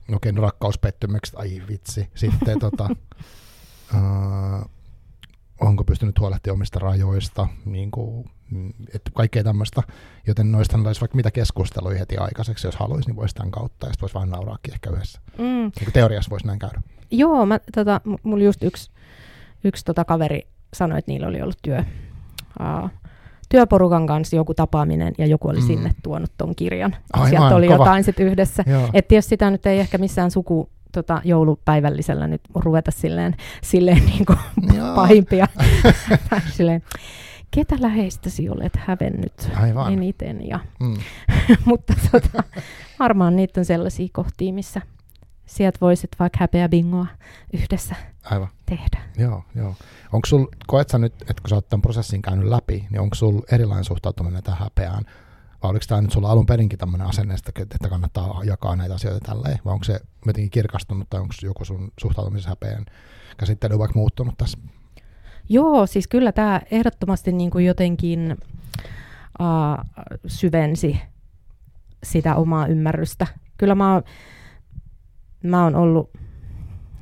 No 0.08 0.18
okei, 0.18 0.32
no 0.32 0.42
rakkauspettymykset, 0.42 1.36
ai 1.36 1.62
vitsi. 1.70 2.10
Sitten 2.16 2.60
tota, 2.60 2.90
uh, 3.96 4.70
onko 5.60 5.84
pystynyt 5.84 6.20
huolehtimaan 6.20 6.58
omista 6.58 6.80
rajoista, 6.80 7.48
niin 7.66 7.92
kuin, 7.92 8.30
että 8.94 9.12
kaikkea 9.14 9.44
tämmöistä, 9.44 9.84
joten 10.28 10.52
noista 10.52 10.78
olisi 10.78 11.02
vaikka 11.02 11.16
mitä 11.16 11.32
keskusteluja 11.32 12.00
heti 12.00 12.18
aikaiseksi, 12.18 12.68
jos 12.68 12.76
haluaisi, 12.76 13.10
niin 13.10 13.16
voisi 13.16 13.36
tämän 13.36 13.52
kautta, 13.52 13.88
ja 13.88 13.94
sitten 13.94 14.02
voisi 14.02 14.14
vähän 14.14 14.30
nauraakin 14.30 14.74
ehkä 14.74 14.90
yhdessä. 14.90 15.22
Mm. 15.38 15.72
Niin 15.80 15.94
teoriassa 15.94 16.30
voisi 16.30 16.48
näin 16.48 16.60
käydä. 16.60 16.82
Joo, 17.12 17.46
mä, 17.46 17.60
tota, 17.76 18.02
mulla 18.24 18.44
just 18.44 18.64
yksi, 18.64 18.92
yksi 19.64 19.86
tota 19.86 20.06
kaveri 20.06 20.48
sanoi, 20.74 21.00
että 21.00 21.12
niillä 21.12 21.28
oli 21.28 21.42
ollut 21.42 21.58
työ, 21.62 21.84
uh, 22.84 22.90
työporukan 23.50 24.08
kanssa 24.08 24.36
joku 24.36 24.54
tapaaminen 24.54 25.14
ja 25.18 25.26
joku 25.26 25.48
oli 25.48 25.60
mm. 25.62 25.68
sinne 25.68 25.92
tuonut 26.04 26.32
ton 26.38 26.56
kirjan. 26.56 26.96
Aivan, 27.14 27.30
Sieltä 27.30 27.56
oli 27.56 27.68
kova. 27.68 27.78
jotain 27.78 28.04
sitten 28.04 28.26
yhdessä. 28.28 28.64
Joo. 28.68 28.90
Et 28.94 29.08
tietysti 29.08 29.30
sitä 29.30 29.52
nyt 29.52 29.66
ei 29.66 29.80
ehkä 29.80 29.98
missään 29.98 30.32
suku 30.32 30.70
tota, 30.92 31.22
joulupäivällisellä 31.24 32.28
nyt 32.28 32.42
ruveta 32.56 32.92
silleen, 32.92 33.36
silleen 33.64 34.06
niin 34.12 34.26
kuin 34.26 34.40
pahimpia. 34.96 35.48
Silleen, 36.54 36.84
ketä 37.52 37.76
läheistäsi 37.80 38.50
olet 38.50 38.76
hävennyt 38.76 39.50
Aivan. 39.62 39.94
eniten. 39.94 40.48
Ja, 40.48 40.60
Mm. 40.80 40.98
mutta 41.66 41.94
tota, 42.12 42.44
varmaan 43.00 43.36
niitä 43.36 43.62
on 43.62 43.66
sellaisia 43.66 44.08
kohtia, 44.12 44.54
missä 44.54 44.82
sieltä 45.46 45.78
voisit 45.82 46.10
vaikka 46.20 46.38
häpeä 46.42 46.70
bingoa 46.70 47.08
yhdessä 47.54 47.96
Aivan. 48.24 48.48
tehdä. 48.66 49.02
Joo, 49.18 49.44
joo. 49.56 49.76
Onko 50.14 50.26
sul, 50.26 50.46
koet 50.68 50.90
sä 50.90 50.98
nyt, 50.98 51.14
että 51.22 51.42
kun 51.42 51.50
sä 51.50 51.56
oot 51.56 51.70
tämän 51.70 51.82
prosessin 51.82 52.22
käynyt 52.22 52.48
läpi, 52.48 52.88
niin 52.90 53.02
onko 53.02 53.16
sul 53.16 53.42
erilainen 53.52 53.84
suhtautuminen 53.84 54.44
tähän 54.44 54.60
häpeään? 54.60 55.04
Vai 55.64 55.72
oliko 55.72 55.86
tämä 55.88 56.02
nyt 56.02 56.12
sulla 56.12 56.32
alun 56.32 56.46
perinkin 56.46 56.80
tämmöinen 56.80 57.08
asenne, 57.08 57.36
että 57.60 57.90
kannattaa 57.90 58.42
jakaa 58.44 58.76
näitä 58.76 58.96
asioita 58.96 59.26
tälleen? 59.26 59.60
Vai 59.66 59.74
onko 59.74 59.84
se 59.84 60.00
jotenkin 60.26 60.52
kirkastunut 60.52 61.10
tai 61.10 61.22
onko 61.22 61.34
joku 61.42 61.66
sun 61.66 61.92
suhtautumisen 62.00 62.50
häpeän 62.50 62.86
käsittely 63.38 63.80
vaikka 63.80 64.00
muuttunut 64.00 64.38
tässä? 64.38 64.58
Joo, 65.50 65.86
siis 65.86 66.08
kyllä 66.08 66.32
tämä 66.32 66.62
ehdottomasti 66.72 67.32
niin 67.32 67.52
kuin 67.52 67.66
jotenkin 67.66 68.38
uh, 69.40 70.06
syvensi 70.28 71.02
sitä 72.04 72.36
omaa 72.36 72.68
ymmärrystä. 72.68 73.28
Kyllä 73.58 73.76
mä 73.76 73.94
oon, 73.94 74.04
mä 75.46 75.64
oon 75.64 75.76
ollut 75.76 76.10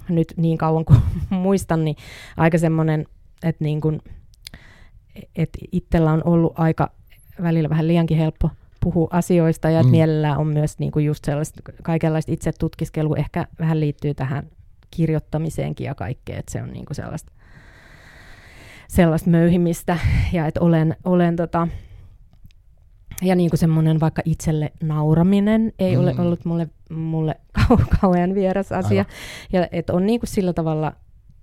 nyt 0.09 0.33
niin 0.37 0.57
kauan 0.57 0.85
kuin 0.85 0.99
muistan, 1.29 1.85
niin 1.85 1.95
aika 2.37 2.57
semmoinen, 2.57 3.05
että 3.43 3.63
niin 3.63 3.81
kuin, 3.81 4.01
että 5.35 5.59
itsellä 5.71 6.11
on 6.11 6.21
ollut 6.25 6.53
aika 6.59 6.91
välillä 7.41 7.69
vähän 7.69 7.87
liiankin 7.87 8.17
helppo 8.17 8.49
puhua 8.81 9.07
asioista 9.11 9.69
ja. 9.69 9.83
Mm. 9.83 9.89
mielellään 9.89 10.37
on 10.37 10.47
myös 10.47 10.79
niin 10.79 10.91
kuin 10.91 11.05
just 11.05 11.25
sellaista 11.25 11.61
kaikenlaista 11.83 12.31
itse 12.31 12.51
tutkiskelua 12.59 13.17
ehkä 13.17 13.47
vähän 13.59 13.79
liittyy 13.79 14.13
tähän 14.13 14.49
kirjoittamiseenkin 14.91 15.85
ja 15.85 15.95
kaikkeen, 15.95 16.39
että 16.39 16.51
se 16.51 16.61
on 16.61 16.69
niin 16.69 16.85
kuin 16.85 16.95
sellaista 16.95 17.31
sellaista 18.87 19.29
möyhimistä 19.29 19.97
ja 20.33 20.45
että 20.45 20.61
olen, 20.61 20.95
olen 21.03 21.35
tota, 21.35 21.67
ja 23.21 23.35
niin 23.35 23.49
kuin 23.49 23.57
semmoinen 23.59 23.99
vaikka 23.99 24.21
itselle 24.25 24.71
nauraminen 24.83 25.73
ei 25.79 25.95
mm. 25.95 26.01
ole 26.01 26.15
ollut 26.17 26.45
mulle, 26.45 26.69
mulle 26.89 27.35
kau- 27.59 27.97
kauhean 28.01 28.35
vieras 28.35 28.71
asia. 28.71 29.01
Aivan. 29.01 29.13
Ja 29.53 29.67
että 29.71 29.93
on 29.93 30.05
niin 30.05 30.19
kuin 30.19 30.29
sillä 30.29 30.53
tavalla 30.53 30.93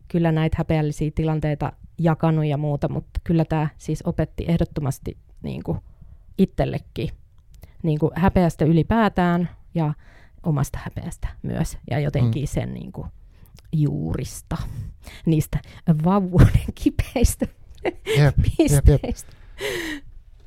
kyllä 0.09 0.33
näitä 0.33 0.55
häpeällisiä 0.59 1.11
tilanteita 1.15 1.73
jakanut 1.99 2.45
ja 2.45 2.57
muuta, 2.57 2.89
mutta 2.89 3.21
kyllä 3.25 3.45
tämä 3.45 3.69
siis 3.79 4.03
opetti 4.07 4.45
ehdottomasti 4.49 5.17
niin 5.43 5.63
kuin 5.63 5.79
itsellekin 6.39 7.09
niin 7.83 7.99
kuin 7.99 8.13
häpeästä 8.17 8.65
ylipäätään 8.65 9.49
ja 9.75 9.95
omasta 10.43 10.79
häpeästä 10.83 11.29
myös 11.43 11.79
ja 11.91 11.99
jotenkin 11.99 12.43
mm. 12.43 12.47
sen 12.47 12.75
niin 12.75 12.93
kuin 12.93 13.09
juurista, 13.73 14.57
niistä 15.27 15.59
vauvuuden 16.05 16.65
kipeistä 16.83 17.47
Jep, 17.85 17.97
jep, 18.17 18.35
jep. 18.59 18.85
pisteistä. 18.85 19.33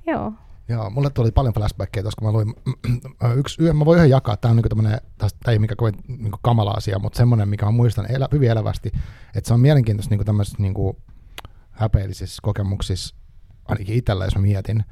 Joo. 0.08 0.34
Joo, 0.70 0.90
mulle 0.90 1.10
tuli 1.10 1.32
paljon 1.32 1.54
flashbackkejä 1.54 2.04
tuossa, 2.04 2.22
kun 2.22 2.28
mä 2.28 2.32
luin 2.32 2.54
yksi 3.40 3.64
yö, 3.64 3.74
mä 3.74 3.86
voin 3.86 3.98
ihan 3.98 4.10
jakaa, 4.10 4.38
tämä 4.38 4.50
on 4.50 4.56
niinku 4.56 4.70
tämmönen, 4.70 5.02
tästä 5.18 5.52
ei 5.52 5.60
mikä 5.60 5.76
kovin 5.76 5.96
niinku 6.08 6.38
kamala 6.42 6.72
asia, 6.72 7.00
mutta 7.00 7.18
semmoinen, 7.18 7.50
mikä 7.50 7.66
mä 7.66 7.72
muistan 7.72 8.12
elä, 8.12 8.28
hyvin 8.32 8.52
elävästi, 8.52 8.92
että 9.36 9.48
se 9.48 9.54
on 9.54 9.60
mielenkiintoista 9.60 10.10
niinku 10.10 10.24
tämmöisissä 10.24 10.62
niinku 10.62 10.98
häpeällisissä 11.72 12.40
kokemuksissa, 12.42 13.16
ainakin 13.66 13.96
itsellä, 13.96 14.26
jos 14.26 14.36
mä 14.36 14.42
mietin, 14.42 14.84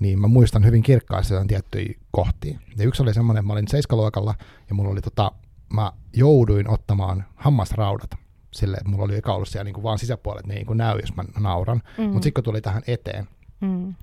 niin 0.00 0.20
mä 0.20 0.26
muistan 0.26 0.64
hyvin 0.64 0.82
kirkkaasti 0.82 1.34
jotain 1.34 1.48
tiettyjä 1.48 1.94
kohtia. 2.10 2.58
Ja 2.76 2.84
yksi 2.84 3.02
oli 3.02 3.14
semmoinen, 3.14 3.46
mä 3.46 3.52
olin 3.52 3.68
seiskaluokalla 3.68 4.34
ja 4.68 4.74
mulla 4.74 4.90
oli 4.90 5.00
tota, 5.00 5.32
mä 5.72 5.92
jouduin 6.16 6.70
ottamaan 6.70 7.24
hammasraudat 7.34 8.10
silleen, 8.52 8.80
että 8.80 8.90
mulla 8.90 9.04
oli 9.04 9.16
eka 9.16 9.34
ollut 9.34 9.48
siellä 9.48 9.64
niinku 9.64 9.82
vaan 9.82 9.98
sisäpuolet, 9.98 10.46
ne 10.46 10.54
ei 10.54 10.58
niinku 10.58 10.74
näy, 10.74 10.98
jos 10.98 11.16
mä 11.16 11.24
nauran. 11.38 11.82
Mm. 11.98 12.04
Mutta 12.04 12.24
sitten 12.24 12.34
kun 12.34 12.44
tuli 12.44 12.60
tähän 12.60 12.82
eteen, 12.86 13.28
Mm. 13.60 13.94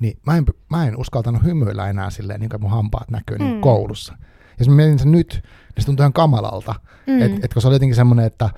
niin 0.00 0.18
mä 0.26 0.36
en, 0.36 0.44
mä 0.70 0.86
en 0.86 0.96
uskaltanut 0.96 1.42
hymyillä 1.44 1.88
enää 1.88 2.10
silleen, 2.10 2.40
niin 2.40 2.50
kuin 2.50 2.60
mun 2.60 2.70
hampaat 2.70 3.10
näkyy 3.10 3.38
niin 3.38 3.54
Mm. 3.54 3.60
koulussa. 3.60 4.14
Ja 4.20 4.54
jos 4.58 4.68
mä 4.68 4.74
mietin 4.74 4.98
sen 4.98 5.12
nyt, 5.12 5.32
niin 5.42 5.82
se 5.82 5.86
tuntuu 5.86 6.02
ihan 6.02 6.12
kamalalta. 6.12 6.74
Mm. 7.06 7.12
Mm. 7.12 7.22
Et, 7.22 7.44
et 7.44 7.52
kun 7.52 7.62
se 7.62 7.68
oli 7.68 7.74
jotenkin 7.74 7.96
semmoinen, 7.96 8.26
että 8.26 8.50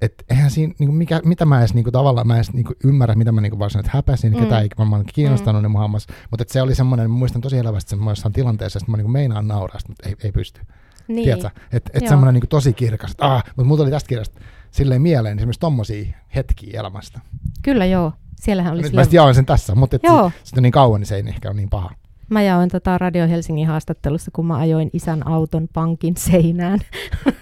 et 0.00 0.24
eihän 0.30 0.50
siinä, 0.50 0.74
niin 0.78 0.88
kuin 0.88 0.96
mikä, 0.96 1.20
mitä 1.24 1.44
mä 1.44 1.58
edes 1.58 1.74
niin 1.74 1.84
kuin, 1.84 1.92
tavallaan, 1.92 2.26
mä 2.26 2.34
edes 2.36 2.52
niin 2.52 2.64
kuin, 2.64 2.76
ymmärrä, 2.84 3.14
mitä 3.14 3.32
mä 3.32 3.40
niin 3.40 3.50
kuin, 3.50 3.58
varsinaisesti 3.58 3.96
häpäsin, 3.96 4.32
mm. 4.32 4.38
Mm. 4.38 4.44
ketä 4.44 4.60
ei 4.60 4.68
varmaan 4.78 5.04
kiinnostanut 5.14 5.62
mm. 5.62 5.64
ne 5.64 5.68
mun 5.68 5.80
hammas. 5.80 6.06
Mutta 6.30 6.44
se 6.48 6.62
oli 6.62 6.74
semmoinen, 6.74 7.10
mä 7.10 7.16
muistan 7.16 7.42
tosi 7.42 7.58
elävästi 7.58 7.96
jossain 8.08 8.32
tilanteessa, 8.32 8.78
että 8.78 8.90
mä 8.90 8.96
niin 8.96 9.10
meinaan 9.10 9.48
nauraa, 9.48 9.78
mutta 9.88 10.08
ei, 10.08 10.16
ei 10.24 10.32
pysty. 10.32 10.60
Niin. 11.08 11.24
Tiedätkö? 11.24 11.50
Että 11.72 11.90
et 11.94 12.08
semmoinen 12.08 12.34
niin 12.34 12.40
kuin, 12.40 12.48
tosi 12.48 12.72
kirkas, 12.72 13.10
että 13.10 13.34
ah, 13.34 13.44
mutta 13.46 13.64
mulla 13.64 13.78
tuli 13.78 13.90
tästä 13.90 14.08
kirjasta 14.08 14.40
silleen 14.70 15.02
mieleen 15.02 15.38
esimerkiksi 15.38 15.60
tommosia 15.60 16.06
hetkiä 16.34 16.80
elämästä. 16.80 17.20
Kyllä 17.62 17.86
joo. 17.86 18.12
Siellähän 18.40 18.74
oli 18.74 18.82
Nyt 18.82 18.92
mä 18.92 19.02
jaoin 19.12 19.34
sen 19.34 19.46
tässä, 19.46 19.74
mutta 19.74 19.98
sit 20.44 20.56
on 20.56 20.62
niin 20.62 20.72
kauan, 20.72 21.00
niin 21.00 21.06
se 21.06 21.16
ei 21.16 21.24
ehkä 21.28 21.48
ole 21.48 21.56
niin 21.56 21.70
paha. 21.70 21.90
mä 22.30 22.42
jaoin 22.42 22.68
tota 22.68 22.98
Radio 22.98 23.28
Helsingin 23.28 23.66
haastattelussa, 23.66 24.30
kun 24.30 24.46
mä 24.46 24.56
ajoin 24.56 24.90
isän 24.92 25.26
auton 25.26 25.68
pankin 25.72 26.16
seinään. 26.16 26.78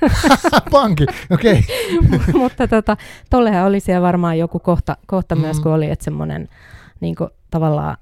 Pankki, 0.70 1.06
okei. 1.30 1.64
Okay. 1.98 2.18
Mutta 2.42 2.68
tota, 2.68 2.96
tollehan 3.30 3.66
oli 3.66 3.80
siellä 3.80 4.06
varmaan 4.06 4.38
joku 4.38 4.58
kohta, 4.58 4.96
kohta 5.06 5.34
mm. 5.34 5.40
myös, 5.40 5.60
kun 5.60 5.72
oli, 5.72 5.90
että 5.90 6.04
semmoinen 6.04 6.48
niin 7.00 7.16
tavallaan, 7.50 7.96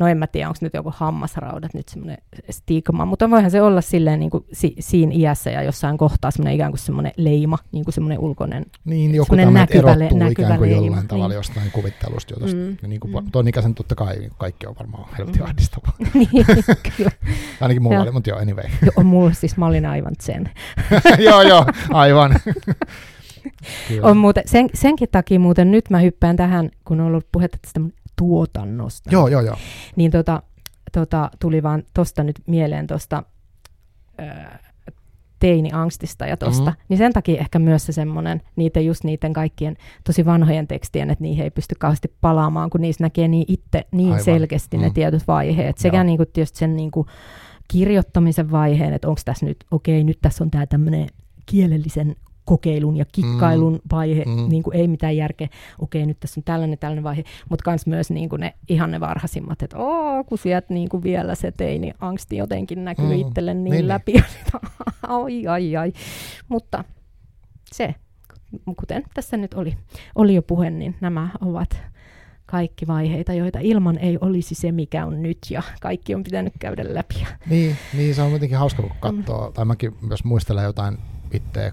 no 0.00 0.06
en 0.06 0.18
mä 0.18 0.26
tiedä, 0.26 0.48
onko 0.48 0.58
nyt 0.60 0.74
joku 0.74 0.92
hammasraudat 0.96 1.74
nyt 1.74 1.88
semmoinen 1.88 2.18
stigma, 2.50 3.04
mutta 3.04 3.30
voihan 3.30 3.50
se 3.50 3.62
olla 3.62 3.80
silleen 3.80 4.20
niin 4.20 4.30
kuin 4.30 4.44
si, 4.52 4.74
siinä 4.80 5.12
iässä 5.14 5.50
ja 5.50 5.62
jossain 5.62 5.98
kohtaa 5.98 6.30
semmoinen 6.30 6.54
ikään 6.54 6.72
kuin 6.72 6.78
semmoinen 6.78 7.12
leima, 7.16 7.58
niin 7.72 7.84
kuin 7.84 7.94
semmoinen 7.94 8.18
ulkoinen. 8.18 8.66
Niin, 8.84 9.14
joku 9.14 9.24
Semmoinen 9.36 9.46
tämmöinen 9.46 9.60
näkyvä 9.68 9.98
le- 9.98 10.04
erottuu 10.04 10.18
näkyvä 10.18 10.46
ikään 10.46 10.58
kuin 10.58 10.70
leima, 10.70 10.86
jollain 10.86 11.08
tavalla 11.08 11.28
niin. 11.28 11.36
jostain 11.36 11.70
kuvittelusta 11.70 12.34
jutusta. 12.34 12.56
Mm, 12.56 12.62
Mm. 12.68 12.76
Ja 12.82 12.88
niin 12.88 13.00
kuin 13.00 13.24
mm. 13.24 13.30
tuon 13.30 13.48
ikäisen 13.48 13.74
totta 13.74 13.94
kai 13.94 14.18
niin 14.18 14.32
kaikki 14.38 14.66
on 14.66 14.74
varmaan 14.78 15.08
helvetin 15.18 15.40
Mm. 15.42 15.46
ahdistavaa. 15.46 15.92
niin, 16.14 16.28
kyllä. 16.96 17.10
Ainakin 17.60 17.82
mulla 17.82 17.94
Joo. 17.94 18.02
oli, 18.02 18.10
mutta 18.12 18.30
joo, 18.30 18.38
anyway. 18.38 18.64
Joo, 18.96 19.04
mulla 19.04 19.32
siis 19.32 19.56
mä 19.56 19.66
olin 19.66 19.86
aivan 19.86 20.12
sen. 20.20 20.50
joo, 21.18 21.42
joo, 21.42 21.66
aivan. 21.90 22.34
Kyllä. 23.88 24.06
On 24.08 24.16
muuten, 24.16 24.42
sen, 24.46 24.68
senkin 24.74 25.08
takia 25.12 25.40
muuten 25.40 25.70
nyt 25.70 25.90
mä 25.90 25.98
hyppään 25.98 26.36
tähän, 26.36 26.70
kun 26.84 27.00
on 27.00 27.06
ollut 27.06 27.26
puhetta 27.32 27.58
tästä 27.62 27.80
mun 27.80 27.92
tuotannosta. 28.18 29.10
Joo, 29.12 29.28
joo, 29.28 29.40
joo. 29.40 29.56
Niin 29.96 30.10
tota, 30.10 30.42
tota, 30.92 31.30
tuli 31.40 31.62
vaan 31.62 31.82
tosta 31.94 32.24
nyt 32.24 32.36
mieleen 32.46 32.86
tosta 32.86 33.22
ö, 34.20 34.24
teiniangstista 35.38 36.26
ja 36.26 36.36
tosta. 36.36 36.70
Mhm. 36.70 36.80
Niin 36.88 36.98
sen 36.98 37.12
takia 37.12 37.40
ehkä 37.40 37.58
myös 37.58 37.86
se 37.86 37.92
semmoinen, 37.92 38.42
niitä 38.56 38.80
just 38.80 39.04
niiden 39.04 39.32
kaikkien 39.32 39.76
tosi 40.04 40.24
vanhojen 40.26 40.66
tekstien, 40.68 41.10
että 41.10 41.22
niihin 41.22 41.44
ei 41.44 41.50
pysty 41.50 41.74
kauheasti 41.78 42.12
palaamaan, 42.20 42.70
kun 42.70 42.80
niissä 42.80 43.04
näkee 43.04 43.28
niin 43.28 43.44
itse 43.48 43.84
niin 43.92 44.08
Aivan. 44.12 44.24
selkeästi 44.24 44.78
ne 44.78 44.88
Mm. 44.88 44.94
tietyt 44.94 45.26
vaiheet. 45.28 45.78
Sekä 45.78 46.04
niinku 46.04 46.24
tietysti 46.32 46.58
sen 46.58 46.76
niinku 46.76 47.06
kirjoittamisen 47.68 48.50
vaiheen, 48.50 48.92
että 48.94 49.08
onko 49.08 49.20
tässä 49.24 49.46
nyt, 49.46 49.56
okei, 49.70 50.04
nyt 50.04 50.18
tässä 50.22 50.44
on 50.44 50.50
tämä 50.50 50.66
tämmöinen 50.66 51.06
kielellisen 51.46 52.16
kokeilun 52.48 52.96
ja 52.96 53.04
kikkailun 53.12 53.72
mm. 53.72 53.80
vaihe, 53.90 54.24
mm. 54.24 54.40
Mm. 54.40 54.48
niin 54.48 54.62
kuin 54.62 54.76
ei 54.76 54.88
mitään 54.88 55.16
järkeä, 55.16 55.48
okei 55.78 56.06
nyt 56.06 56.20
tässä 56.20 56.40
on 56.40 56.44
tällainen 56.44 56.78
tällainen 56.78 57.04
vaihe, 57.04 57.24
mutta 57.48 57.64
kans 57.64 57.86
myös 57.86 58.10
niin 58.10 58.28
kuin 58.28 58.40
ne 58.40 58.54
ihan 58.68 58.90
ne 58.90 59.00
varhaisimmat, 59.00 59.62
että 59.62 59.78
oo, 59.78 60.24
kun 60.24 60.38
sieltä 60.38 60.74
niin 60.74 60.88
kuin 60.88 61.02
vielä 61.02 61.34
se 61.34 61.52
teini 61.52 61.92
angsti 62.00 62.36
jotenkin 62.36 62.84
näkyy 62.84 63.04
mm. 63.04 63.12
Mm. 63.12 63.20
itselle 63.28 63.54
niin, 63.54 63.64
Niin, 63.64 63.72
niin 63.72 63.88
läpi, 63.88 64.12
ai 65.02 65.46
ai 65.46 65.76
ai, 65.76 65.92
mutta 66.48 66.84
se, 67.72 67.94
kuten 68.76 69.04
tässä 69.14 69.36
nyt 69.36 69.54
oli, 69.54 69.76
oli 70.14 70.34
jo 70.34 70.42
puhe, 70.42 70.70
niin 70.70 70.94
nämä 71.00 71.28
ovat 71.40 71.82
kaikki 72.46 72.86
vaiheita, 72.86 73.32
joita 73.32 73.58
ilman 73.62 73.98
ei 73.98 74.18
olisi 74.20 74.54
se, 74.54 74.72
mikä 74.72 75.06
on 75.06 75.22
nyt, 75.22 75.38
ja 75.50 75.62
kaikki 75.80 76.14
on 76.14 76.22
pitänyt 76.22 76.52
käydä 76.58 76.84
läpi. 76.94 77.26
Niin, 77.50 77.76
niin, 77.94 78.14
se 78.14 78.22
on 78.22 78.32
jotenkin 78.32 78.58
hauska, 78.58 78.82
kun 78.82 78.90
Mm. 78.90 79.00
katsoo, 79.00 79.50
tai 79.50 79.64
mäkin 79.64 79.96
myös 80.00 80.24
muistelen 80.24 80.64
jotain 80.64 80.98
itse 81.32 81.72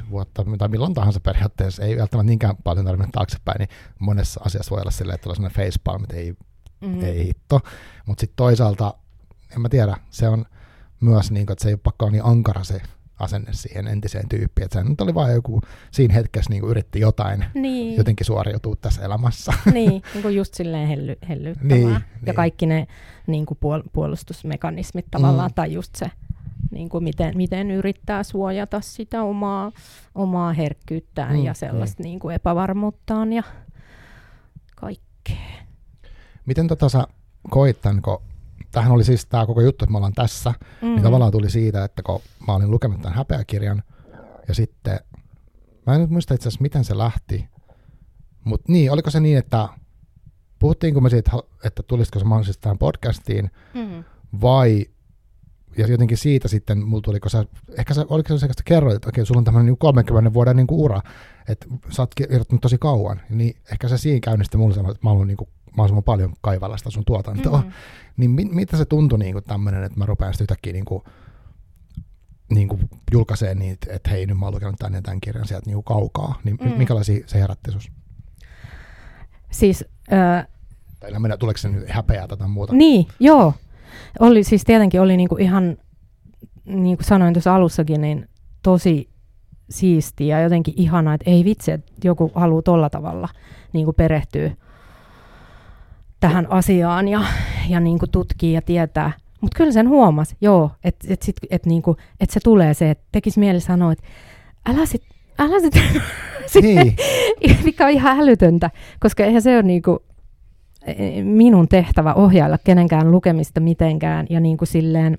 10-20 0.00 0.02
vuotta, 0.10 0.44
tai 0.58 0.68
milloin 0.68 0.94
tahansa 0.94 1.20
periaatteessa, 1.20 1.82
ei 1.82 1.96
välttämättä 1.98 2.26
niinkään 2.30 2.56
paljon 2.64 2.86
tarvitse 2.86 3.02
mennä 3.02 3.12
taaksepäin, 3.12 3.58
niin 3.58 3.68
monessa 3.98 4.40
asiassa 4.46 4.70
voi 4.70 4.80
olla 4.80 4.90
silleen, 4.90 5.14
että 5.14 5.22
tulee 5.22 5.36
sellainen 5.36 5.56
facepalm, 5.66 6.02
että 6.04 6.16
ei, 6.16 6.34
Mm. 6.80 7.00
ei 7.04 7.26
hitto. 7.26 7.60
Mutta 8.06 8.20
sitten 8.20 8.36
toisaalta, 8.36 8.94
en 9.56 9.60
mä 9.60 9.68
tiedä, 9.68 9.96
se 10.10 10.28
on 10.28 10.44
myös 11.00 11.30
niin, 11.30 11.46
kuin, 11.46 11.52
että 11.54 11.62
se 11.62 11.68
ei 11.68 11.72
ole 11.74 11.80
pakko 11.82 12.04
olla 12.04 12.12
niin 12.12 12.24
ankara 12.24 12.64
se 12.64 12.80
asenne 13.18 13.52
siihen 13.52 13.86
entiseen 13.88 14.28
tyyppiin. 14.28 14.64
Että 14.64 14.78
se 14.82 14.88
nyt 14.88 15.00
oli 15.00 15.14
vain 15.14 15.34
joku, 15.34 15.60
siinä 15.90 16.14
hetkessä 16.14 16.50
niin 16.50 16.64
yritti 16.64 17.00
jotain 17.00 17.44
Niin. 17.54 17.96
jotenkin 17.96 18.26
suoriutua 18.26 18.76
tässä 18.76 19.02
elämässä. 19.02 19.52
niin, 19.74 19.90
niin 20.14 20.22
kuin 20.22 20.36
just 20.36 20.54
silleen 20.54 20.88
helly, 20.88 21.16
hellyttävää. 21.28 21.68
Niin, 21.76 21.90
ja 21.90 22.00
niin. 22.26 22.34
kaikki 22.34 22.66
ne 22.66 22.86
niin 23.26 23.46
kuin 23.46 23.58
puol- 23.58 23.88
puolustusmekanismit 23.92 25.06
tavallaan, 25.10 25.50
mm. 25.50 25.54
tai 25.54 25.72
just 25.72 25.94
se, 25.94 26.10
niin 26.70 26.88
kuin 26.88 27.04
miten, 27.04 27.36
miten 27.36 27.70
yrittää 27.70 28.22
suojata 28.22 28.80
sitä 28.80 29.22
omaa, 29.22 29.72
omaa 30.14 30.52
herkkyyttään 30.52 31.32
Mm, 31.32 31.38
mm, 31.38 31.44
ja 31.44 31.54
sellaista 31.54 32.02
niin. 32.02 32.18
kuin 32.18 32.34
epävarmuuttaan 32.34 33.32
ja 33.32 33.42
kaikkea. 34.76 35.36
Miten 36.46 36.68
tota 36.68 36.88
sä 36.88 37.06
koit 37.50 37.80
tämän, 37.80 38.02
kun 38.02 38.22
tämähän 38.72 38.92
oli 38.92 39.04
siis 39.04 39.26
tämä 39.26 39.46
koko 39.46 39.60
juttu, 39.60 39.84
että 39.84 39.92
me 39.92 39.96
ollaan 39.96 40.12
tässä, 40.12 40.54
mm. 40.82 40.88
niin 40.88 41.02
tavallaan 41.02 41.32
tuli 41.32 41.50
siitä, 41.50 41.84
että 41.84 42.02
kun 42.02 42.20
mä 42.46 42.54
olin 42.54 42.70
lukenut 42.70 43.02
tämän 43.02 43.16
häpeäkirjan, 43.16 43.82
ja 44.48 44.54
sitten, 44.54 45.00
mä 45.86 45.94
en 45.94 46.00
nyt 46.00 46.10
muista 46.10 46.34
itse 46.34 46.48
asiassa, 46.48 46.62
miten 46.62 46.84
se 46.84 46.98
lähti, 46.98 47.48
mutta 48.44 48.72
niin, 48.72 48.92
oliko 48.92 49.10
se 49.10 49.20
niin, 49.20 49.38
että 49.38 49.68
puhuttiinko 50.58 51.00
me 51.00 51.10
siitä, 51.10 51.30
että 51.64 51.82
tulisiko 51.82 52.18
se 52.18 52.24
mahdollisesti 52.24 52.62
tähän 52.62 52.78
podcastiin, 52.78 53.50
Mm. 53.74 54.04
vai, 54.40 54.86
ja 55.78 55.86
jotenkin 55.86 56.16
siitä 56.18 56.48
sitten, 56.48 56.86
mulla 56.86 57.02
tuli, 57.02 57.20
kun 57.20 57.30
sä, 57.30 57.44
ehkä 57.78 57.94
sä, 57.94 58.06
oliko 58.08 58.28
se 58.28 58.38
se, 58.38 58.46
että 58.46 58.62
kerroit, 58.64 58.96
että 58.96 59.08
okei, 59.08 59.26
sulla 59.26 59.38
on 59.38 59.44
tämmöinen 59.44 59.66
niin 59.66 59.78
30 59.78 60.32
vuoden 60.34 60.56
niin 60.56 60.66
kuin 60.66 60.80
ura, 60.80 61.00
että 61.48 61.66
sä 61.90 62.02
oot 62.02 62.14
kirjoittanut 62.14 62.60
tosi 62.60 62.78
kauan, 62.78 63.20
niin 63.30 63.56
ehkä 63.72 63.88
se 63.88 63.98
siinä 63.98 64.20
käynnisti 64.20 64.56
mulle 64.56 64.74
semmoinen, 64.74 64.94
että 64.94 65.06
mä 65.06 65.10
haluan 65.10 65.26
niin 65.26 65.36
kuin 65.36 65.48
mahdollisimman 65.76 66.04
paljon 66.04 66.32
kaivalla 66.40 66.76
sitä 66.76 66.90
sun 66.90 67.04
tuotantoa. 67.04 67.60
Mm. 67.60 67.72
Niin 68.16 68.30
mi- 68.30 68.48
mitä 68.52 68.76
se 68.76 68.84
tuntui 68.84 69.18
niin 69.18 69.44
tämmöinen, 69.46 69.84
että 69.84 69.98
mä 69.98 70.06
rupean 70.06 70.32
sitten 70.34 70.44
yhtäkkiä 70.44 70.72
niin 70.72 70.84
kuin, 70.84 71.02
niin 72.50 72.68
kuin 72.68 72.80
julkaisee 73.12 73.54
niitä, 73.54 73.92
että 73.92 74.10
hei, 74.10 74.26
nyt 74.26 74.38
mä 74.38 74.46
oon 74.46 74.54
lukenut 74.54 74.76
tän 74.78 74.94
ja 74.94 75.02
tämän 75.02 75.20
kirjan 75.20 75.46
sieltä 75.48 75.66
niin 75.66 75.74
kuin 75.74 75.84
kaukaa. 75.84 76.40
Niin 76.44 76.58
mm. 76.60 76.70
Minkälaisia 76.70 77.24
se 77.26 77.40
herätti 77.40 77.72
sus? 77.72 77.90
Siis, 79.50 79.84
äh, 80.12 80.46
Tai 81.00 81.10
tiedä, 81.10 81.36
tuleeko 81.36 81.58
se 81.58 81.68
nyt 81.68 81.88
häpeää 81.88 82.28
tai 82.28 82.48
muuta? 82.48 82.72
niin, 82.72 83.06
joo. 83.20 83.54
Oli 84.20 84.44
siis 84.44 84.64
tietenkin 84.64 85.00
oli 85.00 85.16
niinku 85.16 85.36
ihan, 85.36 85.76
niin 86.64 86.96
kuin 86.96 87.04
sanoin 87.04 87.34
tuossa 87.34 87.54
alussakin, 87.54 88.00
niin 88.00 88.28
tosi 88.62 89.08
siistiä 89.70 90.38
ja 90.38 90.42
jotenkin 90.42 90.74
ihanaa, 90.76 91.14
että 91.14 91.30
ei 91.30 91.44
vitsi, 91.44 91.70
että 91.70 91.92
joku 92.04 92.32
haluaa 92.34 92.62
tolla 92.62 92.90
tavalla 92.90 93.28
niin 93.72 93.84
kuin 93.84 93.94
perehtyä 93.94 94.50
tähän 96.20 96.52
asiaan 96.52 97.08
ja, 97.08 97.24
ja 97.68 97.80
niin 97.80 97.98
kuin 97.98 98.10
tutkii 98.10 98.52
ja 98.52 98.62
tietää. 98.62 99.12
Mutta 99.40 99.56
kyllä 99.56 99.72
sen 99.72 99.88
huomasi, 99.88 100.36
joo, 100.40 100.70
että 100.84 101.06
et 101.10 101.24
et 101.50 101.66
niinku, 101.66 101.96
et 102.20 102.30
se 102.30 102.40
tulee 102.44 102.74
se, 102.74 102.90
että 102.90 103.04
tekisi 103.12 103.40
mieli 103.40 103.60
sanoa, 103.60 103.92
että 103.92 104.04
älä 104.66 104.86
sit, 104.86 105.02
älä 105.38 105.60
sit, 105.60 105.74
Niin, 106.62 106.96
mikä 107.64 107.84
on 107.84 107.90
ihan 107.90 108.20
älytöntä, 108.20 108.70
koska 109.00 109.24
eihän 109.24 109.42
se 109.42 109.54
ole 109.54 109.62
niinku 109.62 110.02
minun 111.24 111.68
tehtävä 111.68 112.14
ohjailla 112.14 112.58
kenenkään 112.64 113.10
lukemista 113.10 113.60
mitenkään 113.60 114.26
ja 114.30 114.40
niinku 114.40 114.66
silleen, 114.66 115.18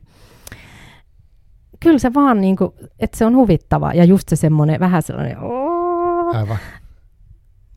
kyllä 1.79 1.99
se 1.99 2.13
vaan 2.13 2.41
niinku, 2.41 2.75
että 2.99 3.17
se 3.17 3.25
on 3.25 3.35
huvittava 3.35 3.93
ja 3.93 4.03
just 4.03 4.29
se 4.29 4.35
semmoinen 4.35 4.79
vähän 4.79 5.01
sellainen, 5.01 5.37
aivan. 6.33 6.57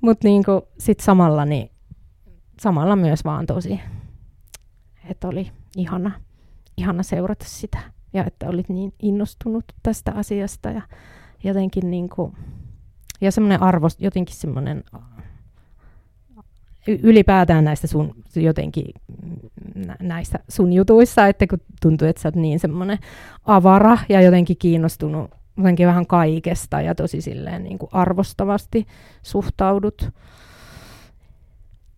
mutta 0.00 0.28
niinku 0.28 0.68
sit 0.78 1.00
samalla 1.00 1.44
niin, 1.44 1.70
samalla 2.60 2.96
myös 2.96 3.24
vaan 3.24 3.46
tosi, 3.46 3.80
että 5.10 5.28
oli 5.28 5.50
ihana, 5.76 6.10
ihana 6.76 7.02
seurata 7.02 7.44
sitä 7.48 7.78
ja 8.12 8.24
että 8.24 8.48
olit 8.48 8.68
niin 8.68 8.94
innostunut 9.02 9.64
tästä 9.82 10.12
asiasta 10.12 10.70
ja 10.70 10.82
jotenkin 11.44 11.90
niinku, 11.90 12.34
ja 13.20 13.32
semmoinen 13.32 13.62
arvo, 13.62 13.88
jotenkin 13.98 14.36
semmoinen 14.36 14.84
ylipäätään 16.86 17.64
näistä 17.64 17.86
sun 17.86 18.14
jotenkin 18.36 18.86
nä- 19.74 19.96
näissä 20.00 20.38
sun 20.48 20.72
jutuissa, 20.72 21.26
että 21.26 21.46
kun 21.46 21.58
tuntuu, 21.82 22.08
että 22.08 22.22
sä 22.22 22.28
oot 22.28 22.36
niin 22.36 22.60
semmoinen 22.60 22.98
avara 23.44 23.98
ja 24.08 24.20
jotenkin 24.20 24.56
kiinnostunut 24.56 25.30
jotenkin 25.56 25.86
vähän 25.86 26.06
kaikesta 26.06 26.80
ja 26.80 26.94
tosi 26.94 27.20
silleen 27.20 27.64
niin 27.64 27.78
kuin 27.78 27.88
arvostavasti 27.92 28.86
suhtaudut 29.22 30.08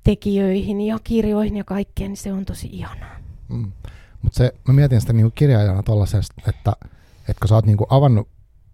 tekijöihin 0.05 0.81
ja 0.81 0.99
kirjoihin 1.05 1.57
ja 1.57 1.65
kaikkeen, 1.65 2.11
niin 2.11 2.17
se 2.17 2.33
on 2.33 2.45
tosi 2.45 2.69
ihanaa. 2.73 3.17
Mm. 3.49 3.73
Mutta 4.23 4.37
se, 4.37 4.55
mä 4.69 4.75
mietin 4.75 5.01
sitä 5.01 5.13
niinku 5.13 5.33
kirjaajana 5.35 5.83
tuollaisesta, 5.83 6.35
että, 6.49 6.73
että 7.21 7.41
kun 7.41 7.49
sä 7.49 7.55
oot 7.55 7.67
niinku 7.67 7.87
avannut 7.91 8.29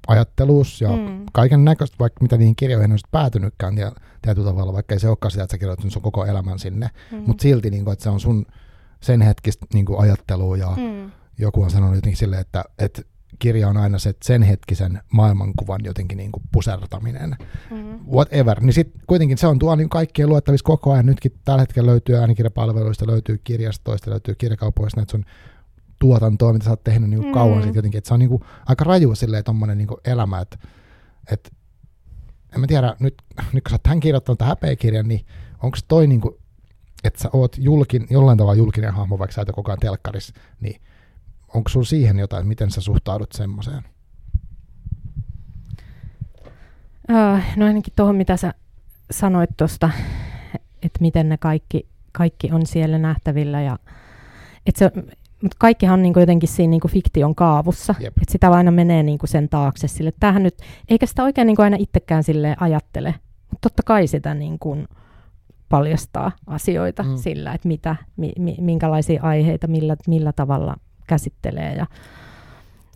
ajatteluus 0.08 0.80
ja 0.80 0.88
mm. 0.88 1.26
Kaiken 1.32 1.64
näköistä, 1.64 1.96
vaikka 2.00 2.22
mitä 2.22 2.36
niihin 2.36 2.56
kirjoihin 2.56 2.92
on 2.92 2.98
päätynytkään 3.10 3.78
ja 3.78 3.92
tietyllä 4.22 4.50
tavalla, 4.50 4.72
vaikka 4.72 4.94
ei 4.94 5.00
se 5.00 5.08
olekaan 5.08 5.30
sitä, 5.30 5.44
että 5.44 5.54
sä 5.54 5.58
kirjoitat 5.58 5.90
sun 5.92 6.02
koko 6.02 6.24
elämän 6.24 6.58
sinne, 6.58 6.90
Mm. 7.12 7.22
mutta 7.26 7.42
silti, 7.42 7.70
niinku, 7.70 7.90
että 7.90 8.02
se 8.02 8.10
on 8.10 8.20
sun 8.20 8.46
sen 9.00 9.20
hetkistä 9.20 9.66
niinku, 9.74 9.98
ajattelua 9.98 10.56
ja 10.56 10.68
mm. 10.76 11.10
joku 11.38 11.62
on 11.62 11.70
sanonut 11.70 11.94
jotenkin 11.96 12.16
silleen, 12.18 12.40
että, 12.40 12.64
että 12.78 13.02
kirja 13.38 13.68
on 13.68 13.76
aina 13.76 13.98
se 13.98 14.14
sen 14.22 14.42
hetkisen 14.42 15.00
maailmankuvan 15.12 15.80
jotenkin 15.84 16.18
niinku 16.18 16.42
pusertaminen, 16.52 17.36
Mm. 17.70 17.98
whatever, 18.12 18.60
niin 18.60 18.72
sitten 18.72 19.00
kuitenkin 19.06 19.38
se 19.38 19.46
on 19.46 19.58
tuolla 19.58 19.76
niin 19.76 19.88
kaikkien 19.88 20.28
luettavissa 20.28 20.64
koko 20.64 20.92
ajan. 20.92 21.06
Nytkin 21.06 21.32
tällä 21.44 21.60
hetkellä 21.60 21.90
löytyy 21.90 22.16
äänikirjapalveluista, 22.16 23.06
löytyy 23.06 23.40
kirjastoista, 23.44 24.10
löytyy 24.10 24.34
kirjakaupoista 24.34 25.00
näitä 25.00 25.10
sun 25.10 25.24
tuotantoa, 26.00 26.52
mitä 26.52 26.64
sä 26.64 26.70
oot 26.70 26.84
tehnyt 26.84 27.10
niin 27.10 27.24
Mm. 27.24 27.32
kauan 27.32 27.62
sitten 27.62 27.78
jotenkin, 27.78 27.98
että 27.98 28.08
se 28.08 28.14
on 28.14 28.20
niin 28.20 28.40
aika 28.66 28.84
raju 28.84 29.14
silleen 29.14 29.44
tommonen 29.44 29.78
niin 29.78 29.88
elämä, 30.04 30.40
että, 30.40 30.58
että 31.32 31.50
en 32.54 32.60
mä 32.60 32.66
tiedä, 32.66 32.96
nyt, 33.00 33.14
nyt 33.52 33.64
kun 33.64 33.70
sä 33.70 33.74
oot 33.74 33.82
tämän 33.82 34.00
kirjoittanut 34.00 34.38
tämän 34.38 34.48
häpeäkirjan, 34.48 35.08
niin 35.08 35.26
onko 35.62 35.78
toi 35.88 36.06
niin 36.06 36.20
kuin, 36.20 36.34
että 37.04 37.22
sä 37.22 37.30
oot 37.32 37.56
julkin, 37.58 38.06
jollain 38.10 38.38
tavalla 38.38 38.54
julkinen 38.54 38.94
hahmo, 38.94 39.18
vaikka 39.18 39.34
sä 39.34 39.42
et 39.42 39.48
koko 39.52 39.70
ajan 39.70 39.78
telkkarissa, 39.78 40.34
niin 40.60 40.80
onko 41.54 41.68
sulla 41.68 41.86
siihen 41.86 42.18
jotain, 42.18 42.40
että 42.40 42.48
miten 42.48 42.70
sä 42.70 42.80
suhtaudut 42.80 43.32
semmoiseen? 43.32 43.82
Äh, 47.10 47.56
no 47.56 47.66
ainakin 47.66 47.92
tuohon, 47.96 48.16
mitä 48.16 48.36
sä 48.36 48.54
sanoit 49.10 49.50
tuosta, 49.56 49.90
että 50.82 50.98
miten 51.00 51.28
ne 51.28 51.36
kaikki, 51.38 51.88
kaikki 52.12 52.52
on 52.52 52.66
siellä 52.66 52.98
nähtävillä. 52.98 53.60
Ja, 53.62 53.78
et 54.66 54.76
se, 54.76 54.90
mutta 55.42 55.56
kaikkihan 55.58 55.94
on 55.94 56.02
niinku 56.02 56.20
jotenkin 56.20 56.48
siinä 56.48 56.70
niinku 56.70 56.88
fiktion 56.88 57.34
kaavussa. 57.34 57.94
Jep. 58.00 58.18
Että 58.22 58.32
sitä 58.32 58.50
aina 58.50 58.70
menee 58.70 59.02
niinku 59.02 59.26
sen 59.26 59.48
taakse. 59.48 59.88
Sille, 59.88 60.12
tämähän 60.20 60.42
nyt, 60.42 60.54
eikä 60.88 61.06
sitä 61.06 61.22
oikein 61.22 61.46
niinku 61.46 61.62
aina 61.62 61.76
itsekään 61.80 62.24
sille 62.24 62.56
ajattele. 62.60 63.14
Mutta 63.50 63.68
totta 63.68 63.82
kai 63.86 64.06
sitä 64.06 64.34
niinku 64.34 64.76
paljastaa 65.68 66.32
asioita 66.46 67.02
Mm. 67.02 67.16
sillä, 67.16 67.52
että 67.52 67.68
mitä, 67.68 67.96
mi, 68.16 68.32
mi, 68.38 68.56
minkälaisia 68.60 69.22
aiheita, 69.22 69.66
millä, 69.66 69.96
millä 70.08 70.32
tavalla 70.32 70.76
käsittelee 71.06 71.74
ja 71.74 71.86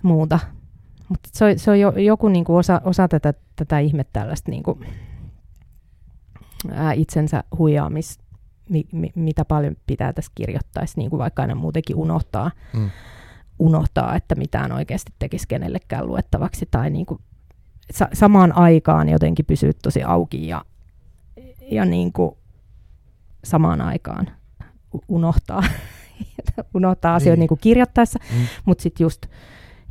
muuta. 0.02 0.38
Mutta 1.08 1.28
se 1.32 1.44
on, 1.44 1.58
se 1.58 1.70
on 1.70 1.80
jo, 1.80 1.90
joku 1.90 2.28
niinku 2.28 2.56
osa, 2.56 2.80
osa 2.84 3.08
tätä, 3.08 3.34
tätä 3.56 3.78
ihme 3.78 4.04
tällaista 4.12 4.50
niinku, 4.50 4.78
ää, 6.72 6.92
itsensä 6.92 7.44
huijaamis, 7.58 8.18
mi, 8.68 8.84
mi, 8.92 9.10
mitä 9.14 9.44
paljon 9.44 9.76
pitää 9.86 10.12
tässä 10.12 10.32
kirjoittaisi, 10.34 10.98
niin 10.98 11.10
kuin 11.10 11.18
vaikka 11.18 11.42
aina 11.42 11.54
muutenkin 11.54 11.96
unohtaa, 11.96 12.50
Mm. 12.72 12.90
unohtaa, 13.58 14.16
että 14.16 14.34
mitään 14.34 14.72
oikeasti 14.72 15.12
tekisi 15.18 15.48
kenellekään 15.48 16.06
luettavaksi 16.06 16.68
tai 16.70 16.90
niin 16.90 17.06
kuin 17.06 17.20
sa- 17.92 18.08
samaan 18.12 18.56
aikaan 18.56 19.08
jotenkin 19.08 19.46
pysyä 19.46 19.72
tosi 19.82 20.02
auki 20.02 20.48
ja, 20.48 20.64
ja 21.70 21.84
niin 21.84 22.12
kuin 22.12 22.30
samaan 23.44 23.80
aikaan 23.80 24.26
unohtaa, 25.08 25.62
unohtaa 26.74 27.14
asioita 27.14 27.36
Niin. 27.36 27.40
niin 27.40 27.48
kuin 27.48 27.60
kirjoittaessa, 27.60 28.18
Mm. 28.32 28.46
mutta 28.64 28.82
sitten 28.82 29.04
just, 29.04 29.26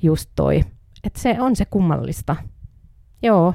just 0.01 0.29
toi, 0.35 0.63
että 1.03 1.19
se 1.19 1.35
on 1.41 1.55
se 1.55 1.65
kummallista. 1.65 2.35
Joo, 3.21 3.53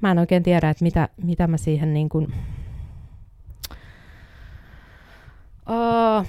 mä 0.00 0.10
en 0.10 0.18
oikein 0.18 0.42
tiedä, 0.42 0.70
että 0.70 0.84
mitä, 0.84 1.08
mitä 1.22 1.46
mä 1.46 1.56
siihen 1.56 1.94
niin 1.94 2.08
kuin... 2.08 2.34
Uh, 5.68 6.26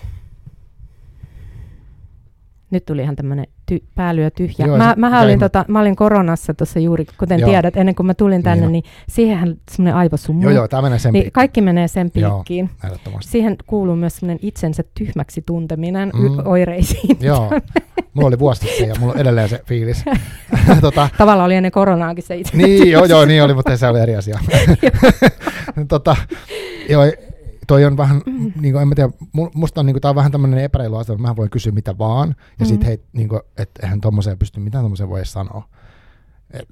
nyt 2.72 2.86
tuli 2.86 3.02
ihan 3.02 3.16
tämmöinen 3.16 3.46
ty- 3.72 3.84
päälyö 3.96 4.30
tyhjä. 4.30 4.66
Joo, 4.66 4.78
mä, 4.78 4.90
se 4.96 5.00
mähän 5.00 5.24
olin, 5.24 5.40
tota, 5.40 5.66
mä 5.68 5.80
olin 5.80 5.96
koronassa 5.96 6.54
tuossa 6.54 6.80
juuri, 6.80 7.06
kuten 7.20 7.40
Joo. 7.40 7.50
tiedät, 7.50 7.78
ennen 7.78 7.96
kuin 7.96 8.06
mä 8.06 8.14
tulin 8.14 8.44
tänne, 8.44 8.62
Niin 8.68 8.72
niin, 8.72 8.84
siihenhän 9.10 9.56
semmoinen 9.72 9.96
aivosummu. 9.96 10.42
Joo, 10.42 10.52
joo, 10.52 10.68
tämä 10.68 10.82
menee 10.82 11.00
sen 11.00 11.14
niin 11.14 11.32
kaikki 11.32 11.62
menee 11.62 11.88
sen 11.88 12.12
Joo. 12.16 12.32
piikkiin. 12.38 12.70
ehdottomasti. 12.86 13.32
Siihen 13.32 13.56
kuuluu 13.68 13.96
myös 13.96 14.16
semmoinen 14.16 14.40
itsensä 14.48 14.84
tyhmäksi 14.94 15.42
tunteminen 15.46 16.12
Mm. 16.16 16.22
mm. 16.32 16.38
oireisiin. 16.46 17.18
Joo, 17.30 17.52
mulla 18.14 18.28
oli 18.28 18.40
vuosi 18.40 18.68
sitten 18.68 18.90
ja 18.90 18.96
mulla 19.00 19.14
on 19.14 19.20
edelleen 19.20 19.50
se 19.50 19.62
fiilis. 19.66 20.04
tota, 20.82 21.10
Tavallaan 21.18 21.46
oli 21.46 21.56
ennen 21.56 21.72
koronaakin 21.72 22.24
se 22.24 22.36
itse. 22.38 22.58
niin, 22.58 22.92
joo, 22.92 23.06
joo, 23.06 23.26
niin 23.26 23.44
oli, 23.44 23.54
mutta 23.54 23.78
se 23.78 23.88
oli 23.88 24.00
eri 24.00 24.16
asia. 24.16 24.40
tota, 25.88 26.16
joo, 26.90 27.04
toi 27.70 27.86
on 27.86 27.98
vähän, 27.98 28.22
niin 28.62 28.74
kuin, 28.74 28.82
en 28.82 28.88
mä 28.88 28.96
tiedä, 28.96 29.10
mu- 29.38 29.52
musta 29.54 29.80
on, 29.82 29.86
niin 29.86 29.94
kuin, 29.94 30.02
tää 30.02 30.10
on 30.10 30.16
vähän 30.16 30.32
tämmöinen 30.32 30.60
epäreilu 30.60 30.96
asia, 30.96 31.14
että 31.14 31.28
mä 31.28 31.36
voin 31.36 31.50
kysyä 31.50 31.72
mitä 31.72 31.98
vaan, 31.98 32.36
ja 32.60 32.66
Mm. 32.66 32.70
sit 32.70 32.86
hei, 32.86 33.04
niin 33.14 33.30
kuin, 33.30 33.42
että 33.58 33.80
eihän 33.84 34.02
tommoseen 34.02 34.38
pysty, 34.40 34.60
mitään 34.60 34.84
tommoseen 34.84 35.10
voi 35.10 35.26
sanoa. 35.26 35.70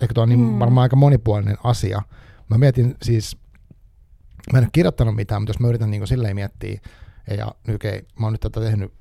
Eikö 0.02 0.14
tuo 0.14 0.24
on 0.24 0.30
niin 0.30 0.40
Mm. 0.40 0.60
varmaan 0.60 0.84
aika 0.84 0.96
monipuolinen 0.96 1.58
asia. 1.64 2.02
Mä 2.50 2.58
mietin 2.58 2.96
siis, 3.04 3.38
mä 4.54 4.58
en 4.58 4.64
ole 4.64 4.70
kirjoittanut 4.72 5.16
mitään, 5.16 5.42
mutta 5.42 5.50
jos 5.50 5.60
mä 5.60 5.68
yritän 5.68 5.92
niin 5.92 6.00
kuin 6.02 6.08
silleen 6.08 6.36
miettiä, 6.36 6.80
ja 7.38 7.52
okei, 7.76 8.06
mä 8.20 8.26
oon 8.26 8.34
nyt 8.34 8.42
tätä 8.42 8.60
tehnyt 8.62 8.94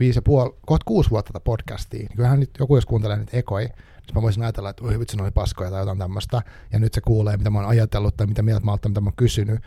viisi 0.00 0.18
ja 0.18 0.22
puoli, 0.22 0.54
kohta 0.66 0.84
kuusi 0.84 1.10
vuotta 1.10 1.32
tätä 1.32 1.44
podcastia, 1.44 2.00
niin 2.00 2.16
kyllähän 2.16 2.40
nyt 2.40 2.50
joku 2.58 2.76
jos 2.76 2.86
kuuntelee 2.86 3.16
nyt 3.16 3.34
ekoi, 3.34 3.64
niin 3.64 4.14
mä 4.14 4.22
voisin 4.22 4.42
ajatella, 4.42 4.70
että 4.70 4.84
oi 4.84 4.98
vitsi, 4.98 5.16
ne 5.16 5.22
oli 5.22 5.30
paskoja 5.30 5.70
tai 5.70 5.80
jotain 5.82 5.98
tämmöistä, 5.98 6.42
ja 6.72 6.78
nyt 6.78 6.94
se 6.94 7.00
kuulee, 7.00 7.36
mitä 7.36 7.50
mä 7.50 7.58
oon 7.58 7.68
ajatellut 7.68 8.16
tai 8.16 8.26
mitä 8.26 8.42
mieltä 8.42 8.64
mä 8.64 8.70
oon, 8.70 8.78
mitä 8.88 9.00
mä 9.00 9.06
oon 9.08 9.16
kysynyt, 9.16 9.60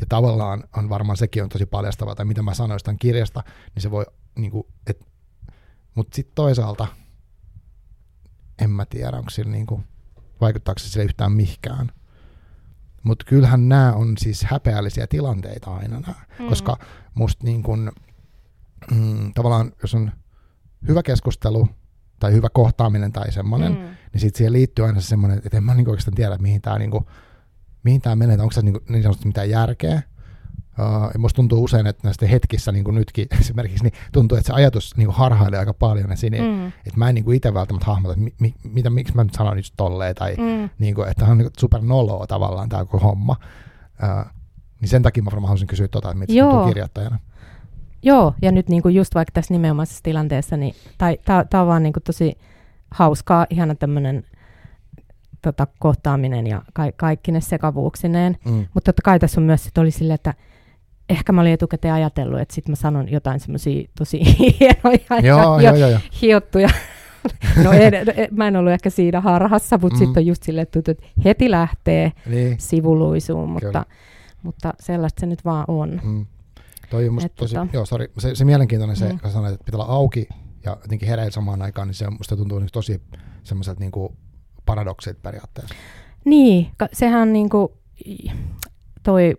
ja 0.00 0.06
tavallaan 0.08 0.64
on 0.76 0.88
varmaan 0.88 1.16
sekin 1.16 1.42
on 1.42 1.48
tosi 1.48 1.66
paljastavaa, 1.66 2.14
tai 2.14 2.24
mitä 2.24 2.42
mä 2.42 2.54
sanoin 2.54 2.80
tämän 2.84 2.98
kirjasta, 2.98 3.42
niin 3.74 3.82
se 3.82 3.90
voi, 3.90 4.06
niin 4.38 4.50
kuin, 4.50 4.66
et, 4.86 5.06
mutta 5.94 6.16
sitten 6.16 6.34
toisaalta, 6.34 6.86
en 8.58 8.70
mä 8.70 8.86
tiedä, 8.86 9.16
onko 9.16 9.30
sillä 9.30 9.52
niin 9.52 9.66
kuin, 9.66 9.84
vaikuttaako 10.40 10.78
se 10.78 10.88
sille 10.88 11.04
yhtään 11.04 11.32
mihkään. 11.32 11.92
Mutta 13.02 13.24
kyllähän 13.28 13.68
nämä 13.68 13.92
on 13.92 14.14
siis 14.18 14.44
häpeällisiä 14.44 15.06
tilanteita 15.06 15.74
aina 15.74 16.00
nämä, 16.00 16.14
mm. 16.38 16.48
koska 16.48 16.78
musta 17.14 17.44
niin 17.44 17.62
kun, 17.62 17.92
mm, 18.90 19.32
tavallaan 19.34 19.72
jos 19.82 19.94
on 19.94 20.12
hyvä 20.88 21.02
keskustelu 21.02 21.68
tai 22.20 22.32
hyvä 22.32 22.48
kohtaaminen 22.52 23.12
tai 23.12 23.32
semmoinen, 23.32 23.72
mm. 23.72 23.78
niin 23.78 24.20
sitten 24.20 24.38
siihen 24.38 24.52
liittyy 24.52 24.86
aina 24.86 25.00
se 25.00 25.06
semmoinen, 25.06 25.40
että 25.44 25.56
en 25.56 25.64
mä 25.64 25.74
niinku 25.74 25.90
oikeastaan 25.90 26.14
tiedä, 26.14 26.38
mihin 26.38 26.62
tämä 26.62 26.78
niinku, 26.78 27.06
mihin 27.86 28.00
tää 28.00 28.16
menee, 28.16 28.34
että 28.34 28.42
onko 28.42 28.52
se 28.52 28.62
niinku, 28.62 28.80
niin 28.88 29.02
sanotusti 29.02 29.26
mitään 29.26 29.50
järkeä. 29.50 30.02
Uh, 30.78 31.10
ja 31.14 31.18
musta 31.18 31.36
tuntuu 31.36 31.64
usein, 31.64 31.86
että 31.86 32.00
näistä 32.04 32.26
hetkissä, 32.26 32.72
niin 32.72 32.84
kuin 32.84 32.94
nytkin 32.94 33.26
esimerkiksi, 33.40 33.82
niin 33.84 33.92
tuntuu, 34.12 34.38
että 34.38 34.46
se 34.46 34.52
ajatus 34.52 34.96
niin 34.96 35.06
kuin 35.06 35.16
harhailee 35.16 35.58
aika 35.58 35.74
paljon. 35.74 36.10
Ja 36.10 36.16
siinä, 36.16 36.36
Mm. 36.38 36.66
että 36.66 36.96
mä 36.96 37.08
en 37.08 37.14
niin 37.14 37.24
kuin 37.24 37.36
itse 37.36 37.54
välttämättä 37.54 37.86
hahmota, 37.86 38.12
että 38.12 38.24
mi, 38.24 38.34
mi, 38.40 38.54
mitä, 38.72 38.90
miksi 38.90 39.14
mä 39.16 39.24
nyt 39.24 39.34
sanon 39.34 39.56
nyt 39.56 39.72
tolleen, 39.76 40.14
tai 40.14 40.36
Mm. 40.36 40.70
niin 40.78 40.94
kuin, 40.94 41.08
että 41.08 41.24
on 41.24 41.38
niin 41.38 41.50
super 41.58 41.80
noloa 41.82 42.26
tavallaan 42.26 42.68
tämä 42.68 42.84
koko 42.84 42.98
homma. 42.98 43.36
Uh, 44.02 44.30
niin 44.80 44.88
sen 44.88 45.02
takia 45.02 45.22
mä 45.22 45.30
varmaan 45.30 45.48
haluaisin 45.48 45.68
kysyä 45.68 45.88
tota, 45.88 46.08
että 46.10 46.18
mitä 46.18 46.32
tuntuu 46.44 46.66
kirjoittajana. 46.68 47.18
Joo, 48.02 48.34
ja 48.42 48.52
nyt 48.52 48.68
niin 48.68 48.82
kuin 48.82 48.94
just 48.94 49.14
vaikka 49.14 49.32
tässä 49.32 49.54
nimenomaisessa 49.54 50.02
tilanteessa, 50.02 50.56
niin 50.56 50.74
tämä 51.50 51.62
on 51.62 51.66
vaan 51.68 51.82
niin 51.82 51.92
kuin 51.92 52.02
tosi 52.02 52.38
hauskaa, 52.90 53.46
ihana 53.50 53.74
tämmöinen 53.74 54.24
tota, 55.42 55.66
kohtaaminen 55.78 56.46
ja 56.46 56.62
ka- 56.72 56.92
kaikki 56.96 57.32
ne 57.32 57.40
sekavuuksineen. 57.40 58.36
Mm. 58.44 58.66
Mutta 58.74 58.92
totta 58.92 59.02
kai 59.04 59.18
tässä 59.18 59.40
on 59.40 59.44
myös 59.44 59.64
sit 59.64 59.78
oli 59.78 59.90
silleen, 59.90 60.14
että 60.14 60.34
ehkä 61.08 61.32
mä 61.32 61.40
olin 61.40 61.52
etukäteen 61.52 61.94
ajatellut, 61.94 62.40
että 62.40 62.54
sitten 62.54 62.72
mä 62.72 62.76
sanon 62.76 63.10
jotain 63.12 63.40
semmoisia 63.40 63.88
tosi 63.98 64.20
hienoja 64.60 65.26
Joo, 65.28 65.60
ja 65.60 65.70
joo, 65.70 65.76
joo, 65.76 65.90
joo. 65.90 66.00
hiottuja. 66.22 66.68
No 67.64 67.72
en, 67.72 67.94
en- 67.94 68.06
mä 68.30 68.48
en 68.48 68.56
ollut 68.56 68.72
ehkä 68.72 68.90
siinä 68.90 69.20
harhassa, 69.20 69.78
mutta 69.82 69.96
Mm. 69.96 69.98
sitten 69.98 70.20
on 70.20 70.26
just 70.26 70.42
silleen, 70.42 70.66
että 70.76 70.94
heti 71.24 71.50
lähtee 71.50 72.12
Niin. 72.26 72.56
sivuluisuun, 72.60 73.44
Kyllä. 73.46 73.52
mutta, 73.78 73.84
mutta 74.42 74.74
sellaista 74.80 75.20
se 75.20 75.26
nyt 75.26 75.44
vaan 75.44 75.64
on. 75.68 76.00
Mm. 76.04 76.26
Toi 76.90 77.08
on 77.08 77.14
musta 77.14 77.26
Et 77.26 77.34
tosi, 77.34 77.56
tota- 77.56 77.68
joo, 77.72 77.86
sorry, 77.86 78.06
se, 78.18 78.34
se 78.34 78.44
mielenkiintoinen 78.44 78.96
se, 78.96 79.12
Mm. 79.12 79.18
kun 79.20 79.30
sanoit, 79.30 79.54
että 79.54 79.64
pitää 79.64 79.80
olla 79.80 79.92
auki 79.92 80.28
ja 80.64 80.76
jotenkin 80.82 81.08
hereillä 81.08 81.30
samaan 81.30 81.62
aikaan, 81.62 81.88
niin 81.88 81.94
se 81.94 82.10
musta 82.10 82.36
tuntuu 82.36 82.58
niin 82.58 82.68
tosi 82.72 83.02
semmoiselta 83.42 83.80
niin 83.80 83.92
kuin 83.92 84.16
paradoksit 84.66 85.22
periaatteessa. 85.22 85.74
Niin, 86.24 86.70
sehän 86.92 87.22
on 87.22 87.32
niinku 87.32 87.78
toi 89.02 89.36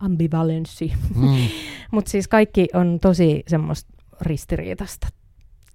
ambivalenssi. 0.00 0.92
Mm. 1.14 1.48
Mutta 1.92 2.10
siis 2.10 2.28
kaikki 2.28 2.68
on 2.74 2.98
tosi 3.02 3.42
semmoista 3.46 3.92
ristiriitasta 4.20 5.08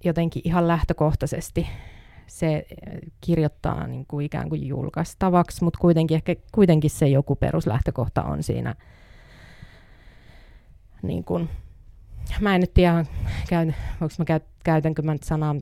jotenkin 0.04 0.42
ihan 0.44 0.68
lähtökohtaisesti. 0.68 1.66
Se 2.26 2.54
eh, 2.56 2.66
kirjoittaa 3.20 3.86
niin 3.86 4.06
kuin 4.06 4.26
ikään 4.26 4.48
kuin 4.48 4.66
julkaistavaksi, 4.66 5.64
mutta 5.64 5.78
kuitenkin 5.80 6.14
ehkä 6.14 6.36
kuitenkin 6.52 6.90
se 6.90 7.08
joku 7.08 7.36
peruslähtökohta 7.36 8.22
on 8.22 8.42
siinä. 8.42 8.74
Niin 11.02 11.24
kuin, 11.24 11.48
mä 12.40 12.54
en 12.54 12.60
nyt 12.60 12.74
tiedä, 12.74 13.04
käyn, 13.48 13.74
mä 14.18 14.24
käyt, 14.24 14.44
käytänkö 14.64 15.02
mä 15.02 15.12
nyt 15.12 15.22
sanaa 15.22 15.56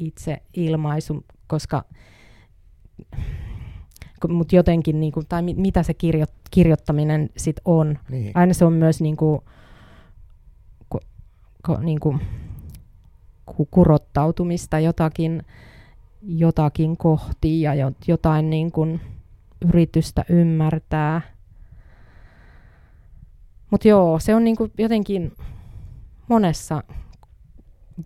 itse 0.00 0.42
ilmaisu, 0.54 1.24
koska 1.46 1.84
mutta 4.28 4.56
jotenkin, 4.56 5.00
niin 5.00 5.12
kuin, 5.12 5.26
tai 5.28 5.42
mi- 5.42 5.54
mitä 5.54 5.82
se 5.82 5.94
kirjo, 5.94 6.24
kirjoittaminen 6.50 7.30
sit 7.36 7.56
on, 7.64 7.98
Niin. 8.08 8.32
aina 8.34 8.54
se 8.54 8.64
on 8.64 8.72
myös 8.72 9.00
niinku, 9.00 9.44
ku, 10.90 10.98
ku, 11.66 11.76
niinku, 11.76 12.18
ku, 13.46 13.68
kurottautumista 13.70 14.78
jotakin, 14.78 15.42
jotakin 16.22 16.96
kohti 16.96 17.60
ja 17.60 17.74
jo, 17.74 17.92
jotain 18.06 18.50
niinku, 18.50 18.86
yritystä 19.68 20.24
ymmärtää. 20.28 21.20
Mutta 23.70 23.88
joo, 23.88 24.18
se 24.18 24.34
on 24.34 24.44
niinku 24.44 24.68
jotenkin 24.78 25.32
monessa 26.28 26.82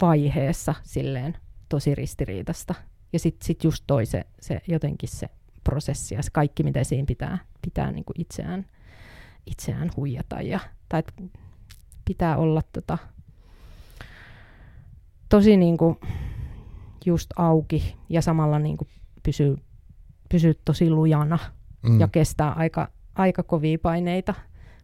vaiheessa 0.03 0.75
silleen 0.83 1.37
tosi 1.69 1.95
ristiriitasta. 1.95 2.75
Ja 3.15 3.19
sitten 3.19 3.47
sit 3.47 3.65
just 3.65 3.85
toi 3.87 4.07
se, 4.07 4.25
se 4.41 4.61
jotenkin 4.69 5.09
se 5.09 5.29
prosessi 5.65 6.15
ja 6.15 6.23
se 6.23 6.31
kaikki, 6.33 6.63
mitä 6.63 6.85
siinä 6.85 7.07
pitää, 7.07 7.39
pitää 7.63 7.93
niinku 7.93 8.13
itseään 8.19 8.67
itseään 9.47 9.91
huijata 9.97 10.41
ja, 10.41 10.61
tai 10.89 11.03
pitää 12.05 12.37
olla 12.37 12.63
tota, 12.73 12.99
tosi 15.29 15.57
niinku 15.57 16.01
just 17.07 17.31
auki 17.37 17.97
ja 18.09 18.23
samalla 18.23 18.59
niinku 18.59 18.87
pysyy, 19.23 19.57
pysyy 20.29 20.55
tosi 20.65 20.91
lujana 20.91 21.39
mm. 21.83 22.01
ja 22.01 22.09
kestää 22.09 22.53
aika, 22.53 22.89
aika 23.15 23.43
kovia 23.43 23.79
paineita 23.83 24.35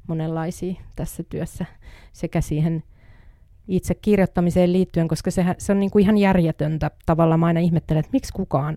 monenlaisia 0.06 0.74
tässä 0.96 1.22
työssä 1.22 1.66
sekä 2.12 2.40
siihen 2.40 2.82
itse 3.70 3.94
kirjoittamiseen 3.94 4.72
liittyen, 4.72 5.08
koska 5.08 5.30
sehän, 5.30 5.54
se 5.58 5.72
on 5.72 5.80
niinku 5.80 5.98
ihan 5.98 6.18
järjetöntä 6.18 6.90
tavallaan. 7.06 7.40
Mä 7.40 7.46
aina 7.46 7.60
ihmettelen, 7.60 8.00
että 8.00 8.12
miksi 8.12 8.32
kukaan 8.32 8.76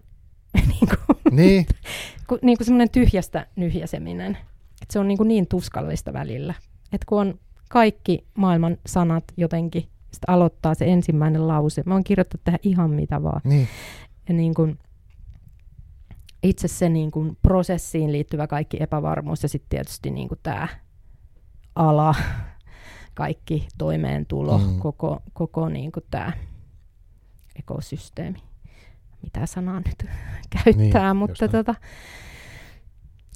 niinku, 0.67 0.95
Niin, 1.31 1.65
ku, 2.27 2.39
niin 2.41 2.57
kuin 2.57 2.65
semmoinen 2.65 2.89
tyhjästä 2.89 3.47
nyhjäseminen. 3.55 4.37
Et 4.81 4.91
se 4.91 4.99
on 4.99 5.07
niin, 5.07 5.17
kuin 5.17 5.27
niin 5.27 5.47
tuskallista 5.47 6.13
välillä. 6.13 6.53
Et 6.91 7.05
kun 7.05 7.21
on 7.21 7.39
kaikki 7.69 8.27
maailman 8.37 8.77
sanat 8.85 9.23
jotenkin, 9.37 9.81
sitten 9.81 10.29
aloittaa 10.29 10.73
se 10.73 10.85
ensimmäinen 10.85 11.47
lause. 11.47 11.83
Mä 11.85 11.93
oon 11.93 12.03
kirjoittanut 12.03 12.43
tähän 12.43 12.59
ihan 12.63 12.89
mitä 12.89 13.23
vaan. 13.23 13.41
niin. 13.43 13.67
Ja 14.27 14.33
niin 14.33 14.53
kuin, 14.53 14.79
itse 16.43 16.67
se 16.67 16.89
niin 16.89 17.11
kuin 17.11 17.37
prosessiin 17.41 18.11
liittyvä 18.11 18.47
kaikki 18.47 18.77
epävarmuus 18.79 19.43
ja 19.43 19.49
sitten 19.49 19.69
tietysti 19.69 20.11
niin 20.11 20.27
kuin 20.27 20.39
tämä 20.43 20.67
ala, 21.75 22.15
kaikki 23.13 23.67
toimeentulo, 23.77 24.57
Mm. 24.57 24.79
koko, 24.79 25.23
koko 25.33 25.69
niin 25.69 25.91
kuin 25.91 26.03
tämä 26.11 26.33
ekosysteemi. 27.55 28.43
Mitä 29.23 29.45
sanaa 29.45 29.79
nyt 29.85 30.05
käyttää, 30.63 31.07
Niin, 31.13 31.17
mutta 31.17 31.47
tota, 31.47 31.75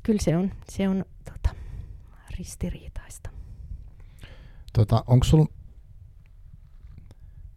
kyllä 0.04 0.22
se 0.22 0.38
on, 0.38 0.52
se 0.70 0.90
on 0.90 1.06
tota, 1.26 1.56
ristiriitaista. 2.38 3.30
Tota, 4.74 5.04
onko 5.08 5.24
sulla 5.24 5.46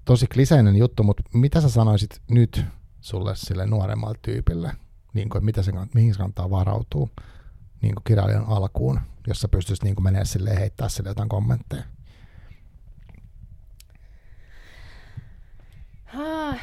tosi 0.05 0.27
kliseinen 0.27 0.77
juttu, 0.77 1.03
mutta 1.03 1.23
mitä 1.35 1.61
sä 1.61 1.69
sanoisit 1.69 2.21
nyt 2.31 2.65
sulle 3.01 3.37
sille 3.37 3.67
nuoremmalle 3.67 4.19
tyypille? 4.23 4.73
Niin 5.15 5.29
kuin, 5.29 5.45
mitä 5.45 5.63
se, 5.63 5.73
mihin 5.95 6.15
se 6.15 6.19
kannattaa 6.19 6.51
varautua 6.51 7.09
niin 7.83 7.95
kuin 7.95 8.05
kirjailijan 8.05 8.45
alkuun, 8.47 9.01
jos 9.27 9.41
sä 9.41 9.49
pystyisit 9.49 9.85
niin 9.85 10.03
menemään 10.03 10.27
sille 10.27 10.57
heittää 10.57 10.89
sille 10.89 11.09
jotain 11.11 11.29
kommentteja? 11.29 11.83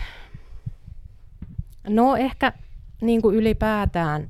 No 1.89 2.15
ehkä 2.15 2.53
niin 3.01 3.21
kuin 3.21 3.35
ylipäätään 3.35 4.27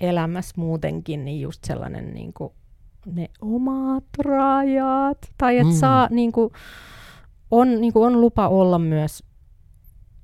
elämässä 0.00 0.54
muutenkin, 0.56 1.24
niin 1.24 1.40
just 1.40 1.64
sellainen 1.64 2.14
niin 2.14 2.32
kuin 2.32 2.52
ne 3.06 3.30
omat 3.40 4.04
rajat. 4.24 5.18
Tai 5.38 5.58
että 5.58 5.72
Mm. 5.72 5.78
saa 5.78 6.08
niin 6.10 6.32
kuin, 6.32 6.50
on, 7.50 7.80
niin 7.80 7.92
kuin 7.92 8.06
on 8.06 8.20
lupa 8.20 8.48
olla 8.48 8.78
myös 8.78 9.24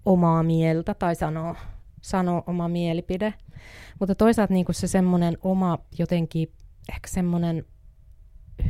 omaa 0.05 0.43
mieltä 0.43 0.95
tai 0.95 1.15
sanoa, 1.15 1.55
sanoa 2.03 2.43
oma 2.47 2.69
mielipide. 2.69 3.35
Mutta 4.01 4.15
toisaalta 4.15 4.55
niin 4.55 4.65
kuin 4.67 4.77
se 4.77 4.87
semmoinen 4.87 5.39
oma 5.43 5.79
jotenkin 5.99 6.53
ehkä 6.89 7.09
semmoinen 7.09 7.65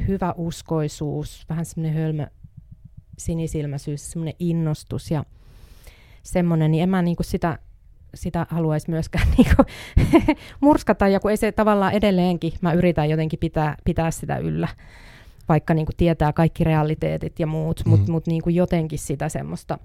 hyvä 0.09 0.35
uskoisuus, 0.36 1.44
vähän 1.48 1.65
semmoinen 1.65 2.02
hölmö 2.02 2.27
sinisilmäisyys, 3.19 4.11
semmoinen 4.11 4.35
innostus 4.39 5.11
ja 5.11 5.24
semmoinen, 6.23 6.70
niin 6.70 6.82
en 6.82 6.89
mä 6.89 7.03
niinku 7.03 7.23
sitä, 7.23 7.59
sitä 8.15 8.47
haluaisi 8.51 8.90
myöskään 8.90 9.28
niinku 9.36 9.65
murskata, 10.61 11.09
ja 11.09 11.20
kun 11.20 11.31
ei 11.31 11.36
se 11.36 11.53
tavallaan 11.53 11.93
edelleenkin, 11.93 12.53
mä 12.61 12.73
yritän 12.73 13.11
jotenkin 13.11 13.39
pitää, 13.39 13.77
pitää 13.85 14.11
sitä 14.11 14.36
yllä, 14.36 14.69
vaikka 15.49 15.74
niinku 15.74 15.93
tietää 15.97 16.32
kaikki 16.32 16.65
realiteetit 16.65 17.40
ja 17.40 17.47
muut, 17.47 17.82
mm. 17.85 17.90
mutta 17.90 18.12
mut 18.12 18.27
niinku 18.27 18.51
jotenkin 18.51 18.99
sitä 18.99 19.28
semmoista 19.28 19.78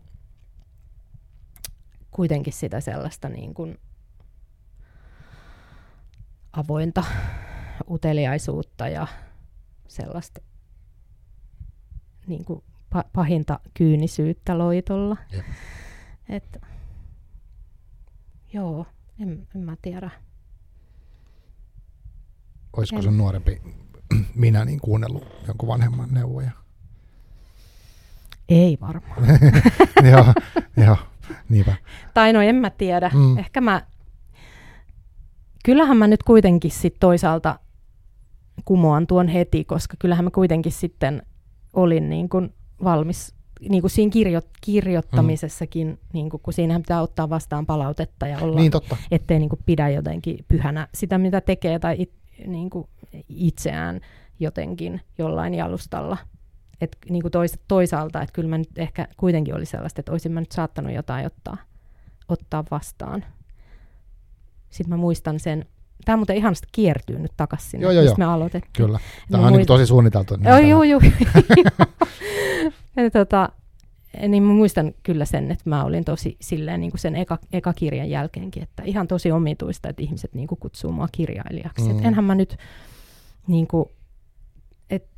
kuitenkin 2.12 2.54
sitä 2.54 2.82
sellaista 2.82 3.30
niin 3.30 3.54
kuin 3.54 3.78
avointa 6.54 7.04
uteliaisuutta 7.90 8.88
ja 8.88 9.08
sellaista 9.88 10.42
niin 12.28 12.46
kuin 12.46 12.64
pahinta 13.14 13.60
kyynisyyttä 13.74 14.58
loitolla. 14.58 15.18
Jep. 15.32 15.46
Et, 16.30 16.62
joo, 18.54 18.86
en, 19.20 19.48
en 19.56 19.62
mä 19.62 19.76
tiedä. 19.82 20.10
Olisiko 22.78 22.98
En. 22.98 23.04
sun 23.04 23.18
nuorempi 23.18 23.62
minä 24.36 24.66
niin 24.66 24.80
kuunnellut 24.80 25.26
jonkun 25.48 25.70
vanhemman 25.70 26.10
neuvoja? 26.12 26.52
Ei 28.50 28.78
varmaan. 28.82 29.22
joo, 30.12 30.26
joo, 30.86 30.98
niinpä. 31.50 31.76
Tai 32.14 32.34
no 32.34 32.42
en 32.42 32.56
mä 32.56 32.70
tiedä. 32.70 33.12
Mm. 33.14 33.38
Ehkä 33.38 33.62
mä... 33.62 33.82
Kyllähän 35.66 35.98
mä 35.98 36.08
nyt 36.08 36.24
kuitenkin 36.24 36.72
sit 36.72 36.96
toisaalta 37.00 37.60
kumoan 38.66 39.08
tuon 39.08 39.28
heti, 39.28 39.66
koska 39.66 39.98
kyllähän 40.00 40.26
mä 40.26 40.32
kuitenkin 40.32 40.72
sitten 40.72 41.24
olin 41.74 42.10
niin 42.10 42.30
kuin 42.30 42.54
valmis 42.84 43.36
niin 43.70 43.82
kuin 43.82 43.92
siinä 43.92 44.12
kirjo, 44.12 44.42
kirjoittamisessakin, 44.62 45.88
mm. 45.88 45.98
niin 46.14 46.30
kuin, 46.30 46.42
kun 46.44 46.54
siinähän 46.54 46.82
pitää 46.82 47.02
ottaa 47.02 47.30
vastaan 47.30 47.66
palautetta 47.66 48.28
ja 48.28 48.40
olla, 48.40 48.60
Niin 48.60 48.72
totta. 48.72 48.98
ettei 49.12 49.40
niin 49.40 49.50
kuin 49.50 49.60
pidä 49.66 49.90
jotenkin 49.90 50.46
pyhänä 50.48 50.88
sitä, 50.94 51.18
mitä 51.18 51.42
tekee 51.42 51.80
tai 51.80 51.96
it, 52.00 52.12
niin 52.48 52.70
kuin 52.70 52.88
itseään 53.30 54.02
jotenkin 54.40 55.02
jollain 55.18 55.54
jalustalla. 55.54 56.18
Et 56.82 56.98
niin 57.10 57.22
kuin 57.22 57.32
tois, 57.32 57.60
toisaalta, 57.68 58.22
että 58.22 58.34
kyllä 58.34 58.50
mä 58.50 58.58
nyt 58.58 58.78
ehkä 58.78 59.08
kuitenkin 59.18 59.56
oli 59.56 59.66
sellaista, 59.66 60.02
että 60.02 60.12
olisin 60.12 60.32
mä 60.32 60.40
nyt 60.40 60.52
saattanut 60.52 60.94
jotain 60.94 61.26
ottaa, 61.26 61.58
ottaa 62.30 62.64
vastaan. 62.72 63.26
Sitten 64.70 64.90
mä 64.90 64.98
muistan 64.98 65.40
sen, 65.40 65.66
tämä 66.06 66.18
muuten 66.18 66.38
ihanasti 66.38 66.68
kiertyy 66.72 67.20
nyt 67.20 67.32
takaisin 67.38 67.70
sinne, 67.70 67.84
Joo, 67.84 67.92
joo, 67.92 68.04
mistä 68.04 68.22
joo. 68.22 68.30
me 68.30 68.34
aloitettiin. 68.34 68.86
Kyllä. 68.86 69.00
mä 69.00 69.28
Tämä 69.32 69.48
on 69.48 69.54
niin 69.54 69.62
muist- 69.62 69.66
tosi 69.66 69.86
suunniteltu. 69.86 70.38
Joo, 70.44 70.58
joo, 70.58 70.84
joo. 70.92 71.02
ja, 72.96 73.12
tota, 73.14 73.50
niin 74.28 74.44
mä 74.44 74.54
muistan 74.54 74.94
kyllä 75.04 75.26
sen, 75.26 75.52
että 75.52 75.70
mä 75.70 75.84
olin 75.84 76.06
tosi 76.06 76.38
silleen 76.42 76.82
niin 76.82 76.92
kuin 76.92 77.00
sen 77.00 77.16
eka, 77.16 77.38
eka 77.54 77.74
kirjan 77.74 78.10
jälkeenkin, 78.10 78.64
että 78.64 78.84
ihan 78.86 79.08
tosi 79.08 79.32
omituista, 79.32 79.90
että 79.90 80.02
ihmiset 80.02 80.34
niin 80.34 80.48
kuin 80.48 80.60
kutsuu 80.60 80.92
mua 80.92 81.08
kirjailijaksi. 81.12 81.90
Mm. 81.90 81.96
Mm. 81.96 82.06
enhän 82.06 82.24
mä 82.24 82.36
nyt, 82.36 82.58
niin 83.48 83.68
kuin, 83.68 83.90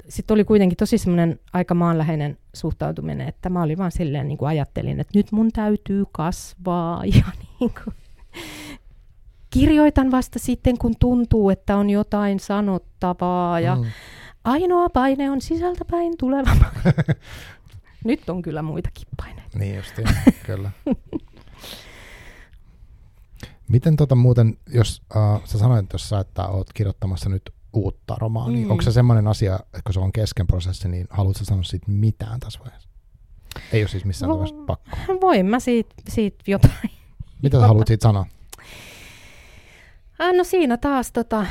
sitten 0.10 0.34
oli 0.34 0.44
kuitenkin 0.44 0.78
tosi 0.78 0.98
semmoinen 0.98 1.40
aika 1.54 1.74
maanläheinen 1.74 2.38
suhtautuminen, 2.54 3.28
että 3.28 3.50
mä 3.50 3.64
olin 3.64 3.78
vaan 3.78 3.92
silleen 3.92 4.28
niin 4.28 4.38
kuin 4.38 4.50
ajattelin, 4.50 5.00
että 5.00 5.18
nyt 5.20 5.32
mun 5.32 5.52
täytyy 5.52 6.06
kasvaa 6.12 7.06
ja 7.16 7.24
niin 7.42 7.72
kuin, 7.84 7.96
kirjoitan 9.60 10.12
vasta 10.12 10.40
sitten, 10.40 10.78
kun 10.78 10.96
tuntuu, 11.00 11.50
että 11.50 11.78
on 11.78 11.90
jotain 11.90 12.40
sanottavaa 12.40 13.60
ja 13.60 13.76
Mm. 13.76 13.86
Ainoa 14.44 14.90
paine 14.90 15.32
on 15.32 15.42
sisältäpäin 15.42 16.14
tuleva. 16.20 16.52
Nyt 18.04 18.30
on 18.30 18.42
kyllä 18.42 18.62
muitakin 18.62 19.08
paineita. 19.18 19.60
Niin 19.60 19.76
just, 19.76 19.96
kyllä. 20.46 20.72
Miten 23.74 23.96
tota 23.96 24.16
muuten, 24.16 24.58
jos 24.74 25.02
uh, 25.16 25.46
sä 25.46 25.58
sanoit 25.58 25.90
tuossa, 25.90 26.20
että 26.20 26.48
oot 26.48 26.74
kirjoittamassa 26.74 27.30
nyt 27.30 27.54
uutta 27.74 28.16
romaania. 28.20 28.66
Mm. 28.66 28.72
onko 28.72 28.82
se 28.82 28.92
semmoinen 28.92 29.28
asia, 29.28 29.56
että 29.56 29.82
kun 29.86 29.94
se 29.94 30.00
on 30.00 30.12
kesken 30.12 30.48
prosessi, 30.48 30.88
niin 30.88 31.08
haluatko 31.10 31.46
sanoa 31.46 31.64
siitä 31.64 31.92
mitään 31.92 32.40
tässä 32.40 32.60
vaiheessa? 32.60 32.90
Ei 33.72 33.82
ole 33.82 33.88
siis 33.88 34.06
missään 34.06 34.30
No, 34.30 34.36
tapauksessa 34.36 34.66
pakko. 34.66 34.98
Voin 35.22 35.46
mä 35.46 35.60
siitä, 35.60 35.96
siitä 36.10 36.44
jotain. 36.48 36.90
Mitä 37.42 37.60
sä 37.60 37.68
haluat 37.68 37.88
siitä 37.88 38.04
sanoa? 38.04 38.26
Ah, 40.20 40.34
no 40.36 40.44
siinä 40.44 40.78
taas 40.78 41.12
tota, 41.12 41.46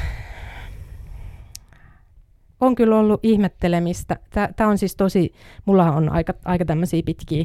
on 2.60 2.74
kyllä 2.74 2.98
ollut 2.98 3.20
ihmettelemistä. 3.22 4.16
Tämä 4.56 4.70
on 4.70 4.78
siis 4.78 4.96
tosi, 4.96 5.32
mulla 5.64 5.92
on 5.92 6.08
aika, 6.08 6.34
aika 6.44 6.64
tämmöisiä 6.64 7.02
pitkiä, 7.04 7.44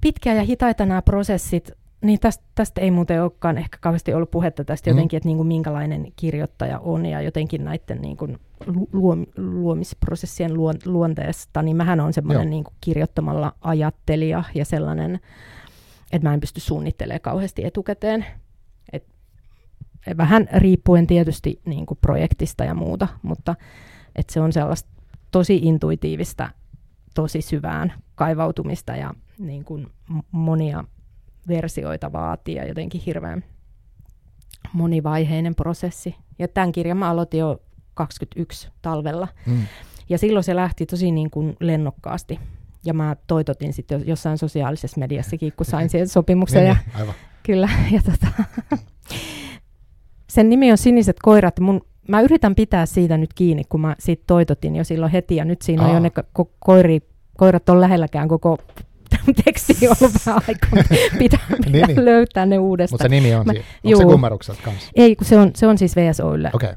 pitkiä 0.00 0.34
ja 0.34 0.42
hitaita 0.42 0.86
nämä 0.86 1.02
prosessit, 1.02 1.70
niin 2.00 2.20
tästä, 2.20 2.44
tästä 2.54 2.80
ei 2.80 2.90
muuten 2.90 3.22
olekaan 3.22 3.58
ehkä 3.58 3.78
kauheasti 3.80 4.14
ollut 4.14 4.30
puhetta 4.30 4.64
tästä 4.64 4.90
Mm. 4.90 4.96
jotenkin, 4.96 5.16
että 5.16 5.28
niin 5.28 5.36
kuin 5.36 5.46
minkälainen 5.46 6.12
kirjoittaja 6.16 6.78
on 6.78 7.06
ja 7.06 7.20
jotenkin 7.20 7.64
näiden 7.64 8.02
niin 8.02 8.16
kuin 8.16 8.38
luom, 8.92 9.26
luomisprosessien 9.36 10.54
luon, 10.54 10.74
luonteesta, 10.84 11.62
niin 11.62 11.76
mähän 11.76 12.00
on 12.00 12.12
semmoinen 12.12 12.50
niin 12.50 12.64
kuin 12.64 12.74
kirjoittamalla 12.80 13.52
ajattelija 13.60 14.44
ja 14.54 14.64
sellainen, 14.64 15.20
että 16.12 16.28
mä 16.28 16.34
en 16.34 16.40
pysty 16.40 16.60
suunnittelemaan 16.60 17.20
kauheasti 17.20 17.64
etukäteen. 17.64 18.26
Et 18.92 19.04
vähän 20.16 20.48
riippuen 20.52 21.06
tietysti 21.06 21.60
niin 21.64 21.86
kuin 21.86 21.98
projektista 22.00 22.64
ja 22.64 22.74
muuta, 22.74 23.08
mutta 23.22 23.54
et 24.16 24.30
se 24.30 24.40
on 24.40 24.52
sellaista 24.52 24.90
tosi 25.30 25.56
intuitiivista, 25.56 26.48
tosi 27.14 27.42
syvään 27.42 27.92
kaivautumista 28.14 28.96
ja 28.96 29.14
niin 29.38 29.64
kuin 29.64 29.86
monia 30.30 30.84
versioita 31.48 32.12
vaatii 32.12 32.54
ja 32.54 32.68
jotenkin 32.68 33.00
hirveän 33.06 33.44
monivaiheinen 34.72 35.54
prosessi. 35.54 36.16
Ja 36.38 36.48
tämän 36.48 36.72
kirjan 36.72 36.96
mä 36.96 37.10
aloitin 37.10 37.40
jo 37.40 37.62
21 37.94 38.68
talvella. 38.82 39.28
Mm. 39.46 39.66
Ja 40.08 40.18
silloin 40.18 40.44
se 40.44 40.56
lähti 40.56 40.86
tosi 40.86 41.10
niin 41.10 41.30
kuin 41.30 41.56
lennokkaasti. 41.60 42.40
Ja 42.84 42.94
mä 42.94 43.16
toitotin 43.26 43.72
sitten 43.72 44.02
jossain 44.06 44.38
sosiaalisessa 44.38 45.00
mediassakin, 45.00 45.52
kun 45.56 45.66
sain 45.66 45.88
siihen 45.90 46.08
sopimuksen. 46.08 46.66
Ja 46.66 46.76
aivan. 46.94 47.14
Kyllä, 47.42 47.68
ja 47.90 48.00
tota, 48.02 48.26
sen 50.30 50.50
nimi 50.50 50.70
on 50.70 50.78
Siniset 50.78 51.16
koirat. 51.22 51.60
Mun, 51.60 51.80
mä 52.08 52.20
yritän 52.20 52.54
pitää 52.54 52.86
siitä 52.86 53.16
nyt 53.16 53.30
kiinni, 53.34 53.62
kun 53.68 53.80
mä 53.80 53.96
siitä 53.98 54.24
toitotin 54.26 54.76
jo 54.76 54.84
silloin 54.84 55.12
heti, 55.12 55.36
ja 55.36 55.44
nyt 55.44 55.62
siinä 55.62 55.82
on 55.82 55.88
Aa. 55.88 55.94
jo 55.94 56.00
ne 56.00 56.10
ko- 56.40 56.48
koiri, 56.58 57.00
koirat 57.38 57.68
on 57.68 57.80
lähelläkään 57.80 58.28
koko 58.28 58.58
teksti 59.44 59.88
on 59.88 59.96
ollut 60.00 60.14
vähän 60.26 60.42
aikaa, 60.48 60.70
mutta 60.70 60.94
pitää, 61.18 61.38
pitää 61.50 61.70
Niin, 61.72 61.86
niin. 61.86 62.04
löytää 62.04 62.46
ne 62.46 62.56
Mutta 62.58 62.68
uudestaan. 62.68 62.98
se 63.02 63.08
nimi 63.08 63.34
on 63.34 63.46
Mä- 63.46 63.52
siinä. 63.52 63.64
Onko 63.84 63.96
se 63.96 64.02
juu. 64.02 64.10
kummerukselta 64.12 64.60
kanssa? 64.64 64.90
Ei, 64.96 65.16
kun 65.16 65.26
se 65.26 65.38
on, 65.38 65.50
se 65.56 65.66
on 65.66 65.78
siis 65.78 65.96
VSOille, 65.96 66.50
Okei. 66.52 66.68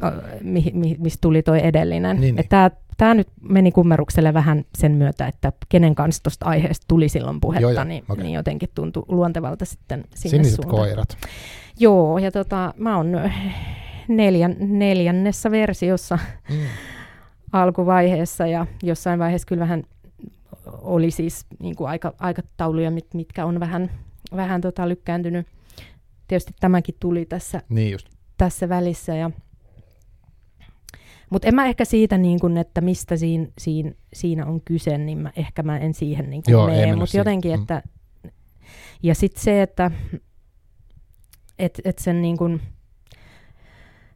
mi, 0.42 0.72
mi, 0.74 0.96
mistä 1.00 1.18
tuli 1.22 1.42
toi 1.42 1.60
edellinen. 1.64 2.22
Niin, 2.22 2.36
niin. 2.36 2.50
Tämä 2.50 2.72
tämä 3.00 3.14
nyt 3.14 3.28
meni 3.42 3.72
kummerukselle 3.72 4.34
vähän 4.34 4.66
sen 4.78 4.92
myötä, 4.92 5.28
että 5.28 5.52
kenen 5.70 5.96
kanssa 5.96 6.24
tuosta 6.24 6.46
aiheesta 6.46 6.86
tuli 6.88 7.10
silloin 7.10 7.42
puhetta, 7.42 7.62
Joo, 7.62 7.72
joo, 7.72 7.84
niin, 7.84 8.04
okei. 8.10 8.24
niin 8.24 8.34
jotenkin 8.34 8.70
tuntui 8.76 9.04
luontevalta 9.08 9.66
sitten 9.66 10.04
sinne 10.16 10.30
Siniset 10.38 10.56
suuntaan. 10.56 10.84
koirat. 10.84 11.18
Joo, 11.80 12.18
ja 12.18 12.32
tota, 12.32 12.74
mä 12.78 12.98
oon 12.98 13.12
neljän, 14.08 14.56
neljännessä 14.60 15.52
versiossa 15.52 16.20
Mm. 16.50 16.56
alkuvaiheessa 17.54 18.48
ja 18.48 18.66
jossain 18.84 19.20
vaiheessa 19.20 19.46
kyllä 19.46 19.60
vähän 19.60 19.84
oli 20.82 21.12
siis 21.12 21.46
niin 21.60 21.76
kuin 21.76 21.90
aika, 21.90 22.14
aikatauluja, 22.20 22.92
mit, 22.92 23.14
mitkä 23.14 23.46
on 23.46 23.60
vähän, 23.60 23.92
vähän 24.36 24.62
tota 24.62 24.90
lykkääntynyt. 24.90 25.48
Tietysti 26.28 26.54
tämäkin 26.60 26.96
tuli 27.00 27.26
tässä, 27.26 27.62
Niin 27.70 27.92
just. 27.92 28.08
tässä 28.38 28.70
välissä. 28.70 29.16
Ja... 29.16 29.32
Mutta 31.30 31.48
en 31.48 31.56
mä 31.56 31.66
ehkä 31.66 31.86
siitä, 31.86 32.18
niin 32.18 32.40
kun, 32.40 32.58
että 32.58 32.82
mistä 32.82 33.18
siinä, 33.18 33.48
siinä, 33.58 33.92
siinä 34.14 34.46
on 34.46 34.62
kyse, 34.62 34.98
niin 34.98 35.18
mä, 35.18 35.32
ehkä 35.36 35.64
mä 35.64 35.78
en 35.78 35.94
siihen 35.94 36.30
niin 36.30 36.44
Joo, 36.48 36.68
mene. 36.68 36.96
Mutta 36.96 37.18
jotenkin, 37.18 37.52
Mm. 37.52 37.62
että... 37.62 37.84
Ja 39.04 39.16
sitten 39.16 39.44
se, 39.44 39.62
että 39.62 39.92
et, 41.60 41.82
et 41.86 41.98
sen 42.00 42.22
niin 42.22 42.38
kun, 42.38 42.62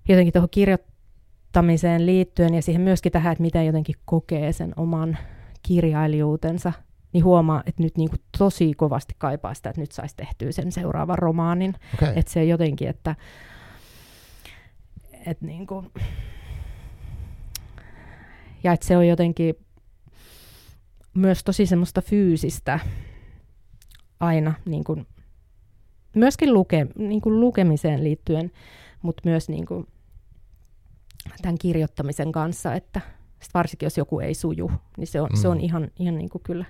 jotenkin 0.10 0.34
tuohon 0.34 0.50
kirjoittamiseen 0.52 2.06
liittyen 2.06 2.54
ja 2.54 2.62
siihen 2.62 2.82
myöskin 2.82 3.12
tähän, 3.12 3.32
että 3.32 3.42
miten 3.42 3.66
jotenkin 3.66 3.96
kokee 4.06 4.54
sen 4.54 4.74
oman 4.78 5.18
kirjailijuutensa, 5.64 6.74
niin 7.14 7.24
huomaa, 7.24 7.64
että 7.66 7.84
nyt 7.84 7.98
niin 7.98 8.10
kuin 8.10 8.22
tosi 8.38 8.74
kovasti 8.74 9.16
kaipaa 9.18 9.54
sitä, 9.54 9.70
että 9.70 9.82
nyt 9.82 9.92
saisi 9.92 10.16
tehtyä 10.16 10.52
sen 10.52 10.72
seuraavan 10.72 11.18
romaanin. 11.18 11.74
Okei. 11.94 12.14
Että 12.16 12.32
se 12.32 12.44
jotenkin, 12.46 12.88
että, 12.88 13.16
että 15.26 15.46
niin 15.46 15.68
kuin, 15.68 15.92
ja 18.64 18.74
että 18.74 18.86
se 18.88 18.98
on 18.98 19.08
jotenkin 19.08 19.56
myös 21.14 21.44
tosi 21.44 21.66
semmoista 21.66 22.02
fyysistä 22.02 22.80
aina, 24.20 24.54
niin 24.66 24.84
kuin, 24.84 25.08
myöskin 26.16 26.54
luke, 26.54 26.88
niin 26.98 27.22
kuin 27.22 27.40
lukemiseen 27.40 28.04
liittyen, 28.04 28.52
mutta 29.02 29.22
myös 29.26 29.50
niin 29.50 29.66
kuin 29.66 29.88
tämän 31.42 31.58
kirjoittamisen 31.58 32.32
kanssa, 32.32 32.74
että 32.74 33.02
sit 33.42 33.54
varsinkin 33.54 33.86
jos 33.86 33.98
joku 33.98 34.20
ei 34.20 34.34
suju, 34.34 34.72
niin 34.98 35.08
se 35.08 35.22
on, 35.22 35.30
mm. 35.34 35.42
se 35.42 35.48
on 35.48 35.58
Mm. 35.58 35.64
ihan, 35.64 35.92
ihan 36.00 36.16
niin 36.18 36.30
kuin 36.30 36.42
kyllä, 36.44 36.66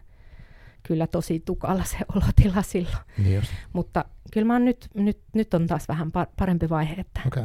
kyllä 0.84 1.08
tosi 1.08 1.40
tukala 1.40 1.84
se 1.84 1.98
olotila 2.16 2.62
silloin. 2.62 3.04
Niin 3.18 3.36
just. 3.36 3.52
Mutta 3.74 4.06
kyllä 4.34 4.48
mä 4.48 4.60
nyt, 4.60 4.88
nyt, 4.94 5.20
nyt 5.34 5.54
on 5.54 5.68
taas 5.68 5.88
vähän 5.88 6.08
pa- 6.08 6.32
parempi 6.40 6.70
vaihe, 6.70 6.94
että 6.94 7.22
Okei. 7.28 7.44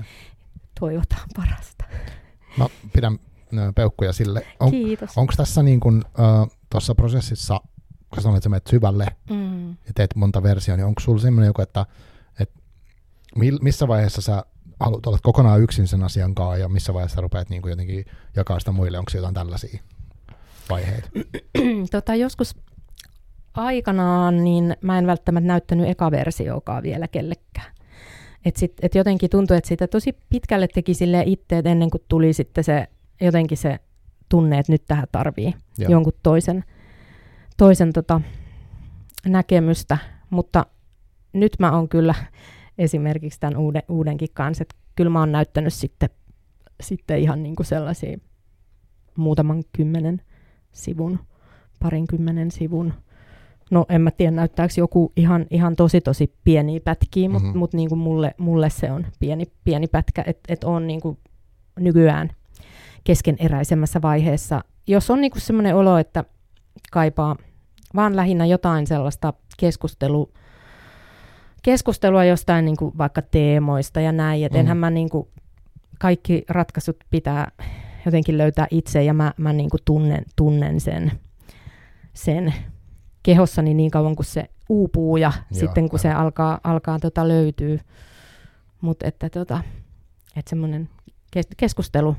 toivotaan 0.81 1.29
parasta. 1.37 1.85
Mä 2.59 2.66
pidän 2.93 3.19
peukkuja 3.75 4.12
sille. 4.12 4.47
On, 4.61 4.70
Kiitos. 4.70 5.11
Onko 5.16 5.33
tässä 5.37 5.62
niin 5.62 5.81
kuin, 5.81 6.05
äh, 6.20 6.59
tuossa 6.70 6.95
prosessissa 6.95 7.61
kun 8.15 8.23
sanoit, 8.23 8.37
että 8.37 8.45
sä 8.45 8.49
menet 8.49 8.66
syvälle 8.66 9.07
Mm. 9.31 9.69
ja 9.70 9.93
teet 9.95 10.16
monta 10.16 10.43
versiota, 10.43 10.77
niin 10.77 10.87
onko 10.87 11.01
sulla 11.01 11.20
semmoinen 11.20 11.47
joku, 11.47 11.62
että, 11.62 11.87
että 12.41 12.61
missä 13.61 13.89
vaiheessa 13.89 14.20
sä 14.20 14.45
haluat 14.81 15.07
olla 15.07 15.19
kokonaan 15.23 15.61
yksin 15.61 15.89
sen 15.89 16.03
asian 16.03 16.35
kanssa 16.35 16.57
ja 16.57 16.69
missä 16.69 16.95
vaiheessa 16.95 17.20
rupeat 17.20 17.51
niin 17.51 17.62
kuin 17.62 17.70
jotenkin 17.70 18.05
jakaa 18.37 18.59
sitä 18.59 18.73
muille, 18.73 18.99
onko 18.99 19.11
jotain 19.15 19.35
tällaisia 19.35 19.81
vaiheita? 20.70 21.11
tota, 21.91 22.15
joskus 22.15 22.57
aikanaan 23.55 24.45
niin 24.45 24.77
mä 24.81 24.99
en 24.99 25.07
välttämättä 25.07 25.47
näyttänyt 25.47 25.89
eka 25.89 26.11
versioakaan 26.11 26.83
vielä 26.83 27.09
kellekään. 27.09 27.73
Et 28.45 28.57
sit, 28.57 28.73
et 28.83 28.95
jotenkin 28.95 29.31
tuntui, 29.31 29.57
että 29.57 29.69
sitä 29.69 29.87
tosi 29.87 30.16
pitkälle 30.29 30.69
teki 30.69 30.95
sille 30.95 31.23
itse, 31.27 31.59
että 31.59 31.70
ennen 31.70 31.91
kuin 31.91 32.03
tuli 32.09 32.33
sitten 32.33 32.65
se 32.65 32.87
jotenkin 33.20 33.59
se 33.59 33.78
tunne, 34.28 34.59
että 34.59 34.73
nyt 34.73 34.82
tähän 34.89 35.07
tarvii 35.12 35.55
Joo. 35.78 35.90
jonkun 35.93 36.12
toisen, 36.23 36.65
toisen 37.57 37.93
tota, 37.93 38.20
näkemystä. 39.27 39.99
Mutta 40.31 40.66
nyt 41.32 41.53
mä 41.59 41.73
oon 41.73 41.89
kyllä 41.89 42.15
esimerkiksi 42.78 43.40
tämän 43.40 43.57
uuden, 43.57 43.82
uudenkin 43.89 44.28
kanssa, 44.35 44.62
että 44.62 44.74
kyllä 44.97 45.11
mä 45.11 45.20
oon 45.20 45.32
näyttänyt 45.32 45.73
sitten, 45.74 46.11
sitten 46.81 47.19
ihan 47.19 47.43
niin 47.43 47.57
kuin 47.57 47.66
sellaisia 47.66 48.19
muutaman 49.16 49.62
kymmenen 49.77 50.23
sivun, 50.73 51.19
parin 51.81 52.07
kymmenen 52.07 52.51
sivun. 52.51 52.95
No 53.70 53.86
en 53.89 54.01
mä 54.01 54.11
tiedä, 54.11 54.31
näyttääkö 54.31 54.74
joku 54.77 55.12
ihan, 55.16 55.47
ihan 55.51 55.77
tosi 55.77 56.01
tosi 56.01 56.35
pieniä 56.45 56.81
pätkiä, 56.85 57.28
mutta 57.28 57.49
Mhm. 57.49 57.59
mut 57.59 57.73
niinku 57.74 57.97
mulle, 57.97 58.35
mulle 58.39 58.70
se 58.70 58.93
on 58.93 59.07
pieni, 59.20 59.45
pieni 59.65 59.86
pätkä, 59.86 60.24
että 60.27 60.53
et 60.53 60.65
on 60.65 60.86
niinku 60.86 61.19
nykyään 61.81 62.31
keskeneräisemmässä 63.12 64.02
vaiheessa. 64.02 64.64
Jos 64.86 65.10
on 65.10 65.20
niinku 65.20 65.40
semmoinen 65.40 65.76
olo, 65.76 65.98
että 65.98 66.24
kaipaa 66.93 67.36
vaan 67.94 68.16
lähinnä 68.16 68.47
jotain 68.47 68.86
sellaista 68.86 69.32
keskustelu, 69.59 70.32
keskustelua 71.62 72.24
jostain 72.24 72.64
niinku 72.64 72.93
vaikka 72.98 73.22
teemoista 73.22 74.01
ja 74.01 74.12
näin, 74.12 74.44
että 74.47 74.59
Mm. 74.59 74.60
enhän 74.60 74.76
mä 74.76 74.90
niinku, 74.90 75.28
kaikki 75.98 76.44
ratkaisut 76.48 76.97
pitää 77.10 77.52
jotenkin 78.06 78.39
löytää 78.39 78.66
itse 78.70 79.02
ja 79.05 79.14
mä, 79.14 79.32
mä 79.36 79.52
niinku 79.52 79.76
tunnen, 79.85 80.24
tunnen 80.36 80.80
sen, 80.80 81.12
sen 82.14 82.55
kehossani 83.22 83.74
niin 83.74 83.90
kauan 83.90 84.16
kuin 84.16 84.26
se 84.26 84.48
uupuu 84.68 85.16
ja 85.16 85.32
Joo, 85.36 85.60
sitten 85.60 85.89
kun 85.89 85.98
se 85.98 86.09
aivan. 86.09 86.22
alkaa, 86.22 86.60
alkaa 86.64 86.98
tota 86.98 87.28
löytyy. 87.28 87.80
Mutta 88.80 89.06
että 89.06 89.30
tota, 89.30 89.62
et 90.36 90.48
semmoinen 90.48 90.89
kes- 91.30 91.48
keskustelu 91.56 92.16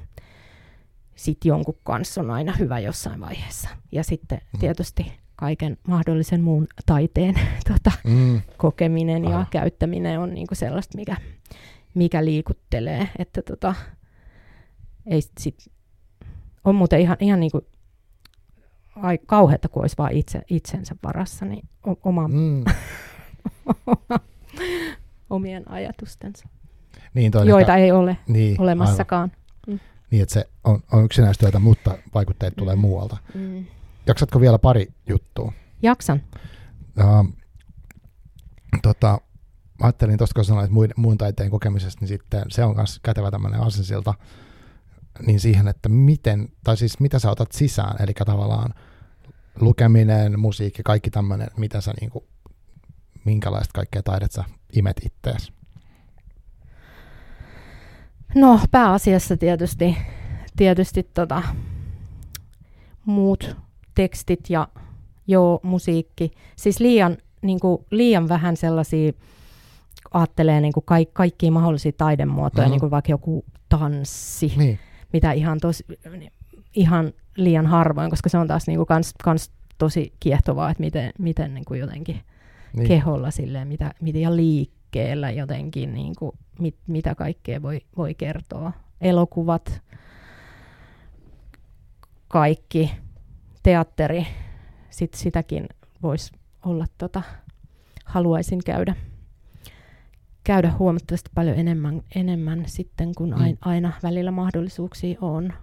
sit 1.19 1.45
jonkun 1.45 1.77
kanssa 1.83 2.21
on 2.21 2.31
aina 2.31 2.53
hyvä 2.59 2.79
jossain 2.79 3.21
vaiheessa. 3.21 3.69
Ja 3.91 4.03
sitten 4.03 4.41
Mhm. 4.53 4.59
tietysti 4.59 5.13
kaiken 5.35 5.77
mahdollisen 5.87 6.41
muun 6.41 6.67
taiteen 6.85 7.35
tota, 7.73 7.91
Mm, 8.03 8.41
kokeminen 8.57 9.23
ja 9.23 9.29
Aivan. 9.29 9.47
käyttäminen 9.51 10.19
on 10.19 10.33
niinku 10.33 10.55
sellaista, 10.55 10.97
mikä, 10.97 11.17
mikä 11.93 12.25
liikuttelee. 12.25 13.09
Että 13.19 13.41
tota, 13.41 13.75
ei 15.05 15.21
sit, 15.21 15.31
sit, 15.39 15.55
on 16.63 16.75
muuten 16.75 16.99
ihan, 17.01 17.17
ihan 17.19 17.39
niinku, 17.39 17.61
ai, 18.95 19.17
kauheata, 19.25 19.69
kun 19.69 19.83
olisi 19.83 19.97
vaan 19.97 20.11
itse, 20.11 20.41
itsensä 20.49 20.95
varassa, 21.03 21.45
niin 21.45 21.67
o, 21.87 21.95
oma, 22.03 22.27
mm. 22.27 22.63
omien 25.29 25.71
ajatustensa, 25.71 26.47
Niin, 27.13 27.31
joita 27.45 27.75
ehkä, 27.75 27.83
ei 27.85 27.91
ole 27.91 28.17
niin, 28.27 28.55
aivan. 28.59 29.29
Niin, 30.11 30.23
että 30.23 30.34
se 30.34 30.49
on, 30.64 30.80
on 30.91 31.06
yksinäistyötä, 31.06 31.60
mutta 31.60 31.98
vaikutteet 32.14 32.56
tulee 32.56 32.76
Mm. 32.76 32.81
muualta. 32.81 33.18
Mm. 33.34 33.65
Jaksatko 34.07 34.41
vielä 34.41 34.60
pari 34.60 34.88
juttua? 35.10 35.53
Jaksan. 35.81 36.23
Uh, 36.99 37.34
tota, 38.81 39.22
mä 39.80 39.86
ajattelin 39.86 40.18
tuosta, 40.18 40.34
kun 40.34 40.45
sanoit 40.45 40.72
muun, 40.72 40.88
muun 40.95 41.18
taiteen 41.18 41.49
kokemisesta, 41.49 41.99
niin 42.02 42.07
sitten 42.07 42.44
se 42.49 42.64
on 42.64 42.76
myös 42.76 42.99
kätevä 43.03 43.31
tämmöinen 43.31 43.61
asensilta 43.61 44.14
niin 45.26 45.40
siihen, 45.40 45.68
että 45.68 45.90
miten, 45.90 46.49
tai 46.64 46.77
siis 46.77 46.99
mitä 46.99 47.19
sä 47.19 47.31
otat 47.31 47.52
sisään, 47.52 48.03
eli 48.03 48.14
tavallaan 48.14 48.73
lukeminen, 49.60 50.40
musiikki, 50.40 50.84
kaikki 50.84 51.10
tämmöinen, 51.10 51.48
mitä 51.57 51.81
sä 51.81 51.94
niinku, 52.02 52.27
minkälaista 53.26 53.72
kaikkea 53.73 54.03
taidet 54.03 54.31
sä 54.31 54.44
imet 54.73 55.02
ittees. 55.06 55.52
No 58.35 58.60
pääasiassa 58.72 59.38
tietysti, 59.38 59.97
tietysti 60.57 61.03
tota, 61.14 61.43
muut 63.06 63.56
tekstit 63.95 64.49
ja 64.49 64.68
joo, 65.27 65.60
musiikki. 65.64 66.31
Siis 66.56 66.80
liian, 66.80 67.18
niin 67.41 67.60
kuin, 67.60 67.85
liian 67.91 68.30
vähän 68.30 68.57
sellaisia, 68.57 69.11
ajattelee 70.11 70.61
niin 70.61 70.73
kuin 70.73 70.84
kaik, 70.85 71.14
kaikkia 71.14 71.51
mahdollisia 71.51 71.91
taidemuotoja, 71.97 72.68
Mhm. 72.68 72.72
niin 72.72 72.80
kuin 72.80 72.91
vaikka 72.91 73.11
joku 73.11 73.45
tanssi, 73.69 74.53
Niin, 74.57 74.80
mitä 75.14 75.31
ihan, 75.31 75.60
tosi, 75.60 75.85
ihan 76.76 77.14
liian 77.35 77.68
harvoin, 77.68 78.10
koska 78.10 78.30
se 78.30 78.38
on 78.38 78.47
taas 78.47 78.68
niin 78.68 78.77
kuin 78.77 78.88
kans, 78.88 79.14
kans 79.23 79.51
tosi 79.77 80.14
kiehtovaa, 80.19 80.69
että 80.72 80.81
miten, 80.84 81.11
miten 81.19 81.53
niin 81.53 81.65
kuin 81.65 81.80
jotenkin 81.80 82.22
niin. 82.73 82.88
keholla 82.88 83.31
silleen, 83.31 83.68
mitä, 83.68 83.93
mitä 84.01 84.18
ja 84.19 84.35
liikkeellä 84.93 85.31
jotenkin, 85.31 85.93
niin 85.93 86.15
kuin, 86.19 86.31
mit, 86.59 86.75
mitä 86.87 87.15
kaikkea 87.15 87.61
voi, 87.61 87.81
voi 87.97 88.13
kertoa. 88.13 88.71
Elokuvat, 89.01 89.81
kaikki, 92.27 92.91
teatteri, 93.63 94.27
sit 94.89 95.13
sitäkin 95.13 95.69
voisi 96.01 96.31
olla, 96.65 96.85
tota, 96.97 97.21
haluaisin 98.05 98.59
käydä, 98.65 98.95
käydä 100.43 100.71
huomattavasti 100.79 101.29
paljon 101.35 101.57
enemmän, 101.57 102.01
enemmän 102.15 102.63
sitten, 102.67 103.15
kun 103.15 103.29
Mm. 103.29 103.57
aina, 103.61 103.93
välillä 104.03 104.31
mahdollisuuksia 104.31 105.17
on. 105.21 105.53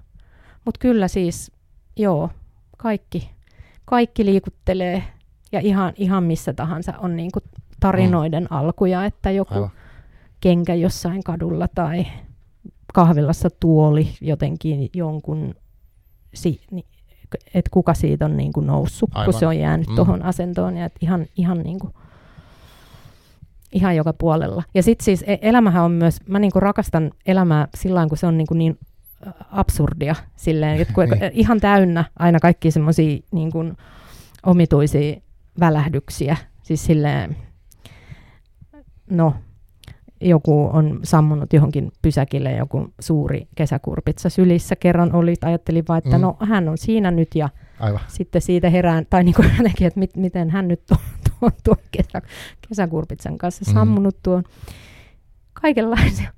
Mutta 0.65 0.79
kyllä 0.79 1.09
siis, 1.09 1.53
joo, 1.97 2.31
kaikki, 2.79 3.31
kaikki 3.85 4.25
liikuttelee 4.25 5.03
ja 5.53 5.61
ihan, 5.61 5.93
ihan 5.97 6.25
missä 6.25 6.53
tahansa 6.53 6.99
on 6.99 7.17
niinku 7.17 7.41
tarinoiden 7.81 8.43
mm. 8.43 8.57
alkuja, 8.57 9.05
että 9.05 9.31
joku 9.31 9.55
Aivan. 9.55 9.71
kenkä 10.41 10.75
jossain 10.75 11.23
kadulla 11.25 11.69
tai 11.75 12.07
kahvilassa 12.95 13.49
tuoli 13.61 14.09
jotenkin 14.21 14.91
jonkun, 14.95 15.55
si, 16.35 16.61
että 17.55 17.71
kuka 17.71 17.95
siitä 17.95 18.25
on 18.25 18.37
niinku 18.37 18.61
noussut, 18.61 19.11
Aivan. 19.15 19.25
kun 19.33 19.41
se 19.41 19.47
on 19.47 19.59
jäänyt 19.59 19.89
Mm. 19.89 19.95
tuohon 19.95 20.23
asentoon 20.23 20.77
ja 20.77 20.85
et 20.85 20.95
ihan, 21.01 21.27
ihan 21.37 21.59
niinku, 21.59 21.91
ihan 23.73 23.97
joka 23.97 24.13
puolella. 24.13 24.63
Ja 24.75 24.83
sitten 24.83 25.05
siis 25.05 25.25
e- 25.27 25.39
elämähän 25.43 25.85
on 25.85 25.91
myös, 25.93 26.19
mä 26.29 26.39
niinku 26.39 26.61
rakastan 26.61 27.11
elämää 27.27 27.69
sillä 27.77 28.07
kun 28.09 28.19
se 28.19 28.27
on 28.27 28.39
niinku 28.39 28.55
niin 28.55 28.79
ä, 29.27 29.31
absurdia 29.53 30.15
silleen, 30.37 30.81
että 30.81 30.95
kun 30.95 31.05
Niin. 31.09 31.31
ihan 31.33 31.61
täynnä 31.61 32.05
aina 32.19 32.41
kaikki 32.41 32.71
semmoisia 32.71 33.19
niin 33.33 33.53
kuin 33.53 33.77
omituisia 34.47 35.17
välähdyksiä. 35.61 36.37
Siis 36.63 36.85
silleen, 36.85 37.37
no, 39.11 39.35
joku 40.21 40.71
on 40.73 41.01
sammunut 41.05 41.53
johonkin 41.53 41.93
pysäkille, 42.03 42.53
joku 42.53 42.89
suuri 43.01 43.49
kesäkurpitsa 43.55 44.29
sylissä 44.31 44.77
kerran 44.77 45.15
oli, 45.15 45.35
ajattelin 45.45 45.85
vaan, 45.89 45.99
että 45.99 46.11
Mm. 46.11 46.17
mm. 46.17 46.21
no 46.23 46.37
hän 46.41 46.69
on 46.69 46.79
siinä 46.79 47.11
nyt 47.11 47.35
ja 47.35 47.49
Aivan. 47.81 48.01
sitten 48.09 48.43
siitä 48.43 48.71
herään, 48.71 49.07
tai 49.11 49.25
niin 49.25 49.35
kuin 49.35 49.51
jotenkin, 49.59 49.87
että 49.87 50.01
mit, 50.01 50.17
miten 50.17 50.51
hän 50.51 50.69
nyt 50.69 50.83
on 50.91 50.97
tuon, 51.41 51.53
tuon 51.65 51.77
kesä, 51.91 52.23
kesäkurpitsan 52.69 53.39
kanssa 53.39 53.65
Mhm. 53.69 53.75
sammunut 53.75 54.17
tuon. 54.23 54.45
Kaikenlaisia, 55.53 56.33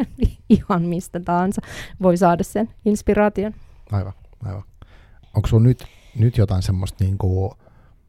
ihan 0.48 0.82
mistä 0.82 1.20
tahansa 1.20 1.62
voi 2.02 2.16
saada 2.16 2.42
sen 2.44 2.68
inspiraation. 2.84 3.54
Aivan, 3.92 4.12
aivan. 4.44 4.62
Onko 5.34 5.48
sulla 5.48 5.62
nyt, 5.62 5.84
nyt 6.18 6.38
jotain 6.38 6.62
semmoista, 6.62 7.04
niinku, 7.04 7.54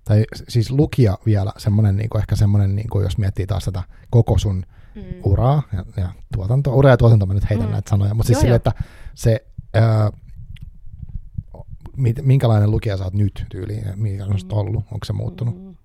tai 0.06 0.24
siis 0.48 0.72
lukija 0.72 1.18
vielä 1.26 1.52
semmoinen, 1.58 1.96
niinku, 1.96 2.18
ehkä 2.18 2.36
semmoinen, 2.36 2.76
niinku, 2.76 3.02
jos 3.02 3.18
miettii 3.18 3.48
taas 3.48 3.66
tätä 3.66 3.84
koko 4.10 4.38
sun 4.38 4.66
Mm. 4.96 5.02
uraa 5.24 5.64
ja, 5.74 5.86
ja 5.98 6.10
tuotanto, 6.36 6.76
ura 6.76 6.90
ja 6.90 6.98
tuotanto, 6.98 7.26
mä 7.26 7.34
nyt 7.34 7.50
heitän 7.50 7.68
Mm. 7.68 7.72
näitä 7.72 7.90
sanoja, 7.90 8.14
mutta 8.14 8.28
siis 8.28 8.40
sille, 8.40 8.56
että 8.56 8.72
se, 9.16 9.46
ää, 9.74 10.12
mit, 11.98 12.20
minkälainen 12.22 12.72
lukija 12.72 12.98
sä 12.98 13.04
oot 13.04 13.14
nyt 13.14 13.46
tyyliin, 13.50 13.84
mikä 13.96 14.26
on 14.26 14.32
susta 14.32 14.56
ollut, 14.56 14.84
onko 14.92 15.06
se 15.06 15.14
muuttunut, 15.14 15.56
Mm. 15.64 15.76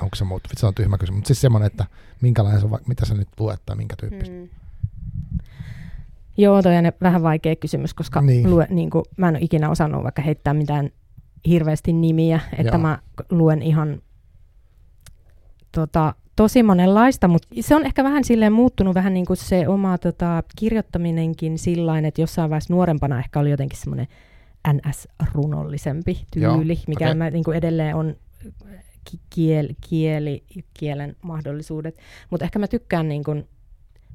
onko 0.00 0.16
se 0.16 0.24
muuttunut, 0.24 0.58
se 0.58 0.66
on 0.66 0.74
tyhmä 0.74 0.98
kysymys, 0.98 1.16
mutta 1.16 1.26
siis 1.28 1.40
semmoinen, 1.40 1.66
että 1.66 1.84
minkälainen 2.20 2.60
se, 2.60 2.66
mitä 2.86 3.06
sä 3.06 3.14
nyt 3.14 3.28
luet 3.38 3.62
tai 3.66 3.76
minkä 3.76 3.96
tyyppistä. 4.00 4.34
Mm. 4.34 4.48
Joo, 6.36 6.62
toi 6.62 6.76
on 6.76 6.84
vähän 7.02 7.22
vaikea 7.22 7.56
kysymys, 7.56 7.94
koska 7.94 8.20
Niin. 8.20 8.26
niin. 8.42 8.50
Lue, 8.50 8.66
niin 8.70 8.90
kuin, 8.90 9.04
mä 9.16 9.28
en 9.28 9.34
ole 9.36 9.44
ikinä 9.44 9.70
osannut 9.70 10.04
vaikka 10.04 10.22
heittää 10.22 10.54
mitään 10.54 10.90
hirveästi 11.48 11.92
nimiä, 11.92 12.40
että 12.58 12.72
Joo. 12.72 12.78
mä 12.78 12.98
luen 13.30 13.62
ihan 13.62 14.02
tota, 15.72 16.14
tosi 16.36 16.62
monenlaista, 16.62 17.28
mutta 17.28 17.48
se 17.60 17.74
on 17.76 17.86
ehkä 17.86 18.04
vähän 18.04 18.24
silleen 18.24 18.52
muuttunut 18.52 18.94
vähän 18.94 19.14
niin 19.14 19.26
kuin 19.26 19.36
se 19.36 19.68
oma 19.68 19.98
tota, 19.98 20.42
kirjoittaminenkin 20.58 21.58
sillain, 21.58 22.04
että 22.04 22.20
jossain 22.20 22.50
vaiheessa 22.50 22.74
nuorempana 22.74 23.18
ehkä 23.18 23.40
oli 23.40 23.50
jotenkin 23.50 23.78
semmoinen 23.78 24.06
NS-runollisempi 24.68 26.18
tyyli, 26.32 26.44
Joo, 26.72 26.84
mikä 26.88 27.04
okei. 27.04 27.14
mä, 27.14 27.30
niin 27.30 27.44
kuin 27.44 27.56
edelleen 27.56 27.94
on 27.96 28.16
ki- 29.10 29.20
kiel, 29.30 29.68
kieli, 29.88 30.44
kielen 30.74 31.16
mahdollisuudet. 31.22 31.98
Mutta 32.30 32.44
ehkä 32.44 32.58
mä 32.58 32.68
tykkään, 32.68 33.08
niin 33.08 33.24
kuin, 33.24 33.48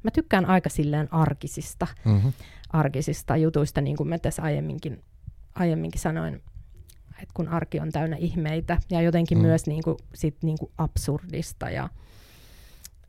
mä 0.02 0.10
tykkään 0.10 0.46
aika 0.46 0.68
silleen 0.68 1.08
arkisista, 1.14 1.86
Mm-hmm. 2.04 2.32
arkisista 2.70 3.36
jutuista, 3.36 3.80
niin 3.80 3.96
kuin 3.96 4.08
mä 4.08 4.18
tässä 4.18 4.42
aiemminkin, 4.42 5.02
aiemminkin 5.54 6.00
sanoin, 6.00 6.42
että 7.22 7.34
kun 7.34 7.48
arki 7.48 7.80
on 7.80 7.92
täynnä 7.92 8.16
ihmeitä 8.16 8.78
ja 8.90 9.00
jotenkin 9.00 9.38
Mm. 9.38 9.42
myös 9.42 9.66
niin 9.66 9.82
kuin, 9.82 9.96
sit, 10.14 10.36
niin 10.42 10.58
kuin 10.58 10.72
absurdista 10.78 11.70
ja, 11.70 11.88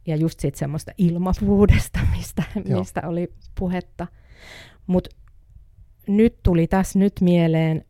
ja 0.08 0.16
just 0.16 0.40
siitä 0.40 0.58
semmoista 0.60 0.92
ilmavuudesta, 0.98 2.00
mistä, 2.18 2.44
Joo. 2.66 2.80
mistä 2.80 3.02
oli 3.06 3.34
puhetta. 3.60 4.08
Mutta 4.88 5.10
nyt 6.08 6.36
tuli 6.44 6.68
tässä 6.68 7.00
nyt 7.00 7.14
mieleen 7.22 7.86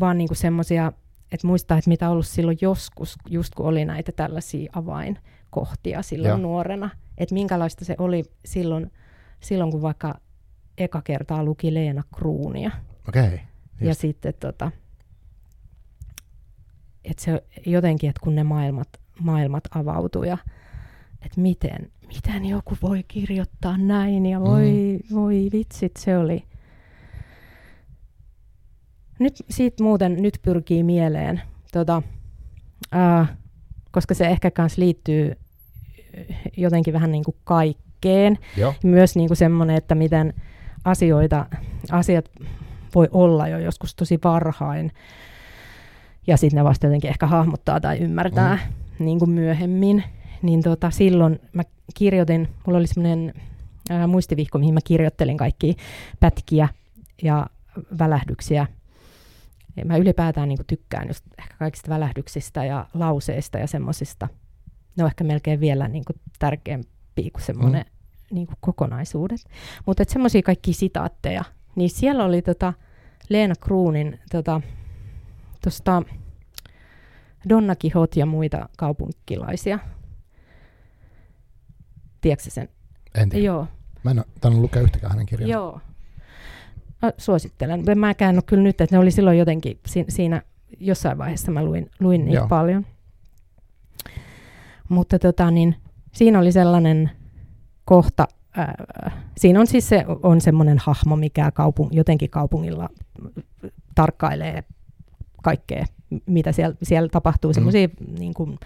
vaan 0.00 0.18
niinku 0.18 0.34
semmoisia, 0.34 0.92
että 1.32 1.46
muistaa, 1.46 1.78
että 1.78 1.90
mitä 1.90 2.10
ollut 2.10 2.26
silloin 2.26 2.58
joskus, 2.60 3.16
just 3.30 3.54
kun 3.54 3.66
oli 3.66 3.84
näitä 3.84 4.12
tällaisia 4.12 4.72
avainkohtia 4.74 6.02
silloin. 6.02 6.28
Joo. 6.28 6.38
nuorena. 6.38 6.90
Että 7.18 7.34
minkälaista 7.34 7.84
se 7.84 7.94
oli 7.98 8.24
silloin, 8.44 8.92
silloin, 9.40 9.70
kun 9.70 9.82
vaikka 9.82 10.20
eka 10.78 11.02
kertaa 11.02 11.44
luki 11.44 11.74
Leena 11.74 12.02
Kruunia. 12.14 12.70
Okei. 13.08 13.24
Okay. 13.24 13.38
Ja 13.80 13.94
sitten 13.94 14.34
tota, 14.40 14.70
että 17.04 17.22
se 17.22 17.42
jotenkin, 17.66 18.10
että 18.10 18.20
kun 18.20 18.34
ne 18.34 18.44
maailmat, 18.44 18.88
maailmat 19.20 19.64
avautuu 19.74 20.24
ja 20.24 20.38
että 21.24 21.40
miten, 21.40 21.90
miten 22.06 22.46
joku 22.46 22.76
voi 22.82 23.04
kirjoittaa 23.08 23.78
näin 23.78 24.26
ja 24.26 24.40
voi, 24.40 24.98
mm. 25.10 25.16
voi 25.16 25.48
vitsit, 25.52 25.96
se 25.96 26.18
oli. 26.18 26.44
Nyt 29.18 29.34
siitä 29.50 29.82
muuten 29.82 30.22
nyt 30.22 30.38
pyrkii 30.42 30.82
mieleen, 30.82 31.42
tota, 31.72 32.02
ää, 32.92 33.36
koska 33.90 34.14
se 34.14 34.26
ehkä 34.26 34.50
kans 34.50 34.78
liittyy 34.78 35.36
jotenkin 36.56 36.94
vähän 36.94 37.12
niin 37.12 37.24
kuin 37.24 37.36
kaikkeen. 37.44 38.38
Joo. 38.56 38.74
Myös 38.82 39.16
niin 39.16 39.28
kuin 39.28 39.36
semmoinen, 39.36 39.76
että 39.76 39.94
miten 39.94 40.34
asioita, 40.84 41.46
asiat 41.90 42.30
voi 42.94 43.08
olla 43.12 43.48
jo 43.48 43.58
joskus 43.58 43.94
tosi 43.94 44.18
varhain. 44.24 44.92
Ja 46.26 46.36
sitten 46.36 46.56
ne 46.56 46.64
vasta 46.64 46.86
jotenkin 46.86 47.10
ehkä 47.10 47.26
hahmottaa 47.26 47.80
tai 47.80 47.98
ymmärtää 47.98 48.58
mm. 48.98 49.04
niin 49.04 49.18
kuin 49.18 49.30
myöhemmin. 49.30 50.04
Niin 50.42 50.62
tota, 50.62 50.90
silloin 50.90 51.40
mä 51.52 51.62
kirjoitin, 51.94 52.48
mulla 52.66 52.78
oli 52.78 52.86
semmoinen 52.86 53.34
muistivihko, 54.08 54.58
mihin 54.58 54.74
mä 54.74 54.80
kirjoittelin 54.84 55.36
kaikki 55.36 55.76
pätkiä 56.20 56.68
ja 57.22 57.46
välähdyksiä. 57.98 58.66
Ja 59.76 59.84
mä 59.84 59.96
ylipäätään 59.96 60.48
niin 60.48 60.58
kuin 60.58 60.66
tykkään 60.66 61.08
just 61.08 61.24
ehkä 61.38 61.54
kaikista 61.58 61.90
välähdyksistä 61.90 62.64
ja 62.64 62.86
lauseista 62.94 63.58
ja 63.58 63.66
semmoisista. 63.66 64.28
Ne 64.96 65.04
on 65.04 65.10
ehkä 65.10 65.24
melkein 65.24 65.60
vielä 65.60 65.88
niin 65.88 66.04
kuin 66.04 66.20
tärkeämpiä 66.38 67.30
kuin 67.32 67.42
semmoinen 67.42 67.84
mm. 67.84 68.34
niin 68.34 68.46
kuin 68.46 68.56
kokonaisuudet. 68.60 69.40
Mutta 69.86 70.04
semmoisia 70.08 70.42
kaikki 70.42 70.72
sitaatteja, 70.72 71.44
niin 71.76 71.90
siellä 71.90 72.24
oli 72.24 72.42
tota 72.42 72.72
Leena 73.28 73.54
Kruunin 73.60 74.18
tota, 74.30 74.60
tosta 75.64 76.02
Donna 77.48 77.74
Quixote 77.84 78.20
ja 78.20 78.26
muita 78.26 78.68
kaupunkilaisia. 78.76 79.78
Tiedätkö 82.20 82.50
sen? 82.50 82.68
En 83.14 83.28
tiedä. 83.28 83.46
Joo. 83.46 83.66
Mä 84.04 84.10
en 84.10 84.24
ole 84.44 84.54
lukea 84.54 84.82
yhtäkään 84.82 85.10
hänen 85.12 85.26
kirjaa. 85.26 85.50
Joo. 85.50 85.80
Mä 87.02 87.12
suosittelen. 87.18 87.84
En 87.88 87.98
Mäkään 87.98 88.34
ole 88.34 88.42
kyllä 88.46 88.62
nyt, 88.62 88.80
että 88.80 88.96
ne 88.96 88.98
oli 89.00 89.10
silloin 89.10 89.38
jotenkin 89.38 89.80
si- 89.86 90.04
siinä 90.08 90.42
jossain 90.80 91.18
vaiheessa 91.18 91.50
mä 91.52 91.64
luin, 91.64 91.90
luin 92.00 92.24
niitä 92.24 92.38
Joo. 92.38 92.48
paljon. 92.48 92.86
Mutta 94.88 95.18
tota, 95.18 95.50
niin, 95.50 95.76
siinä 96.12 96.38
oli 96.38 96.52
sellainen 96.52 97.10
kohta, 97.84 98.28
ää, 98.56 98.74
siinä 99.36 99.60
on 99.60 99.66
siis 99.66 99.88
se, 99.88 100.04
on 100.22 100.40
semmoinen 100.40 100.78
hahmo, 100.78 101.16
mikä 101.16 101.50
kaupung, 101.50 101.88
jotenkin 101.92 102.30
kaupungilla 102.30 102.88
tarkkailee 103.94 104.64
kaikkea, 105.44 105.84
mitä 106.26 106.52
siellä, 106.52 106.76
siellä 106.82 107.08
tapahtuu, 107.08 107.50
Mm. 107.50 107.54
semmoisia 107.54 107.88
niin 108.18 108.34
kuin, 108.34 108.58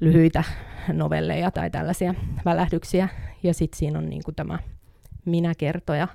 lyhyitä 0.00 0.44
novelleja 0.92 1.50
tai 1.50 1.70
tällaisia 1.70 2.14
välähdyksiä. 2.44 3.08
Ja 3.42 3.54
sitten 3.54 3.78
siinä 3.78 3.98
on 3.98 4.10
niin 4.10 4.22
kuin 4.24 4.34
tämä 4.34 4.58
minäkertoja. 5.24 6.08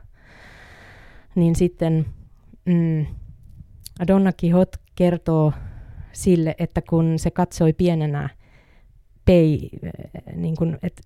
Niin 1.35 1.55
sitten 1.55 2.05
mm, 2.65 3.05
Donna 4.07 4.31
Quixote 4.43 4.77
kertoo 4.95 5.53
sille, 6.11 6.55
että 6.59 6.81
kun 6.89 7.19
se 7.19 7.31
katsoi 7.31 7.73
pienenä 7.73 8.29
pei, 9.25 9.69
niin 10.35 10.55
kun, 10.55 10.77
et, 10.83 11.01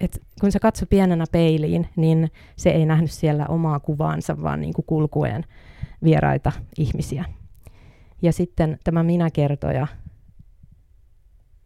et, 0.00 0.22
kun 0.40 0.52
se 0.52 0.58
katsoi 0.58 0.86
pienenä 0.90 1.24
peiliin, 1.32 1.88
niin 1.96 2.30
se 2.56 2.70
ei 2.70 2.86
nähnyt 2.86 3.10
siellä 3.10 3.46
omaa 3.46 3.80
kuvaansa, 3.80 4.42
vaan 4.42 4.60
niin 4.60 4.74
kuin 4.74 4.86
kulkuen 4.86 5.44
vieraita 6.04 6.52
ihmisiä. 6.78 7.24
Ja 8.22 8.32
sitten 8.32 8.78
tämä 8.84 9.02
minäkertoja 9.02 9.86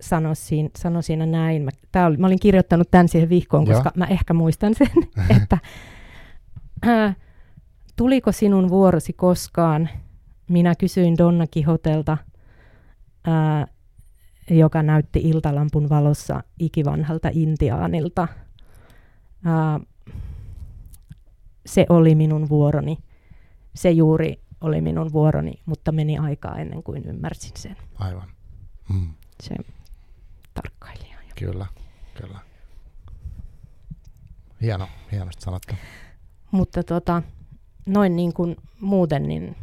sanoi 0.03 0.37
siinä, 0.37 0.69
sanoi 0.77 1.03
siinä 1.03 1.27
näin. 1.27 1.63
Mä, 1.63 1.71
tää 1.93 2.07
oli, 2.07 2.17
mä 2.17 2.27
olin 2.27 2.41
kirjoittanut 2.41 2.91
tämän 2.91 3.09
siihen 3.09 3.29
vihkoon, 3.29 3.67
Joo. 3.67 3.75
koska 3.75 3.91
mä 3.97 4.05
ehkä 4.05 4.35
muistan 4.35 4.75
sen, 4.75 4.89
että 5.41 5.59
äh, 6.87 7.17
tuliko 7.97 8.33
sinun 8.33 8.69
vuorosi 8.69 9.13
koskaan? 9.13 9.89
Minä 10.49 10.75
kysyin 10.75 11.19
Donna 11.19 11.47
Kihotelta, 11.47 12.19
äh, 13.29 13.67
joka 14.51 14.83
näytti 14.83 15.21
iltalampun 15.25 15.89
valossa 15.89 16.43
ikivanhalta 16.59 17.29
intiaanilta. 17.33 18.29
Äh, 19.47 19.87
se 21.67 21.87
oli 21.89 22.15
minun 22.15 22.49
vuoroni. 22.49 22.99
Se 23.75 23.91
juuri 23.91 24.42
oli 24.63 24.81
minun 24.81 25.13
vuoroni, 25.13 25.53
mutta 25.67 25.93
meni 25.93 26.19
aikaa 26.19 26.59
ennen 26.59 26.83
kuin 26.83 27.05
ymmärsin 27.05 27.53
sen. 27.57 27.77
Aivan. 27.99 28.29
Mm. 28.89 29.09
Se 29.43 29.55
tarkkailija. 30.55 31.17
Kyllä, 31.39 31.67
kyllä. 32.15 32.39
Hieno, 34.63 34.89
hienosti 35.13 35.45
sanottu. 35.45 35.75
Mutta 36.51 36.83
tota, 36.83 37.23
noin 37.87 38.17
niin 38.17 38.33
kuin 38.33 38.57
muuten, 38.81 39.29
niin 39.29 39.57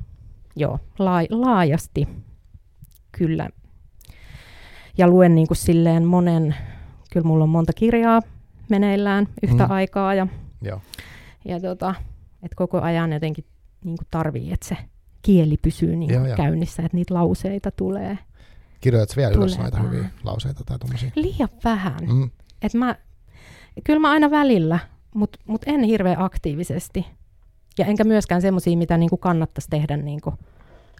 joo, 0.56 0.80
laa, 1.00 1.22
laajasti 1.30 2.08
kyllä. 3.12 3.50
Ja 4.98 5.08
luen 5.08 5.36
niin 5.36 5.48
kuin 5.48 5.58
silleen 5.58 6.06
monen, 6.06 6.56
kyllä 7.14 7.28
mulla 7.28 7.44
on 7.44 7.50
monta 7.50 7.74
kirjaa 7.74 8.22
meneillään 8.70 9.28
yhtä 9.44 9.66
Mm. 9.66 9.72
aikaa 9.72 10.14
ja, 10.14 10.28
Joo. 10.62 10.82
ja 11.46 11.60
tota, 11.60 11.96
että 12.44 12.56
koko 12.56 12.82
ajan 12.82 13.14
jotenkin 13.14 13.46
niin 13.84 13.97
kuin 13.97 14.07
tarvii, 14.11 14.53
että 14.53 14.68
se 14.68 14.77
kieli 15.22 15.57
pysyy 15.61 15.95
niin 15.95 16.14
Joo, 16.14 16.26
joo. 16.26 16.38
käynnissä, 16.38 16.84
että 16.84 16.95
niitä 16.97 17.14
lauseita 17.14 17.72
tulee. 17.72 18.18
Kirjoitatko 18.81 19.14
vielä 19.18 19.34
ylös 19.35 19.51
Tulee 19.51 19.64
noita 19.64 19.77
vaan. 19.84 19.91
hyviä 19.91 20.10
lauseita 20.23 20.64
tai 20.65 20.80
tuommoisia? 20.80 21.11
Liian 21.15 21.49
vähän. 21.64 21.99
Mm. 22.07 22.30
Et 22.61 22.73
mä, 22.73 22.95
kyllä 23.84 23.99
mä 23.99 24.11
aina 24.11 24.31
välillä, 24.31 24.80
mutta 25.15 25.39
mut 25.47 25.61
en 25.65 25.84
hirveän 25.84 26.19
aktiivisesti. 26.22 27.06
Ja 27.77 27.85
enkä 27.85 28.03
myöskään 28.03 28.41
semmoisia, 28.41 28.77
mitä 28.77 28.97
niinku 28.97 29.18
kannattaisi 29.18 29.69
tehdä 29.69 29.97
niinku 29.97 30.34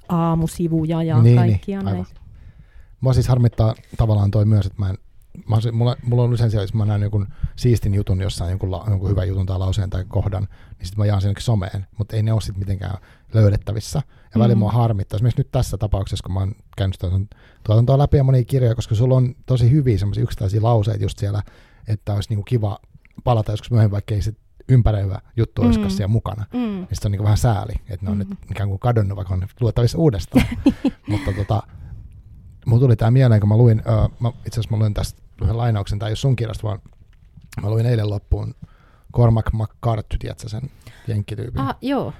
aamusivuja 0.10 1.03
ja 1.03 1.15
Niin, 1.15 1.23
niin, 1.23 1.35
niin, 1.41 1.51
kaikkia 1.51 1.80
aivan. 1.80 1.93
näitä. 1.93 2.22
Mua 3.01 3.14
siis 3.14 3.27
harmittaa 3.27 3.76
tavallaan 3.97 4.31
toi 4.31 4.45
myös, 4.45 4.65
että 4.65 4.80
mä 4.81 4.89
en, 4.89 4.97
mä, 5.49 5.56
mulla, 5.72 5.95
mulla 6.03 6.23
on 6.23 6.34
usein 6.34 6.51
siellä, 6.51 6.64
jos 6.64 6.73
mä 6.73 6.85
näen 6.85 7.01
jonkun 7.01 7.27
siistin 7.56 7.93
jutun 7.93 8.22
jossain, 8.22 8.49
jonkun, 8.49 8.72
la, 8.72 8.85
jonkun 8.89 9.10
hyvän 9.10 9.27
jutun 9.27 9.45
tai 9.45 9.60
lauseen 9.60 9.89
tai 9.89 10.06
kohdan, 10.07 10.43
niin 10.77 10.85
sitten 10.88 10.97
mä 10.99 11.06
jaan 11.06 11.22
sen 11.22 11.34
someen, 11.39 11.88
mutta 11.97 12.15
ei 12.15 12.23
ne 12.23 12.34
ole 12.34 12.41
sitten 12.41 12.60
mitenkään 12.60 12.97
löydettävissä. 13.34 14.01
Ja 14.34 14.39
välillä 14.39 14.56
Mm. 14.56 14.60
mua 14.60 14.72
harmittaa, 14.72 15.18
esimerkiksi 15.18 15.39
nyt 15.39 15.51
tässä 15.51 15.77
tapauksessa, 15.77 16.23
kun 16.23 16.34
mä 16.34 16.39
oon 16.39 16.51
käynyt 16.77 16.99
tuon 16.99 17.27
tuotantoa 17.64 17.97
läpi 17.97 18.18
ja 18.18 18.23
monia 18.23 18.43
kirjoja, 18.43 18.76
koska 18.76 18.95
sulla 18.95 19.15
on 19.15 19.35
tosi 19.45 19.72
hyviä 19.72 19.97
semmoisia 19.97 20.23
yksittäisiä 20.23 20.61
lauseita 20.64 21.03
just 21.03 21.19
siellä, 21.19 21.43
että 21.88 22.14
olisi 22.14 22.30
niinku 22.30 22.43
kiva 22.43 22.80
palata 23.23 23.51
joskus 23.51 23.72
myöhemmin, 23.72 23.91
vaikka 23.91 24.15
ei 24.15 24.22
se 24.22 24.34
ympäröivä 24.69 25.22
juttu 25.38 25.61
olisikaan 25.61 25.91
Mm. 25.91 25.95
siellä 25.95 26.07
mukana. 26.11 26.45
Mm. 26.53 26.80
Sitten 26.80 27.07
on 27.07 27.11
niinku 27.11 27.23
vähän 27.23 27.38
sääli, 27.38 27.73
että 27.89 28.06
ne 28.06 28.11
on 28.11 28.18
Mm. 28.18 28.19
nyt 28.19 28.38
ikään 28.51 28.69
kuin 28.69 28.80
kadonnut, 28.80 29.15
vaikka 29.15 29.34
on 29.34 29.47
luettavissa 29.61 29.97
uudestaan. 29.97 30.45
Mutta 31.10 31.31
tota, 31.34 31.64
mulla 32.65 32.81
tuli 32.81 32.95
tämä 32.95 33.11
mieleen, 33.11 33.40
kun 33.40 33.49
mä 33.49 33.57
luin, 33.57 33.81
uh, 34.22 34.34
itse 34.45 34.60
asiassa 34.60 34.76
mä 34.76 34.81
luin 34.81 34.94
tästä 34.94 35.22
yhden 35.41 35.57
lainauksen, 35.57 35.99
tai 35.99 36.10
ole 36.10 36.15
sun 36.15 36.36
kirjasta, 36.36 36.68
vaan 36.68 36.80
mä 37.61 37.69
luin 37.69 37.86
eilen 37.86 38.10
loppuun 38.10 38.56
Cormac 39.15 39.53
McCarthy, 39.53 40.18
tiedätkö 40.18 40.49
sen 40.49 40.61
jenkkityypin? 41.07 41.61
Ah, 41.61 41.76
joo. 41.81 42.14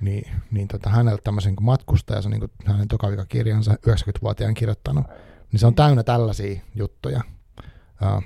Niin, 0.00 0.30
niin 0.50 0.68
tota, 0.68 0.90
häneltä 0.90 1.22
tämmöisen 1.24 1.56
kuin 1.56 1.64
matkustaja, 1.64 2.22
se 2.22 2.28
on 2.28 2.30
niin 2.30 2.40
kuin 2.40 2.52
hänen 2.64 2.88
tokavikakirjansa 2.88 3.74
90-vuotiaan 3.74 4.54
kirjoittanut, 4.54 5.06
niin 5.52 5.60
se 5.60 5.66
on 5.66 5.74
täynnä 5.74 6.02
tällaisia 6.02 6.60
juttuja. 6.74 7.20
Uh, 8.02 8.22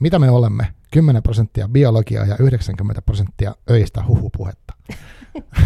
mitä 0.00 0.18
me 0.18 0.30
olemme? 0.30 0.74
10 0.90 1.22
prosenttia 1.22 1.68
biologiaa 1.68 2.26
ja 2.26 2.36
90 2.38 3.02
prosenttia 3.02 3.54
öistä 3.70 4.04
huhupuhetta. 4.06 4.74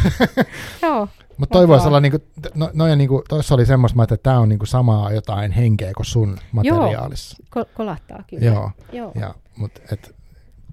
Joo, 0.82 1.08
Mutta 1.38 1.52
toi 1.52 1.68
voisi 1.68 1.86
olla, 1.86 2.00
niinku, 2.00 2.18
no, 2.54 2.70
no 2.74 2.86
ja 2.86 2.96
niinku, 2.96 3.22
toissa 3.28 3.54
oli 3.54 3.66
semmoista, 3.66 4.02
että 4.02 4.16
tämä 4.16 4.38
on 4.40 4.48
niinku 4.48 4.66
samaa 4.66 5.12
jotain 5.12 5.52
henkeä 5.52 5.92
kuin 5.96 6.06
sun 6.06 6.36
materiaalissa. 6.52 7.36
ko- 7.58 7.68
kolahtaa 7.74 8.24
kyllä. 8.30 8.44
Joo, 8.44 8.70
Joo. 8.92 9.12
ja, 9.14 9.34
mutta 9.56 9.80
et, 9.92 10.14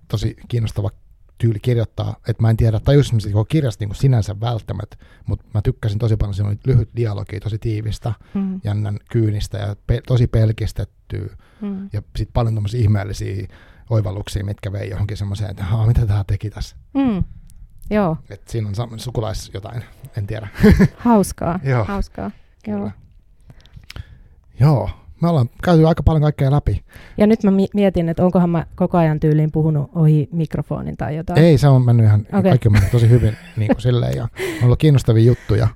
tosi 0.07 0.35
kiinnostava 0.47 0.89
tyyli 1.37 1.59
kirjoittaa, 1.59 2.15
että 2.27 2.41
mä 2.41 2.49
en 2.49 2.57
tiedä, 2.57 2.79
tajusin 2.79 3.21
se 3.21 3.29
koko 3.29 3.45
kirjasta 3.45 3.81
niinku 3.81 3.95
sinänsä 3.95 4.39
välttämättä, 4.39 4.97
mutta 5.25 5.45
mä 5.53 5.61
tykkäsin 5.61 5.99
tosi 5.99 6.17
paljon, 6.17 6.33
siinä 6.33 6.49
oli 6.49 6.57
lyhyt 6.65 6.89
dialogi, 6.95 7.39
tosi 7.39 7.57
tiivistä, 7.59 8.13
Mm, 8.33 8.61
jännän 8.63 8.97
kyynistä 9.11 9.57
ja 9.57 9.75
pe- 9.87 10.01
tosi 10.07 10.27
pelkistettyä, 10.27 11.37
mm. 11.61 11.89
ja 11.93 12.01
sitten 12.15 12.33
paljon 12.33 12.53
tämmöisiä 12.55 12.79
ihmeellisiä 12.81 13.47
oivalluksia, 13.89 14.45
mitkä 14.45 14.71
vei 14.71 14.89
johonkin 14.89 15.17
semmoiseen, 15.17 15.51
että 15.51 15.65
mitä 15.87 16.05
tämä 16.05 16.23
teki 16.27 16.49
tässä. 16.49 16.75
Mm. 16.93 17.23
Joo, 17.93 18.17
Et 18.29 18.47
siinä 18.47 18.67
on 18.67 18.73
sam- 18.73 18.99
sukulais 18.99 19.51
jotain, 19.53 19.83
en 20.17 20.27
tiedä. 20.27 20.47
hauskaa. 20.97 21.59
Joo. 21.63 21.83
hauskaa. 21.83 22.31
Joo. 22.67 22.77
Kyllä. 22.77 22.91
Joo, 24.59 24.89
me 25.21 25.29
ollaan 25.29 25.49
käyty 25.63 25.87
aika 25.87 26.03
paljon 26.03 26.21
kaikkea 26.21 26.51
läpi. 26.51 26.83
Ja 27.17 27.27
nyt 27.27 27.43
mä 27.43 27.51
mi- 27.51 27.69
mietin, 27.73 28.09
että 28.09 28.25
onkohan 28.25 28.49
mä 28.49 28.65
koko 28.75 28.97
ajan 28.97 29.19
tyyliin 29.19 29.51
puhunut 29.51 29.91
ohi 29.95 30.29
mikrofonin 30.31 30.97
tai 30.97 31.15
jotain. 31.15 31.39
Ei, 31.39 31.57
se 31.57 31.67
on 31.67 31.85
mennyt 31.85 32.05
ihan, 32.05 32.21
okay. 32.21 32.43
kaikki 32.43 32.67
on 32.67 32.71
mennyt 32.71 32.91
tosi 32.91 33.09
hyvin 33.09 33.37
niin 33.57 33.67
kuin 33.67 33.81
silleen, 33.81 34.17
ja 34.17 34.23
on 34.23 34.63
ollut 34.63 34.79
kiinnostavia 34.79 35.23
juttuja. 35.23 35.67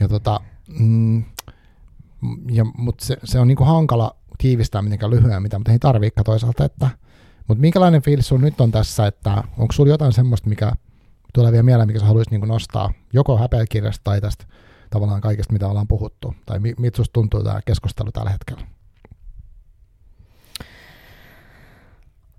Ja 0.00 0.08
tota, 0.08 0.40
mm, 0.80 1.24
ja, 2.50 2.64
mutta 2.78 3.04
se, 3.04 3.16
se, 3.24 3.38
on 3.38 3.48
niin 3.48 3.56
kuin 3.56 3.68
hankala 3.68 4.16
tiivistää 4.38 4.82
mitenkään 4.82 5.10
lyhyen, 5.10 5.42
mitä, 5.42 5.58
mutta 5.58 5.72
ei 5.72 5.78
tarviikaan 5.78 6.24
toisaalta, 6.24 6.64
että 6.64 6.88
mutta 7.48 7.60
minkälainen 7.60 8.02
fiilis 8.02 8.28
sun 8.28 8.40
nyt 8.40 8.60
on 8.60 8.70
tässä, 8.70 9.06
että 9.06 9.42
onko 9.58 9.72
sulla 9.72 9.90
jotain 9.90 10.12
semmoista, 10.12 10.48
mikä 10.48 10.72
tulee 11.34 11.52
vielä 11.52 11.62
mieleen, 11.62 11.86
mikä 11.86 11.98
sä 12.00 12.06
haluaisit 12.06 12.30
niin 12.30 12.48
nostaa 12.48 12.92
joko 13.12 13.38
häpeäkirjasta 13.38 14.00
tai 14.04 14.20
tästä 14.20 14.44
tavallaan 14.90 15.20
kaikesta, 15.20 15.52
mitä 15.52 15.68
ollaan 15.68 15.88
puhuttu, 15.88 16.34
tai 16.46 16.58
mi, 16.58 16.74
miltä 16.78 16.96
susta 16.96 17.12
tuntuu 17.12 17.42
tämä 17.44 17.60
keskustelu 17.66 18.12
tällä 18.12 18.30
hetkellä? 18.30 18.62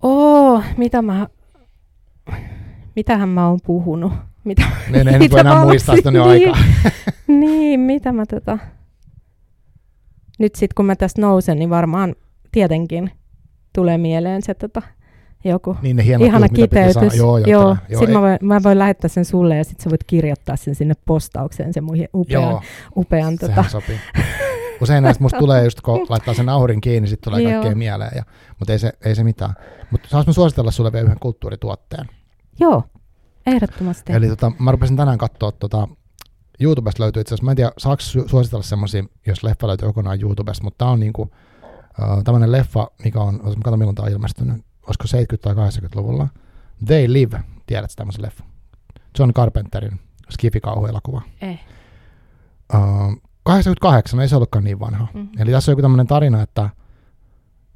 Oo, 0.04 0.64
mitä 0.78 1.02
mä... 1.02 1.28
Mitähän 2.96 3.30
mä 3.30 3.48
oon 3.48 3.60
puhunut? 3.66 4.14
Mitä, 4.44 4.64
Ne, 4.90 5.04
ne 5.04 5.18
mitä 5.20 5.40
enää 5.40 5.62
muistaa, 5.62 5.96
sitä 5.96 6.12
niin, 6.12 6.24
aikaa. 6.24 6.58
niin, 7.28 7.80
mitä 7.80 8.12
mä 8.12 8.26
tota... 8.26 8.58
Nyt 10.40 10.56
sit 10.56 10.74
kun 10.74 10.86
mä 10.86 10.96
tästä 10.96 11.22
nousen, 11.22 11.60
niin 11.60 11.70
varmaan 11.70 12.16
tietenkin 12.52 13.12
tulee 13.74 13.98
mieleen 13.98 14.42
se 14.42 14.54
tota, 14.54 14.82
joku 15.50 15.78
Niin 15.82 15.96
ne 15.96 16.06
hienot 16.06 16.28
ihana 16.28 16.50
kiteytys. 16.50 17.16
Joo, 17.16 17.38
joo, 17.38 17.48
joo. 17.48 17.78
joo, 17.90 18.00
Sitten 18.00 18.16
mä 18.16 18.22
voin, 18.22 18.38
mä 18.42 18.64
voin 18.64 18.80
lähettää 18.80 19.08
sen 19.08 19.26
sulle 19.26 19.58
ja 19.58 19.64
sitten 19.64 19.84
sä 19.84 19.90
voit 19.90 20.04
kirjoittaa 20.04 20.56
sen 20.56 20.76
sinne 20.76 20.94
postaukseen, 21.06 21.74
sen 21.74 21.84
mun 21.84 21.98
upean, 22.14 22.44
joo 22.44 22.62
upean 22.96 23.38
tota, 23.38 23.66
sopii. 23.70 24.00
Usein 24.82 25.04
näistä 25.04 25.24
musta 25.24 25.40
tulee 25.40 25.64
just, 25.64 25.82
kun 25.82 26.06
laittaa 26.10 26.34
sen 26.34 26.50
aurin 26.50 26.82
kiinni, 26.82 27.10
sitten 27.10 27.32
tulee 27.32 27.44
Joo. 27.44 27.52
kaikkea 27.52 27.76
mieleen. 27.76 28.12
Ja, 28.16 28.24
mutta 28.60 28.74
ei 28.74 28.80
se, 28.80 28.94
ei 29.06 29.16
se 29.16 29.24
mitään. 29.24 29.54
Mutta 29.92 30.10
saanko 30.10 30.30
mä 30.30 30.34
suositella 30.34 30.72
sulle 30.72 30.92
vielä 30.92 31.06
yhden 31.06 31.20
kulttuurituotteen? 31.20 32.06
Joo, 32.60 32.84
ehdottomasti. 33.48 34.14
Eli 34.14 34.28
tota, 34.28 34.52
mä 34.60 34.72
rupesin 34.72 34.98
tänään 34.98 35.18
katsoa, 35.18 35.52
tota, 35.52 35.88
YouTubesta 36.60 37.04
löytyy 37.04 37.22
itse 37.22 37.30
asiassa, 37.30 37.46
mä 37.46 37.52
en 37.52 37.56
tiedä, 37.56 37.72
saako 37.78 38.02
su- 38.02 38.30
suositella 38.30 38.64
semmoisia, 38.64 39.04
jos 39.28 39.44
leffa 39.44 39.68
löytyy 39.68 39.88
kokonaan 39.88 40.22
YouTubesta, 40.22 40.64
mutta 40.64 40.86
tää 40.86 40.92
on 40.92 41.00
niinku, 41.00 41.22
uh, 41.22 42.24
tämmönen 42.24 42.52
leffa, 42.52 42.88
mikä 43.04 43.22
on, 43.22 43.36
otas 43.36 43.58
mä 43.58 43.62
katson 43.64 43.80
milloin 43.80 43.96
tää 43.96 44.06
on 44.06 44.12
ilmestynyt, 44.12 44.66
olisiko 44.88 45.36
70- 45.36 45.38
tai 45.42 45.54
80-luvulla. 45.54 46.28
They 46.86 47.14
Live, 47.14 47.42
tiedätkö 47.66 47.94
tämmöisen 47.96 48.22
leffa? 48.22 48.44
John 49.20 49.34
Carpenterin 49.34 50.00
skifi-kauhuelokuva. 50.30 51.22
Eh. 51.42 51.60
Uh, 52.74 53.22
88, 53.44 54.20
ei 54.20 54.28
se 54.28 54.36
ollutkaan 54.36 54.64
niin 54.64 54.80
vanha. 54.80 55.08
Mhm. 55.14 55.28
Eli 55.40 55.52
tässä 55.52 55.72
on 55.72 55.74
joku 55.74 55.82
tämmöinen 55.82 56.08
tarina, 56.08 56.42
että 56.42 56.70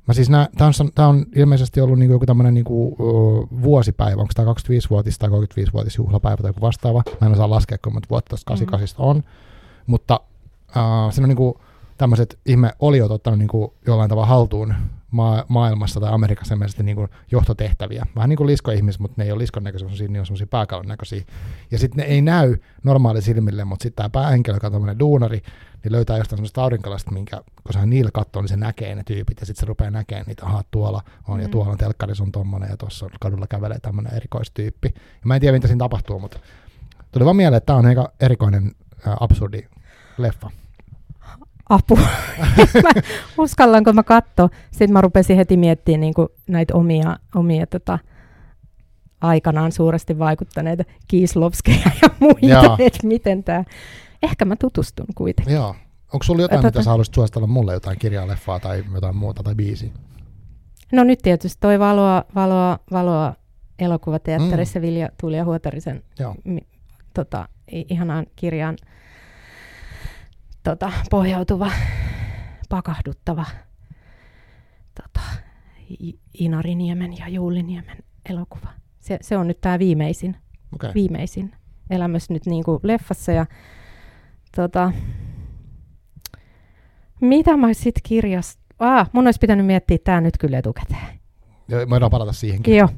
mä 0.07 0.13
siis 0.13 0.29
nä, 0.29 0.49
tää, 0.57 0.67
on, 0.67 0.91
tää 0.95 1.07
on 1.07 1.25
ilmeisesti 1.35 1.81
ollut 1.81 1.99
niinku 1.99 2.13
joku 2.13 2.25
tämmöinen 2.25 2.53
niinku, 2.53 2.87
uh, 2.87 3.49
vuosipäivä, 3.61 4.21
onko 4.21 4.31
tämä 4.35 4.51
25-vuotis 4.51 5.17
tai 5.17 5.29
35-vuotis 5.29 5.97
juhlapäivä 5.97 6.37
tai 6.37 6.49
joku 6.49 6.61
vastaava. 6.61 7.03
Mä 7.21 7.27
en 7.27 7.33
osaa 7.33 7.49
laskea, 7.49 7.77
kun 7.83 7.93
monta 7.93 8.09
vuotta 8.09 8.29
tuosta 8.29 8.47
88 8.47 9.05
on. 9.05 9.23
Mutta 9.87 10.19
uh, 10.67 11.13
siinä 11.13 11.25
on 11.25 11.29
niinku 11.29 11.61
tämmöiset 11.97 12.39
ihme 12.45 12.71
oliot 12.79 13.11
ottanut 13.11 13.39
niinku 13.39 13.73
jollain 13.87 14.09
tavalla 14.09 14.27
haltuun 14.27 14.73
maa, 15.11 15.45
maailmassa 15.47 15.99
tai 15.99 16.13
Amerikassa 16.13 16.53
ilmeisesti 16.53 16.83
niinku 16.83 17.07
johtotehtäviä. 17.31 18.05
Vähän 18.15 18.29
niin 18.29 18.37
kuin 18.37 18.47
liskoihmis, 18.47 18.99
mutta 18.99 19.15
ne 19.17 19.23
ei 19.25 19.31
ole 19.31 19.39
liskon 19.39 19.63
näköisiä, 19.63 20.07
ne 20.07 20.19
on 20.19 20.25
semmoisia 20.25 20.47
pääkallon 20.47 20.87
näköisiä. 20.87 21.23
Ja 21.71 21.79
sitten 21.79 21.97
ne 21.97 22.03
ei 22.03 22.21
näy 22.21 22.57
normaali 22.83 23.21
silmille, 23.21 23.65
mutta 23.65 23.83
sitten 23.83 23.95
tämä 23.95 24.09
päähenkilö, 24.09 24.55
joka 24.55 24.67
on 24.67 24.73
tämmöinen 24.73 24.99
duunari, 24.99 25.41
niin 25.83 25.91
löytää 25.91 26.17
jostain 26.17 26.37
semmoista 26.37 26.63
aurinkolasta, 26.63 27.11
minkä 27.11 27.37
kun 27.37 27.73
se 27.73 27.85
niillä 27.85 28.11
katsoo, 28.13 28.41
niin 28.41 28.49
se 28.49 28.57
näkee 28.57 28.95
ne 28.95 29.03
tyypit, 29.03 29.39
ja 29.39 29.45
sitten 29.45 29.59
se 29.59 29.65
rupeaa 29.65 29.91
näkemään 29.91 30.25
niitä, 30.27 30.45
aha, 30.45 30.63
tuolla 30.71 31.01
on, 31.27 31.39
ja 31.39 31.47
Mm. 31.47 31.51
tuolla 31.51 31.71
on 31.71 31.77
telkkarissa 31.77 32.23
on 32.23 32.31
tommonen, 32.31 32.69
ja 32.69 32.77
tuossa 32.77 33.09
kadulla 33.19 33.47
kävelee 33.47 33.79
tämmöinen 33.79 34.13
erikoistyyppi. 34.13 34.87
Ja 34.95 35.01
mä 35.23 35.35
en 35.35 35.41
tiedä, 35.41 35.57
mitä 35.57 35.67
siinä 35.67 35.79
tapahtuu, 35.79 36.19
mutta 36.19 36.39
tuli 37.11 37.25
vaan 37.25 37.35
mieleen, 37.35 37.57
että 37.57 37.65
tämä 37.65 37.79
on 37.79 37.85
aika 37.85 38.11
erikoinen, 38.19 38.71
äh, 39.07 39.13
absurdi 39.19 39.61
leffa. 40.17 40.51
Apu. 41.69 41.95
mä, 42.83 43.01
uskallanko 43.37 43.93
mä 43.93 44.03
katsoa? 44.03 44.49
Sitten 44.71 44.93
mä 44.93 45.01
rupesin 45.01 45.37
heti 45.37 45.57
miettimään 45.57 46.01
niin 46.01 46.13
näitä 46.47 46.75
omia, 46.75 47.17
omia 47.35 47.67
tota, 47.67 47.99
aikanaan 49.21 49.71
suuresti 49.71 50.19
vaikuttaneita 50.19 50.83
Kiislovskeja 51.07 51.91
ja 52.01 52.09
muita, 52.19 52.77
että 52.87 53.07
miten 53.07 53.43
tämä... 53.43 53.63
Ehkä 54.23 54.45
mä 54.45 54.55
tutustun 54.55 55.05
kuitenkin. 55.15 55.55
Joo. 55.55 55.75
Onko 56.13 56.23
sulla 56.23 56.41
jotain, 56.41 56.61
Tota- 56.61 56.65
mitä 56.65 56.83
sä 56.83 56.89
haluaisit 56.89 57.13
suositella 57.13 57.47
mulle, 57.47 57.73
jotain 57.73 57.99
kirjaa, 57.99 58.27
leffaa 58.27 58.59
tai 58.59 58.83
jotain 58.93 59.15
muuta 59.15 59.43
tai 59.43 59.55
biisiä? 59.55 59.89
No 60.91 61.03
nyt 61.03 61.19
tietysti 61.21 61.57
toi 61.61 61.79
Valoa, 61.79 62.23
valoa, 62.35 62.79
valoa 62.91 63.33
elokuvateatterissa 63.79 64.79
mm. 64.79 64.83
Vilja 64.83 65.09
Tuulia 65.21 65.45
Huotarisen 65.45 66.03
Joo. 66.19 66.35
mi, 66.43 66.59
tota, 67.13 67.47
ihanaan 67.71 68.25
kirjaan 68.35 68.77
tota, 70.63 70.91
pohjautuva, 71.09 71.71
pakahduttava 72.69 73.45
tota, 75.01 75.21
Inariniemen 76.33 77.17
ja 77.17 77.27
Juuliniemen 77.27 77.97
elokuva. 78.29 78.67
Se, 78.99 79.17
se 79.21 79.37
on 79.37 79.47
nyt 79.47 79.61
tämä 79.61 79.79
viimeisin. 79.79 80.35
Okay. 80.73 80.91
viimeisin 80.95 81.51
elämys 81.89 82.29
nyt 82.29 82.45
niin 82.45 82.63
kuin 82.63 82.79
leffassa. 82.83 83.31
Ja, 83.31 83.45
tota, 84.55 84.91
mitä 87.21 87.57
mä 87.57 87.73
sitten 87.73 88.03
kirjasta... 88.03 88.63
Ah, 88.79 89.09
mun 89.13 89.27
olisi 89.27 89.39
pitänyt 89.39 89.65
miettiä 89.65 89.97
tämä 90.03 90.21
nyt 90.21 90.37
kyllä 90.37 90.57
etukäteen. 90.57 91.19
Ja 91.67 91.89
voidaan 91.89 92.11
palata 92.11 92.33
siihenkin. 92.33 92.77
Joo. 92.77 92.89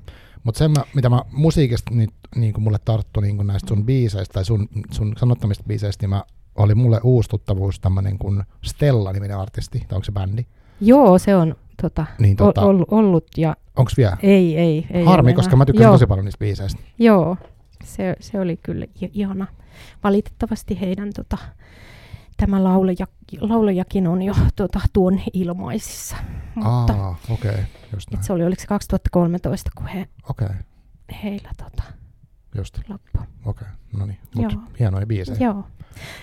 Mutta 0.44 0.70
mä, 0.70 0.84
mitä 0.96 1.10
mä 1.10 1.22
musiikista 1.32 1.94
nyt, 1.94 2.10
niin 2.36 2.54
kuin 2.54 2.64
mulle 2.64 2.80
tarttu 2.86 3.20
niin 3.20 3.36
kuin 3.36 3.48
näistä 3.48 3.68
sun 3.68 3.86
biiseistä 3.86 4.34
tai 4.34 4.46
sun, 4.46 4.68
sun 4.92 5.14
sanottamista 5.18 5.64
biiseistä, 5.68 6.04
niin 6.04 6.10
mä, 6.10 6.24
oli 6.56 6.76
mulle 6.76 6.99
uusi 7.03 7.30
tuttavuus 7.30 7.80
tämmöinen 7.80 8.18
kuin 8.18 8.44
Stella-niminen 8.64 9.38
artisti, 9.38 9.80
tai 9.80 9.95
onko 9.95 10.03
se 10.03 10.11
bändi? 10.11 10.45
Joo, 10.82 11.18
se 11.19 11.36
on 11.36 11.56
tota, 11.82 12.06
Niin, 12.19 12.38
tota, 12.38 12.61
ollut, 12.61 12.88
ollut 12.91 13.26
ja 13.38 13.56
onko 13.78 13.91
vielä? 13.98 14.18
ei, 14.23 14.57
ei. 14.57 14.88
ei 14.91 15.06
Harmi, 15.06 15.34
koska 15.34 15.49
enää. 15.49 15.57
mä 15.57 15.65
tykkäsin 15.65 15.86
Joo, 15.86 15.94
tosi 15.94 16.06
paljon 16.07 16.26
niistä 16.26 16.40
biiseistä. 16.40 16.82
Joo, 16.99 17.38
se, 17.84 18.15
se 18.19 18.40
oli 18.40 18.57
kyllä 18.64 18.86
ihana. 19.14 19.48
Valitettavasti 20.03 20.82
heidän 20.82 21.10
tota, 21.15 21.38
tämä 22.38 22.64
laulaja, 22.64 23.07
laulajakin 23.40 24.07
on 24.07 24.22
jo 24.22 24.34
tota, 24.56 24.80
tuon 24.94 25.19
ilmaisissa. 25.34 26.15
Mutta 26.56 26.94
Aa, 26.94 27.15
okei, 27.30 27.52
okay, 27.52 27.64
just 27.94 28.07
et 28.07 28.14
näin. 28.14 28.23
se 28.23 28.34
oli, 28.34 28.45
oliko 28.45 28.61
se 28.61 28.68
2013, 28.68 29.72
kun 29.76 29.88
he, 29.88 30.07
okay, 30.30 30.49
heillä 31.23 31.49
tota, 31.57 31.84
just, 32.57 32.78
loppu. 32.90 33.19
okei, 33.19 33.28
okay. 33.45 33.68
no 33.99 34.06
niin, 34.06 34.18
mutta 34.36 34.57
hienoja 34.80 35.06
biisejä. 35.06 35.38
Joo. 35.40 35.64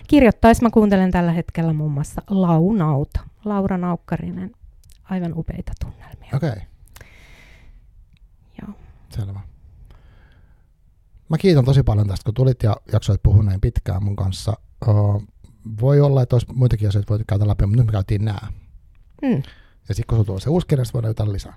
Kirjoittais 0.07 0.63
mä 0.63 0.71
kuuntelen 0.71 1.11
tällä 1.11 1.33
hetkellä 1.33 1.73
muun 1.73 1.93
muassa 1.93 2.23
Launauta. 2.31 3.21
Laura 3.45 3.79
Naukkarinen. 3.79 4.51
Aivan 5.05 5.33
upeita 5.39 5.73
tunnelmia. 5.81 6.31
Okei, 6.35 6.49
okay, 6.51 6.63
Joo. 8.63 8.77
selvä. 9.11 9.41
Mä 11.29 11.39
kiitän 11.39 11.65
tosi 11.65 11.83
paljon 11.83 12.09
tästä, 12.09 12.25
kun 12.25 12.35
tulit 12.35 12.63
ja 12.63 12.77
jaksoit 12.93 13.23
puhua 13.23 13.43
näin 13.43 13.61
pitkään 13.61 14.05
mun 14.05 14.17
kanssa. 14.17 14.53
Uh, 14.89 15.23
voi 15.81 16.01
olla, 16.01 16.23
että 16.23 16.37
olisi 16.37 16.47
muitakin 16.55 16.89
asioita 16.89 17.11
voitu 17.11 17.25
käydä 17.29 17.49
läpi, 17.49 17.67
mutta 17.67 17.77
nyt 17.77 17.87
me 17.87 17.93
käytiin 17.93 18.25
nämä. 18.25 18.39
Mm. 19.23 19.43
Ja 19.89 19.95
sitten 19.95 20.05
kun 20.07 20.17
sulla 20.17 20.27
tulee 20.27 20.41
se 20.41 20.51
uusi 20.51 20.67
kirja, 20.67 20.85
voidaan 20.95 21.11
jotain 21.11 21.33
lisää. 21.33 21.55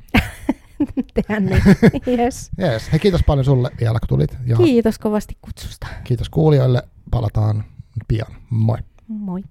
Tehdään 1.14 1.46
niin. 1.46 1.62
yes. 2.20 2.52
Jees, 2.58 2.92
hei 2.92 3.00
kiitos 3.00 3.22
paljon 3.26 3.46
sulle 3.46 3.72
vielä, 3.80 4.00
kun 4.00 4.08
tulit. 4.08 4.38
Ja 4.46 4.58
Kiitos 4.58 5.00
kovasti 5.00 5.38
kutsusta. 5.42 5.88
kiitos 6.04 6.30
kuulijoille. 6.30 6.84
Palataan 7.12 7.64
pian. 8.08 8.28
Moi. 8.50 8.80
Moi. 9.08 9.42